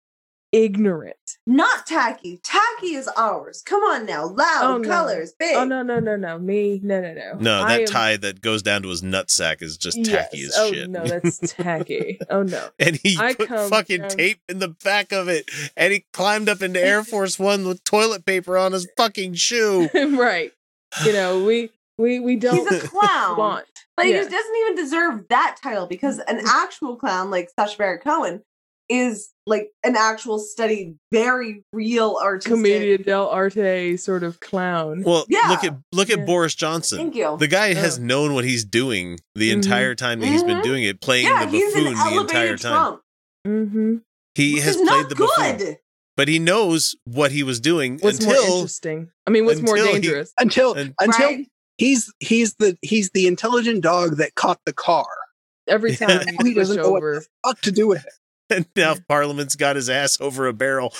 ignorant. 0.55 1.15
not 1.45 1.85
tacky. 1.85 2.39
Tacky 2.43 2.95
is 2.95 3.07
ours. 3.17 3.61
Come 3.65 3.81
on 3.83 4.05
now, 4.05 4.25
loud 4.27 4.63
Oh, 4.63 4.77
no. 4.77 4.87
colors, 4.89 5.33
big. 5.37 5.55
Oh 5.55 5.63
no, 5.65 5.81
no, 5.83 5.99
no, 5.99 6.15
no. 6.15 6.39
Me, 6.39 6.79
no, 6.83 7.01
no, 7.01 7.13
no. 7.13 7.33
No, 7.39 7.67
that 7.67 7.81
am- 7.81 7.85
tie 7.87 8.17
that 8.17 8.41
goes 8.41 8.61
down 8.63 8.81
to 8.83 8.89
his 8.89 9.01
nutsack 9.01 9.61
is 9.61 9.77
just 9.77 10.03
tacky 10.05 10.37
Yes. 10.39 10.49
as 10.49 10.57
oh, 10.59 10.73
shit. 10.73 10.89
no, 10.89 11.03
that's 11.05 11.39
tacky. 11.53 12.19
Oh 12.29 12.43
no. 12.43 12.69
and 12.79 12.95
he 13.03 13.17
I 13.19 13.33
put 13.33 13.47
come 13.49 13.69
fucking 13.69 14.01
from- 14.01 14.09
tape 14.09 14.39
in 14.49 14.59
the 14.59 14.69
back 14.69 15.11
of 15.11 15.27
it, 15.27 15.49
and 15.75 15.91
he 15.93 16.05
climbed 16.13 16.49
up 16.49 16.61
into 16.61 16.81
Air 16.83 17.03
Force 17.11 17.37
One 17.37 17.67
with 17.67 17.83
toilet 17.83 18.25
paper 18.25 18.57
on 18.57 18.71
his 18.71 18.87
fucking 18.97 19.33
shoe. 19.35 19.89
right. 19.93 20.51
You 21.05 21.11
know, 21.13 21.43
we 21.43 21.71
we 21.97 22.19
we 22.19 22.35
don't 22.37 22.67
He's 22.69 22.83
a 22.83 22.87
clown. 22.87 23.37
want. 23.37 23.65
But 23.97 24.07
Yeah. 24.07 24.23
he 24.23 24.29
doesn't 24.29 24.55
even 24.63 24.75
deserve 24.75 25.27
that 25.29 25.57
title 25.63 25.87
because 25.87 26.19
an 26.19 26.41
actual 26.45 26.95
clown 26.97 27.29
like 27.31 27.49
Sacha 27.57 27.77
Baron 27.77 27.99
Cohen 28.03 28.43
is 28.89 29.29
like 29.47 29.69
an 29.83 29.95
actual 29.95 30.39
study, 30.39 30.95
very 31.11 31.63
real 31.73 32.17
artist. 32.21 32.51
artistic. 32.51 33.05
del 33.05 33.27
arte 33.27 33.97
sort 33.97 34.23
of 34.23 34.39
clown. 34.39 35.03
Well, 35.03 35.25
Yeah. 35.29 35.47
look 35.49 35.63
at 35.63 35.75
look 35.91 36.09
at 36.09 36.19
Yeah. 36.19 36.25
Boris 36.25 36.55
Johnson. 36.55 36.97
Thank 36.97 37.15
you. 37.15 37.35
The 37.39 37.47
guy 37.47 37.73
has 37.73 37.97
known 37.99 38.33
what 38.33 38.43
he's 38.45 38.63
doing 38.65 39.19
the 39.35 39.49
Mhm. 39.49 39.53
entire 39.53 39.95
time 39.95 40.19
that 40.19 40.27
he's 40.27 40.43
been 40.43 40.57
Mhm. 40.59 40.63
doing 40.63 40.83
it, 40.83 41.01
playing 41.01 41.25
Yeah, 41.25 41.45
the 41.45 41.51
buffoon 41.59 41.83
the 41.83 41.89
entire 41.91 42.15
elevated 42.17 42.61
time. 42.61 42.99
Mm-hmm. 43.47 43.95
He 44.35 44.53
Which 44.55 44.63
has 44.63 44.75
is 44.75 44.81
played 44.81 44.87
not 45.01 45.09
the 45.09 45.15
buffoon, 45.15 45.57
good. 45.57 45.77
but 46.17 46.27
he 46.27 46.39
knows 46.39 46.95
what 47.05 47.31
he 47.31 47.43
was 47.43 47.59
doing 47.59 47.99
What's 47.99 48.21
more 48.23 48.33
until 48.35 48.53
interesting? 48.55 49.09
I 49.27 49.29
mean, 49.29 49.45
what's 49.45 49.61
more 49.61 49.75
until 49.77 49.93
he- 49.95 50.01
dangerous? 50.01 50.33
until 50.39 50.73
And- 50.73 50.93
until 50.99 51.25
Right. 51.27 51.47
he's 51.77 52.11
he's 52.19 52.55
the 52.55 52.77
he's 52.81 53.11
the 53.13 53.27
intelligent 53.27 53.81
dog 53.81 54.17
that 54.17 54.35
caught 54.35 54.59
the 54.65 54.73
car. 54.73 55.05
Every 55.67 55.95
time 55.95 56.25
He 56.41 56.49
you 56.49 56.55
doesn't 56.55 56.77
know 56.77 56.89
what 56.91 56.97
over, 56.97 57.23
Fuck 57.45 57.61
to 57.61 57.71
do 57.71 57.87
with 57.87 58.05
it. 58.05 58.13
And 58.49 58.65
now 58.75 58.95
Parliament's 59.07 59.55
got 59.55 59.75
his 59.75 59.89
ass 59.89 60.19
over 60.21 60.47
a 60.47 60.53
barrel. 60.53 60.93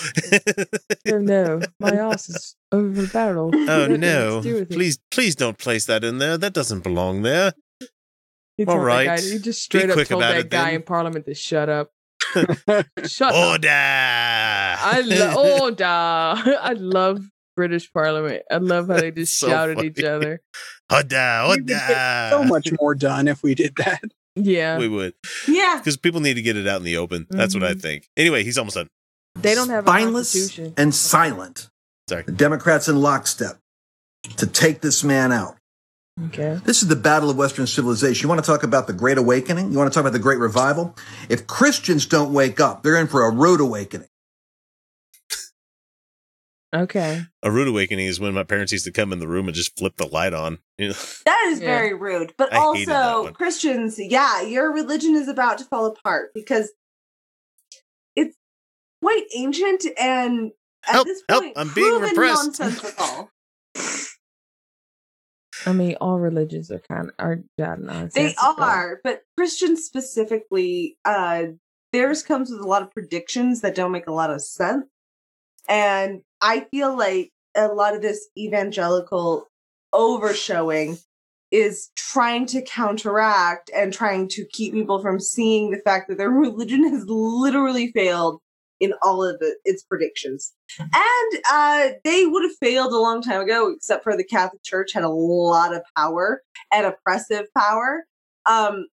oh 1.08 1.18
no, 1.20 1.62
my 1.80 1.92
ass 1.92 2.30
is 2.30 2.56
over 2.72 3.04
a 3.04 3.08
barrel. 3.08 3.52
oh 3.54 3.58
Nothing 3.66 4.00
no! 4.00 4.42
do 4.42 4.54
with 4.56 4.62
it. 4.64 4.70
Please, 4.72 5.00
please 5.12 5.36
don't 5.36 5.58
place 5.58 5.86
that 5.86 6.04
in 6.04 6.18
there. 6.18 6.38
That 6.38 6.54
doesn't 6.54 6.84
belong 6.84 7.22
there. 7.22 7.54
He 8.58 8.66
All 8.66 8.76
told 8.76 8.88
that 8.88 9.06
guy- 9.06 9.12
right. 9.16 9.20
he 9.20 9.38
just 9.40 9.46
Be 9.72 9.80
straight 9.80 9.90
up 9.90 9.96
quick 9.96 10.08
told 10.08 10.24
about 10.24 10.34
that 10.36 10.50
guy 10.50 10.66
then. 10.66 10.76
in 10.76 10.82
Parliament 10.84 11.26
to 11.26 11.34
shut 11.34 11.68
up. 11.70 11.92
shut 12.34 13.34
up. 13.34 13.36
Order! 13.36 13.68
I 13.70 15.02
love 15.06 15.62
order. 15.62 15.84
I 15.86 16.74
love 16.78 17.20
British 17.56 17.92
Parliament. 17.92 18.44
I 18.50 18.58
love 18.58 18.88
how 18.88 18.98
they 18.98 19.12
just 19.12 19.38
So 19.38 19.48
shout 19.50 19.70
at 19.72 19.84
each 19.84 20.02
other. 20.04 20.42
Order! 20.92 21.44
We 21.50 21.56
would 21.56 21.68
get 21.68 22.30
so 22.30 22.44
much 22.46 22.70
more 22.80 22.96
done 22.96 23.28
if 23.28 23.44
we 23.44 23.56
did 23.56 23.76
that. 23.78 24.02
Yeah, 24.36 24.78
We 24.78 24.88
would, 24.90 25.14
Yeah. 25.48 25.78
because 25.78 25.96
people 25.98 26.20
need 26.20 26.34
to 26.34 26.42
get 26.42 26.58
it 26.58 26.68
out 26.68 26.78
in 26.78 26.84
the 26.84 26.98
open. 26.98 27.26
That's 27.30 27.54
what 27.54 27.64
I 27.64 27.74
Mhm. 27.74 27.82
think. 27.82 28.10
Anyway, 28.18 28.44
he's 28.44 28.58
almost 28.58 28.76
done. 28.76 28.88
they 29.38 29.54
don't 29.56 29.70
have 29.70 29.86
a 29.86 29.88
spineless 29.88 30.32
constitution. 30.34 30.74
and 30.78 30.96
silent. 30.96 31.70
Sorry. 32.10 32.24
The 32.24 32.32
Democrats 32.32 32.88
in 32.88 33.02
lockstep 33.02 33.60
to 34.38 34.48
take 34.48 34.82
this 34.82 35.04
man 35.04 35.32
out. 35.34 35.58
Okay. 36.28 36.60
This 36.64 36.82
is 36.82 36.88
the 36.88 36.96
battle 36.96 37.30
of 37.30 37.36
Western 37.36 37.68
civilization. 37.68 38.24
You 38.24 38.30
want 38.30 38.42
to 38.44 38.50
talk 38.50 38.64
about 38.64 38.88
the 38.88 38.94
Great 38.94 39.18
Awakening? 39.18 39.72
You 39.74 39.78
want 39.78 39.92
to 39.92 39.94
talk 39.94 40.02
about 40.02 40.14
the 40.14 40.20
Great 40.20 40.40
Revival? 40.40 40.96
If 41.28 41.48
Christians 41.48 42.06
don't 42.06 42.32
wake 42.32 42.60
up, 42.62 42.84
they're 42.84 42.98
in 42.98 43.08
for 43.08 43.26
a 43.26 43.30
rude 43.32 43.60
awakening. 43.60 44.08
Okay. 46.76 47.24
A 47.42 47.52
rude 47.52 47.68
awakening 47.70 48.06
is 48.08 48.20
when 48.20 48.34
my 48.34 48.44
parents 48.44 48.72
used 48.74 48.84
to 48.86 48.92
come 48.92 49.14
in 49.14 49.20
the 49.20 49.28
room 49.28 49.48
and 49.48 49.56
just 49.56 49.78
flip 49.78 49.96
the 49.98 50.08
light 50.08 50.34
on. 50.34 50.60
You 50.78 50.90
know? 50.90 50.96
That 51.26 51.46
is 51.48 51.62
Yeah. 51.62 51.68
very 51.68 51.94
rude. 51.94 52.34
But 52.38 52.52
I 52.54 52.58
also. 52.58 53.32
Christians, 53.32 53.98
yeah, 53.98 54.42
your 54.42 54.74
religion 54.74 55.16
is 55.16 55.30
about 55.30 55.58
to 55.60 55.64
fall 55.64 55.86
apart 55.86 56.32
because 56.34 56.74
it's 58.18 58.36
quite 59.02 59.24
ancient 59.34 59.86
and 59.98 60.52
at 60.86 60.92
Help, 60.96 61.08
this 61.08 61.24
help, 61.30 61.44
point 61.44 61.54
I'm 61.58 61.74
being 61.74 62.02
repressed. 62.02 62.60
nonsensical. 62.60 63.32
I 65.66 65.72
mean, 65.72 65.96
all 66.02 66.20
religions 66.20 66.70
are 66.72 66.80
kind 66.80 67.08
of 67.08 67.14
are 67.18 67.40
that 67.58 68.12
they 68.14 68.36
are, 68.38 69.00
but 69.04 69.24
Christians 69.38 69.84
specifically, 69.86 70.98
uh, 71.06 71.44
theirs 71.94 72.22
comes 72.22 72.52
with 72.52 72.60
a 72.60 72.68
lot 72.68 72.82
of 72.82 72.92
predictions 72.92 73.62
that 73.62 73.74
don't 73.76 73.92
make 73.94 74.08
a 74.08 74.12
lot 74.12 74.30
of 74.30 74.42
sense. 74.42 74.86
And 75.68 76.22
I 76.46 76.68
feel 76.70 76.96
like 76.96 77.32
a 77.56 77.70
lot 77.70 77.96
of 77.96 78.04
this 78.04 78.30
evangelical 78.38 79.48
overshowing 79.92 81.00
is 81.50 81.90
trying 81.96 82.46
to 82.48 82.62
counteract 82.62 83.72
and 83.76 83.92
trying 83.92 84.28
to 84.28 84.46
keep 84.52 84.74
people 84.74 85.02
from 85.02 85.20
seeing 85.20 85.72
the 85.72 85.80
fact 85.80 86.08
that 86.08 86.20
their 86.20 86.30
religion 86.48 86.88
has 86.88 87.04
literally 87.08 87.92
failed 87.94 88.42
in 88.80 88.94
all 89.02 89.24
of 89.24 89.40
the, 89.40 89.56
its 89.66 89.82
predictions. 89.84 90.54
And 90.78 91.42
uh, 91.52 91.90
they 92.04 92.28
would 92.28 92.44
have 92.44 92.58
failed 92.62 92.94
a 92.94 93.00
long 93.00 93.24
time 93.24 93.42
ago, 93.42 93.74
except 93.76 94.04
for 94.04 94.16
the 94.16 94.24
Catholic 94.24 94.62
Church 94.64 94.94
had 94.94 95.04
a 95.04 95.10
lot 95.10 95.74
of 95.74 95.82
power 95.98 96.44
and 96.72 96.86
oppressive 96.86 97.48
power. 97.58 98.06
Um, 98.46 98.86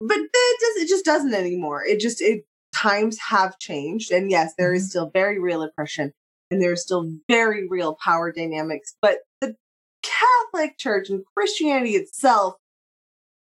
but 0.00 0.18
it, 0.18 0.30
does, 0.60 0.84
it 0.84 0.88
just 0.88 1.04
doesn't 1.04 1.34
anymore. 1.34 1.82
It 1.84 1.98
just 1.98 2.20
it 2.20 2.44
times 2.72 3.18
have 3.30 3.58
changed, 3.58 4.12
and 4.12 4.30
yes, 4.30 4.52
there 4.56 4.72
is 4.72 4.90
still 4.90 5.10
very 5.12 5.40
real 5.40 5.62
oppression, 5.62 6.12
and 6.52 6.62
there 6.62 6.72
is 6.72 6.82
still 6.82 7.10
very 7.28 7.66
real 7.66 7.96
power 8.04 8.30
dynamics. 8.30 8.94
But 9.00 9.18
the 9.40 9.56
Catholic 10.02 10.76
Church 10.78 11.08
and 11.10 11.22
Christianity 11.36 11.92
itself 11.96 12.56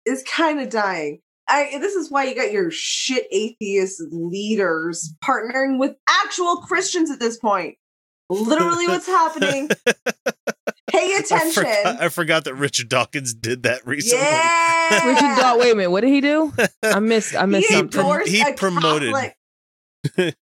is 0.06 0.24
kind 0.24 0.60
of 0.60 0.70
dying. 0.70 1.22
I, 1.50 1.78
this 1.80 1.94
is 1.96 2.12
why 2.12 2.26
you 2.26 2.36
got 2.36 2.52
your 2.52 2.70
shit 2.72 3.26
atheist 3.32 4.02
leaders 4.12 5.14
partnering 5.24 5.80
with 5.80 5.96
actual 6.10 6.58
Christians 6.58 7.10
at 7.10 7.20
this 7.22 7.38
point. 7.38 7.76
Literally, 8.30 8.88
what's 8.88 9.08
happening? 9.08 9.70
Pay 10.90 11.14
I 11.16 11.22
attention. 11.24 11.52
forgot, 11.64 12.02
I 12.02 12.10
forgot 12.10 12.44
that 12.46 12.56
Richard 12.56 12.90
Dawkins 12.90 13.34
did 13.34 13.64
that 13.64 13.88
recently. 13.88 14.26
Yeah. 14.26 15.06
Richard 15.08 15.42
Daw- 15.42 15.58
wait 15.58 15.72
a 15.72 15.76
minute, 15.76 15.92
what 15.92 16.02
did 16.02 16.10
he 16.10 16.20
do? 16.20 16.52
I 16.84 17.00
missed 17.00 17.36
I 17.36 17.46
missed 17.46 17.68
He 17.70 17.74
something. 17.76 18.00
endorsed 18.02 18.30
he 18.30 18.54
promoted. 18.54 19.14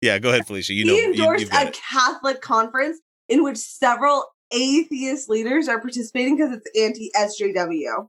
Catholic- 0.01 0.13
yeah, 0.13 0.19
go 0.19 0.29
ahead, 0.29 0.47
Felicia. 0.47 0.73
You 0.73 0.85
know, 0.85 0.93
he 0.93 0.99
you, 1.01 1.11
endorsed 1.11 1.41
you've 1.41 1.53
a 1.53 1.67
it. 1.67 1.79
Catholic 1.89 2.41
conference 2.41 2.99
in 3.27 3.43
which 3.43 3.57
several 3.57 4.25
atheist 4.51 5.29
leaders 5.29 5.67
are 5.67 5.79
participating 5.79 6.35
because 6.37 6.53
it's 6.53 6.67
anti 6.79 7.11
SJW. 7.15 8.07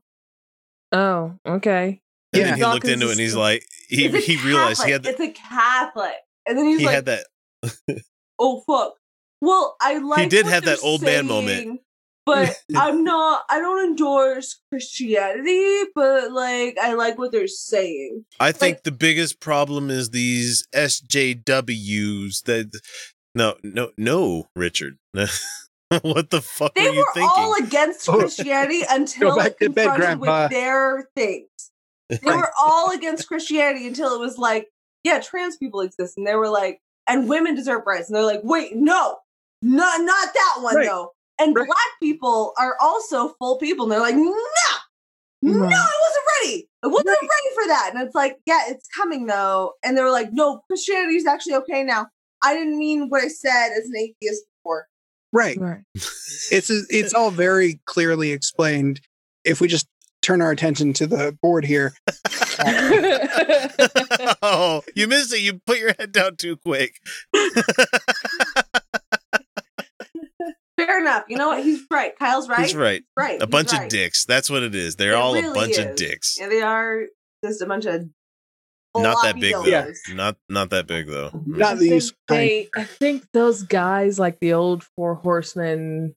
Oh, 0.91 1.37
okay. 1.47 2.01
And 2.33 2.43
then 2.43 2.57
he 2.57 2.63
looked 2.63 2.87
into 2.87 3.07
it 3.07 3.11
and 3.11 3.19
he's 3.19 3.35
like, 3.35 3.65
he 3.89 4.07
he 4.07 4.37
realized 4.45 4.83
he 4.83 4.91
had 4.91 5.03
Catholic. 5.03 5.17
that. 5.17 5.23
It's 5.23 5.39
a 5.39 5.41
Catholic, 5.49 6.13
and 6.47 6.57
then 6.57 6.65
he's 6.65 6.79
He 6.79 6.85
like, 6.85 6.95
had 6.95 7.05
that. 7.05 7.25
"Oh 8.39 8.61
fuck." 8.65 8.95
Well, 9.41 9.75
I 9.81 9.97
like. 9.97 10.21
He 10.21 10.29
did 10.29 10.45
what 10.45 10.53
have 10.53 10.63
that 10.65 10.79
they're 10.79 10.89
old 10.89 11.01
man 11.01 11.27
moment. 11.27 11.81
Saying, 12.27 12.47
but 12.47 12.57
I'm 12.75 13.03
not. 13.03 13.43
I 13.49 13.59
don't 13.59 13.85
endorse 13.89 14.59
Christianity, 14.71 15.83
but 15.95 16.31
like, 16.31 16.77
I 16.81 16.93
like 16.93 17.17
what 17.17 17.31
they're 17.31 17.47
saying. 17.47 18.25
I 18.39 18.51
think 18.51 18.83
the 18.83 18.91
biggest 18.91 19.39
problem 19.39 19.89
is 19.89 20.09
these 20.11 20.67
SJWs 20.75 22.43
that. 22.43 22.79
No, 23.33 23.55
no, 23.63 23.91
no, 23.97 24.49
Richard. 24.57 24.97
what 25.13 26.29
the 26.31 26.41
fuck 26.41 26.73
They 26.75 26.81
were 26.83 26.93
you 26.93 26.99
were 26.99 27.13
thinking? 27.13 27.29
all 27.33 27.55
against 27.55 28.05
Christianity 28.09 28.81
until 28.89 29.37
back 29.37 29.57
to 29.59 29.69
bed, 29.69 29.83
confronted 29.85 30.19
Grandpa. 30.19 30.43
with 30.43 30.51
their 30.51 31.09
things. 31.15 31.47
They 32.09 32.17
were 32.25 32.51
all 32.61 32.91
against 32.91 33.29
Christianity 33.29 33.87
until 33.87 34.13
it 34.13 34.19
was 34.19 34.37
like, 34.37 34.67
yeah, 35.05 35.21
trans 35.21 35.55
people 35.55 35.79
exist, 35.79 36.17
and 36.17 36.27
they 36.27 36.35
were 36.35 36.49
like, 36.49 36.79
and 37.07 37.29
women 37.29 37.55
deserve 37.55 37.83
rights, 37.85 38.09
and 38.09 38.15
they're 38.17 38.25
like, 38.25 38.41
wait, 38.43 38.75
no, 38.75 39.17
not 39.61 40.01
not 40.01 40.33
that 40.33 40.55
one 40.61 40.75
Right. 40.75 40.87
though. 40.87 41.13
And 41.41 41.55
black 41.55 41.67
people 42.01 42.53
are 42.59 42.75
also 42.79 43.29
full 43.39 43.57
people, 43.57 43.85
and 43.85 43.91
they're 43.91 43.99
like, 43.99 44.15
no, 44.15 44.33
no, 45.41 45.65
I 45.65 45.99
wasn't 46.01 46.25
ready. 46.41 46.69
I 46.83 46.87
wasn't 46.87 47.07
ready 47.07 47.55
for 47.55 47.67
that. 47.67 47.91
And 47.93 48.03
it's 48.03 48.15
like, 48.15 48.37
yeah, 48.45 48.61
it's 48.67 48.87
coming 48.95 49.25
though. 49.25 49.73
And 49.83 49.97
they 49.97 50.03
were 50.03 50.11
like, 50.11 50.31
no, 50.31 50.61
Christianity 50.67 51.15
is 51.15 51.25
actually 51.25 51.55
okay 51.55 51.83
now. 51.83 52.07
I 52.43 52.53
didn't 52.53 52.77
mean 52.77 53.09
what 53.09 53.23
I 53.23 53.27
said 53.27 53.69
as 53.69 53.85
an 53.85 53.97
atheist 53.97 54.43
before. 54.59 54.87
Right. 55.33 55.57
Right. 55.59 55.81
It's 55.95 56.69
it's 56.69 57.13
all 57.13 57.31
very 57.31 57.79
clearly 57.85 58.31
explained. 58.31 59.01
If 59.43 59.61
we 59.61 59.67
just 59.67 59.87
turn 60.21 60.41
our 60.41 60.51
attention 60.51 60.93
to 60.93 61.07
the 61.07 61.35
board 61.41 61.65
here, 61.65 61.93
oh, 64.41 64.83
you 64.95 65.07
missed 65.07 65.33
it. 65.33 65.41
You 65.41 65.61
put 65.65 65.79
your 65.79 65.93
head 65.97 66.11
down 66.11 66.35
too 66.35 66.57
quick. 66.57 66.99
Fair 70.91 70.99
enough. 71.01 71.23
You 71.29 71.37
know 71.37 71.49
what? 71.49 71.63
He's 71.63 71.81
right. 71.89 72.17
Kyle's 72.17 72.49
right. 72.49 72.59
He's 72.61 72.75
right. 72.75 73.03
Right. 73.17 73.41
A 73.41 73.45
he's 73.45 73.51
bunch 73.51 73.71
right. 73.71 73.83
of 73.83 73.89
dicks. 73.89 74.25
That's 74.25 74.49
what 74.49 74.61
it 74.63 74.75
is. 74.75 74.95
They're 74.97 75.13
It 75.13 75.15
all 75.15 75.35
a 75.35 75.41
really 75.41 75.53
bunch 75.53 75.77
of 75.77 75.95
dicks. 75.95 76.37
Yeah, 76.39 76.49
they 76.49 76.61
are 76.61 77.03
just 77.45 77.61
a 77.61 77.65
bunch 77.65 77.85
of 77.85 78.01
Not 78.95 79.03
that 79.23 79.33
floppy 79.33 79.39
big 79.39 79.53
though. 79.53 79.63
dildos. 79.63 79.97
Not 80.13 80.35
not 80.49 80.69
that 80.71 80.87
big 80.87 81.07
though. 81.07 81.31
not 81.45 81.73
I 81.73 81.75
these. 81.75 82.13
they 82.27 82.69
I 82.75 82.83
think 82.83 83.25
those 83.33 83.63
guys 83.63 84.19
like 84.19 84.39
the 84.41 84.53
old 84.53 84.83
four 84.95 85.15
horsemen 85.15 86.15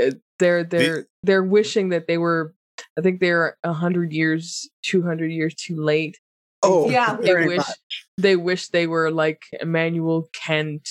uh, 0.00 0.12
they're 0.38 0.64
they're 0.64 1.06
they're 1.22 1.44
wishing 1.44 1.90
that 1.90 2.06
they 2.06 2.18
were 2.18 2.54
I 2.98 3.02
think 3.02 3.20
they're 3.20 3.56
a 3.62 3.72
hundred 3.72 4.12
years, 4.12 4.68
two 4.82 5.02
hundred 5.02 5.32
years 5.32 5.54
too 5.54 5.76
late. 5.82 6.18
Oh, 6.62 6.88
Yeah. 6.90 7.16
They 7.20 7.46
wish 7.46 7.58
much. 7.58 8.06
they 8.18 8.36
wish 8.36 8.68
they 8.68 8.86
were 8.86 9.10
like 9.10 9.42
Immanuel 9.60 10.28
Kant 10.32 10.88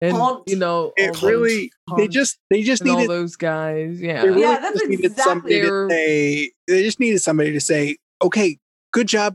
and 0.00 0.16
Hunt. 0.16 0.42
you 0.46 0.56
know 0.56 0.92
It 0.96 1.22
all 1.22 1.28
really. 1.28 1.70
those 1.88 1.96
They 1.98 2.08
just 2.08 2.38
they 2.50 2.62
just 2.62 2.82
and 2.82 2.90
all 2.90 2.96
needed. 2.98 3.10
those 3.10 3.36
guys. 3.36 4.00
Yeah. 4.00 4.22
They 4.22 4.28
really 4.28 4.40
Yeah, 4.42 4.58
that's 4.60 4.78
just 4.78 4.88
needed 4.88 5.04
exactly- 5.06 5.24
somebody 5.32 5.60
They're- 5.60 5.88
to 5.88 5.94
say. 5.94 6.52
They 6.68 6.82
just 6.82 7.00
needed 7.00 7.18
somebody 7.20 7.52
to 7.52 7.60
say, 7.60 7.96
"Okay, 8.22 8.58
good 8.92 9.06
job. 9.08 9.34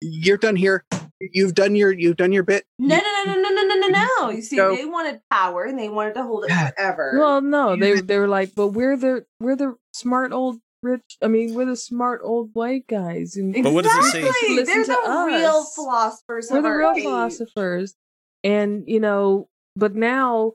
You're 0.00 0.36
done 0.36 0.56
here. 0.56 0.84
You've 1.20 1.54
done 1.54 1.74
your 1.76 1.92
you've 1.92 2.16
done 2.16 2.32
your 2.32 2.42
bit." 2.42 2.64
No, 2.78 2.96
no, 2.96 3.02
no, 3.24 3.34
no, 3.34 3.48
no, 3.50 3.62
no, 3.62 3.74
no, 3.76 3.88
no, 3.88 4.06
no. 4.20 4.30
You 4.30 4.42
see, 4.42 4.56
Go. 4.56 4.76
they 4.76 4.84
wanted 4.84 5.20
power 5.30 5.64
and 5.64 5.78
they 5.78 5.88
wanted 5.88 6.14
to 6.14 6.22
hold 6.22 6.44
it 6.44 6.50
Yeah. 6.50 6.70
forever. 6.70 7.16
Well, 7.18 7.40
no, 7.40 7.76
they 7.76 8.00
they 8.00 8.18
were 8.18 8.28
like, 8.28 8.54
but 8.54 8.68
we're 8.68 8.96
the 8.96 9.24
we're 9.40 9.56
the 9.56 9.76
smart 9.94 10.32
old 10.32 10.58
rich. 10.82 11.16
I 11.22 11.28
mean, 11.28 11.54
we're 11.54 11.64
the 11.64 11.76
smart 11.76 12.20
old 12.22 12.50
white 12.52 12.86
guys. 12.88 13.36
And 13.36 13.54
But 13.62 13.72
what 13.72 13.84
does 13.84 13.96
it 14.06 14.10
say? 14.10 14.18
exactly. 14.18 14.56
Listen 14.56 14.74
They're 14.74 14.84
to 14.84 15.02
the 15.06 15.24
real 15.26 15.50
us. 15.50 15.74
philosophers. 15.74 16.48
we're 16.50 16.60
the 16.62 16.70
real 16.70 16.92
age. 16.94 17.02
philosophers, 17.04 17.94
and 18.42 18.84
you 18.86 19.00
know, 19.00 19.48
but 19.76 19.94
now 19.94 20.52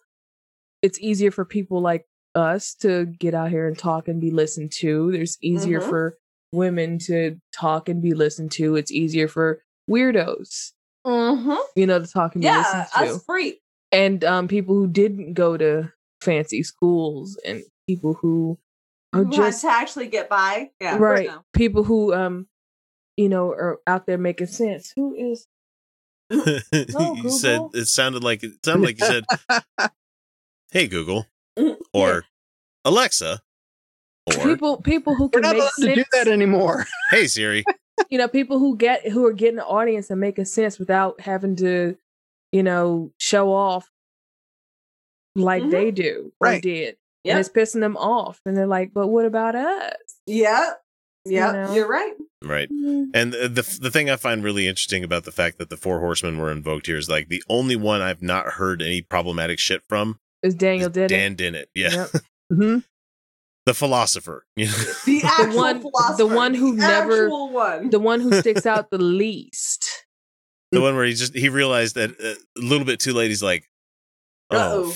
it's 0.82 1.00
easier 1.00 1.32
for 1.32 1.46
people 1.46 1.82
like 1.82 2.06
us 2.36 2.74
to 2.76 3.06
get 3.06 3.34
out 3.34 3.50
here 3.50 3.68
and 3.68 3.78
talk 3.78 4.08
and 4.08 4.22
be 4.22 4.32
listened 4.32 4.72
to. 4.72 5.12
There's 5.12 5.38
easier 5.42 5.82
Mhm. 5.82 5.90
for 5.90 6.18
women 6.54 7.00
to 7.00 7.40
talk 7.54 7.90
and 7.90 8.02
be 8.02 8.14
listened 8.14 8.52
to. 8.54 8.76
It's 8.76 8.92
easier 8.92 9.28
for 9.28 9.62
weirdos, 9.90 10.72
Mhm. 11.06 11.58
you 11.76 11.86
know, 11.86 12.00
to 12.00 12.08
talk 12.08 12.36
and 12.36 12.42
be 12.42 12.48
Yeah, 12.48 12.58
listened 12.60 12.86
to 13.14 13.20
free. 13.26 13.62
and 13.92 14.24
um, 14.24 14.48
people 14.48 14.76
who 14.76 14.88
didn't 14.88 15.34
go 15.34 15.58
to 15.58 15.92
fancy 16.22 16.64
schools 16.64 17.38
and 17.46 17.64
people 17.88 18.14
who 18.16 18.58
are 19.14 19.24
Who 19.24 19.32
just 19.32 19.62
to 19.62 19.68
actually 19.70 20.08
get 20.08 20.30
by. 20.30 20.72
Yeah, 20.80 20.98
right 20.98 21.30
people 21.54 21.84
who 21.84 22.14
um 22.14 22.48
you 23.18 23.28
know 23.30 23.50
are 23.50 23.80
out 23.88 24.06
there 24.06 24.18
making 24.18 24.48
sense 24.48 24.94
who 24.96 25.16
is 25.16 25.48
you 26.32 27.30
said 27.30 27.62
it 27.74 27.86
sounded 27.88 28.24
like 28.24 28.44
it 28.44 28.64
sounded 28.64 28.86
like 28.86 29.00
you 29.00 29.06
said, 29.06 29.26
"Hey 30.72 30.88
Google," 30.88 31.26
or 31.94 32.26
"Alexa," 32.86 33.42
or 34.28 34.34
people 34.44 34.78
people 34.82 35.16
who 35.16 35.26
We're 35.34 35.42
can 35.42 35.42
not 35.42 35.54
make 35.56 35.62
allowed 35.62 35.72
to 35.90 35.96
do 35.96 36.04
that 36.14 36.28
anymore. 36.28 36.86
"Hey 37.12 37.28
Siri." 37.28 37.64
you 38.10 38.18
know 38.18 38.28
people 38.28 38.60
who 38.60 38.78
get 38.78 39.08
who 39.08 39.26
are 39.26 39.34
getting 39.34 39.60
an 39.60 39.66
audience 39.66 40.10
and 40.10 40.20
making 40.22 40.46
sense 40.46 40.80
without 40.80 41.20
having 41.20 41.56
to 41.58 41.98
you 42.52 42.64
know 42.64 43.12
show 43.18 43.52
off 43.54 43.90
like 45.36 45.64
Mhm. 45.64 45.72
they 45.72 45.92
do 45.92 46.32
or 46.40 46.46
Right. 46.48 46.62
did 46.62 46.98
Yep. 47.24 47.32
and 47.34 47.40
it's 47.40 47.50
pissing 47.50 47.82
them 47.82 47.98
off 47.98 48.40
and 48.46 48.56
they're 48.56 48.66
like 48.68 48.94
but 48.94 49.08
what 49.08 49.26
about 49.26 49.56
us 49.56 49.94
Yeah. 50.26 50.74
Yeah, 51.26 51.52
know? 51.52 51.74
you're 51.74 51.88
right. 51.88 52.14
Right. 52.44 52.70
And 52.70 53.34
the, 53.34 53.50
the 53.50 53.78
the 53.82 53.92
thing 53.92 54.10
I 54.10 54.16
find 54.16 54.44
really 54.44 54.68
interesting 54.68 55.04
about 55.04 55.26
the 55.26 55.32
fact 55.32 55.58
that 55.60 55.70
the 55.70 55.78
four 55.78 56.00
horsemen 56.00 56.38
were 56.38 56.52
invoked 56.52 56.86
here 56.88 56.98
is 56.98 57.10
like 57.10 57.28
the 57.28 57.44
only 57.50 57.76
one 57.76 58.02
I've 58.02 58.22
not 58.22 58.46
heard 58.54 58.82
any 58.82 59.02
problematic 59.02 59.60
shit 59.60 59.84
from 59.90 60.20
is 60.42 60.56
daniel 60.56 60.90
did 60.90 61.10
Dan 61.10 61.36
Dennett. 61.36 61.66
Yeah. 61.76 62.08
Yep. 62.14 62.24
hmm 62.54 62.78
the 63.66 63.74
philosopher. 63.74 64.46
You 64.56 64.66
know? 64.68 64.74
The 65.06 65.22
actual 65.24 65.56
one- 65.58 65.82
philosopher. 65.82 66.18
the 66.18 66.28
one 66.28 66.54
who 66.56 66.76
the 66.76 66.88
never- 66.88 67.30
one. 67.30 67.90
the 67.90 68.00
one 68.00 68.22
who 68.22 68.32
sticks 68.40 68.66
out 68.66 68.90
the 68.90 68.98
least 69.04 70.06
the 70.72 70.82
one 70.82 70.96
where 70.96 71.06
he 71.06 71.14
just 71.14 71.36
he 71.36 71.50
realized 71.50 71.96
that 71.96 72.12
uh, 72.12 72.36
a 72.60 72.62
little 72.64 72.86
bit 72.86 73.00
too 73.00 73.12
late. 73.14 73.30
He's 73.30 73.42
like, 73.44 73.68
"Oh 74.52 74.58
Uh-oh. 74.58 74.94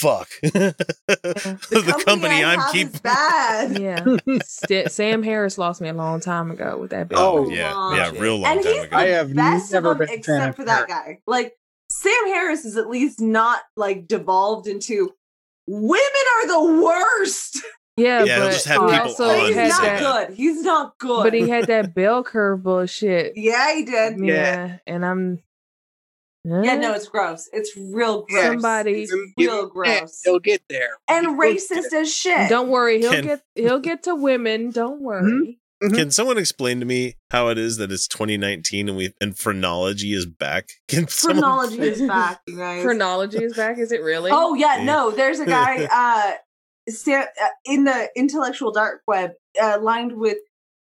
Fuck." 0.00 0.28
the, 0.42 2.02
company, 2.04 2.42
I 2.44 2.54
I'm 2.54 2.72
keeping. 2.72 2.94
is 2.94 3.00
bad. 3.02 3.78
Yeah. 3.78 4.04
St- 4.44 4.90
Sam 4.90 5.22
Harris 5.22 5.58
lost 5.58 5.80
me 5.80 5.88
a 5.88 5.94
long 5.94 6.20
time 6.20 6.50
ago 6.50 6.76
with 6.78 6.90
that. 6.90 7.08
Oh, 7.14 7.44
big 7.48 7.56
yeah, 7.56 7.72
long 7.74 7.96
yeah, 7.96 8.10
shit. 8.10 8.20
real 8.20 8.36
long 8.38 8.52
and 8.52 8.62
time 8.64 8.72
he's 8.74 8.84
ago. 8.84 8.96
I 8.96 9.06
have 9.08 9.34
best 9.34 9.72
never 9.72 9.92
of 9.92 9.98
them, 9.98 10.06
been 10.06 10.18
except 10.18 10.48
of 10.50 10.56
for 10.56 10.64
that 10.64 10.88
guy. 10.88 11.18
Like 11.26 11.54
Sam 11.90 12.26
Harris 12.26 12.64
is 12.64 12.76
at 12.76 12.88
least 12.88 13.20
not 13.20 13.60
like 13.76 14.06
devolved 14.06 14.66
into 14.66 15.12
women 15.66 16.00
are 16.36 16.46
the 16.46 16.82
worst. 16.82 17.58
Yeah, 17.96 18.22
Yeah, 18.24 18.38
but 18.38 18.52
just 18.52 18.66
have 18.66 18.82
he 18.82 18.96
people 18.96 19.08
also 19.08 19.28
on 19.28 19.46
He's 19.46 19.54
had 19.56 19.72
say 19.72 19.76
not 19.76 19.82
that, 19.82 20.00
that. 20.00 20.28
good. 20.28 20.36
He's 20.36 20.62
not 20.62 20.98
good. 20.98 21.22
but 21.24 21.34
he 21.34 21.48
had 21.48 21.66
that 21.66 21.94
bell 21.94 22.22
curve 22.22 22.62
bullshit. 22.62 23.32
yeah, 23.36 23.74
he 23.74 23.84
did. 23.84 24.20
Yeah, 24.20 24.78
and 24.86 25.04
I'm 25.04 25.40
Yeah, 26.44 26.76
no, 26.76 26.94
it's 26.94 27.08
gross. 27.08 27.48
It's 27.52 27.76
real 27.76 28.22
gross. 28.22 28.44
Somebody- 28.44 29.02
it's 29.02 29.14
real 29.36 29.66
gross. 29.66 30.20
He'll 30.24 30.38
get 30.38 30.62
there. 30.68 30.90
And 31.08 31.38
racist 31.38 31.92
as 31.92 32.12
shit. 32.12 32.48
Don't 32.48 32.68
worry, 32.68 33.00
he'll 33.00 33.12
Can- 33.12 33.24
get 33.24 33.42
he'll 33.54 33.80
get 33.80 34.02
to 34.04 34.14
women. 34.14 34.70
Don't 34.70 35.00
worry. 35.02 35.58
Can 35.80 36.10
someone 36.10 36.38
explain 36.38 36.80
to 36.80 36.86
me 36.86 37.14
how 37.30 37.48
it 37.48 37.58
is 37.58 37.76
that 37.76 37.92
it's 37.92 38.08
2019 38.08 38.88
and 38.88 38.96
we 38.96 39.14
and 39.20 39.38
phrenology 39.38 40.12
is 40.12 40.26
back? 40.26 40.70
Can 40.88 41.06
someone- 41.08 41.42
Phrenology 41.42 41.80
is 41.80 42.02
back, 42.02 42.40
you 42.48 42.56
guys. 42.56 42.82
Chronology 42.82 43.44
is 43.44 43.54
back. 43.56 43.78
Is 43.78 43.92
it 43.92 44.02
really? 44.02 44.30
Oh 44.32 44.54
yeah, 44.54 44.82
no. 44.82 45.10
There's 45.10 45.40
a 45.40 45.46
guy 45.46 45.84
uh, 45.92 46.32
uh, 47.12 47.24
in 47.64 47.84
the 47.84 48.08
intellectual 48.16 48.72
dark 48.72 49.02
web, 49.06 49.32
uh, 49.60 49.78
lined 49.80 50.16
with 50.16 50.38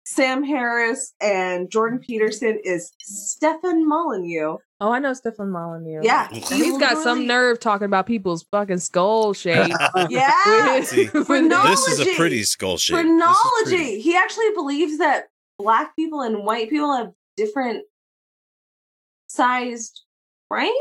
Sam 0.06 0.44
Harris 0.44 1.14
and 1.20 1.70
Jordan 1.70 1.98
Peterson 1.98 2.58
is 2.62 2.92
Stefan 3.00 3.88
Molyneux. 3.88 4.58
Oh, 4.80 4.92
I 4.92 4.98
know 4.98 5.14
Stefan 5.14 5.50
Molyneux. 5.50 6.00
Yeah, 6.02 6.28
he's 6.30 6.48
he 6.50 6.78
got 6.78 6.98
some 7.02 7.26
nerve 7.26 7.58
talking 7.58 7.86
about 7.86 8.06
people's 8.06 8.44
fucking 8.50 8.78
skull 8.78 9.32
shape. 9.32 9.72
Yeah, 10.10 10.80
See, 10.84 11.06
phrenology. 11.06 11.68
this 11.70 11.88
is 11.88 12.00
a 12.00 12.14
pretty 12.16 12.42
skull 12.42 12.76
shape. 12.76 12.96
Phrenology. 12.96 14.00
He 14.00 14.14
actually 14.14 14.50
believes 14.54 14.98
that 14.98 15.24
black 15.58 15.96
people 15.96 16.20
and 16.20 16.44
white 16.44 16.68
people 16.68 16.94
have 16.94 17.12
different 17.36 17.84
sized 19.28 20.02
brains. 20.50 20.74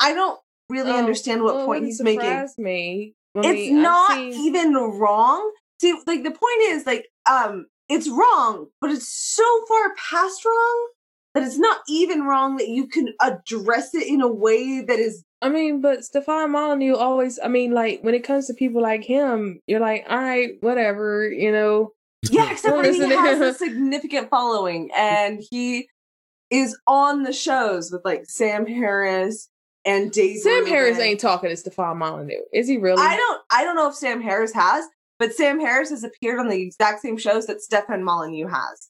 I 0.00 0.12
don't 0.14 0.38
really 0.68 0.90
Oh, 0.90 0.98
understand 0.98 1.42
what 1.42 1.54
well, 1.56 1.66
point 1.66 1.84
he's 1.86 2.02
making. 2.02 2.20
surprise 2.20 2.54
Me. 2.58 3.14
I 3.34 3.40
it's 3.40 3.48
mean, 3.48 3.76
I've 3.78 3.82
not 3.82 4.10
seen- 4.16 4.32
even 4.34 4.74
wrong. 4.74 5.52
See, 5.80 5.92
like 6.06 6.22
the 6.24 6.30
point 6.32 6.60
is, 6.62 6.84
like, 6.86 7.06
um, 7.30 7.66
it's 7.88 8.08
wrong, 8.08 8.68
but 8.80 8.90
it's 8.90 9.08
so 9.08 9.44
far 9.66 9.94
past 9.94 10.44
wrong 10.44 10.88
that 11.34 11.42
it's 11.42 11.58
not 11.58 11.80
even 11.88 12.22
wrong 12.24 12.56
that 12.56 12.68
you 12.68 12.86
can 12.86 13.14
address 13.20 13.94
it 13.94 14.06
in 14.06 14.20
a 14.20 14.32
way 14.32 14.82
that 14.82 14.98
is. 14.98 15.24
I 15.40 15.48
mean, 15.48 15.80
but 15.80 16.04
Stefan 16.04 16.50
Molyneux 16.52 16.96
always. 16.96 17.38
I 17.42 17.48
mean, 17.48 17.72
like 17.72 18.00
when 18.02 18.14
it 18.14 18.24
comes 18.24 18.46
to 18.46 18.54
people 18.54 18.82
like 18.82 19.04
him, 19.04 19.60
you're 19.66 19.80
like, 19.80 20.04
all 20.08 20.18
right, 20.18 20.52
whatever, 20.60 21.30
you 21.30 21.52
know. 21.52 21.92
Yeah, 22.28 22.50
except 22.50 22.74
for 22.74 22.90
he 22.90 22.98
has 22.98 23.40
a 23.40 23.54
significant 23.54 24.28
following, 24.28 24.90
and 24.96 25.40
he 25.50 25.88
is 26.50 26.76
on 26.88 27.22
the 27.22 27.32
shows 27.32 27.92
with 27.92 28.04
like 28.04 28.24
Sam 28.26 28.66
Harris 28.66 29.48
and 29.84 30.10
Daisy. 30.10 30.40
Sam 30.40 30.66
Harris 30.66 30.98
ain't 30.98 31.20
talking 31.20 31.50
to 31.50 31.56
Stefan 31.56 31.98
Molyneux, 31.98 32.42
is 32.52 32.66
he 32.66 32.76
really? 32.76 33.00
I 33.00 33.16
don't. 33.16 33.40
I 33.52 33.62
don't 33.62 33.76
know 33.76 33.88
if 33.88 33.94
Sam 33.94 34.20
Harris 34.20 34.52
has, 34.54 34.84
but 35.18 35.32
Sam 35.32 35.60
Harris 35.60 35.90
has 35.90 36.04
appeared 36.04 36.38
on 36.38 36.48
the 36.48 36.60
exact 36.62 37.02
same 37.02 37.16
shows 37.18 37.46
that 37.46 37.60
Stefan 37.60 38.04
Molyneux 38.04 38.48
has. 38.48 38.88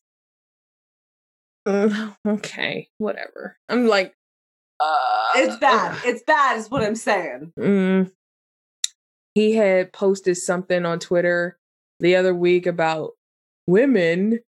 Uh, 1.67 2.13
okay, 2.27 2.89
whatever. 2.99 3.57
I'm 3.69 3.87
like, 3.87 4.15
uh, 4.81 5.27
It's 5.37 5.57
bad. 5.57 5.99
It's 6.05 6.23
bad, 6.23 6.59
is 6.59 6.71
what 6.71 6.83
I'm 6.83 6.95
saying. 6.95 7.53
Mm. 7.59 8.11
He 9.35 9.53
had 9.53 9.93
posted 9.93 10.37
something 10.37 10.85
on 10.87 10.99
Twitter 10.99 11.59
the 12.01 12.17
other 12.17 12.35
week 12.35 12.67
about 12.67 13.13
women 13.67 14.41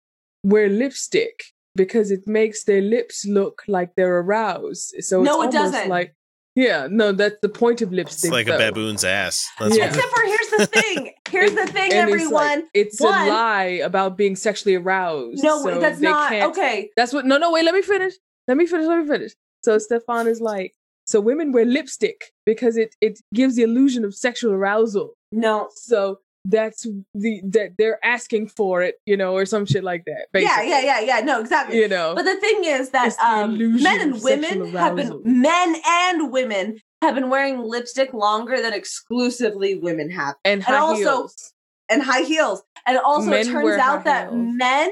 wear 0.43 0.67
lipstick 0.69 1.43
because 1.75 2.11
it 2.11 2.27
makes 2.27 2.63
their 2.63 2.81
lips 2.81 3.25
look 3.25 3.61
like 3.67 3.91
they're 3.95 4.19
aroused. 4.19 4.95
So 4.99 5.21
No, 5.21 5.43
it 5.43 5.51
doesn't. 5.51 5.89
like 5.89 6.15
yeah, 6.55 6.87
no, 6.89 7.11
that's 7.11 7.35
the 7.41 7.49
point 7.49 7.81
of 7.81 7.91
lipstick. 7.91 8.29
It's 8.29 8.33
lipstick. 8.33 8.47
like 8.53 8.61
a 8.61 8.71
baboon's 8.71 9.03
ass. 9.03 9.47
That's 9.59 9.77
Yeah. 9.77 9.85
what 9.87 9.95
Except 9.95 10.13
for 10.13 10.23
here's 10.25 10.49
the 10.49 10.65
thing. 10.81 11.13
Here's 11.29 11.53
the 11.53 11.67
thing, 11.67 11.93
And 11.93 12.09
it's 12.09 12.31
like- 12.31 12.49
everyone. 12.57 12.69
It's, 12.73 12.99
One, 13.01 13.27
a 13.27 13.29
lie 13.29 13.63
about 13.83 14.17
being 14.17 14.35
sexually 14.35 14.75
aroused. 14.75 15.43
No, 15.43 15.61
so 15.63 15.79
that's 15.79 15.99
they 15.99 16.07
not 16.09 16.29
can't- 16.29 16.51
okay. 16.51 16.89
That's 16.97 17.13
what. 17.13 17.25
No, 17.25 17.37
no, 17.37 17.51
wait. 17.51 17.63
Let 17.63 17.73
me 17.73 17.81
finish. 17.81 18.13
Let 18.47 18.57
me 18.57 18.65
finish. 18.65 18.87
Let 18.87 18.99
me 18.99 19.07
finish. 19.07 19.31
So 19.63 19.77
Stefan 19.77 20.27
is 20.27 20.41
like, 20.41 20.73
so 21.05 21.21
women 21.21 21.51
wear 21.51 21.65
lipstick 21.65 22.31
because 22.45 22.75
it 22.77 22.95
it 23.01 23.19
gives 23.33 23.55
the 23.55 23.63
illusion 23.63 24.03
of 24.03 24.13
sexual 24.15 24.51
arousal. 24.53 25.13
No. 25.31 25.69
So 25.75 26.19
that's 26.45 26.87
the 27.13 27.41
that 27.45 27.73
they're 27.77 27.99
asking 28.03 28.47
for 28.47 28.81
it, 28.81 28.95
you 29.05 29.15
know, 29.15 29.33
or 29.33 29.45
some 29.45 29.65
shit 29.65 29.83
like 29.83 30.05
that. 30.05 30.25
Yeah, 30.33 30.41
Basically. 30.41 30.69
yeah, 30.69 30.81
yeah, 30.81 30.99
yeah. 31.01 31.19
No, 31.21 31.39
exactly. 31.39 31.77
You 31.79 31.87
know. 31.87 32.13
But 32.15 32.23
the 32.23 32.35
thing 32.39 32.63
is 32.63 32.89
that 32.91 33.17
um, 33.19 33.57
men 33.81 34.01
and 34.01 34.21
women 34.23 34.71
have 34.73 34.95
been 34.95 35.21
men 35.23 35.75
and 35.85 36.31
women 36.31 36.79
have 37.01 37.15
been 37.15 37.29
wearing 37.29 37.59
lipstick 37.59 38.13
longer 38.13 38.61
than 38.61 38.73
exclusively 38.73 39.75
women 39.75 40.09
have, 40.11 40.35
And 40.45 40.61
high 40.63 40.77
also 40.77 40.97
heels. 41.01 41.53
and 41.89 42.03
high 42.03 42.21
heels. 42.23 42.63
And 42.87 42.97
also, 42.97 43.29
Men 43.29 43.39
it 43.41 43.47
turns 43.51 43.79
out 43.79 44.03
that 44.05 44.29
heels. 44.29 44.35
Mm-hmm. 44.39 44.57
men 44.57 44.91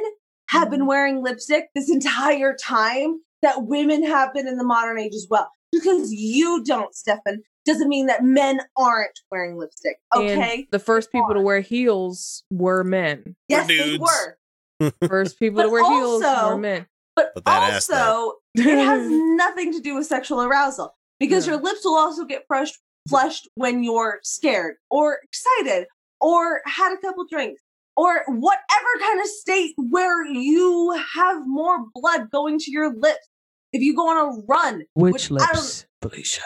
have 0.49 0.69
been 0.69 0.85
wearing 0.85 1.23
lipstick 1.23 1.65
this 1.75 1.89
entire 1.89 2.55
time. 2.55 3.19
That 3.41 3.63
women 3.67 4.03
have 4.05 4.33
been 4.33 4.47
in 4.49 4.57
the 4.57 4.65
modern 4.65 4.99
age 4.99 5.13
as 5.15 5.25
well. 5.29 5.49
Because 5.71 6.11
you 6.11 6.61
don't, 6.65 6.93
Stefan, 6.93 7.41
doesn't 7.69 7.87
mean 7.89 8.07
that 8.07 8.23
men 8.23 8.59
aren't 8.77 9.19
wearing 9.31 9.57
lipstick. 9.57 9.97
And 10.13 10.23
Okay. 10.29 10.67
the 10.71 10.79
first 10.79 11.11
people 11.11 11.33
to 11.33 11.41
wear 11.41 11.59
heels 11.61 12.43
were 12.51 12.83
men. 12.83 13.35
yes, 13.47 13.67
they 13.67 13.97
were. 13.97 14.37
First 15.07 15.37
people 15.39 15.61
to 15.61 15.67
But 15.67 15.71
wear 15.71 15.83
heels 15.91 16.23
also- 16.23 16.49
were 16.51 16.57
men. 16.57 16.87
But 17.15 17.33
Put 17.35 17.45
that 17.45 17.73
ass 17.73 17.87
down. 17.87 18.07
also, 18.07 18.33
it 18.55 18.63
has 18.77 19.07
nothing 19.09 19.73
to 19.73 19.81
do 19.81 19.95
with 19.95 20.05
sexual 20.05 20.41
arousal 20.41 20.95
because 21.19 21.45
your 21.45 21.57
lips 21.57 21.81
will 21.83 21.97
also 21.97 22.23
get 22.23 22.45
flushed, 22.47 22.77
flushed 23.09 23.49
when 23.55 23.83
you're 23.83 24.19
scared 24.23 24.75
or 24.89 25.19
excited 25.23 25.87
or 26.21 26.61
had 26.65 26.93
a 26.93 26.97
couple 27.01 27.25
drinks 27.29 27.61
or 27.97 28.23
whatever 28.27 28.87
kind 29.01 29.19
of 29.19 29.25
state 29.27 29.73
where 29.77 30.25
you 30.25 30.97
have 31.15 31.45
more 31.45 31.79
blood 31.93 32.29
going 32.31 32.57
to 32.59 32.71
your 32.71 32.93
lips. 32.95 33.27
If 33.73 33.81
you 33.81 33.93
go 33.95 34.07
on 34.07 34.17
a 34.17 34.41
run, 34.47 34.83
Which 34.93 35.25
I 35.29 35.35
don't- 35.37 35.39
lips, 35.55 35.85
Felicia? 36.01 36.41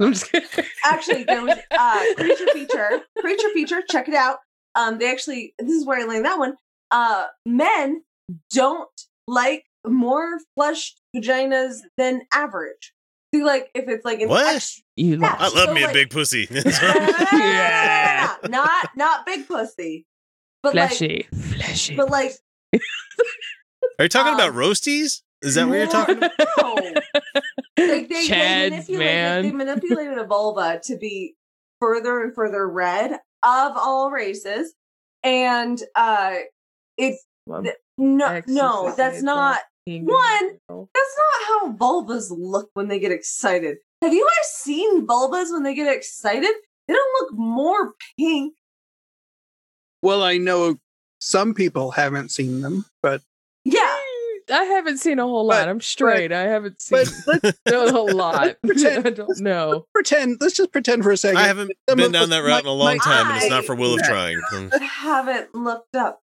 I'm 0.00 0.12
just 0.14 0.30
kidding. 0.32 0.48
actually 0.84 1.24
there 1.24 1.42
was 1.42 1.58
uh 1.70 2.04
creature 2.16 2.46
feature 2.52 3.00
creature 3.18 3.48
feature 3.54 3.82
check 3.88 4.08
it 4.08 4.14
out 4.14 4.38
um 4.74 4.98
they 4.98 5.10
actually 5.10 5.54
this 5.58 5.70
is 5.70 5.84
where 5.86 6.00
i 6.00 6.04
learned 6.04 6.24
that 6.24 6.38
one 6.38 6.54
uh 6.90 7.26
men 7.46 8.02
don't 8.50 8.88
like 9.28 9.64
more 9.86 10.38
flushed 10.56 11.00
vaginas 11.14 11.76
than 11.98 12.22
average 12.32 12.92
see 13.34 13.42
like 13.44 13.70
if 13.74 13.88
it's 13.88 14.04
like 14.04 14.20
an 14.20 14.28
What? 14.28 14.54
ex- 14.56 14.82
You 14.96 15.18
Yeah, 15.20 15.36
I 15.38 15.48
love 15.48 15.68
so, 15.68 15.74
me 15.74 15.82
a 15.84 15.92
big 15.92 16.10
pussy. 16.10 16.48
yeah 16.50 18.36
not 18.48 18.90
not 18.96 19.26
big 19.26 19.46
pussy 19.46 20.06
but 20.62 20.72
Fleshy. 20.72 21.26
Fleshy. 21.32 21.96
but 21.96 22.10
like 22.10 22.32
Are 23.98 24.04
you 24.04 24.08
talking 24.08 24.32
Um, 24.32 24.40
about 24.40 24.52
roasties? 24.54 25.22
Is 25.42 25.54
that 25.54 25.68
what 25.68 25.78
you're 25.78 25.86
talking 25.86 26.18
about? 26.18 26.32
no 26.38 26.74
like 26.74 28.08
they, 28.08 28.08
they 28.08 28.26
Chads, 28.26 28.70
manipulated 28.70 28.98
man. 28.98 29.42
they 29.42 29.52
manipulated 29.52 30.18
a 30.18 30.24
vulva 30.24 30.80
to 30.84 30.96
be 30.98 31.34
further 31.80 32.20
and 32.22 32.34
further 32.34 32.68
red 32.68 33.12
of 33.12 33.18
all 33.76 34.10
races. 34.10 34.74
And 35.22 35.80
uh 35.94 36.36
it's 36.96 37.24
Well, 37.46 37.62
th- 37.62 37.76
no 37.96 38.42
no 38.46 38.94
that's 38.96 39.22
not 39.22 39.60
one 39.86 40.58
that's 40.68 41.16
not 41.18 41.48
how 41.48 41.72
vulvas 41.72 42.30
look 42.30 42.70
when 42.74 42.88
they 42.88 42.98
get 42.98 43.12
excited. 43.12 43.78
Have 44.02 44.12
you 44.12 44.26
guys 44.26 44.50
seen 44.54 45.06
vulvas 45.06 45.50
when 45.52 45.62
they 45.62 45.74
get 45.74 45.94
excited? 45.94 46.50
They 46.86 46.94
don't 46.94 47.22
look 47.22 47.38
more 47.38 47.94
pink. 48.18 48.54
Well, 50.02 50.22
I 50.22 50.38
know 50.38 50.78
some 51.20 51.54
people 51.54 51.90
haven't 51.92 52.30
seen 52.30 52.62
them, 52.62 52.86
but 53.02 53.20
yeah 53.20 53.29
I 54.50 54.64
haven't 54.64 54.98
seen 54.98 55.18
a 55.18 55.22
whole 55.24 55.46
lot. 55.46 55.62
But- 55.62 55.68
I'm 55.68 55.80
straight. 55.80 56.32
I 56.32 56.42
haven't 56.42 56.80
seen 56.82 57.04
but 57.26 57.42
let's 57.66 57.72
a 57.88 57.92
whole 57.92 58.12
lot. 58.12 58.56
pretend- 58.66 59.06
I 59.06 59.10
don't 59.10 59.40
know. 59.40 59.86
pretend. 59.94 60.38
Let's 60.40 60.54
just 60.56 60.72
pretend 60.72 61.02
for 61.02 61.10
a 61.12 61.16
second. 61.16 61.38
I 61.38 61.46
haven't 61.46 61.70
Some 61.88 61.98
been 61.98 62.12
down 62.12 62.24
us 62.24 62.28
that 62.30 62.40
route 62.40 62.60
in 62.62 62.66
a 62.66 62.72
long 62.72 62.96
might- 62.96 63.02
time, 63.02 63.26
and 63.28 63.36
it's 63.42 63.50
not 63.50 63.64
for 63.64 63.74
will 63.74 63.94
of 63.94 64.02
trying. 64.02 64.40
I 64.52 64.78
haven't 64.82 65.54
looked 65.54 65.94
up 65.96 66.20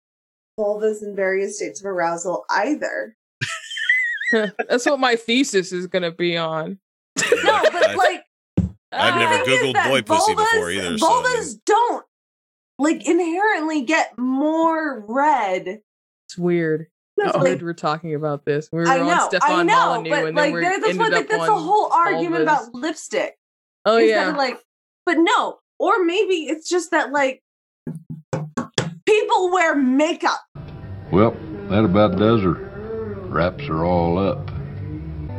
vulvas 0.60 1.04
in 1.04 1.16
various 1.16 1.58
states 1.58 1.82
of 1.82 1.86
arousal 1.86 2.46
either 2.50 3.16
That's 4.32 4.86
what 4.86 5.00
my 5.00 5.16
thesis 5.18 5.72
is 5.72 5.88
going 5.88 6.04
to 6.04 6.12
be 6.12 6.38
on. 6.38 6.80
no 7.18 7.62
but 7.72 7.76
I've- 7.90 7.96
like 7.96 8.22
I've 8.92 9.16
never 9.16 9.44
Googled 9.44 9.74
that 9.74 9.90
boy 9.90 10.02
pussy 10.02 10.34
vulvas- 10.34 10.52
before 10.54 10.72
either. 10.72 10.98
So, 10.98 11.06
vulvas 11.08 11.56
don't 11.66 12.06
like 12.80 13.06
inherently 13.08 13.82
get 13.82 14.18
more 14.18 15.04
red 15.08 15.82
It's 16.28 16.38
weird. 16.38 16.88
No, 17.18 17.26
It's 17.26 17.34
like- 17.36 17.44
weird 17.44 17.62
we're 17.62 17.74
talking 17.74 18.16
about 18.16 18.44
this. 18.46 18.70
We 18.72 18.80
were 18.80 18.88
I 18.88 19.00
on 19.00 19.08
know, 19.08 19.14
I 19.14 19.28
Stefan 19.28 19.66
know, 19.68 19.74
Molyneux, 19.74 20.10
but 20.10 20.26
and 20.28 20.36
like 20.36 20.46
then 20.46 20.54
we 20.54 20.62
there, 20.62 20.72
that's 20.72 20.84
ended 20.90 21.00
what 21.00 21.14
up 21.14 21.18
like, 21.20 21.30
that's 21.30 21.46
the 21.46 21.52
on 21.52 21.64
whole 21.64 21.92
argument 21.92 22.44
about 22.44 22.74
lipstick. 22.74 23.38
Oh 23.86 23.98
yeah, 23.98 24.32
that, 24.32 24.38
like, 24.38 24.60
but 25.06 25.18
no, 25.20 25.60
or 25.80 26.04
maybe 26.04 26.48
it's 26.48 26.68
just 26.68 26.92
that 26.92 27.12
like 27.12 27.42
people 29.06 29.52
wear 29.52 29.76
makeup. 29.76 30.42
Well, 31.12 31.38
that 31.70 31.86
about 31.86 32.18
does 32.18 32.42
her. 32.42 32.54
Wraps 33.30 33.64
are 33.70 33.86
all 33.86 34.18
up. 34.18 34.50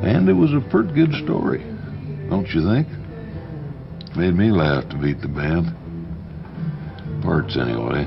And 0.03 0.29
it 0.29 0.35
was 0.35 0.53
a 0.53 0.61
pretty 0.61 0.93
good 0.93 1.15
story, 1.25 1.65
don't 2.29 2.49
you 2.55 2.63
think? 2.67 2.87
Made 4.17 4.35
me 4.35 4.51
laugh 4.51 4.89
to 4.91 4.97
beat 4.97 5.21
the 5.21 5.29
band. 5.29 5.75
Parts, 7.23 7.57
anyway. 7.57 8.07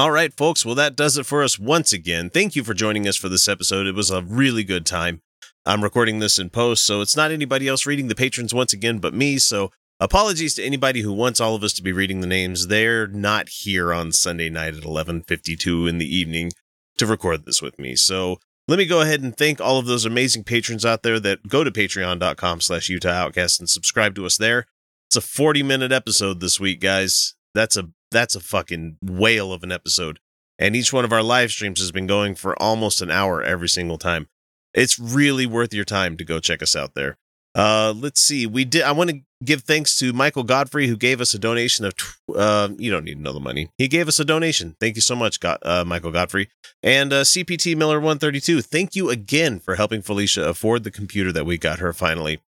All 0.00 0.10
right, 0.10 0.32
folks. 0.32 0.64
Well, 0.64 0.74
that 0.76 0.96
does 0.96 1.18
it 1.18 1.26
for 1.26 1.42
us 1.42 1.58
once 1.58 1.92
again. 1.92 2.30
Thank 2.30 2.56
you 2.56 2.64
for 2.64 2.72
joining 2.72 3.06
us 3.06 3.16
for 3.18 3.28
this 3.28 3.46
episode. 3.46 3.86
It 3.86 3.94
was 3.94 4.10
a 4.10 4.22
really 4.22 4.64
good 4.64 4.86
time. 4.86 5.20
I'm 5.66 5.84
recording 5.84 6.20
this 6.20 6.38
in 6.38 6.48
post, 6.48 6.86
so 6.86 7.02
it's 7.02 7.18
not 7.18 7.30
anybody 7.30 7.68
else 7.68 7.84
reading 7.84 8.08
the 8.08 8.14
patrons 8.14 8.54
once 8.54 8.72
again 8.72 8.98
but 8.98 9.12
me. 9.12 9.36
So 9.36 9.72
apologies 10.00 10.54
to 10.54 10.64
anybody 10.64 11.02
who 11.02 11.12
wants 11.12 11.38
all 11.38 11.54
of 11.54 11.62
us 11.62 11.74
to 11.74 11.82
be 11.82 11.92
reading 11.92 12.22
the 12.22 12.26
names. 12.26 12.68
They're 12.68 13.08
not 13.08 13.50
here 13.50 13.92
on 13.92 14.10
Sunday 14.12 14.48
night 14.48 14.74
at 14.74 14.84
11:52 14.84 15.86
in 15.86 15.98
the 15.98 16.16
evening 16.16 16.52
to 16.96 17.04
record 17.04 17.44
this 17.44 17.60
with 17.60 17.78
me. 17.78 17.94
So 17.94 18.40
let 18.68 18.78
me 18.78 18.86
go 18.86 19.02
ahead 19.02 19.20
and 19.20 19.36
thank 19.36 19.60
all 19.60 19.78
of 19.78 19.84
those 19.84 20.06
amazing 20.06 20.44
patrons 20.44 20.86
out 20.86 21.02
there 21.02 21.20
that 21.20 21.46
go 21.46 21.62
to 21.62 21.70
patreon.com 21.70 22.62
slash 22.62 22.88
Utah 22.88 23.10
Outcast 23.10 23.60
and 23.60 23.68
subscribe 23.68 24.14
to 24.14 24.24
us 24.24 24.38
there. 24.38 24.64
It's 25.10 25.16
a 25.16 25.20
40 25.20 25.62
minute 25.62 25.92
episode 25.92 26.40
this 26.40 26.58
week, 26.58 26.80
guys. 26.80 27.34
That's 27.52 27.76
a 27.76 27.90
that's 28.10 28.34
a 28.34 28.40
fucking 28.40 28.98
whale 29.02 29.52
of 29.52 29.62
an 29.62 29.72
episode. 29.72 30.20
And 30.58 30.76
each 30.76 30.92
one 30.92 31.04
of 31.04 31.12
our 31.12 31.22
live 31.22 31.50
streams 31.50 31.80
has 31.80 31.90
been 31.90 32.06
going 32.06 32.34
for 32.34 32.60
almost 32.60 33.00
an 33.00 33.10
hour 33.10 33.42
every 33.42 33.68
single 33.68 33.98
time. 33.98 34.28
It's 34.74 34.98
really 34.98 35.46
worth 35.46 35.72
your 35.72 35.84
time 35.84 36.16
to 36.18 36.24
go 36.24 36.38
check 36.38 36.62
us 36.62 36.76
out 36.76 36.94
there. 36.94 37.16
Uh, 37.54 37.92
let's 37.96 38.20
see. 38.20 38.46
We 38.46 38.64
did. 38.64 38.82
I 38.82 38.92
want 38.92 39.10
to 39.10 39.22
give 39.42 39.62
thanks 39.62 39.96
to 39.96 40.12
Michael 40.12 40.44
Godfrey 40.44 40.86
who 40.86 40.96
gave 40.96 41.20
us 41.20 41.34
a 41.34 41.38
donation 41.38 41.84
of. 41.84 41.96
Tw- 41.96 42.20
uh, 42.36 42.68
you 42.78 42.90
don't 42.90 43.04
need 43.04 43.16
to 43.16 43.22
know 43.22 43.32
the 43.32 43.40
money. 43.40 43.70
He 43.76 43.88
gave 43.88 44.06
us 44.06 44.20
a 44.20 44.24
donation. 44.24 44.76
Thank 44.78 44.94
you 44.94 45.02
so 45.02 45.16
much, 45.16 45.40
God, 45.40 45.58
uh, 45.62 45.84
Michael 45.84 46.12
Godfrey 46.12 46.48
and 46.82 47.12
uh, 47.12 47.22
CPT 47.22 47.76
Miller 47.76 47.98
one 47.98 48.18
thirty 48.18 48.40
two. 48.40 48.62
Thank 48.62 48.94
you 48.94 49.10
again 49.10 49.58
for 49.58 49.74
helping 49.74 50.02
Felicia 50.02 50.48
afford 50.48 50.84
the 50.84 50.90
computer 50.92 51.32
that 51.32 51.46
we 51.46 51.58
got 51.58 51.80
her 51.80 51.92
finally. 51.92 52.40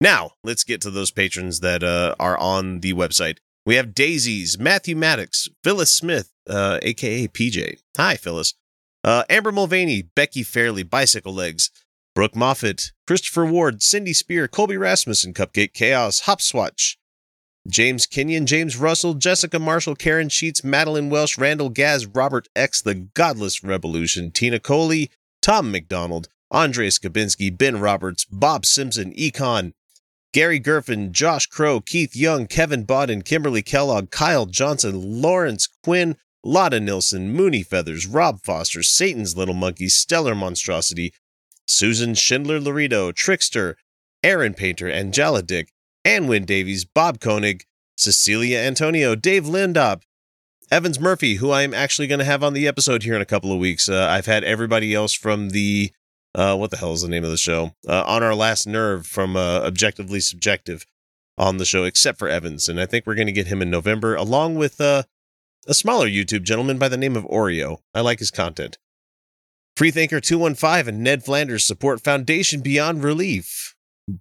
Now 0.00 0.32
let's 0.44 0.62
get 0.62 0.80
to 0.82 0.90
those 0.90 1.10
patrons 1.10 1.58
that 1.60 1.82
uh, 1.82 2.14
are 2.20 2.38
on 2.38 2.80
the 2.80 2.92
website. 2.92 3.38
We 3.66 3.74
have 3.74 3.94
Daisies, 3.94 4.58
Matthew 4.58 4.96
Maddox, 4.96 5.48
Phyllis 5.62 5.92
Smith, 5.92 6.32
uh, 6.48 6.78
aka 6.82 7.28
PJ. 7.28 7.78
Hi, 7.96 8.16
Phyllis. 8.16 8.54
Uh, 9.04 9.24
Amber 9.28 9.52
Mulvaney, 9.52 10.02
Becky 10.02 10.42
Fairley, 10.42 10.82
Bicycle 10.82 11.34
Legs, 11.34 11.70
Brooke 12.14 12.34
Moffat, 12.34 12.92
Christopher 13.06 13.46
Ward, 13.46 13.82
Cindy 13.82 14.12
Spear, 14.12 14.48
Colby 14.48 14.76
Rasmussen, 14.76 15.34
Cupcake 15.34 15.72
Chaos, 15.72 16.22
Hopswatch, 16.22 16.96
James 17.68 18.06
Kenyon, 18.06 18.46
James 18.46 18.76
Russell, 18.76 19.14
Jessica 19.14 19.58
Marshall, 19.58 19.94
Karen 19.94 20.28
Sheets, 20.28 20.64
Madeline 20.64 21.10
Welsh, 21.10 21.38
Randall 21.38 21.68
Gaz, 21.68 22.06
Robert 22.06 22.48
X, 22.56 22.80
The 22.82 22.94
Godless 22.94 23.62
Revolution, 23.62 24.30
Tina 24.30 24.58
Coley, 24.58 25.10
Tom 25.42 25.70
McDonald, 25.70 26.28
Andres 26.50 26.98
Kabinski, 26.98 27.56
Ben 27.56 27.78
Roberts, 27.78 28.24
Bob 28.24 28.64
Simpson, 28.64 29.12
Econ, 29.14 29.74
Gary 30.34 30.60
Gerfin, 30.60 31.10
Josh 31.10 31.46
Crow, 31.46 31.80
Keith 31.80 32.14
Young, 32.14 32.46
Kevin 32.46 32.84
Bodden, 32.84 33.22
Kimberly 33.22 33.62
Kellogg, 33.62 34.10
Kyle 34.10 34.46
Johnson, 34.46 35.22
Lawrence 35.22 35.68
Quinn, 35.82 36.16
Lotta 36.44 36.80
Nilsson, 36.80 37.32
Mooney 37.32 37.62
Feathers, 37.62 38.06
Rob 38.06 38.40
Foster, 38.42 38.82
Satan's 38.82 39.36
Little 39.36 39.54
Monkey, 39.54 39.88
Stellar 39.88 40.34
Monstrosity, 40.34 41.12
Susan 41.66 42.14
Schindler 42.14 42.60
Laredo, 42.60 43.12
Trickster, 43.12 43.76
Aaron 44.22 44.54
Painter, 44.54 44.88
Angela 44.90 45.42
Dick, 45.42 45.72
Anwin 46.04 46.46
Davies, 46.46 46.84
Bob 46.84 47.20
Koenig, 47.20 47.64
Cecilia 47.96 48.58
Antonio, 48.58 49.14
Dave 49.14 49.44
Lindop, 49.44 50.02
Evans 50.70 51.00
Murphy, 51.00 51.36
who 51.36 51.50
I 51.50 51.62
am 51.62 51.72
actually 51.74 52.06
going 52.06 52.18
to 52.18 52.24
have 52.24 52.44
on 52.44 52.52
the 52.52 52.68
episode 52.68 53.02
here 53.02 53.14
in 53.14 53.22
a 53.22 53.26
couple 53.26 53.52
of 53.52 53.58
weeks. 53.58 53.88
Uh, 53.88 54.06
I've 54.10 54.26
had 54.26 54.44
everybody 54.44 54.94
else 54.94 55.14
from 55.14 55.50
the 55.50 55.92
uh, 56.38 56.56
what 56.56 56.70
the 56.70 56.76
hell 56.76 56.92
is 56.92 57.02
the 57.02 57.08
name 57.08 57.24
of 57.24 57.30
the 57.30 57.36
show? 57.36 57.72
Uh, 57.86 58.04
on 58.06 58.22
our 58.22 58.34
last 58.34 58.64
nerve 58.64 59.06
from 59.06 59.36
uh, 59.36 59.60
Objectively 59.64 60.20
Subjective 60.20 60.86
on 61.36 61.56
the 61.56 61.64
show, 61.64 61.82
except 61.82 62.16
for 62.18 62.28
Evans, 62.28 62.68
and 62.68 62.80
I 62.80 62.86
think 62.86 63.06
we're 63.06 63.16
going 63.16 63.26
to 63.26 63.32
get 63.32 63.48
him 63.48 63.60
in 63.60 63.70
November, 63.70 64.14
along 64.14 64.54
with 64.54 64.80
uh, 64.80 65.02
a 65.66 65.74
smaller 65.74 66.06
YouTube 66.06 66.44
gentleman 66.44 66.78
by 66.78 66.88
the 66.88 66.96
name 66.96 67.16
of 67.16 67.24
Oreo. 67.24 67.78
I 67.92 68.02
like 68.02 68.20
his 68.20 68.30
content. 68.30 68.78
Freethinker 69.76 70.20
215 70.20 70.94
and 70.94 71.02
Ned 71.02 71.24
Flanders 71.24 71.64
support 71.64 72.02
Foundation 72.02 72.60
Beyond 72.60 73.02
Relief. 73.02 73.74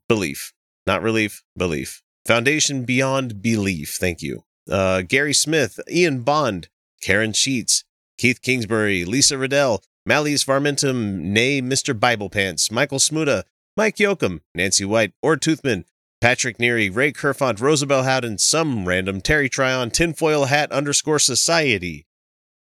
Belief. 0.10 0.53
Not 0.88 1.03
relief, 1.03 1.44
belief. 1.56 2.02
Foundation 2.26 2.84
Beyond 2.84 3.44
Belief. 3.44 3.95
Thank 3.99 4.23
you. 4.23 4.44
Uh, 4.69 5.02
Gary 5.02 5.34
Smith, 5.34 5.80
Ian 5.89 6.22
Bond, 6.22 6.69
Karen 7.02 7.34
Sheets, 7.34 7.84
Keith 8.18 8.41
Kingsbury, 8.41 9.06
Lisa 9.06 9.38
Riddell, 9.38 9.84
Malleus 10.08 10.46
Varmentum, 10.46 11.20
nay 11.20 11.62
Mr. 11.62 12.00
Bible 12.00 12.30
Pants, 12.30 12.72
Michael 12.72 12.98
Smuda, 12.98 13.44
Mike 13.76 13.98
Yoakum, 13.98 14.40
Nancy 14.56 14.86
White, 14.86 15.12
or 15.22 15.36
Toothman, 15.36 15.84
Patrick 16.22 16.60
Neary, 16.60 16.90
Ray 16.96 17.12
Kerfont, 17.12 17.60
Rosabelle 17.60 18.04
Howden, 18.04 18.38
some 18.38 18.88
random 18.88 19.20
Terry 19.20 19.50
Tryon, 19.50 19.92
Tinfoil 19.92 20.46
Hat 20.46 20.72
underscore 20.72 21.20
Society, 21.20 22.08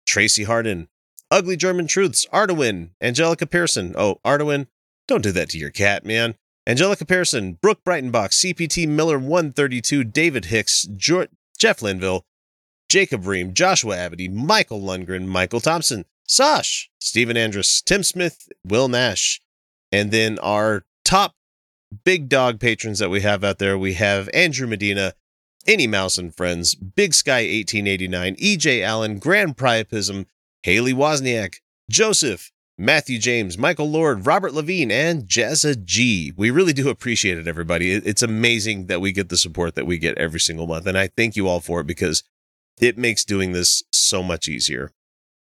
Tracy 0.07 0.45
Harden, 0.45 0.87
Ugly 1.29 1.57
German 1.57 1.85
Truths, 1.85 2.25
Arduin, 2.33 2.89
Angelica 2.99 3.45
Pearson. 3.45 3.93
Oh, 3.95 4.19
Arduin, 4.25 4.65
don't 5.07 5.21
do 5.21 5.31
that 5.31 5.49
to 5.49 5.59
your 5.59 5.69
cat, 5.69 6.03
man. 6.03 6.33
Angelica 6.65 7.05
Pearson, 7.05 7.59
Brooke 7.61 7.83
Breitenbach, 7.85 8.31
CPT 8.31 8.87
Miller 8.87 9.19
132, 9.19 10.03
David 10.03 10.45
Hicks, 10.45 10.87
jo- 10.97 11.27
Jeff 11.59 11.83
Linville, 11.83 12.25
Jacob 12.89 13.27
Ream, 13.27 13.53
Joshua 13.53 13.97
Abity, 13.97 14.31
Michael 14.33 14.81
Lundgren, 14.81 15.27
Michael 15.27 15.61
Thompson, 15.61 16.05
Sash, 16.27 16.89
Stephen 16.99 17.37
Andrus, 17.37 17.81
Tim 17.81 18.03
Smith, 18.03 18.49
Will 18.65 18.87
Nash, 18.87 19.41
and 19.91 20.11
then 20.11 20.39
our 20.39 20.83
top 21.03 21.35
big 22.03 22.29
dog 22.29 22.59
patrons 22.59 22.99
that 22.99 23.09
we 23.09 23.21
have 23.21 23.43
out 23.43 23.59
there, 23.59 23.77
we 23.77 23.93
have 23.93 24.29
Andrew 24.33 24.67
Medina, 24.67 25.13
Any 25.67 25.87
Mouse 25.87 26.17
and 26.17 26.35
Friends, 26.35 26.75
Big 26.75 27.13
Sky 27.13 27.41
1889, 27.41 28.35
EJ 28.37 28.83
Allen, 28.83 29.19
Grand 29.19 29.55
Priapism, 29.55 30.25
Haley 30.63 30.93
Wozniak, 30.93 31.57
Joseph, 31.89 32.51
Matthew 32.77 33.19
James, 33.19 33.57
Michael 33.57 33.89
Lord, 33.89 34.25
Robert 34.25 34.53
Levine, 34.53 34.91
and 34.91 35.23
Jazza 35.23 35.81
G. 35.85 36.33
We 36.35 36.51
really 36.51 36.73
do 36.73 36.89
appreciate 36.89 37.37
it, 37.37 37.47
everybody. 37.47 37.91
It's 37.91 38.21
amazing 38.21 38.87
that 38.87 38.99
we 38.99 39.11
get 39.11 39.29
the 39.29 39.37
support 39.37 39.75
that 39.75 39.85
we 39.85 39.97
get 39.97 40.17
every 40.17 40.39
single 40.39 40.67
month, 40.67 40.87
and 40.87 40.97
I 40.97 41.07
thank 41.07 41.35
you 41.35 41.47
all 41.47 41.61
for 41.61 41.79
it 41.79 41.87
because 41.87 42.23
it 42.81 42.97
makes 42.97 43.23
doing 43.23 43.53
this 43.53 43.83
so 43.93 44.21
much 44.21 44.49
easier. 44.49 44.91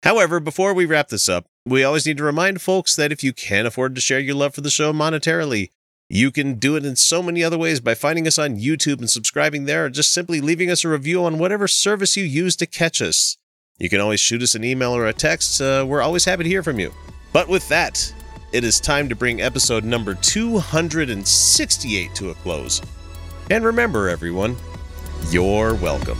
However, 0.03 0.39
before 0.39 0.73
we 0.73 0.85
wrap 0.85 1.09
this 1.09 1.27
up, 1.27 1.45
we 1.65 1.83
always 1.83 2.05
need 2.05 2.17
to 2.17 2.23
remind 2.23 2.61
folks 2.61 2.95
that 2.95 3.11
if 3.11 3.23
you 3.23 3.33
can't 3.33 3.67
afford 3.67 3.95
to 3.95 4.01
share 4.01 4.19
your 4.19 4.35
love 4.35 4.55
for 4.55 4.61
the 4.61 4.69
show 4.69 4.93
monetarily, 4.93 5.69
you 6.07 6.31
can 6.31 6.55
do 6.55 6.75
it 6.75 6.85
in 6.85 6.95
so 6.95 7.21
many 7.21 7.43
other 7.43 7.57
ways 7.57 7.79
by 7.79 7.93
finding 7.93 8.25
us 8.25 8.39
on 8.39 8.57
YouTube 8.57 8.99
and 8.99 9.09
subscribing 9.09 9.65
there, 9.65 9.85
or 9.85 9.89
just 9.89 10.11
simply 10.11 10.41
leaving 10.41 10.71
us 10.71 10.83
a 10.83 10.89
review 10.89 11.23
on 11.23 11.37
whatever 11.37 11.67
service 11.67 12.15
you 12.15 12.23
use 12.23 12.55
to 12.55 12.65
catch 12.65 13.01
us. 13.01 13.37
You 13.77 13.89
can 13.89 13.99
always 13.99 14.19
shoot 14.19 14.41
us 14.41 14.55
an 14.55 14.63
email 14.63 14.95
or 14.95 15.05
a 15.05 15.13
text. 15.13 15.61
Uh, 15.61 15.85
we're 15.87 16.01
always 16.01 16.25
happy 16.25 16.43
to 16.43 16.49
hear 16.49 16.63
from 16.63 16.79
you. 16.79 16.93
But 17.31 17.47
with 17.47 17.67
that, 17.69 18.13
it 18.51 18.63
is 18.63 18.79
time 18.79 19.09
to 19.09 19.15
bring 19.15 19.41
episode 19.41 19.83
number 19.83 20.15
268 20.15 22.15
to 22.15 22.29
a 22.29 22.33
close. 22.35 22.81
And 23.51 23.63
remember, 23.63 24.09
everyone, 24.09 24.55
you're 25.29 25.75
welcome. 25.75 26.19